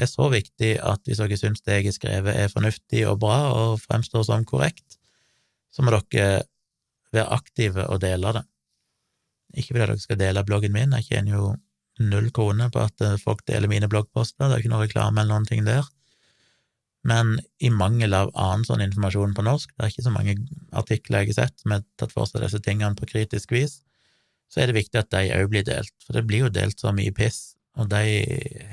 Er 0.00 0.08
så 0.08 0.30
viktig 0.32 0.76
at 0.86 1.02
hvis 1.04 1.20
dere 1.20 1.38
syns 1.40 1.64
det 1.66 1.76
jeg 1.76 1.88
har 1.90 1.96
skrevet 1.96 2.36
er 2.36 2.52
fornuftig 2.52 3.04
og 3.10 3.20
bra 3.24 3.38
og 3.52 3.82
fremstår 3.82 4.24
som 4.28 4.46
korrekt, 4.48 4.96
så 5.70 5.84
må 5.84 5.92
dere 5.92 6.44
være 7.12 7.36
aktive 7.36 7.86
og 7.90 8.00
dele 8.02 8.32
det. 8.38 8.44
Ikke 9.58 9.74
fordi 9.74 9.86
dere 9.86 9.98
skal 10.00 10.20
dele 10.20 10.46
bloggen 10.46 10.72
min, 10.72 10.94
jeg 11.00 11.10
tjener 11.10 11.36
jo 11.36 11.54
null 12.00 12.30
kroner 12.32 12.70
på 12.72 12.80
at 12.86 13.02
folk 13.20 13.42
deler 13.50 13.68
mine 13.68 13.90
bloggposter, 13.90 14.46
det 14.46 14.56
er 14.56 14.62
ikke 14.62 14.72
noe 14.72 14.86
reklame 14.86 15.20
eller 15.20 15.34
noen 15.34 15.48
ting 15.50 15.66
der 15.66 15.84
men 17.06 17.38
i 17.64 17.70
mangel 17.72 18.14
av 18.16 18.32
annen 18.36 18.66
sånn 18.68 18.82
informasjon 18.84 19.32
på 19.36 19.44
norsk, 19.46 19.72
det 19.72 19.84
er 19.84 19.92
ikke 19.92 20.04
så 20.04 20.12
mange 20.12 20.34
artikler 20.76 21.24
jeg 21.24 21.32
har 21.32 21.38
sett 21.38 21.62
som 21.62 21.74
har 21.74 21.84
tatt 22.00 22.12
for 22.12 22.28
seg 22.28 22.44
disse 22.44 22.60
tingene 22.64 22.98
på 22.98 23.08
kritisk 23.08 23.54
vis, 23.56 23.80
så 24.50 24.62
er 24.62 24.70
det 24.70 24.80
viktig 24.80 24.98
at 24.98 25.10
de 25.14 25.30
òg 25.36 25.48
blir 25.52 25.64
delt, 25.66 25.94
for 26.02 26.18
det 26.18 26.26
blir 26.26 26.46
jo 26.46 26.52
delt 26.52 26.82
så 26.82 26.92
mye 26.94 27.14
piss, 27.14 27.54
og 27.78 27.86
de 27.92 28.02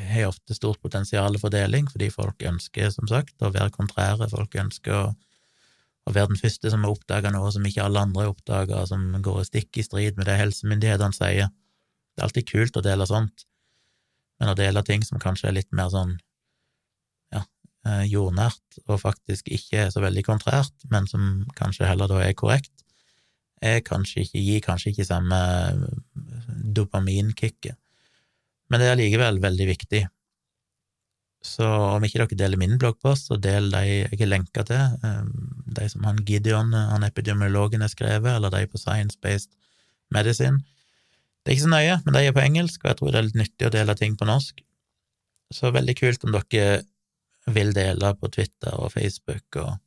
har 0.09 0.31
ofte 0.31 0.55
stort 0.57 0.81
potensial 0.81 1.37
for 1.37 1.53
deling, 1.53 1.85
fordi 1.91 2.09
folk 2.11 2.41
ønsker, 2.49 2.89
som 2.93 3.07
sagt, 3.09 3.35
å 3.45 3.53
være 3.53 3.73
kontrære, 3.75 4.29
folk 4.31 4.57
ønsker 4.57 4.95
å, 4.95 5.03
å 6.07 6.15
være 6.15 6.33
den 6.33 6.41
første 6.41 6.71
som 6.73 6.85
har 6.85 6.95
oppdaga 6.95 7.31
noe 7.35 7.51
som 7.53 7.65
ikke 7.67 7.85
alle 7.85 8.01
andre 8.07 8.25
har 8.25 8.33
oppdaga, 8.33 8.81
som 8.89 9.05
går 9.23 9.43
stikk 9.47 9.77
i 9.77 9.85
strid 9.85 10.17
med 10.17 10.29
det 10.29 10.39
helsemyndighetene 10.41 11.15
sier. 11.15 11.53
Det 11.53 12.23
er 12.23 12.29
alltid 12.29 12.49
kult 12.49 12.81
å 12.81 12.85
dele 12.85 13.05
sånt, 13.05 13.45
men 14.41 14.49
å 14.49 14.57
dele 14.57 14.81
ting 14.85 15.05
som 15.05 15.21
kanskje 15.21 15.51
er 15.51 15.59
litt 15.59 15.69
mer 15.77 15.93
sånn 15.93 16.17
ja, 17.33 17.43
jordnært 18.09 18.81
og 18.87 18.97
faktisk 19.05 19.53
ikke 19.53 19.85
er 19.85 19.93
så 19.93 20.01
veldig 20.01 20.25
kontrært, 20.25 20.73
men 20.89 21.05
som 21.09 21.45
kanskje 21.57 21.85
heller 21.85 22.09
da 22.09 22.23
er 22.25 22.33
korrekt, 22.37 22.73
kanskje 23.61 24.21
ikke, 24.23 24.39
gir 24.39 24.61
kanskje 24.65 24.91
ikke 24.91 25.07
samme 25.07 25.37
dopaminkicket. 26.77 27.77
Men 28.69 28.83
det 28.83 28.91
er 28.91 28.99
likevel 28.99 29.39
veldig 29.41 29.67
viktig. 29.69 30.03
Så 31.45 31.67
om 31.67 32.03
ikke 32.03 32.19
dere 32.23 32.39
deler 32.39 32.59
min 32.59 32.77
bloggpost, 32.81 33.29
så 33.29 33.37
del 33.39 33.69
de 33.71 33.83
jeg 33.85 34.19
har 34.19 34.31
lenka 34.31 34.65
til, 34.67 34.97
eh, 35.05 35.23
de 35.77 35.89
som 35.89 36.03
han 36.07 36.23
Gideon, 36.25 36.73
han 36.73 37.05
epidemiologen, 37.07 37.81
har 37.81 37.93
skrevet, 37.93 38.35
eller 38.35 38.51
de 38.51 38.65
på 38.67 38.81
Science-Based 38.81 39.53
Medicine. 40.11 40.59
Det 41.43 41.51
er 41.51 41.55
ikke 41.55 41.67
så 41.67 41.71
nøye, 41.71 41.97
men 42.03 42.13
de 42.13 42.25
er 42.25 42.35
på 42.35 42.43
engelsk, 42.43 42.83
og 42.83 42.89
jeg 42.91 42.97
tror 42.99 43.11
det 43.11 43.19
er 43.19 43.27
litt 43.29 43.41
nyttig 43.41 43.67
å 43.67 43.75
dele 43.77 43.95
ting 43.95 44.17
på 44.19 44.27
norsk. 44.27 44.63
Så 45.53 45.71
veldig 45.71 45.95
kult 45.95 46.25
om 46.25 46.35
dere 46.35 46.81
vil 47.47 47.71
dele 47.71 48.11
på 48.19 48.27
Twitter 48.27 48.75
og 48.75 48.91
Facebook 48.91 49.61
og, 49.61 49.77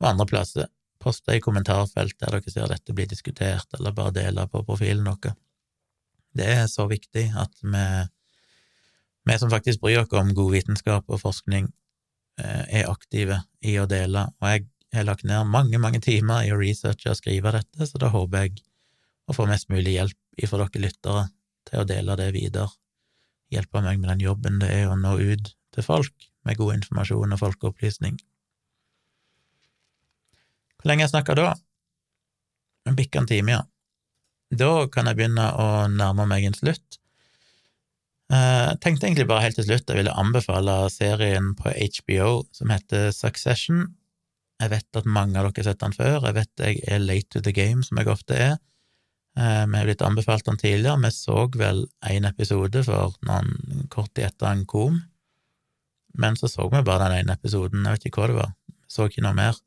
og 0.00 0.06
andre 0.08 0.26
plasser. 0.30 0.70
Poste 1.00 1.36
i 1.36 1.40
kommentarfeltet 1.40 2.20
der 2.20 2.36
dere 2.36 2.52
ser 2.52 2.68
dette 2.68 2.94
blir 2.96 3.08
diskutert, 3.08 3.68
eller 3.78 3.94
bare 3.96 4.12
dele 4.16 4.46
på 4.52 4.62
profilen 4.66 5.06
deres. 5.08 5.38
Det 6.36 6.46
er 6.46 6.66
så 6.70 6.86
viktig 6.86 7.24
at 7.40 7.62
vi, 7.62 7.84
vi 9.26 9.38
som 9.40 9.50
faktisk 9.50 9.80
bryr 9.82 10.04
oss 10.04 10.12
om 10.14 10.34
god 10.36 10.52
vitenskap 10.52 11.08
og 11.08 11.22
forskning, 11.22 11.70
eh, 12.38 12.82
er 12.82 12.90
aktive 12.90 13.40
i 13.66 13.78
å 13.80 13.88
dele, 13.90 14.28
og 14.38 14.52
jeg 14.52 14.66
har 14.94 15.08
lagt 15.08 15.24
ned 15.26 15.48
mange, 15.50 15.78
mange 15.82 16.00
timer 16.04 16.44
i 16.46 16.52
å 16.54 16.60
researche 16.60 17.10
og 17.10 17.18
skrive 17.18 17.54
dette, 17.56 17.86
så 17.86 17.98
da 17.98 18.12
håper 18.12 18.46
jeg 18.46 18.62
å 19.30 19.34
få 19.34 19.46
mest 19.50 19.70
mulig 19.70 19.96
hjelp 19.96 20.18
ifra 20.42 20.64
dere 20.66 20.84
lyttere 20.86 21.26
til 21.68 21.82
å 21.82 21.86
dele 21.88 22.16
det 22.18 22.30
videre, 22.34 22.70
hjelpe 23.50 23.82
meg 23.82 23.98
med 23.98 24.12
den 24.12 24.24
jobben 24.28 24.60
det 24.62 24.70
er 24.70 24.90
å 24.90 24.98
nå 24.98 25.16
ut 25.18 25.54
til 25.74 25.86
folk 25.86 26.30
med 26.46 26.58
god 26.58 26.78
informasjon 26.78 27.34
og 27.34 27.40
folkeopplysning. 27.40 28.18
Hvor 30.80 30.90
lenge 30.90 31.04
jeg 31.04 31.12
snakker 31.12 31.36
da? 31.36 31.50
En 32.88 32.96
bikka 32.96 33.20
en 33.20 33.28
time, 33.28 33.52
ja. 33.52 33.60
Da 34.50 34.88
kan 34.90 35.06
jeg 35.06 35.18
begynne 35.18 35.46
å 35.52 35.68
nærme 35.92 36.26
meg 36.26 36.48
en 36.48 36.56
slutt. 36.56 36.98
Jeg 38.30 38.70
eh, 38.70 38.76
tenkte 38.82 39.08
egentlig 39.08 39.26
bare 39.26 39.42
helt 39.42 39.56
til 39.58 39.66
slutt 39.66 39.90
jeg 39.90 39.98
ville 39.98 40.14
anbefale 40.14 40.74
serien 40.94 41.52
på 41.58 41.72
HBO 41.74 42.44
som 42.54 42.70
heter 42.70 43.10
Succession. 43.14 43.88
Jeg 44.62 44.70
vet 44.70 44.98
at 45.00 45.08
mange 45.08 45.38
av 45.38 45.48
dere 45.48 45.64
har 45.64 45.70
sett 45.72 45.82
den 45.82 45.96
før, 45.96 46.26
jeg 46.28 46.36
vet 46.36 46.62
jeg 46.62 46.82
er 46.86 47.02
late 47.02 47.30
to 47.32 47.42
the 47.42 47.54
game, 47.56 47.82
som 47.82 47.98
jeg 47.98 48.10
ofte 48.12 48.36
er. 48.36 48.58
Eh, 49.38 49.64
vi 49.66 49.78
har 49.78 49.88
blitt 49.88 50.04
anbefalt 50.06 50.46
den 50.46 50.60
tidligere, 50.60 51.00
vi 51.02 51.10
så 51.14 51.46
vel 51.58 51.84
én 52.06 52.28
episode 52.28 52.84
for 52.86 53.16
noen 53.26 53.88
kort 53.90 54.12
tid 54.14 54.28
etter 54.28 54.50
han 54.50 54.66
kom, 54.68 55.00
men 56.18 56.38
så 56.38 56.50
så 56.50 56.66
vi 56.70 56.82
bare 56.86 57.08
den 57.08 57.24
ene 57.24 57.38
episoden, 57.38 57.86
jeg 57.86 57.98
vet 57.98 58.08
ikke 58.10 58.22
hva 58.22 58.30
det 58.30 58.38
var, 58.40 58.54
så 58.90 59.06
ikke 59.10 59.26
noe 59.26 59.38
mer. 59.38 59.58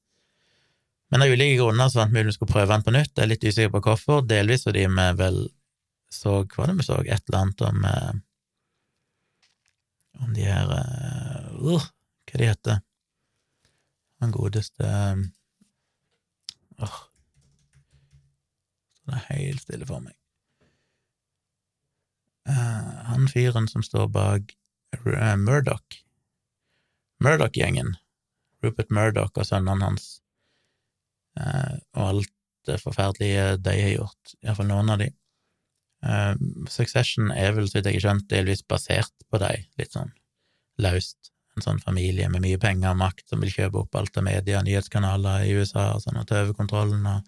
Men 1.14 1.22
av 1.22 1.30
ulike 1.30 1.60
grunner 1.60 1.92
så 1.94 2.00
fant 2.00 2.14
vi 2.16 2.22
ut 2.24 2.26
vi 2.26 2.32
skulle 2.34 2.50
prøve 2.50 2.74
den 2.74 2.84
på 2.86 2.92
nytt. 2.96 3.12
Jeg 3.14 3.22
er 3.22 3.30
litt 3.30 3.44
usikker 3.46 3.70
på 3.76 3.82
hvorfor, 3.86 4.24
delvis 4.26 4.64
fordi 4.66 4.88
vi 4.90 5.04
vel 5.20 5.44
så 6.10 6.40
Hva 6.42 6.64
var 6.64 6.72
det 6.72 6.80
vi 6.80 6.86
så? 6.88 6.96
Et 7.06 7.30
eller 7.30 7.38
annet 7.40 7.62
om 7.68 7.86
eh, 7.90 8.14
Om 10.26 10.34
de 10.34 10.48
her 10.48 10.74
uh, 10.74 11.54
uh, 11.54 11.86
Hva 12.30 12.42
de 12.42 12.48
heter 12.50 12.82
Han 14.22 14.34
godeste 14.34 14.90
Åh 16.82 16.98
uh, 16.98 16.98
Det 19.04 19.20
er 19.20 19.24
helt 19.30 19.62
stille 19.62 19.86
for 19.86 20.00
meg. 20.00 20.16
Uh, 22.48 22.92
han 23.10 23.28
fyren 23.28 23.70
som 23.70 23.84
står 23.86 24.08
bak 24.16 24.54
Murdoch, 25.04 25.98
Murdoch-gjengen, 27.20 27.98
Rupert 28.64 28.94
Murdoch 28.94 29.36
og 29.36 29.50
sønnene 29.50 29.90
hans, 29.90 30.23
og 31.38 32.04
alt 32.04 32.34
det 32.68 32.80
forferdelige 32.80 33.58
de 33.64 33.76
har 33.76 33.94
gjort, 33.98 34.34
iallfall 34.44 34.70
noen 34.70 34.94
av 34.94 35.02
de. 35.02 35.10
Succession 36.72 37.32
er 37.32 37.56
vel, 37.56 37.68
så 37.68 37.80
vidt 37.80 37.90
jeg 37.90 38.00
har 38.00 38.06
skjønt, 38.08 38.30
delvis 38.32 38.64
basert 38.68 39.28
på 39.32 39.40
de, 39.44 39.54
litt 39.80 39.96
sånn 39.96 40.12
løst. 40.84 41.32
En 41.54 41.66
sånn 41.66 41.82
familie 41.84 42.26
med 42.34 42.42
mye 42.42 42.58
penger 42.58 42.96
og 42.96 42.98
makt 42.98 43.28
som 43.30 43.44
vil 43.44 43.52
kjøpe 43.54 43.84
opp 43.84 43.96
alt 44.00 44.16
av 44.18 44.26
media 44.26 44.64
nyhetskanaler 44.66 45.46
i 45.46 45.54
USA 45.54 45.92
og 45.94 46.02
sånn, 46.02 46.18
og 46.18 46.26
ta 46.30 46.40
over 46.42 46.56
kontrollen 46.58 47.06
og 47.06 47.28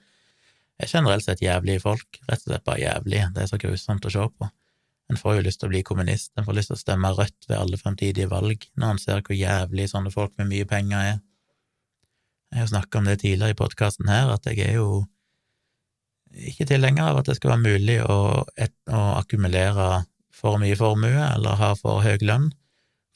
er 0.81 0.89
generelt 0.91 1.23
sett 1.23 1.43
jævlige 1.45 1.83
folk, 1.83 2.19
rett 2.25 2.41
og 2.41 2.49
slett 2.49 2.65
bare 2.65 2.81
jævlige, 2.81 3.29
det 3.35 3.43
er 3.43 3.51
så 3.51 3.59
grusomt 3.61 4.07
å 4.07 4.11
se 4.11 4.25
på. 4.39 4.49
En 5.13 5.19
får 5.21 5.37
jo 5.37 5.45
lyst 5.45 5.61
til 5.61 5.69
å 5.69 5.73
bli 5.75 5.83
kommunist, 5.85 6.31
en 6.33 6.47
får 6.47 6.57
lyst 6.57 6.71
til 6.71 6.79
å 6.79 6.81
stemme 6.81 7.11
rødt 7.13 7.47
ved 7.47 7.57
alle 7.59 7.77
fremtidige 7.77 8.31
valg 8.31 8.65
når 8.73 8.95
en 8.95 9.01
ser 9.03 9.21
hvor 9.21 9.37
jævlig 9.37 9.85
sånne 9.91 10.11
folk 10.13 10.33
med 10.41 10.49
mye 10.49 10.67
penger 10.69 11.11
er. 11.13 11.19
Jeg 12.55 12.63
har 12.63 12.67
snakket 12.71 12.95
om 12.95 13.07
det 13.09 13.17
tidligere 13.19 13.51
i 13.51 13.59
podkasten 13.59 14.07
her, 14.07 14.29
at 14.31 14.45
jeg 14.47 14.61
er 14.63 14.77
jo 14.77 15.01
ikke 16.47 16.67
tilhenger 16.69 17.09
av 17.09 17.17
at 17.19 17.27
det 17.27 17.33
skal 17.35 17.51
være 17.51 17.63
mulig 17.65 17.97
å, 18.07 18.45
et, 18.55 18.71
å 18.87 19.01
akkumulere 19.17 20.05
for 20.35 20.55
mye 20.61 20.77
formue 20.79 21.25
eller 21.33 21.59
ha 21.59 21.73
for 21.75 21.99
høy 22.05 22.15
lønn, 22.23 22.53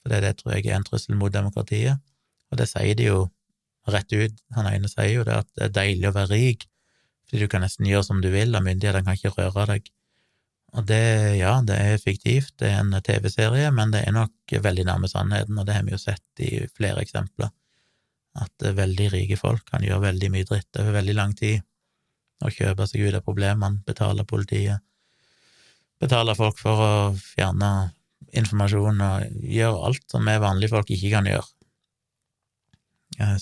for 0.01 0.11
det, 0.11 0.19
det 0.25 0.33
tror 0.41 0.57
jeg 0.57 0.67
er 0.67 0.75
en 0.75 0.87
trussel 0.87 1.15
mot 1.15 1.31
demokratiet, 1.31 2.03
og 2.51 2.59
det 2.59 2.67
sier 2.67 2.97
de 2.99 3.07
jo 3.07 3.21
rett 3.87 4.11
ut. 4.11 4.43
Han 4.57 4.67
ene 4.73 4.91
sier 4.91 5.13
jo 5.13 5.23
det 5.27 5.37
at 5.45 5.47
det 5.55 5.69
er 5.69 5.77
deilig 5.77 6.09
å 6.09 6.15
være 6.17 6.33
rik, 6.33 6.67
fordi 7.29 7.45
du 7.45 7.51
kan 7.53 7.63
nesten 7.63 7.87
gjøre 7.87 8.09
som 8.09 8.19
du 8.19 8.27
vil, 8.33 8.51
og 8.51 8.67
myndighetene 8.67 9.07
kan 9.07 9.15
ikke 9.15 9.35
røre 9.37 9.69
deg. 9.71 9.87
Og 10.75 10.83
det, 10.91 11.03
ja, 11.39 11.55
det 11.65 11.79
er 11.79 12.03
fiktivt, 12.03 12.57
det 12.59 12.73
er 12.73 12.83
en 12.83 12.91
TV-serie, 13.07 13.71
men 13.71 13.95
det 13.95 14.03
er 14.03 14.19
nok 14.19 14.59
veldig 14.67 14.85
nærme 14.91 15.07
sannheten, 15.07 15.57
og 15.57 15.65
det 15.69 15.79
har 15.79 15.87
vi 15.87 15.95
jo 15.95 16.01
sett 16.01 16.43
i 16.43 16.51
flere 16.75 17.07
eksempler, 17.07 17.55
at 18.37 18.67
veldig 18.75 19.09
rike 19.13 19.37
folk 19.39 19.65
kan 19.71 19.83
gjøre 19.83 20.09
veldig 20.09 20.29
mye 20.33 20.47
dritt 20.47 20.79
over 20.79 20.99
veldig 20.99 21.15
lang 21.17 21.33
tid, 21.37 21.63
og 22.45 22.55
kjøpe 22.55 22.87
seg 22.87 23.07
ut 23.07 23.17
av 23.17 23.25
problemene, 23.25 23.81
betale 23.87 24.25
politiet, 24.27 24.83
betale 25.99 26.35
folk 26.37 26.59
for 26.61 26.83
å 26.83 26.91
fjerne 27.19 27.71
informasjon 28.35 29.01
og 29.03 29.45
gjøre 29.49 29.85
alt 29.89 30.05
som 30.11 30.27
vi 30.27 30.35
vanlige 30.39 30.73
folk 30.73 30.91
ikke 30.93 31.11
kan 31.15 31.27
gjøre. 31.29 31.47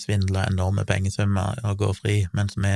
Svindle 0.00 0.46
enorme 0.48 0.84
pengesummer 0.88 1.60
og 1.68 1.82
gå 1.84 1.92
fri, 1.94 2.16
mens 2.34 2.56
vi 2.58 2.72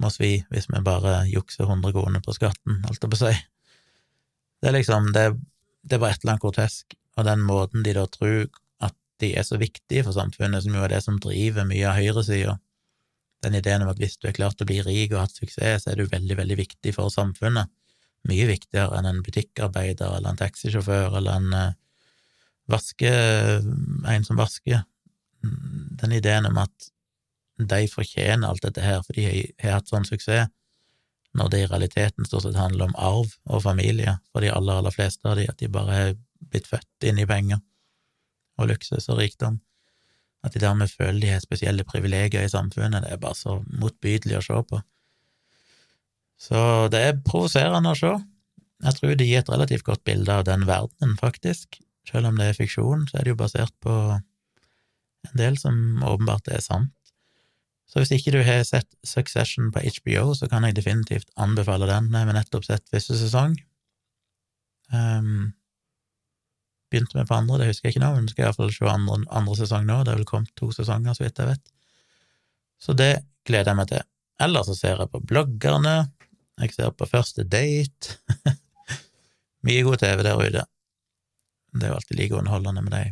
må 0.00 0.10
svi 0.12 0.38
hvis 0.52 0.70
vi 0.70 0.84
bare 0.84 1.24
jukser 1.28 1.66
100 1.66 1.92
kroner 1.96 2.22
på 2.24 2.34
skatten, 2.36 2.80
holdt 2.86 3.02
jeg 3.02 3.12
på 3.12 3.20
si. 3.20 3.34
Det 4.60 4.70
er 4.70 4.76
liksom, 4.78 5.10
det, 5.12 5.26
det 5.82 6.00
bare 6.00 6.16
et 6.16 6.22
eller 6.22 6.36
annet 6.36 6.44
grotesk, 6.44 6.96
og 7.16 7.28
den 7.28 7.44
måten 7.44 7.84
de 7.84 7.96
da 7.96 8.06
tror 8.08 8.46
de 9.22 9.32
er 9.38 9.46
så 9.46 9.58
viktige 9.60 10.04
for 10.04 10.16
samfunnet, 10.16 10.64
som 10.64 10.74
jo 10.76 10.84
er 10.84 10.92
det 10.92 11.02
som 11.04 11.18
driver 11.22 11.66
mye 11.68 11.86
av 11.88 11.96
høyresida, 11.98 12.56
den 13.44 13.58
ideen 13.58 13.84
om 13.84 13.92
at 13.92 14.00
hvis 14.00 14.16
du 14.20 14.28
er 14.28 14.36
klart 14.36 14.60
å 14.62 14.68
bli 14.68 14.80
rik 14.84 15.12
og 15.14 15.22
hatt 15.22 15.36
suksess, 15.36 15.84
så 15.84 15.92
er 15.92 16.00
du 16.00 16.10
veldig, 16.10 16.38
veldig 16.38 16.58
viktig 16.58 16.94
for 16.96 17.12
samfunnet, 17.12 17.70
mye 18.26 18.48
viktigere 18.48 18.98
enn 18.98 19.08
en 19.10 19.22
butikkarbeider 19.24 20.16
eller 20.16 20.32
en 20.32 20.40
taxisjåfør 20.40 21.18
eller 21.20 21.40
en 21.40 21.52
uh, 21.54 21.74
vaske, 22.72 23.12
en 24.16 24.26
som 24.26 24.40
vasker. 24.40 24.82
Den 26.00 26.16
ideen 26.16 26.48
om 26.48 26.58
at 26.58 26.90
de 27.56 27.86
fortjener 27.88 28.48
alt 28.48 28.64
dette 28.64 28.82
her 28.82 29.04
fordi 29.06 29.28
de 29.28 29.44
har 29.62 29.78
hatt 29.78 29.92
sånn 29.92 30.08
suksess, 30.08 30.50
når 31.36 31.50
det 31.52 31.58
i 31.60 31.68
realiteten 31.68 32.24
stort 32.24 32.46
sett 32.46 32.56
handler 32.56 32.88
om 32.88 32.96
arv 32.96 33.34
og 33.44 33.62
familie 33.62 34.16
for 34.32 34.40
de 34.40 34.48
aller, 34.48 34.80
aller 34.80 34.94
fleste 34.94 35.28
av 35.28 35.36
de, 35.36 35.44
at 35.50 35.60
de 35.60 35.68
bare 35.68 35.96
er 36.00 36.14
blitt 36.48 36.68
født 36.70 37.06
inn 37.08 37.20
i 37.20 37.28
penger 37.28 37.60
og 38.56 38.70
luksus 38.70 39.08
og 39.12 39.20
rikdom. 39.20 39.60
At 40.44 40.54
de 40.54 40.62
dermed 40.62 40.92
føler 40.92 41.20
de 41.22 41.32
har 41.32 41.42
spesielle 41.42 41.84
privilegier 41.86 42.46
i 42.46 42.52
samfunnet, 42.52 43.02
det 43.04 43.12
er 43.12 43.22
bare 43.22 43.38
så 43.38 43.58
motbydelig 43.80 44.38
å 44.38 44.44
se 44.46 44.60
på. 44.70 44.80
Så 46.36 46.60
det 46.92 47.00
er 47.02 47.20
provoserende 47.24 47.94
å 47.94 47.98
se. 47.98 48.12
Jeg 48.84 48.98
tror 48.98 49.16
det 49.16 49.26
gir 49.26 49.40
et 49.40 49.50
relativt 49.50 49.86
godt 49.86 50.04
bilde 50.04 50.32
av 50.32 50.44
den 50.48 50.66
verdenen, 50.68 51.16
faktisk. 51.18 51.80
Selv 52.06 52.30
om 52.30 52.38
det 52.38 52.50
er 52.50 52.58
fiksjon, 52.58 53.06
så 53.08 53.18
er 53.18 53.24
det 53.26 53.32
jo 53.32 53.40
basert 53.40 53.74
på 53.82 53.94
en 54.16 55.40
del 55.40 55.56
som 55.58 56.04
åpenbart 56.06 56.52
er 56.52 56.62
sant. 56.62 56.92
Så 57.86 58.02
hvis 58.02 58.12
ikke 58.16 58.34
du 58.34 58.40
har 58.44 58.64
sett 58.66 58.88
Succession 59.06 59.70
på 59.72 59.80
HBO, 59.80 60.34
så 60.34 60.48
kan 60.50 60.66
jeg 60.66 60.76
definitivt 60.76 61.30
anbefale 61.40 61.88
den. 61.88 62.10
Jeg 62.12 62.28
har 62.28 62.36
nettopp 62.36 62.66
sett 62.66 62.84
første 62.92 63.16
sesong. 63.18 63.56
Um, 64.92 65.55
begynte 66.90 67.18
med 67.18 67.28
på 67.28 67.36
andre, 67.36 67.60
det 67.60 67.70
husker 67.70 67.88
jeg 67.88 67.96
ikke 67.96 68.04
nå, 68.04 68.12
men 68.14 68.28
skal 68.30 68.46
iallfall 68.46 68.72
se 68.74 68.86
andre, 68.90 69.18
andre 69.40 69.56
sesong 69.58 69.86
nå. 69.88 70.02
Det 70.04 70.12
er 70.12 70.20
vel 70.20 70.28
kommet 70.28 70.52
to 70.58 70.70
sesonger, 70.74 71.16
så 71.16 71.26
vidt 71.26 71.42
jeg 71.42 71.50
vet. 71.50 71.74
Så 72.82 72.94
det 72.96 73.12
gleder 73.48 73.72
jeg 73.72 73.80
meg 73.80 73.90
til. 73.90 74.06
Eller 74.46 74.66
så 74.66 74.76
ser 74.76 75.00
jeg 75.00 75.12
på 75.12 75.22
bloggerne, 75.24 75.96
jeg 76.60 76.72
ser 76.72 76.92
på 76.96 77.08
Første 77.08 77.44
date. 77.44 78.16
Mye 79.66 79.84
god 79.84 80.00
TV 80.00 80.22
der 80.24 80.40
ute. 80.40 80.64
Det 81.76 81.84
er 81.84 81.92
jo 81.92 81.98
alltid 81.98 82.20
like 82.20 82.36
underholdende 82.38 82.84
med 82.84 82.94
de 82.94 83.04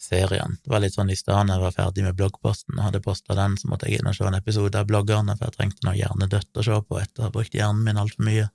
seriene. 0.00 0.58
Det 0.64 0.72
var 0.72 0.82
litt 0.84 0.96
sånn 0.96 1.12
i 1.12 1.16
stedet 1.16 1.46
da 1.48 1.56
jeg 1.56 1.64
var 1.64 1.76
ferdig 1.76 2.04
med 2.04 2.16
bloggposten 2.18 2.76
og 2.76 2.88
hadde 2.88 3.02
posta 3.04 3.36
den, 3.38 3.56
så 3.60 3.70
måtte 3.70 3.88
jeg 3.88 4.00
inn 4.00 4.10
og 4.10 4.16
se 4.16 4.26
en 4.28 4.36
episode 4.36 4.80
av 4.80 4.88
bloggerne, 4.90 5.36
for 5.38 5.48
jeg 5.48 5.56
trengte 5.56 5.86
noe 5.86 5.96
hjernedødt 5.96 6.60
å 6.60 6.66
se 6.66 6.80
på 6.88 7.00
etter 7.00 7.22
å 7.22 7.28
ha 7.28 7.34
brukt 7.34 7.56
hjernen 7.56 7.84
min 7.86 8.00
altfor 8.00 8.26
mye 8.26 8.50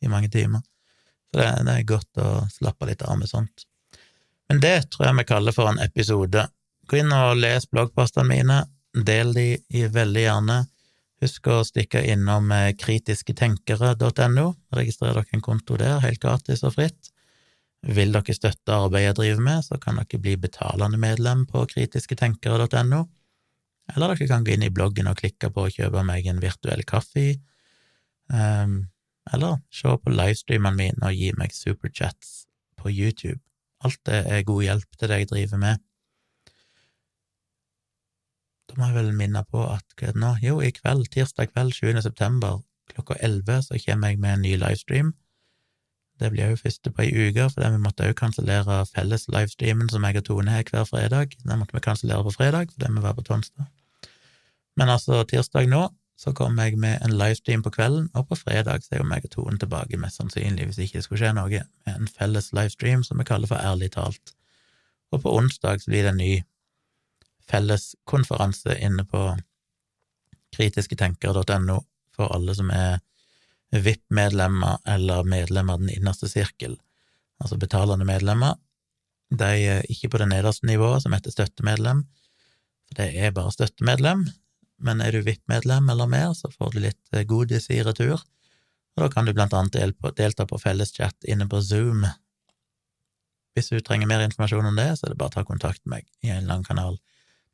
i 0.00 0.12
mange 0.12 0.28
timer. 0.32 0.64
Så 1.30 1.38
det, 1.38 1.50
det, 1.66 1.74
er 1.74 1.86
godt 1.86 2.20
å 2.22 2.30
slappe 2.50 2.88
litt 2.88 3.04
av 3.06 3.18
med 3.20 3.30
sånt. 3.30 3.66
Men 4.50 4.62
det 4.62 4.90
tror 4.90 5.06
jeg 5.06 5.18
vi 5.20 5.28
kaller 5.28 5.54
for 5.54 5.70
en 5.70 5.78
episode. 5.82 6.48
Gå 6.90 6.98
inn 6.98 7.14
og 7.14 7.38
les 7.38 7.68
bloggpostene 7.70 8.26
mine, 8.26 8.64
del 9.06 9.30
de 9.36 9.46
i 9.54 9.86
veldig 9.86 10.24
gjerne. 10.24 10.58
Husk 11.20 11.46
å 11.52 11.60
stikke 11.68 12.00
innom 12.08 12.50
eh, 12.56 12.72
kritisketenkere.no, 12.80 14.46
registrer 14.74 15.14
dere 15.14 15.36
en 15.36 15.44
konto 15.44 15.76
der, 15.78 16.00
helt 16.02 16.22
gratis 16.22 16.64
og 16.66 16.74
fritt. 16.78 17.12
Vil 17.86 18.12
dere 18.12 18.36
støtte 18.36 18.76
arbeidet 18.76 19.10
jeg 19.10 19.18
driver 19.18 19.44
med, 19.46 19.64
så 19.64 19.78
kan 19.80 20.00
dere 20.00 20.20
bli 20.20 20.34
betalende 20.40 20.98
medlem 21.00 21.46
på 21.48 21.62
kritisketenkere.no, 21.70 23.02
eller 23.94 24.14
dere 24.14 24.30
kan 24.30 24.46
gå 24.46 24.56
inn 24.56 24.64
i 24.66 24.72
bloggen 24.72 25.10
og 25.10 25.20
klikke 25.20 25.52
på 25.54 25.66
å 25.66 25.72
kjøpe 25.72 26.02
meg 26.08 26.26
en 26.30 26.42
virtuell 26.42 26.82
kaffe, 26.88 27.34
um, 28.32 28.80
eller 29.34 29.60
se 29.74 29.92
på 29.96 30.12
livestreamene 30.14 30.76
mine 30.76 31.06
og 31.06 31.16
gi 31.16 31.30
meg 31.38 31.54
superchats 31.54 32.44
på 32.80 32.92
YouTube. 32.92 33.40
Alt 33.84 34.00
det 34.06 34.24
er 34.26 34.46
god 34.48 34.62
hjelp 34.66 34.98
til 34.98 35.12
det 35.12 35.20
jeg 35.22 35.30
driver 35.30 35.62
med. 35.62 35.86
Da 38.70 38.76
må 38.78 38.90
jeg 38.90 38.98
vel 39.00 39.14
minne 39.16 39.42
på 39.50 39.62
at 39.66 39.96
hva 39.96 40.10
er 40.10 40.14
det 40.14 40.22
nå? 40.22 40.34
Jo, 40.44 40.60
i 40.62 40.70
kveld, 40.74 41.08
tirsdag 41.14 41.50
kveld 41.54 41.74
7. 41.74 42.02
september 42.04 42.60
klokka 42.90 43.16
11, 43.22 43.66
så 43.68 43.78
kommer 43.84 44.10
jeg 44.10 44.18
med 44.18 44.36
en 44.36 44.46
ny 44.46 44.54
livestream 44.58 45.14
det 46.20 46.28
blir 46.34 46.52
jo 46.52 46.58
første 46.60 46.92
på 46.92 47.04
ei 47.06 47.28
uke, 47.28 47.46
for 47.48 47.64
vi 47.64 47.80
måtte 47.80 48.08
òg 48.08 48.16
kansellere 48.18 48.82
felles 48.90 49.26
livestreamen 49.32 49.88
som 49.88 50.04
jeg 50.04 50.20
og 50.20 50.26
Tone 50.28 50.52
har 50.52 50.66
hver 50.68 50.84
fredag. 50.88 51.36
Den 51.40 51.60
måtte 51.62 51.76
vi 51.76 51.84
kansellere 51.84 52.26
på 52.26 52.34
fredag, 52.34 52.74
fordi 52.74 52.92
vi 52.92 53.04
var 53.04 53.16
på 53.16 53.24
Tonstad. 53.24 53.70
Men 54.76 54.92
altså, 54.92 55.22
tirsdag 55.24 55.70
nå 55.72 55.86
så 56.20 56.34
kom 56.36 56.58
jeg 56.60 56.76
med 56.76 57.00
en 57.00 57.14
livestream 57.16 57.62
på 57.64 57.72
kvelden, 57.72 58.10
og 58.12 58.26
på 58.28 58.36
fredag 58.36 58.84
så 58.84 58.94
er 58.94 59.00
jo 59.00 59.08
meg 59.08 59.24
og 59.24 59.32
Tone 59.32 59.56
tilbake, 59.60 59.96
mest 59.96 60.20
sannsynlig, 60.20 60.66
hvis 60.68 60.80
ikke 60.84 60.98
det 60.98 61.06
skulle 61.06 61.20
skje 61.22 61.32
noe, 61.36 61.62
med 61.86 61.94
en 61.94 62.10
felles 62.12 62.50
livestream 62.56 63.04
som 63.06 63.20
vi 63.20 63.24
kaller 63.28 63.48
for 63.48 63.56
Ærlig 63.56 63.94
talt. 63.94 64.34
Og 65.14 65.22
på 65.24 65.32
onsdag 65.38 65.80
så 65.80 65.88
blir 65.88 66.04
det 66.04 66.12
en 66.12 66.20
ny 66.20 66.34
felleskonferanse 67.48 68.76
inne 68.84 69.06
på 69.08 69.22
kritisketenkere.no 70.58 71.78
for 72.16 72.34
alle 72.36 72.54
som 72.58 72.68
er 72.74 73.00
VIP-medlemmer 73.72 74.82
eller 74.92 75.24
medlemmer 75.24 75.78
av 75.78 75.86
den 75.86 75.94
innerste 75.94 76.28
sirkel, 76.28 76.76
altså 77.40 77.56
betalende 77.56 78.04
medlemmer. 78.04 78.58
De 79.32 79.48
er 79.56 79.88
ikke 79.88 80.12
på 80.12 80.20
det 80.20 80.28
nederste 80.34 80.68
nivået, 80.68 81.00
som 81.06 81.16
heter 81.16 81.32
støttemedlem, 81.32 82.04
for 82.90 83.00
det 83.00 83.08
er 83.14 83.32
bare 83.32 83.56
støttemedlem, 83.56 84.26
men 84.80 85.00
er 85.04 85.10
du 85.14 85.20
VIP-medlem 85.26 85.84
eller 85.92 86.08
mer, 86.10 86.30
så 86.36 86.46
får 86.52 86.68
du 86.74 86.78
litt 86.86 87.02
eh, 87.12 87.26
godis 87.28 87.66
i 87.70 87.82
retur, 87.86 88.18
og 88.96 89.00
da 89.04 89.08
kan 89.12 89.24
du 89.26 89.32
blant 89.36 89.54
annet 89.56 89.76
delta 90.18 90.42
på 90.48 90.60
felleschat 90.60 91.18
inne 91.30 91.46
på 91.48 91.58
Zoom. 91.64 92.00
Hvis 93.54 93.70
du 93.72 93.76
trenger 93.80 94.06
mer 94.10 94.22
informasjon 94.24 94.70
om 94.70 94.76
det, 94.78 94.90
så 94.98 95.02
er 95.06 95.10
det 95.12 95.20
bare 95.20 95.32
å 95.32 95.36
ta 95.38 95.44
kontakt 95.46 95.82
med 95.84 95.90
meg 96.00 96.04
i 96.26 96.28
en 96.34 96.48
lang 96.50 96.62
kanal. 96.66 96.94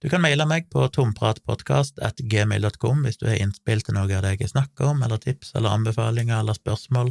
Du 0.03 0.07
kan 0.13 0.21
maile 0.21 0.45
meg 0.49 0.67
på 0.73 0.81
tompratpodkast.gmil.com 0.93 3.05
hvis 3.07 3.19
du 3.21 3.27
har 3.31 3.39
innspill 3.41 3.81
til 3.85 3.95
noe 3.97 4.13
av 4.13 4.23
det 4.27 4.33
jeg 4.37 4.53
snakker 4.53 4.85
om, 4.93 4.99
eller 5.03 5.19
tips 5.23 5.49
eller 5.57 5.71
anbefalinger 5.73 6.37
eller 6.41 6.55
spørsmål 6.59 7.09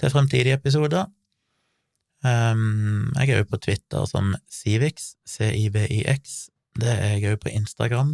til 0.00 0.08
fremtidige 0.14 0.56
episoder. 0.58 1.04
Um, 2.22 3.10
jeg 3.18 3.28
er 3.28 3.38
jo 3.42 3.50
på 3.50 3.60
Twitter 3.60 4.02
som 4.08 4.24
Civix, 4.50 4.94
C-I-V-I-X. 5.28 6.22
Det 6.80 6.92
er 6.92 7.18
jeg 7.18 7.32
òg 7.34 7.40
på 7.42 7.52
Instagram. 7.52 8.10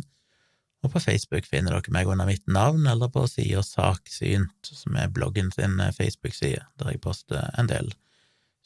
Og 0.86 0.92
på 0.92 1.00
Facebook 1.02 1.46
finner 1.48 1.74
dere 1.74 1.94
meg 1.94 2.10
under 2.10 2.28
mitt 2.28 2.46
navn, 2.46 2.86
eller 2.86 3.10
på 3.10 3.24
sida 3.30 3.64
Saksynt, 3.66 4.70
som 4.70 4.96
er 4.96 5.10
bloggen 5.10 5.50
sin 5.54 5.80
eh, 5.82 5.94
Facebook-side, 5.94 6.62
der 6.78 6.92
jeg 6.92 7.02
poster 7.02 7.50
en 7.58 7.70
del, 7.70 7.90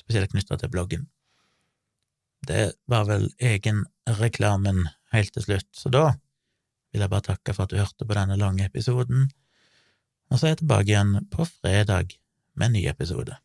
spesielt 0.02 0.34
knytta 0.34 0.59
til 0.60 0.72
bloggen. 0.72 1.06
Det 2.47 2.74
var 2.90 3.06
vel 3.09 3.30
egenreklamen 3.40 4.84
helt 5.14 5.32
til 5.32 5.47
slutt, 5.47 5.70
så 5.76 5.93
da 5.93 6.05
vil 6.93 7.05
jeg 7.05 7.12
bare 7.12 7.28
takke 7.30 7.55
for 7.56 7.64
at 7.64 7.72
du 7.72 7.80
hørte 7.80 8.09
på 8.09 8.18
denne 8.18 8.36
lange 8.36 8.66
episoden, 8.66 9.30
og 10.28 10.39
så 10.39 10.47
er 10.47 10.55
jeg 10.55 10.62
tilbake 10.62 10.93
igjen 10.93 11.16
på 11.32 11.47
fredag 11.48 12.16
med 12.56 12.68
en 12.68 12.76
ny 12.76 12.86
episode. 12.90 13.36